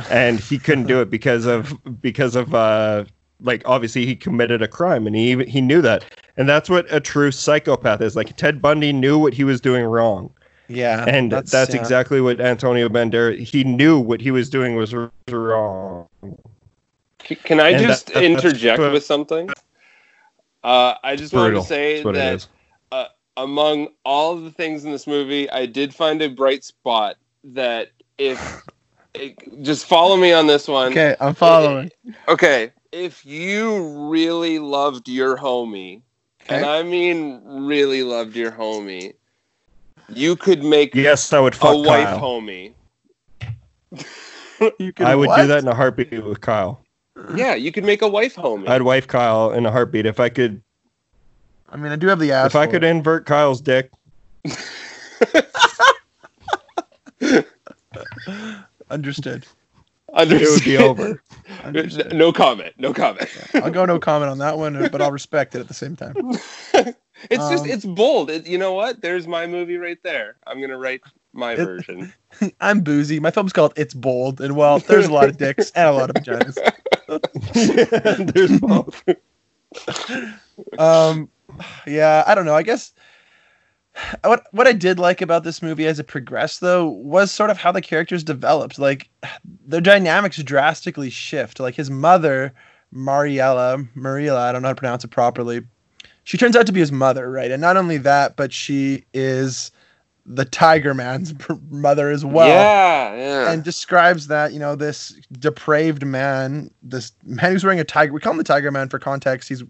And 0.09 0.39
he 0.39 0.59
couldn't 0.59 0.85
do 0.85 1.01
it 1.01 1.09
because 1.09 1.45
of 1.45 1.75
because 2.01 2.35
of 2.35 2.53
uh 2.53 3.05
like 3.41 3.61
obviously 3.65 4.05
he 4.05 4.15
committed 4.15 4.61
a 4.61 4.67
crime 4.67 5.07
and 5.07 5.15
he 5.15 5.43
he 5.45 5.61
knew 5.61 5.81
that. 5.81 6.05
And 6.37 6.47
that's 6.47 6.69
what 6.69 6.85
a 6.93 6.99
true 6.99 7.31
psychopath 7.31 8.01
is. 8.01 8.15
Like 8.15 8.35
Ted 8.37 8.61
Bundy 8.61 8.93
knew 8.93 9.17
what 9.17 9.33
he 9.33 9.43
was 9.43 9.59
doing 9.61 9.85
wrong 9.85 10.31
Yeah, 10.69 11.05
and 11.07 11.31
that's, 11.31 11.53
yeah. 11.53 11.79
exactly 11.79 12.19
what 12.21 12.41
Antonio 12.41 12.89
Banderas 12.89 13.39
he 13.39 13.63
knew 13.63 13.99
what 13.99 14.19
he 14.21 14.31
was 14.31 14.49
doing 14.49 14.75
was 14.75 14.93
wrong 14.93 16.07
Can 17.19 17.59
I 17.59 17.69
And 17.69 17.85
just 17.85 18.07
that- 18.07 18.15
that's 18.15 18.25
interject 18.25 18.79
with 18.79 19.03
something? 19.03 19.49
Uh, 20.63 20.95
I 21.03 21.15
just 21.15 21.33
wanted 21.33 21.55
to 21.55 21.63
say 21.63 21.97
that 21.97 22.05
what 22.05 22.15
it 22.15 22.19
that 22.19 22.33
is. 22.35 22.47
among 23.37 23.89
all 24.03 24.35
the 24.35 24.51
things 24.51 24.83
in 24.83 24.91
this 24.91 25.05
movie, 25.05 25.49
I 25.51 25.67
did 25.67 25.93
find 25.93 26.21
a 26.21 26.27
bright 26.27 26.63
spot 26.63 27.17
that 27.43 27.91
if 28.17 28.63
it, 29.13 29.63
just 29.63 29.85
follow 29.85 30.17
me 30.17 30.33
on 30.33 30.47
this 30.47 30.67
one. 30.67 30.91
Okay, 30.91 31.15
I'm 31.19 31.35
following. 31.35 31.91
Okay, 32.27 32.71
if 32.91 33.25
you 33.25 34.09
really 34.09 34.59
loved 34.59 35.07
your 35.07 35.37
homie, 35.37 36.01
and 36.49 36.65
I 36.65 36.83
mean 36.83 37.41
really 37.45 38.03
loved 38.03 38.35
your 38.35 38.51
homie, 38.51 39.13
you 40.09 40.35
could 40.35 40.63
make 40.63 40.93
Yes, 40.95 41.31
I 41.33 41.39
would 41.39 41.55
a 41.55 41.77
wife 41.77 42.05
Kyle. 42.07 42.19
homie. 42.19 42.73
You 44.79 44.91
can 44.91 45.05
I 45.05 45.15
would 45.15 45.27
what? 45.27 45.41
do 45.41 45.47
that 45.47 45.59
in 45.59 45.67
a 45.67 45.75
heartbeat 45.75 46.11
with 46.25 46.41
Kyle. 46.41 46.81
Yeah, 47.35 47.53
you 47.53 47.71
could 47.71 47.83
make 47.83 48.01
a 48.01 48.07
wife 48.07 48.35
homie. 48.35 48.67
I'd 48.67 48.81
wife 48.81 49.05
Kyle 49.07 49.51
in 49.51 49.67
a 49.67 49.71
heartbeat 49.71 50.07
if 50.07 50.19
I 50.19 50.29
could. 50.29 50.63
I 51.69 51.77
mean, 51.77 51.91
I 51.91 51.95
do 51.95 52.07
have 52.07 52.17
the 52.19 52.31
ass. 52.31 52.47
if 52.47 52.55
I 52.55 52.65
for 52.65 52.71
could 52.71 52.83
it. 52.83 52.87
invert 52.87 53.27
Kyle's 53.27 53.61
dick, 53.61 53.91
understood. 58.89 59.45
it 60.15 60.49
would 60.49 60.63
be 60.63 60.77
over. 60.77 61.21
Understood. 61.63 62.13
No 62.13 62.31
comment. 62.33 62.73
No 62.77 62.93
comment. 62.93 63.29
I'll 63.53 63.71
go 63.71 63.85
no 63.85 63.99
comment 63.99 64.29
on 64.31 64.37
that 64.39 64.57
one, 64.57 64.89
but 64.91 65.01
I'll 65.01 65.11
respect 65.11 65.55
it 65.55 65.59
at 65.59 65.67
the 65.67 65.73
same 65.73 65.95
time. 65.95 66.15
It's 67.31 67.49
just 67.49 67.63
Um, 67.63 67.69
it's 67.71 67.85
bold. 67.85 68.29
It, 68.29 68.45
you 68.47 68.57
know 68.57 68.73
what? 68.73 69.01
There's 69.01 69.27
my 69.27 69.47
movie 69.47 69.77
right 69.77 69.97
there. 70.03 70.35
I'm 70.45 70.61
gonna 70.61 70.77
write 70.77 71.01
my 71.33 71.53
It- 71.53 71.57
version. 71.57 72.13
I'm 72.61 72.81
boozy. 72.81 73.19
My 73.19 73.31
film's 73.31 73.53
called 73.53 73.73
It's 73.75 73.93
Bold, 73.93 74.39
and 74.41 74.55
well, 74.55 74.79
there's 74.79 75.07
a 75.07 75.13
lot 75.13 75.29
of 75.29 75.37
dicks 75.37 75.71
and 75.71 75.89
a 75.89 75.91
lot 75.91 76.09
of 76.09 76.15
vaginas. 76.15 76.57
There's 78.33 78.59
both. 78.59 79.03
Um, 80.77 81.29
yeah, 81.85 82.23
I 82.27 82.35
don't 82.35 82.45
know. 82.45 82.55
I 82.55 82.63
guess 82.63 82.93
what 84.23 84.43
what 84.51 84.67
I 84.67 84.73
did 84.73 84.99
like 84.99 85.21
about 85.21 85.43
this 85.43 85.61
movie 85.61 85.87
as 85.87 85.99
it 85.99 86.07
progressed, 86.07 86.61
though, 86.61 86.85
was 86.87 87.31
sort 87.31 87.49
of 87.49 87.57
how 87.57 87.71
the 87.71 87.81
characters 87.81 88.23
developed. 88.23 88.77
Like 88.79 89.09
their 89.65 89.81
dynamics 89.81 90.37
drastically 90.43 91.09
shift. 91.09 91.59
Like 91.59 91.75
his 91.75 91.89
mother, 91.89 92.53
Mariella, 92.91 93.85
Mariela, 93.95 94.37
I 94.37 94.51
don't 94.51 94.61
know 94.61 94.67
how 94.69 94.73
to 94.73 94.79
pronounce 94.79 95.03
it 95.03 95.11
properly. 95.11 95.61
She 96.27 96.37
turns 96.37 96.57
out 96.57 96.65
to 96.65 96.73
be 96.73 96.81
his 96.81 96.91
mother, 96.91 97.31
right? 97.31 97.51
And 97.51 97.61
not 97.61 97.77
only 97.77 97.95
that, 97.99 98.35
but 98.35 98.51
she 98.51 99.05
is 99.13 99.71
the 100.25 100.43
Tiger 100.43 100.93
Man's 100.93 101.33
mother 101.69 102.11
as 102.11 102.25
well. 102.25 102.49
yeah, 102.49 103.15
yeah. 103.15 103.49
and 103.49 103.63
describes 103.63 104.27
that 104.27 104.51
you 104.51 104.59
know 104.59 104.75
this 104.75 105.17
depraved 105.39 106.05
man, 106.05 106.69
this 106.83 107.13
man 107.23 107.53
who's 107.53 107.63
wearing 107.63 107.79
a 107.79 107.85
tiger. 107.85 108.11
We 108.11 108.19
call 108.19 108.33
him 108.33 108.37
the 108.39 108.43
Tiger 108.43 108.71
Man 108.71 108.89
for 108.89 108.99
context. 108.99 109.47
He's 109.47 109.63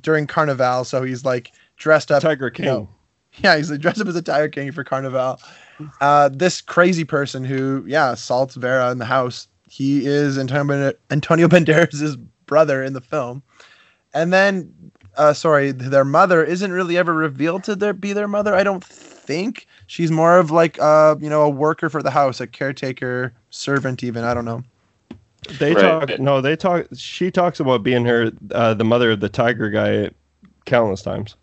during 0.00 0.26
Carnival, 0.26 0.84
so 0.84 1.02
he's 1.02 1.26
like 1.26 1.52
dressed 1.76 2.10
up. 2.10 2.22
Tiger 2.22 2.48
King. 2.48 2.66
No. 2.66 2.88
Yeah, 3.44 3.56
he's 3.58 3.70
like 3.70 3.80
dressed 3.80 4.00
up 4.00 4.08
as 4.08 4.16
a 4.16 4.22
Tiger 4.22 4.48
King 4.48 4.72
for 4.72 4.82
Carnival. 4.82 5.38
Uh, 6.00 6.30
this 6.30 6.62
crazy 6.62 7.04
person 7.04 7.44
who, 7.44 7.84
yeah, 7.86 8.12
assaults 8.12 8.54
Vera 8.56 8.90
in 8.90 8.98
the 8.98 9.04
house. 9.04 9.46
He 9.68 10.04
is 10.04 10.36
Antonio, 10.36 10.92
Antonio 11.10 11.46
Banderas' 11.46 12.16
brother 12.46 12.82
in 12.82 12.94
the 12.94 13.00
film, 13.00 13.42
and 14.12 14.32
then, 14.32 14.72
uh, 15.16 15.32
sorry, 15.32 15.72
their 15.72 16.04
mother 16.04 16.44
isn't 16.44 16.72
really 16.72 16.96
ever 16.96 17.14
revealed 17.14 17.64
to 17.64 17.76
their 17.76 17.92
be 17.92 18.12
their 18.12 18.28
mother. 18.28 18.54
I 18.54 18.62
don't 18.64 18.82
think 18.84 19.66
she's 19.86 20.10
more 20.10 20.38
of 20.38 20.50
like, 20.50 20.78
uh, 20.80 21.16
you 21.20 21.30
know, 21.30 21.42
a 21.42 21.50
worker 21.50 21.88
for 21.88 22.02
the 22.02 22.10
house, 22.10 22.40
a 22.40 22.46
caretaker, 22.46 23.32
servant, 23.50 24.02
even. 24.02 24.24
I 24.24 24.34
don't 24.34 24.44
know. 24.44 24.62
They 25.48 25.74
Right. 25.74 25.84
talk. 26.00 26.18
No, 26.18 26.40
they 26.40 26.56
talk. 26.56 26.86
She 26.94 27.30
talks 27.30 27.60
about 27.60 27.82
being 27.82 28.04
her, 28.04 28.30
uh, 28.52 28.74
the 28.74 28.84
mother 28.84 29.10
of 29.12 29.20
the 29.20 29.28
tiger 29.28 29.70
guy, 29.70 30.10
countless 30.66 31.02
times. 31.02 31.36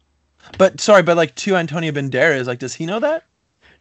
But 0.58 0.80
sorry, 0.80 1.04
but 1.04 1.18
like 1.18 1.36
to 1.36 1.56
Antonio 1.56 1.92
Banderas, 1.92 2.46
like, 2.48 2.60
does 2.60 2.76
he 2.76 2.86
know 2.86 3.00
that? 3.00 3.24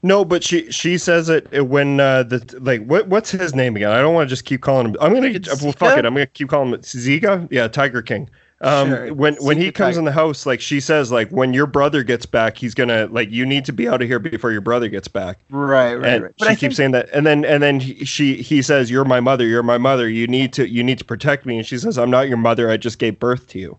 No, 0.03 0.25
but 0.25 0.43
she 0.45 0.71
she 0.71 0.99
says 0.99 1.29
it 1.29 1.67
when 1.67 2.01
uh, 2.01 2.23
the 2.23 2.59
like 2.61 2.85
what 2.85 3.09
what's 3.09 3.31
his 3.31 3.55
name 3.55 3.77
again? 3.77 3.91
I 3.91 4.01
don't 4.01 4.15
want 4.15 4.29
to 4.29 4.33
just 4.33 4.45
keep 4.45 4.61
calling 4.61 4.87
him. 4.87 4.97
I'm 5.01 5.15
gonna 5.15 5.29
It's 5.29 5.63
well 5.63 5.73
fuck 5.73 5.97
it. 5.97 6.05
I'm 6.05 6.15
gonna 6.15 6.27
keep 6.27 6.49
calling 6.49 6.73
him 6.73 6.81
Ziga. 6.81 7.49
Yeah, 7.51 7.67
Tiger 7.69 8.03
King. 8.03 8.29
Um, 8.63 8.89
Sure, 8.89 9.13
when 9.15 9.35
when 9.37 9.59
he 9.59 9.71
comes 9.71 9.97
Tiger. 9.97 9.99
in 9.99 10.05
the 10.07 10.13
house, 10.13 10.47
like 10.47 10.63
she 10.63 10.81
says, 10.81 11.13
like 11.13 11.29
when 11.29 11.53
your 11.53 11.67
brother 11.67 12.03
gets 12.03 12.25
back, 12.25 12.57
he's 12.57 12.73
gonna 12.75 13.07
like 13.11 13.31
you 13.31 13.45
need 13.45 13.67
to 13.67 13.73
be 13.73 13.87
out 13.87 14.01
of 14.01 14.09
here 14.09 14.19
before 14.19 14.51
your 14.51 14.63
brother 14.63 14.89
gets 14.89 15.09
back. 15.09 15.39
Right, 15.51 15.95
right, 15.95 16.07
and 16.09 16.23
right. 16.25 16.33
But 16.39 16.49
she 16.51 16.57
keeps 16.57 16.77
saying 16.77 16.93
that, 16.93 17.11
and 17.13 17.27
then 17.27 17.45
and 17.45 17.63
then 17.63 17.81
he, 17.81 18.05
she 18.07 18.37
he 18.37 18.63
says, 18.63 18.91
"You're 18.91 19.05
my 19.05 19.21
mother. 19.21 19.47
You're 19.47 19.63
my 19.63 19.77
mother. 19.77 20.09
You 20.09 20.27
need 20.27 20.55
to 20.55 20.67
you 20.67 20.83
need 20.83 20.97
to 20.99 21.05
protect 21.05 21.45
me." 21.45 21.59
And 21.59 21.67
she 21.67 21.77
says, 21.77 21.99
"I'm 21.99 22.11
not 22.11 22.29
your 22.29 22.39
mother. 22.39 22.71
I 22.71 22.79
just 22.79 22.99
gave 22.99 23.19
birth 23.19 23.47
to 23.49 23.59
you." 23.59 23.77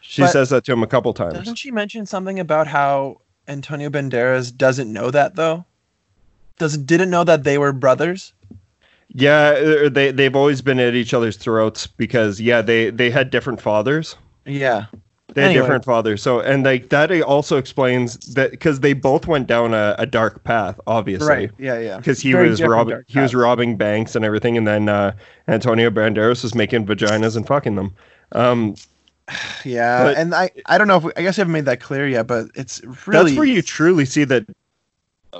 She 0.00 0.22
But- 0.22 0.30
says 0.30 0.48
that 0.48 0.64
to 0.64 0.72
him 0.72 0.82
a 0.82 0.86
couple 0.86 1.12
times. 1.12 1.34
Doesn't 1.34 1.56
she 1.56 1.70
mention 1.70 2.06
something 2.06 2.40
about 2.40 2.68
how 2.68 3.20
Antonio 3.48 3.90
Banderas 3.90 4.56
doesn't 4.56 4.90
know 4.90 5.10
that 5.10 5.36
though? 5.36 5.66
Doesn't 6.58 6.86
didn't 6.86 7.10
know 7.10 7.24
that 7.24 7.44
they 7.44 7.58
were 7.58 7.72
brothers? 7.72 8.32
Yeah, 9.18 9.48
uh, 9.86 9.88
they 9.88 10.12
they've 10.12 10.36
always 10.36 10.60
been 10.60 10.78
at 10.78 10.94
each 10.94 11.14
other's 11.14 11.38
throats 11.38 11.86
because 11.86 12.38
yeah, 12.38 12.60
they 12.60 12.90
they 12.90 13.10
had 13.10 13.30
different 13.30 13.62
fathers. 13.62 14.14
Yeah. 14.44 14.86
They 15.32 15.40
had 15.42 15.50
Anyway. 15.50 15.62
different 15.64 15.84
fathers. 15.86 16.22
So 16.22 16.40
and 16.40 16.64
like 16.64 16.90
that 16.90 17.10
also 17.22 17.56
explains 17.56 18.18
that 18.34 18.50
because 18.50 18.80
they 18.80 18.92
both 18.92 19.26
went 19.26 19.46
down 19.46 19.72
a, 19.72 19.94
a 19.98 20.04
dark 20.04 20.44
path, 20.44 20.78
obviously. 20.86 21.26
Right. 21.28 21.50
Yeah, 21.58 21.78
yeah. 21.78 21.96
Because 21.96 22.20
he 22.20 22.32
Very 22.32 22.50
was 22.50 22.62
robbing 22.62 23.02
he 23.06 23.18
was 23.18 23.34
robbing 23.34 23.78
banks 23.78 24.14
and 24.16 24.24
everything, 24.24 24.58
and 24.58 24.66
then 24.66 24.90
uh, 24.90 25.12
Antonio 25.48 25.88
Banderas 25.90 26.42
was 26.42 26.54
making 26.54 26.84
vaginas 26.86 27.36
and 27.36 27.46
fucking 27.46 27.74
them. 27.76 27.94
Um, 28.32 28.74
Yeah, 29.64 30.04
But- 30.04 30.16
and 30.18 30.34
I 30.34 30.50
I 30.66 30.76
don't 30.76 30.88
know 30.88 30.98
if 30.98 31.04
we, 31.04 31.12
I 31.16 31.22
guess 31.22 31.38
I 31.38 31.40
haven't 31.40 31.52
made 31.52 31.64
that 31.64 31.80
clear 31.80 32.06
yet, 32.06 32.26
but 32.26 32.48
it's 32.54 32.82
really 33.06 33.30
That's 33.30 33.38
where 33.38 33.46
you 33.46 33.62
truly 33.62 34.04
see 34.04 34.24
that. 34.24 34.44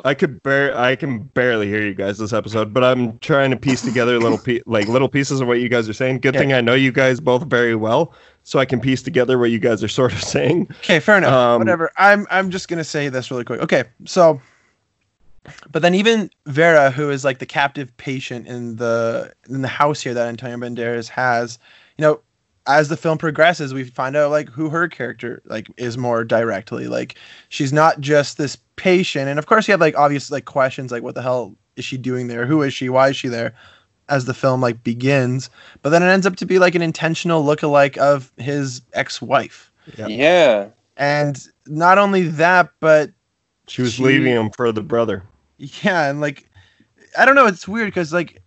I 0.05 0.15
could 0.15 0.43
bear 0.43 0.77
I 0.79 0.97
can 0.97 1.19
barely 1.21 1.67
hear 1.69 1.83
you 1.83 1.95
guys 1.95 2.19
this 2.19 2.33
episode, 2.33 2.73
but 2.75 2.85
I'm 2.85 3.19
trying 3.21 3.51
to 3.51 3.57
piece 3.57 3.83
together 3.83 4.19
little 4.21 4.39
pe- 4.39 4.61
like 4.67 4.89
little 4.89 5.09
pieces 5.09 5.41
of 5.41 5.49
what 5.49 5.61
you 5.61 5.69
guys 5.69 5.89
are 5.89 5.93
saying. 5.95 6.21
Good 6.21 6.35
Yeah. 6.35 6.41
thing 6.41 6.53
I 6.53 6.61
know 6.61 6.75
you 6.75 6.93
guys 6.93 7.21
both 7.21 7.45
very 7.45 7.75
well, 7.75 8.13
so 8.43 8.59
I 8.59 8.65
can 8.65 8.81
piece 8.81 9.03
together 9.03 9.39
what 9.39 9.51
you 9.51 9.59
guys 9.59 9.83
are 9.83 9.89
sort 9.89 10.13
of 10.13 10.23
saying. 10.35 10.69
Okay, 10.81 11.01
fair 11.01 11.19
enough. 11.19 11.33
Um, 11.33 11.59
Whatever. 11.61 11.91
I'm 11.97 12.27
I'm 12.31 12.51
just 12.51 12.69
gonna 12.69 12.85
say 12.85 13.09
this 13.09 13.31
really 13.31 13.45
quick. 13.45 13.61
Okay, 13.61 13.85
so, 14.05 14.41
but 15.71 15.83
then 15.83 15.95
even 15.95 16.31
Vera, 16.47 16.91
who 16.91 17.11
is 17.11 17.25
like 17.25 17.39
the 17.39 17.47
captive 17.47 17.97
patient 17.97 18.47
in 18.47 18.77
the 18.77 19.33
in 19.49 19.63
the 19.63 19.69
house 19.69 20.01
here 20.01 20.15
that 20.15 20.29
Antonio 20.29 20.57
Banderas 20.57 21.09
has, 21.09 21.59
you 21.97 22.03
know, 22.03 22.21
as 22.67 22.89
the 22.89 22.97
film 22.97 23.19
progresses, 23.19 23.73
we 23.73 23.85
find 23.85 24.17
out 24.17 24.31
like 24.31 24.49
who 24.49 24.69
her 24.71 24.89
character 24.89 25.43
like 25.45 25.69
is 25.77 25.97
more 25.97 26.25
directly. 26.25 26.87
Like 26.89 27.17
she's 27.49 27.73
not 27.73 28.01
just 28.01 28.39
this 28.39 28.57
patient, 28.77 29.29
and 29.29 29.39
of 29.39 29.47
course 29.47 29.69
you 29.69 29.73
have 29.73 29.81
like 29.81 29.97
obvious 29.97 30.31
like 30.31 30.45
questions 30.47 30.91
like 30.93 31.03
what 31.03 31.15
the 31.15 31.23
hell 31.23 31.55
is 31.77 31.85
she 31.85 31.97
doing 31.97 32.27
there? 32.29 32.47
Who 32.47 32.63
is 32.63 32.73
she? 32.75 32.89
Why 32.89 33.11
is 33.11 33.17
she 33.17 33.29
there? 33.29 33.55
As 34.09 34.25
the 34.25 34.35
film 34.35 34.61
like 34.61 34.83
begins, 34.85 35.51
but 35.83 35.91
then 35.91 36.03
it 36.03 36.07
ends 36.07 36.27
up 36.27 36.37
to 36.37 36.47
be 36.47 36.59
like 36.61 36.75
an 36.77 36.83
intentional 36.83 37.43
lookalike 37.45 37.97
of 37.97 38.31
his 38.37 38.81
ex-wife. 38.93 39.73
Yeah. 39.99 40.07
Yeah. 40.07 40.67
And 40.97 41.45
not 41.67 41.99
only 41.99 42.23
that, 42.29 42.71
but 42.81 43.11
She 43.69 43.83
was 43.83 43.95
She- 43.95 44.05
leaving 44.05 44.33
him 44.33 44.51
for 44.51 44.71
the 44.71 44.83
brother. 44.83 45.25
yeah, 45.59 46.09
and 46.09 46.21
like 46.21 46.49
I 47.19 47.25
don't 47.25 47.35
know, 47.35 47.47
it's 47.47 47.67
weird 47.67 47.89
because 47.89 48.13
like 48.13 48.43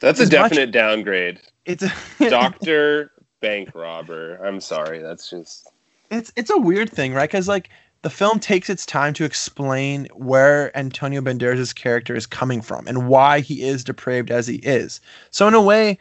That's 0.00 0.18
a 0.20 0.22
As 0.24 0.30
much- 0.32 0.50
definite 0.50 0.70
downgrade. 0.72 1.40
it's 1.66 1.82
a, 1.82 1.92
Doctor 2.30 3.10
bank 3.42 3.74
robber. 3.74 4.36
I'm 4.36 4.60
sorry. 4.60 5.00
That's 5.00 5.28
just 5.28 5.68
it's 6.10 6.32
it's 6.36 6.50
a 6.50 6.58
weird 6.58 6.90
thing, 6.90 7.12
right? 7.12 7.28
Because 7.28 7.48
like 7.48 7.68
the 8.02 8.10
film 8.10 8.38
takes 8.38 8.70
its 8.70 8.86
time 8.86 9.12
to 9.14 9.24
explain 9.24 10.08
where 10.14 10.76
Antonio 10.76 11.20
Banderas' 11.20 11.74
character 11.74 12.14
is 12.14 12.26
coming 12.26 12.62
from 12.62 12.86
and 12.86 13.08
why 13.08 13.40
he 13.40 13.62
is 13.62 13.84
depraved 13.84 14.30
as 14.30 14.46
he 14.46 14.56
is. 14.56 15.00
So 15.30 15.46
in 15.46 15.54
a 15.54 15.60
way, 15.60 15.98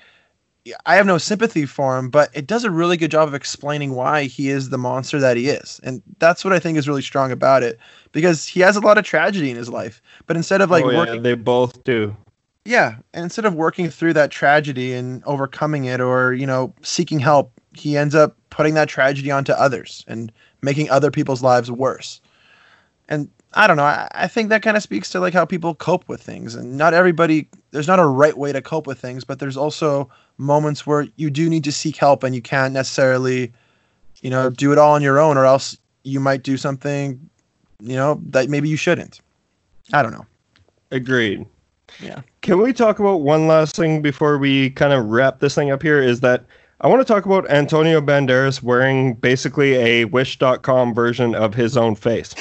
I 0.85 0.95
have 0.95 1.05
no 1.05 1.17
sympathy 1.17 1.65
for 1.65 1.97
him, 1.97 2.09
but 2.09 2.29
it 2.33 2.47
does 2.47 2.63
a 2.63 2.71
really 2.71 2.97
good 2.97 3.11
job 3.11 3.27
of 3.27 3.33
explaining 3.33 3.93
why 3.93 4.25
he 4.25 4.49
is 4.49 4.69
the 4.69 4.77
monster 4.77 5.19
that 5.19 5.37
he 5.37 5.49
is, 5.49 5.79
and 5.83 6.01
that's 6.19 6.43
what 6.43 6.53
I 6.53 6.59
think 6.59 6.77
is 6.77 6.87
really 6.87 7.01
strong 7.01 7.31
about 7.31 7.63
it 7.63 7.79
because 8.11 8.47
he 8.47 8.59
has 8.59 8.75
a 8.75 8.81
lot 8.81 8.97
of 8.97 9.03
tragedy 9.03 9.49
in 9.49 9.57
his 9.57 9.69
life, 9.69 10.01
but 10.27 10.37
instead 10.37 10.61
of 10.61 10.69
like 10.69 10.85
oh, 10.85 10.91
yeah, 10.91 10.97
working 10.97 11.23
they 11.23 11.33
both 11.33 11.83
do. 11.83 12.15
Yeah, 12.63 12.97
instead 13.13 13.45
of 13.45 13.55
working 13.55 13.89
through 13.89 14.13
that 14.13 14.29
tragedy 14.29 14.93
and 14.93 15.23
overcoming 15.25 15.85
it 15.85 15.99
or, 15.99 16.33
you 16.33 16.45
know, 16.45 16.73
seeking 16.83 17.19
help, 17.19 17.51
he 17.73 17.97
ends 17.97 18.13
up 18.13 18.37
putting 18.51 18.75
that 18.75 18.87
tragedy 18.87 19.31
onto 19.31 19.51
others 19.53 20.05
and 20.07 20.31
making 20.61 20.89
other 20.89 21.09
people's 21.09 21.41
lives 21.41 21.71
worse. 21.71 22.21
And 23.09 23.29
I 23.53 23.65
don't 23.67 23.77
know, 23.77 23.83
I, 23.83 24.07
I 24.11 24.27
think 24.27 24.49
that 24.49 24.61
kind 24.61 24.77
of 24.77 24.83
speaks 24.83 25.09
to 25.11 25.19
like 25.19 25.33
how 25.33 25.43
people 25.43 25.73
cope 25.73 26.07
with 26.07 26.21
things. 26.21 26.53
And 26.53 26.77
not 26.77 26.93
everybody 26.93 27.47
there's 27.71 27.87
not 27.87 27.99
a 27.99 28.05
right 28.05 28.37
way 28.37 28.51
to 28.51 28.61
cope 28.61 28.85
with 28.85 28.99
things, 28.99 29.23
but 29.23 29.39
there's 29.39 29.57
also 29.57 30.09
moments 30.37 30.85
where 30.85 31.07
you 31.15 31.29
do 31.29 31.49
need 31.49 31.63
to 31.63 31.71
seek 31.71 31.95
help 31.95 32.23
and 32.23 32.35
you 32.35 32.41
can't 32.41 32.73
necessarily, 32.73 33.51
you 34.21 34.29
know, 34.29 34.49
do 34.49 34.71
it 34.71 34.77
all 34.77 34.93
on 34.93 35.01
your 35.01 35.19
own 35.19 35.37
or 35.37 35.45
else 35.45 35.77
you 36.03 36.19
might 36.19 36.43
do 36.43 36.57
something, 36.57 37.19
you 37.79 37.95
know, 37.95 38.21
that 38.27 38.49
maybe 38.49 38.69
you 38.69 38.77
shouldn't. 38.77 39.19
I 39.93 40.03
don't 40.03 40.11
know. 40.11 40.25
Agreed. 40.91 41.45
Yeah. 41.99 42.21
Can 42.41 42.59
we 42.61 42.73
talk 42.73 42.99
about 42.99 43.21
one 43.21 43.47
last 43.47 43.75
thing 43.75 44.01
before 44.01 44.37
we 44.37 44.69
kind 44.71 44.93
of 44.93 45.05
wrap 45.05 45.39
this 45.39 45.55
thing 45.55 45.71
up 45.71 45.81
here? 45.81 46.01
Is 46.01 46.21
that 46.21 46.45
I 46.81 46.87
want 46.87 47.05
to 47.05 47.13
talk 47.13 47.25
about 47.25 47.49
Antonio 47.49 48.01
Banderas 48.01 48.63
wearing 48.63 49.13
basically 49.15 49.75
a 49.75 50.05
Wish.com 50.05 50.93
version 50.93 51.35
of 51.35 51.53
his 51.53 51.77
own 51.77 51.95
face. 51.95 52.33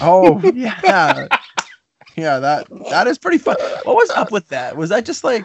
Oh 0.00 0.40
yeah, 0.54 1.28
yeah. 2.16 2.38
That 2.40 2.66
that 2.90 3.06
is 3.06 3.18
pretty 3.18 3.38
fun. 3.38 3.56
What 3.84 3.94
was 3.96 4.10
up 4.10 4.32
with 4.32 4.48
that? 4.48 4.76
Was 4.76 4.90
that 4.90 5.04
just 5.04 5.22
like 5.22 5.44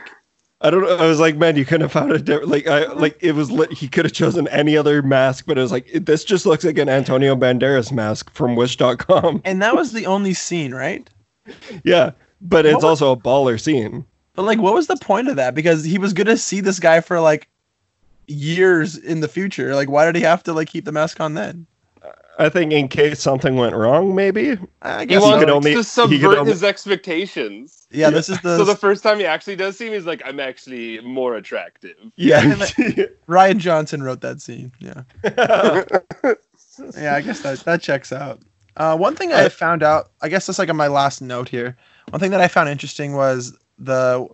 I 0.64 0.70
don't 0.70 0.82
know. 0.82 0.96
I 0.96 1.08
was 1.08 1.20
like, 1.20 1.38
man, 1.38 1.56
you 1.56 1.66
couldn't 1.66 1.82
have 1.82 1.92
found 1.92 2.12
a 2.12 2.20
different. 2.20 2.50
Like, 2.50 2.68
I 2.68 2.86
like 2.94 3.18
it 3.20 3.32
was. 3.34 3.52
Lit, 3.52 3.74
he 3.74 3.88
could 3.88 4.06
have 4.06 4.14
chosen 4.14 4.48
any 4.50 4.78
other 4.78 5.02
mask, 5.02 5.46
but 5.48 5.58
it 5.58 5.62
was 5.62 5.72
like 5.72 5.88
it- 5.92 6.06
this 6.06 6.24
just 6.24 6.46
looks 6.46 6.64
like 6.64 6.78
an 6.78 6.88
Antonio 6.88 7.36
Banderas 7.36 7.92
mask 7.92 8.32
from 8.32 8.56
Wish.com. 8.56 9.42
And 9.44 9.60
that 9.62 9.76
was 9.76 9.92
the 9.92 10.06
only 10.06 10.34
scene, 10.34 10.74
right? 10.74 11.10
Yeah, 11.84 12.12
but 12.42 12.66
it's 12.66 12.76
What 12.76 12.84
was- 12.84 13.02
also 13.02 13.12
a 13.12 13.18
baller 13.18 13.60
scene. 13.60 14.06
But 14.34 14.44
like, 14.44 14.60
what 14.60 14.74
was 14.74 14.88
the 14.88 14.96
point 14.98 15.28
of 15.28 15.36
that? 15.36 15.54
Because 15.56 15.84
he 15.84 15.98
was 15.98 16.14
gonna 16.14 16.38
see 16.38 16.62
this 16.62 16.80
guy 16.80 17.02
for 17.02 17.20
like 17.20 17.50
years 18.28 18.96
in 18.98 19.20
the 19.20 19.28
future. 19.28 19.76
Like, 19.76 19.90
why 19.90 20.06
did 20.06 20.16
he 20.16 20.22
have 20.22 20.42
to 20.44 20.54
like 20.54 20.70
keep 20.70 20.86
the 20.86 20.92
mask 20.92 21.20
on 21.20 21.34
then? 21.34 21.68
I 22.40 22.48
think 22.50 22.72
in 22.72 22.88
case 22.88 23.20
something 23.20 23.58
went 23.58 23.76
wrong, 23.76 24.16
maybe. 24.16 24.58
I 24.82 25.04
guess 25.06 25.22
he 25.22 25.30
wants 25.30 25.44
could 25.44 25.50
only- 25.52 25.74
to 25.76 25.84
subvert 25.84 26.22
could 26.22 26.38
only- 26.38 26.52
his 26.54 26.64
expectations. 26.64 27.86
yeah, 27.92 28.10
this 28.10 28.30
is 28.30 28.40
the, 28.42 28.58
So 28.58 28.64
the 28.64 28.76
first 28.76 29.04
time 29.04 29.20
he 29.20 29.26
actually 29.26 29.58
does 29.58 29.78
see 29.78 29.88
him, 29.88 29.94
he's 29.94 30.06
like, 30.06 30.22
"I'm 30.26 30.40
actually 30.40 31.02
more 31.02 31.36
attractive." 31.36 31.98
Yeah. 32.16 32.42
Rian 33.28 33.58
Johnson 33.58 34.02
wrote 34.02 34.22
that 34.22 34.42
scene. 34.42 34.72
Yeah, 34.80 35.04
yeah, 36.98 37.16
I 37.16 37.22
guess 37.22 37.42
that 37.42 37.60
that 37.66 37.82
checks 37.82 38.12
out. 38.12 38.40
Uh, 38.78 38.96
one 38.98 39.16
thing 39.16 39.34
I 39.34 39.46
I- 39.46 39.50
found 39.50 39.84
out, 39.84 40.12
I 40.22 40.30
guess 40.30 40.46
that's 40.48 40.58
like 40.60 40.70
on 40.70 40.78
my 40.78 40.88
last 40.88 41.22
note 41.22 41.50
here. 41.50 41.78
One 42.12 42.20
thing 42.20 42.32
that 42.32 42.42
I 42.42 42.48
found 42.48 42.70
interesting 42.70 43.14
was 43.14 43.58
the 43.80 44.28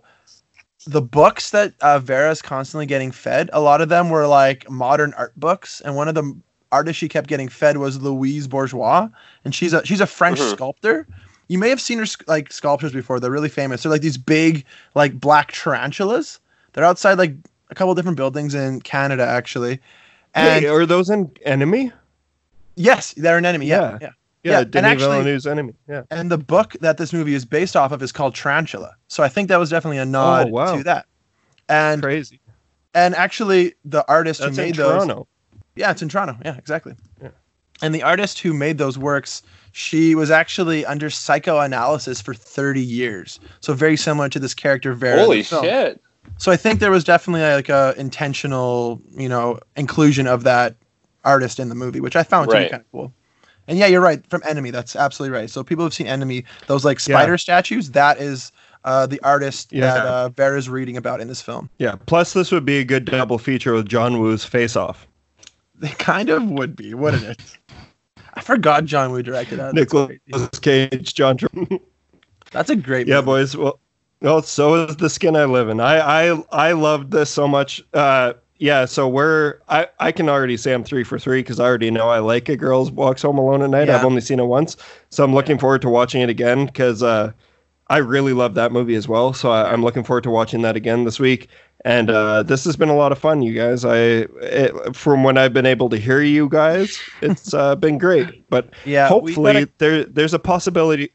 the 0.86 1.02
books 1.02 1.50
that 1.50 1.74
uh, 1.80 1.98
Vera's 1.98 2.40
constantly 2.40 2.86
getting 2.86 3.10
fed. 3.10 3.50
A 3.52 3.60
lot 3.60 3.80
of 3.80 3.88
them 3.88 4.10
were 4.10 4.26
like 4.26 4.68
modern 4.70 5.12
art 5.14 5.32
books, 5.38 5.80
and 5.82 5.96
one 5.96 6.08
of 6.08 6.14
the 6.14 6.36
artists 6.70 6.98
she 6.98 7.08
kept 7.08 7.28
getting 7.28 7.48
fed 7.48 7.76
was 7.78 8.00
Louise 8.00 8.46
Bourgeois, 8.46 9.08
and 9.44 9.54
she's 9.54 9.72
a 9.72 9.84
she's 9.84 10.00
a 10.00 10.06
French 10.06 10.38
Mhm. 10.38 10.50
sculptor. 10.52 11.06
You 11.48 11.58
may 11.58 11.68
have 11.70 11.80
seen 11.80 11.98
her 11.98 12.04
like 12.26 12.52
sculptures 12.52 12.92
before. 12.92 13.20
They're 13.20 13.30
really 13.30 13.48
famous. 13.48 13.82
They're 13.82 13.92
like 13.92 14.02
these 14.02 14.18
big 14.18 14.64
like 14.94 15.18
black 15.18 15.52
tarantulas. 15.52 16.40
They're 16.72 16.84
outside 16.84 17.18
like 17.18 17.34
a 17.70 17.74
couple 17.74 17.94
different 17.94 18.16
buildings 18.16 18.54
in 18.54 18.80
Canada 18.80 19.26
actually. 19.26 19.80
And 20.34 20.62
hey, 20.64 20.68
are 20.68 20.84
those 20.86 21.08
an 21.08 21.30
enemy? 21.44 21.92
yes, 22.76 23.14
they're 23.16 23.38
an 23.38 23.46
enemy. 23.46 23.66
Yeah, 23.66 23.92
Yeah. 23.92 23.98
yeah. 24.02 24.10
Yeah, 24.44 24.52
Yeah, 24.52 24.60
and 24.60 24.70
Denis 24.70 24.90
actually- 24.92 25.06
Villeneuve's 25.08 25.46
enemy. 25.46 25.74
Yeah. 25.88 26.02
And 26.10 26.30
the 26.30 26.38
book 26.38 26.76
that 26.80 26.96
this 26.98 27.12
movie 27.12 27.34
is 27.34 27.44
based 27.44 27.76
off 27.76 27.92
of 27.92 28.02
is 28.02 28.12
called 28.12 28.34
Tarantula. 28.34 28.94
So 29.08 29.22
I 29.22 29.28
think 29.28 29.48
that 29.48 29.58
was 29.58 29.70
definitely 29.70 29.98
a 29.98 30.02
oh, 30.02 30.04
nod 30.04 30.46
Oh, 30.46 30.50
wow. 30.50 30.76
to 30.76 30.84
that. 30.84 31.06
And 31.68 32.02
Crazy. 32.02 32.40
and 32.94 33.14
actually 33.14 33.74
the 33.84 34.06
artist 34.08 34.40
That's 34.40 34.56
who 34.56 34.62
in 34.62 34.68
made 34.68 34.76
those 34.76 35.04
Toronto. 35.04 35.26
Yeah, 35.76 35.90
it's 35.90 36.02
in 36.02 36.08
Toronto. 36.08 36.36
Yeah, 36.44 36.56
exactly. 36.56 36.94
Yeah. 37.22 37.28
And 37.82 37.94
the 37.94 38.02
artist 38.02 38.40
who 38.40 38.52
made 38.52 38.78
those 38.78 38.98
works, 38.98 39.42
she 39.72 40.14
was 40.14 40.30
actually 40.30 40.84
under 40.84 41.10
psychoanalysis 41.10 42.20
for 42.20 42.34
30 42.34 42.80
years. 42.80 43.38
So 43.60 43.74
very 43.74 43.96
similar 43.96 44.28
to 44.30 44.40
this 44.40 44.54
character 44.54 44.94
Vera. 44.94 45.20
Holy 45.20 45.42
shit! 45.42 46.00
So 46.38 46.50
I 46.50 46.56
think 46.56 46.80
there 46.80 46.90
was 46.90 47.04
definitely 47.04 47.42
like 47.42 47.68
a 47.68 47.94
intentional, 47.96 49.00
you 49.10 49.28
know, 49.28 49.60
inclusion 49.76 50.26
of 50.26 50.42
that 50.44 50.76
artist 51.24 51.60
in 51.60 51.68
the 51.68 51.74
movie, 51.74 52.00
which 52.00 52.16
I 52.16 52.22
found 52.22 52.50
to 52.50 52.56
be 52.56 52.68
kind 52.68 52.82
of 52.82 52.90
cool. 52.92 53.12
And 53.68 53.78
yeah, 53.78 53.86
you're 53.86 54.00
right. 54.00 54.26
From 54.28 54.42
Enemy, 54.48 54.70
that's 54.72 54.96
absolutely 54.96 55.36
right. 55.38 55.48
So 55.50 55.62
people 55.62 55.84
have 55.84 55.94
seen 55.94 56.06
Enemy, 56.08 56.44
those 56.66 56.84
like 56.84 56.96
Yeah. 57.06 57.16
spider 57.18 57.38
statues. 57.38 57.90
That 57.92 58.18
is 58.18 58.50
uh, 58.84 59.06
the 59.06 59.20
artist 59.22 59.72
Yeah. 59.72 59.94
that 59.94 60.06
uh, 60.06 60.28
Vera's 60.30 60.68
reading 60.68 60.96
about 60.96 61.20
in 61.20 61.28
this 61.28 61.42
film. 61.42 61.68
Yeah. 61.78 61.96
Plus, 62.06 62.32
this 62.32 62.50
would 62.50 62.64
be 62.64 62.78
a 62.78 62.84
good 62.84 63.04
double 63.04 63.38
feature 63.38 63.74
with 63.74 63.86
John 63.88 64.18
Woo's 64.18 64.44
Face 64.44 64.74
Off. 64.74 65.06
They 65.78 65.88
kind 65.90 66.28
of 66.30 66.42
would 66.44 66.74
be, 66.74 66.94
wouldn't 66.94 67.22
it? 67.24 67.42
I 68.34 68.40
forgot 68.40 68.84
John 68.84 69.12
Woo 69.12 69.22
directed 69.22 69.58
that. 69.58 69.74
Nicholas. 69.74 70.16
Cage, 70.60 71.14
John. 71.14 71.36
Tr- 71.36 71.46
That's 72.52 72.70
a 72.70 72.76
great. 72.76 73.06
yeah, 73.06 73.16
movie. 73.16 73.26
boys. 73.26 73.56
Well, 73.56 73.78
well, 74.22 74.42
so 74.42 74.74
is 74.86 74.96
the 74.96 75.10
skin 75.10 75.36
I 75.36 75.44
live 75.44 75.68
in. 75.68 75.80
I 75.80 76.30
I 76.30 76.42
I 76.50 76.72
loved 76.72 77.10
this 77.10 77.30
so 77.30 77.46
much. 77.46 77.82
Uh, 77.94 78.32
yeah. 78.58 78.84
So 78.84 79.08
we're 79.08 79.58
I 79.68 79.86
I 80.00 80.12
can 80.12 80.28
already 80.28 80.56
say 80.56 80.72
I'm 80.74 80.84
three 80.84 81.04
for 81.04 81.18
three 81.18 81.40
because 81.40 81.60
I 81.60 81.64
already 81.64 81.90
know 81.90 82.08
I 82.08 82.18
like 82.18 82.48
a 82.48 82.56
girls 82.56 82.90
walks 82.90 83.22
home 83.22 83.38
alone 83.38 83.62
at 83.62 83.70
night. 83.70 83.88
Yeah. 83.88 83.98
I've 83.98 84.04
only 84.04 84.20
seen 84.20 84.40
it 84.40 84.44
once, 84.46 84.76
so 85.10 85.24
I'm 85.24 85.34
looking 85.34 85.58
forward 85.58 85.82
to 85.82 85.88
watching 85.88 86.20
it 86.22 86.28
again 86.28 86.66
because 86.66 87.02
uh, 87.02 87.32
I 87.88 87.98
really 87.98 88.32
love 88.32 88.54
that 88.54 88.72
movie 88.72 88.94
as 88.96 89.08
well. 89.08 89.32
So 89.32 89.50
I, 89.50 89.72
I'm 89.72 89.82
looking 89.82 90.04
forward 90.04 90.24
to 90.24 90.30
watching 90.30 90.62
that 90.62 90.76
again 90.76 91.04
this 91.04 91.18
week. 91.18 91.48
And 91.84 92.10
uh, 92.10 92.42
this 92.42 92.64
has 92.64 92.74
been 92.76 92.88
a 92.88 92.96
lot 92.96 93.12
of 93.12 93.18
fun, 93.18 93.40
you 93.40 93.54
guys. 93.54 93.84
I 93.84 93.96
it, 94.42 94.96
from 94.96 95.22
when 95.22 95.38
I've 95.38 95.52
been 95.52 95.64
able 95.64 95.88
to 95.90 95.96
hear 95.96 96.20
you 96.20 96.48
guys, 96.48 96.98
it's 97.22 97.54
uh, 97.54 97.76
been 97.76 97.98
great. 97.98 98.50
But 98.50 98.70
Yeah, 98.84 99.06
hopefully 99.08 99.52
gotta- 99.52 99.70
there 99.78 100.04
there's 100.04 100.34
a 100.34 100.40
possibility. 100.40 101.12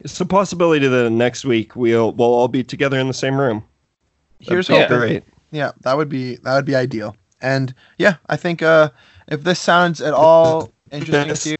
It's 0.00 0.20
a 0.20 0.24
possibility 0.24 0.86
that 0.86 1.10
next 1.10 1.44
week 1.44 1.74
we'll 1.74 2.12
we'll 2.12 2.32
all 2.32 2.46
be 2.46 2.62
together 2.62 3.00
in 3.00 3.08
the 3.08 3.14
same 3.14 3.38
room. 3.38 3.64
Here's 4.38 4.68
That'd 4.68 4.84
hoping. 4.88 4.98
great. 4.98 5.24
Yeah, 5.50 5.72
that 5.82 5.96
would 5.96 6.08
be 6.08 6.36
that 6.36 6.54
would 6.54 6.64
be 6.64 6.74
ideal. 6.76 7.16
And 7.40 7.74
yeah, 7.98 8.16
I 8.28 8.36
think 8.36 8.62
uh, 8.62 8.90
if 9.28 9.44
this 9.44 9.58
sounds 9.60 10.00
at 10.00 10.12
all 10.14 10.72
interesting 10.90 11.28
Yes. 11.28 11.42
to 11.44 11.50
you, 11.50 11.56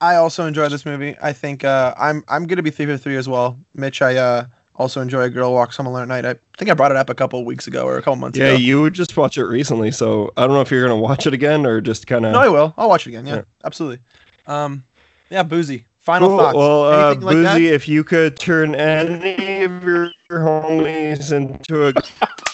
I 0.00 0.14
also 0.16 0.46
enjoy 0.46 0.68
this 0.68 0.86
movie. 0.86 1.16
I 1.20 1.32
think 1.32 1.64
uh, 1.64 1.94
I'm 1.98 2.22
I'm 2.28 2.46
gonna 2.46 2.62
be 2.62 2.70
three 2.70 2.86
for 2.86 2.96
three 2.96 3.16
as 3.16 3.28
well. 3.28 3.58
Mitch, 3.74 4.00
I 4.00 4.16
uh, 4.16 4.46
also 4.76 5.00
enjoy 5.00 5.22
A 5.22 5.30
Girl 5.30 5.52
Walks 5.52 5.76
Home 5.76 5.86
Alone 5.86 6.02
at 6.02 6.08
Night. 6.08 6.24
I 6.24 6.56
think 6.56 6.70
I 6.70 6.74
brought 6.74 6.92
it 6.92 6.96
up 6.96 7.10
a 7.10 7.14
couple 7.14 7.44
weeks 7.44 7.66
ago 7.66 7.84
or 7.84 7.96
a 7.98 8.02
couple 8.02 8.16
months 8.16 8.38
Yeah, 8.38 8.50
ago. 8.50 8.56
you 8.58 8.90
just 8.90 9.16
watched 9.16 9.36
it 9.38 9.44
recently, 9.44 9.90
so 9.90 10.32
I 10.36 10.42
don't 10.46 10.54
know 10.54 10.60
if 10.60 10.70
you're 10.70 10.82
gonna 10.86 11.00
watch 11.00 11.26
it 11.26 11.34
again 11.34 11.66
or 11.66 11.80
just 11.80 12.06
kind 12.06 12.24
of. 12.24 12.32
no, 12.32 12.38
I 12.40 12.48
will. 12.48 12.74
I'll 12.78 12.88
watch 12.88 13.06
it 13.06 13.10
again. 13.10 13.26
Yeah, 13.26 13.34
Yeah. 13.36 13.42
absolutely. 13.64 13.98
Um, 14.46 14.84
yeah, 15.30 15.42
boozy. 15.42 15.86
Final 15.98 16.28
Cool. 16.28 16.38
thoughts. 16.38 16.54
Well, 16.56 16.84
uh, 16.84 17.08
like 17.14 17.18
that? 17.18 17.54
Boozy, 17.54 17.68
if 17.68 17.86
you 17.88 18.02
could 18.04 18.38
turn 18.38 18.74
any 18.74 19.64
of 19.64 19.82
your 19.84 20.12
homies 20.30 21.32
into 21.32 21.88
a 21.88 21.92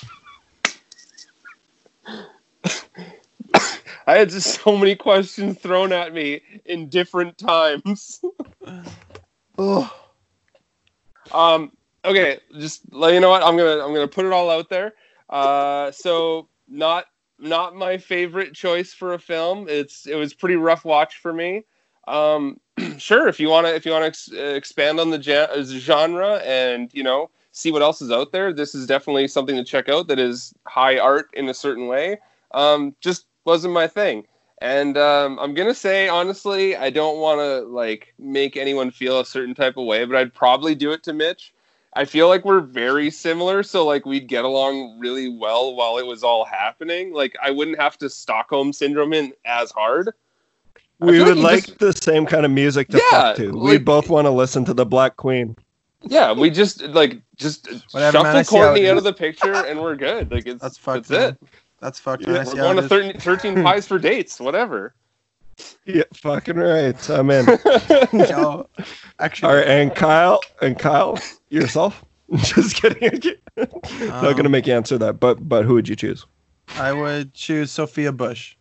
I 4.07 4.19
had 4.19 4.31
just 4.31 4.63
so 4.63 4.77
many 4.77 4.95
questions 4.95 5.59
thrown 5.59 5.93
at 5.93 6.13
me 6.13 6.43
in 6.65 6.89
different 6.89 7.39
times. 7.39 8.21
Um. 11.33 11.73
Okay. 12.05 12.39
Just 12.59 12.83
let 12.93 13.15
you 13.15 13.21
know 13.21 13.31
what 13.31 13.43
I'm 13.43 13.57
gonna 13.57 13.85
I'm 13.85 13.95
gonna 13.95 14.09
put 14.09 14.25
it 14.27 14.33
all 14.33 14.51
out 14.51 14.69
there. 14.69 14.95
Uh. 15.31 15.91
So 15.91 16.49
not 16.69 17.07
not 17.39 17.75
my 17.75 17.99
favorite 17.99 18.55
choice 18.55 18.93
for 18.93 19.15
a 19.15 19.19
film. 19.19 19.67
It's 19.69 20.07
it 20.07 20.17
was 20.17 20.35
pretty 20.35 20.57
rough 20.57 20.85
watch 20.85 21.19
for 21.19 21.33
me. 21.33 21.65
Um. 22.07 22.61
sure. 22.99 23.29
If 23.29 23.39
you 23.41 23.49
wanna 23.49 23.69
if 23.69 23.87
you 23.87 23.93
wanna 23.93 24.07
ex- 24.07 24.33
expand 24.33 25.01
on 25.01 25.11
the 25.11 25.19
ja- 25.19 25.49
uh, 25.53 25.63
genre 25.63 26.37
and 26.45 26.91
you 26.93 27.03
know 27.03 27.31
see 27.53 27.71
what 27.71 27.83
else 27.83 28.03
is 28.03 28.11
out 28.11 28.33
there, 28.33 28.53
this 28.53 28.75
is 28.75 28.87
definitely 28.87 29.29
something 29.29 29.57
to 29.57 29.65
check 29.65 29.89
out. 29.89 30.09
That 30.09 30.19
is 30.19 30.53
high 30.67 30.99
art 30.99 31.29
in 31.35 31.49
a 31.49 31.55
certain 31.55 31.87
way. 31.87 32.19
Um. 32.55 32.95
Just 33.01 33.27
wasn't 33.45 33.75
my 33.75 33.87
thing. 33.87 34.27
And 34.63 34.97
um, 34.97 35.39
I'm 35.41 35.53
gonna 35.53 35.75
say 35.75 36.09
honestly, 36.09 36.77
I 36.77 36.89
don't 36.89 37.19
want 37.19 37.41
to 37.41 37.69
like 37.69 38.15
make 38.19 38.57
anyone 38.57 38.91
feel 38.91 39.21
a 39.21 39.27
certain 39.27 39.55
type 39.55 39.77
of 39.77 39.85
way, 39.85 40.05
but 40.07 40.17
I'd 40.17 40.33
probably 40.33 40.75
do 40.75 40.93
it 40.93 41.03
to 41.03 41.13
Mitch. 41.13 41.53
I 41.97 42.05
feel 42.07 42.29
like 42.29 42.45
we're 42.45 42.61
very 42.61 43.11
similar, 43.11 43.63
so 43.63 43.85
like 43.85 44.07
we'd 44.07 44.27
get 44.27 44.45
along 44.45 44.99
really 44.99 45.29
well 45.29 45.75
while 45.77 45.99
it 45.99 46.07
was 46.07 46.23
all 46.25 46.45
happening. 46.45 47.13
Like 47.13 47.35
I 47.43 47.51
wouldn't 47.51 47.79
have 47.81 47.99
to 47.99 48.09
Stockholm 48.09 48.73
syndrome 48.73 49.13
in 49.13 49.33
as 49.45 49.71
hard. 49.71 50.11
We 51.01 51.19
would 51.23 51.37
you 51.37 51.43
like 51.43 51.67
just- 51.67 51.79
the 51.81 51.93
same 51.93 52.25
kind 52.25 52.47
of 52.47 52.51
music 52.53 52.89
to 52.89 52.97
Yeah, 52.99 53.11
fuck 53.11 53.37
to. 53.37 53.51
we 53.53 53.73
like- 53.73 53.85
both 53.85 54.09
want 54.09 54.27
to 54.27 54.31
listen 54.31 54.65
to 54.67 54.75
the 54.75 54.87
Black 54.87 55.17
Queen. 55.17 55.57
Yeah, 56.07 56.33
we 56.33 56.51
just 56.51 56.83
like 56.83 57.21
just 57.37 57.67
Whatever, 57.93 58.23
man, 58.23 58.35
shuffle 58.37 58.45
see 58.45 58.57
how 58.57 58.63
it 58.63 58.67
Courtney 58.69 58.89
out 58.89 58.97
of 58.99 59.05
the 59.05 59.13
picture, 59.13 59.55
and 59.55 59.81
we're 59.81 59.97
good. 59.97 60.31
Like 60.31 60.47
it's 60.47 60.61
That's 60.63 60.79
fucked. 60.79 61.09
that's 61.09 61.11
man. 61.11 61.39
it. 61.43 61.49
That's 61.85 61.99
fucking 62.01 62.27
Yeah, 62.27 62.33
man. 62.33 62.41
I 62.41 62.45
We're 62.45 62.53
see 62.53 62.59
how 62.61 62.73
going 62.73 62.77
to 62.83 62.89
13, 62.89 63.21
13 63.21 63.55
pies 63.63 63.87
for 63.87 63.99
dates, 63.99 64.41
whatever. 64.41 64.95
Yeah, 65.85 66.05
fucking 66.15 66.57
right. 66.57 67.11
I'm 67.11 67.31
in. 67.31 67.47
Yo, 68.27 68.67
actually, 69.19 69.49
All 69.51 69.57
right, 69.57 69.67
and 69.69 69.95
Kyle, 69.95 70.41
and 70.63 70.79
Kyle, 70.79 71.21
yourself. 71.51 72.03
Just 72.37 72.77
kidding. 72.77 73.37
Not 73.59 74.25
um, 74.25 74.35
gonna 74.35 74.49
make 74.49 74.67
you 74.67 74.73
answer 74.73 74.97
that, 74.97 75.21
but 75.21 75.47
but 75.47 75.67
who 75.67 75.75
would 75.75 75.87
you 75.87 75.95
choose? 75.95 76.25
I 76.79 76.95
would 76.95 77.35
choose 77.35 77.71
Sophia 77.71 78.13
Bush. 78.13 78.57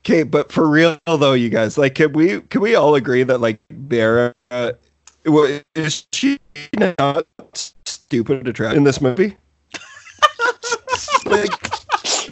Okay, 0.00 0.22
but 0.22 0.52
for 0.52 0.68
real 0.68 0.98
though, 1.06 1.32
you 1.32 1.48
guys, 1.48 1.78
like, 1.78 1.94
can 1.94 2.12
we 2.12 2.42
can 2.42 2.60
we 2.60 2.74
all 2.74 2.94
agree 2.94 3.22
that 3.22 3.40
like 3.40 3.58
Vera, 3.70 4.34
uh, 4.50 4.72
wa- 5.24 5.48
is 5.74 6.06
she 6.12 6.38
not 6.76 7.26
stupid 7.54 8.46
attractive 8.46 8.76
in 8.76 8.84
this 8.84 9.00
movie? 9.00 9.34
like, 11.24 11.62
be 11.62 11.77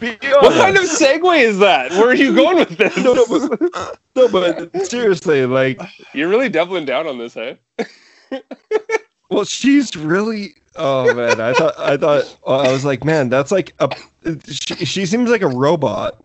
What 0.01 0.53
kind 0.55 0.77
of 0.77 0.83
honest. 0.83 1.01
segue 1.01 1.41
is 1.41 1.59
that? 1.59 1.91
Where 1.93 2.09
are 2.09 2.15
you 2.15 2.35
going 2.35 2.59
with 2.59 2.77
this? 2.77 2.97
no, 2.97 3.15
no, 3.15 3.27
but, 3.27 3.91
no, 4.15 4.29
but 4.29 4.87
seriously, 4.87 5.47
like, 5.47 5.81
You're 6.13 6.29
really 6.29 6.49
doubling 6.49 6.85
down 6.85 7.07
on 7.07 7.19
this, 7.19 7.35
hey? 7.35 7.59
well, 9.31 9.45
she's 9.45 9.97
really. 9.97 10.55
Oh 10.79 11.15
man, 11.15 11.41
I 11.41 11.55
thought 11.55 11.79
I 11.79 11.97
thought 11.97 12.37
I 12.47 12.71
was 12.71 12.85
like, 12.85 13.03
man, 13.05 13.29
that's 13.31 13.51
like 13.51 13.73
a. 13.79 13.89
She, 14.47 14.85
she 14.85 15.07
seems 15.07 15.31
like 15.31 15.41
a 15.41 15.49
robot 15.49 16.23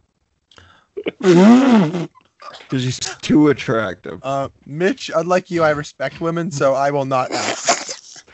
because 1.20 2.10
she's 2.70 3.00
too 3.00 3.48
attractive. 3.48 4.20
Uh, 4.24 4.50
Mitch, 4.66 5.10
unlike 5.16 5.50
you, 5.50 5.64
I 5.64 5.70
respect 5.70 6.20
women, 6.20 6.52
so 6.52 6.74
I 6.74 6.92
will 6.92 7.06
not 7.06 7.32
ask. 7.32 8.28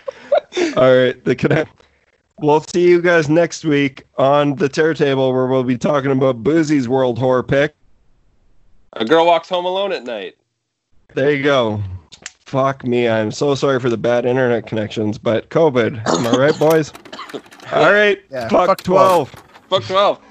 All 0.75 0.95
right, 0.95 1.23
the 1.23 1.35
can 1.35 1.51
I 1.51 1.65
We'll 2.39 2.61
see 2.61 2.87
you 2.87 3.01
guys 3.01 3.29
next 3.29 3.65
week 3.65 4.03
on 4.17 4.55
the 4.55 4.69
Terror 4.69 4.93
Table, 4.93 5.33
where 5.33 5.47
we'll 5.47 5.63
be 5.63 5.77
talking 5.77 6.11
about 6.11 6.43
Boozy's 6.43 6.87
World 6.87 7.17
Horror 7.17 7.41
Pick. 7.41 7.75
A 8.93 9.05
girl 9.05 9.25
walks 9.25 9.49
home 9.49 9.65
alone 9.65 9.91
at 9.91 10.03
night. 10.03 10.35
There 11.15 11.31
you 11.31 11.43
go. 11.43 11.81
Fuck 12.45 12.85
me. 12.85 13.09
I'm 13.09 13.31
so 13.31 13.55
sorry 13.55 13.79
for 13.79 13.89
the 13.89 13.97
bad 13.97 14.25
internet 14.25 14.67
connections, 14.67 15.17
but 15.17 15.49
COVID. 15.49 16.07
Am 16.07 16.27
I 16.27 16.37
right, 16.37 16.59
boys? 16.59 16.93
All 17.73 17.91
right. 17.91 18.21
Yeah, 18.29 18.47
fuck, 18.49 18.67
fuck 18.67 18.83
12. 18.83 19.31
12. 19.31 19.45
Fuck 19.69 19.83
12. 19.87 20.21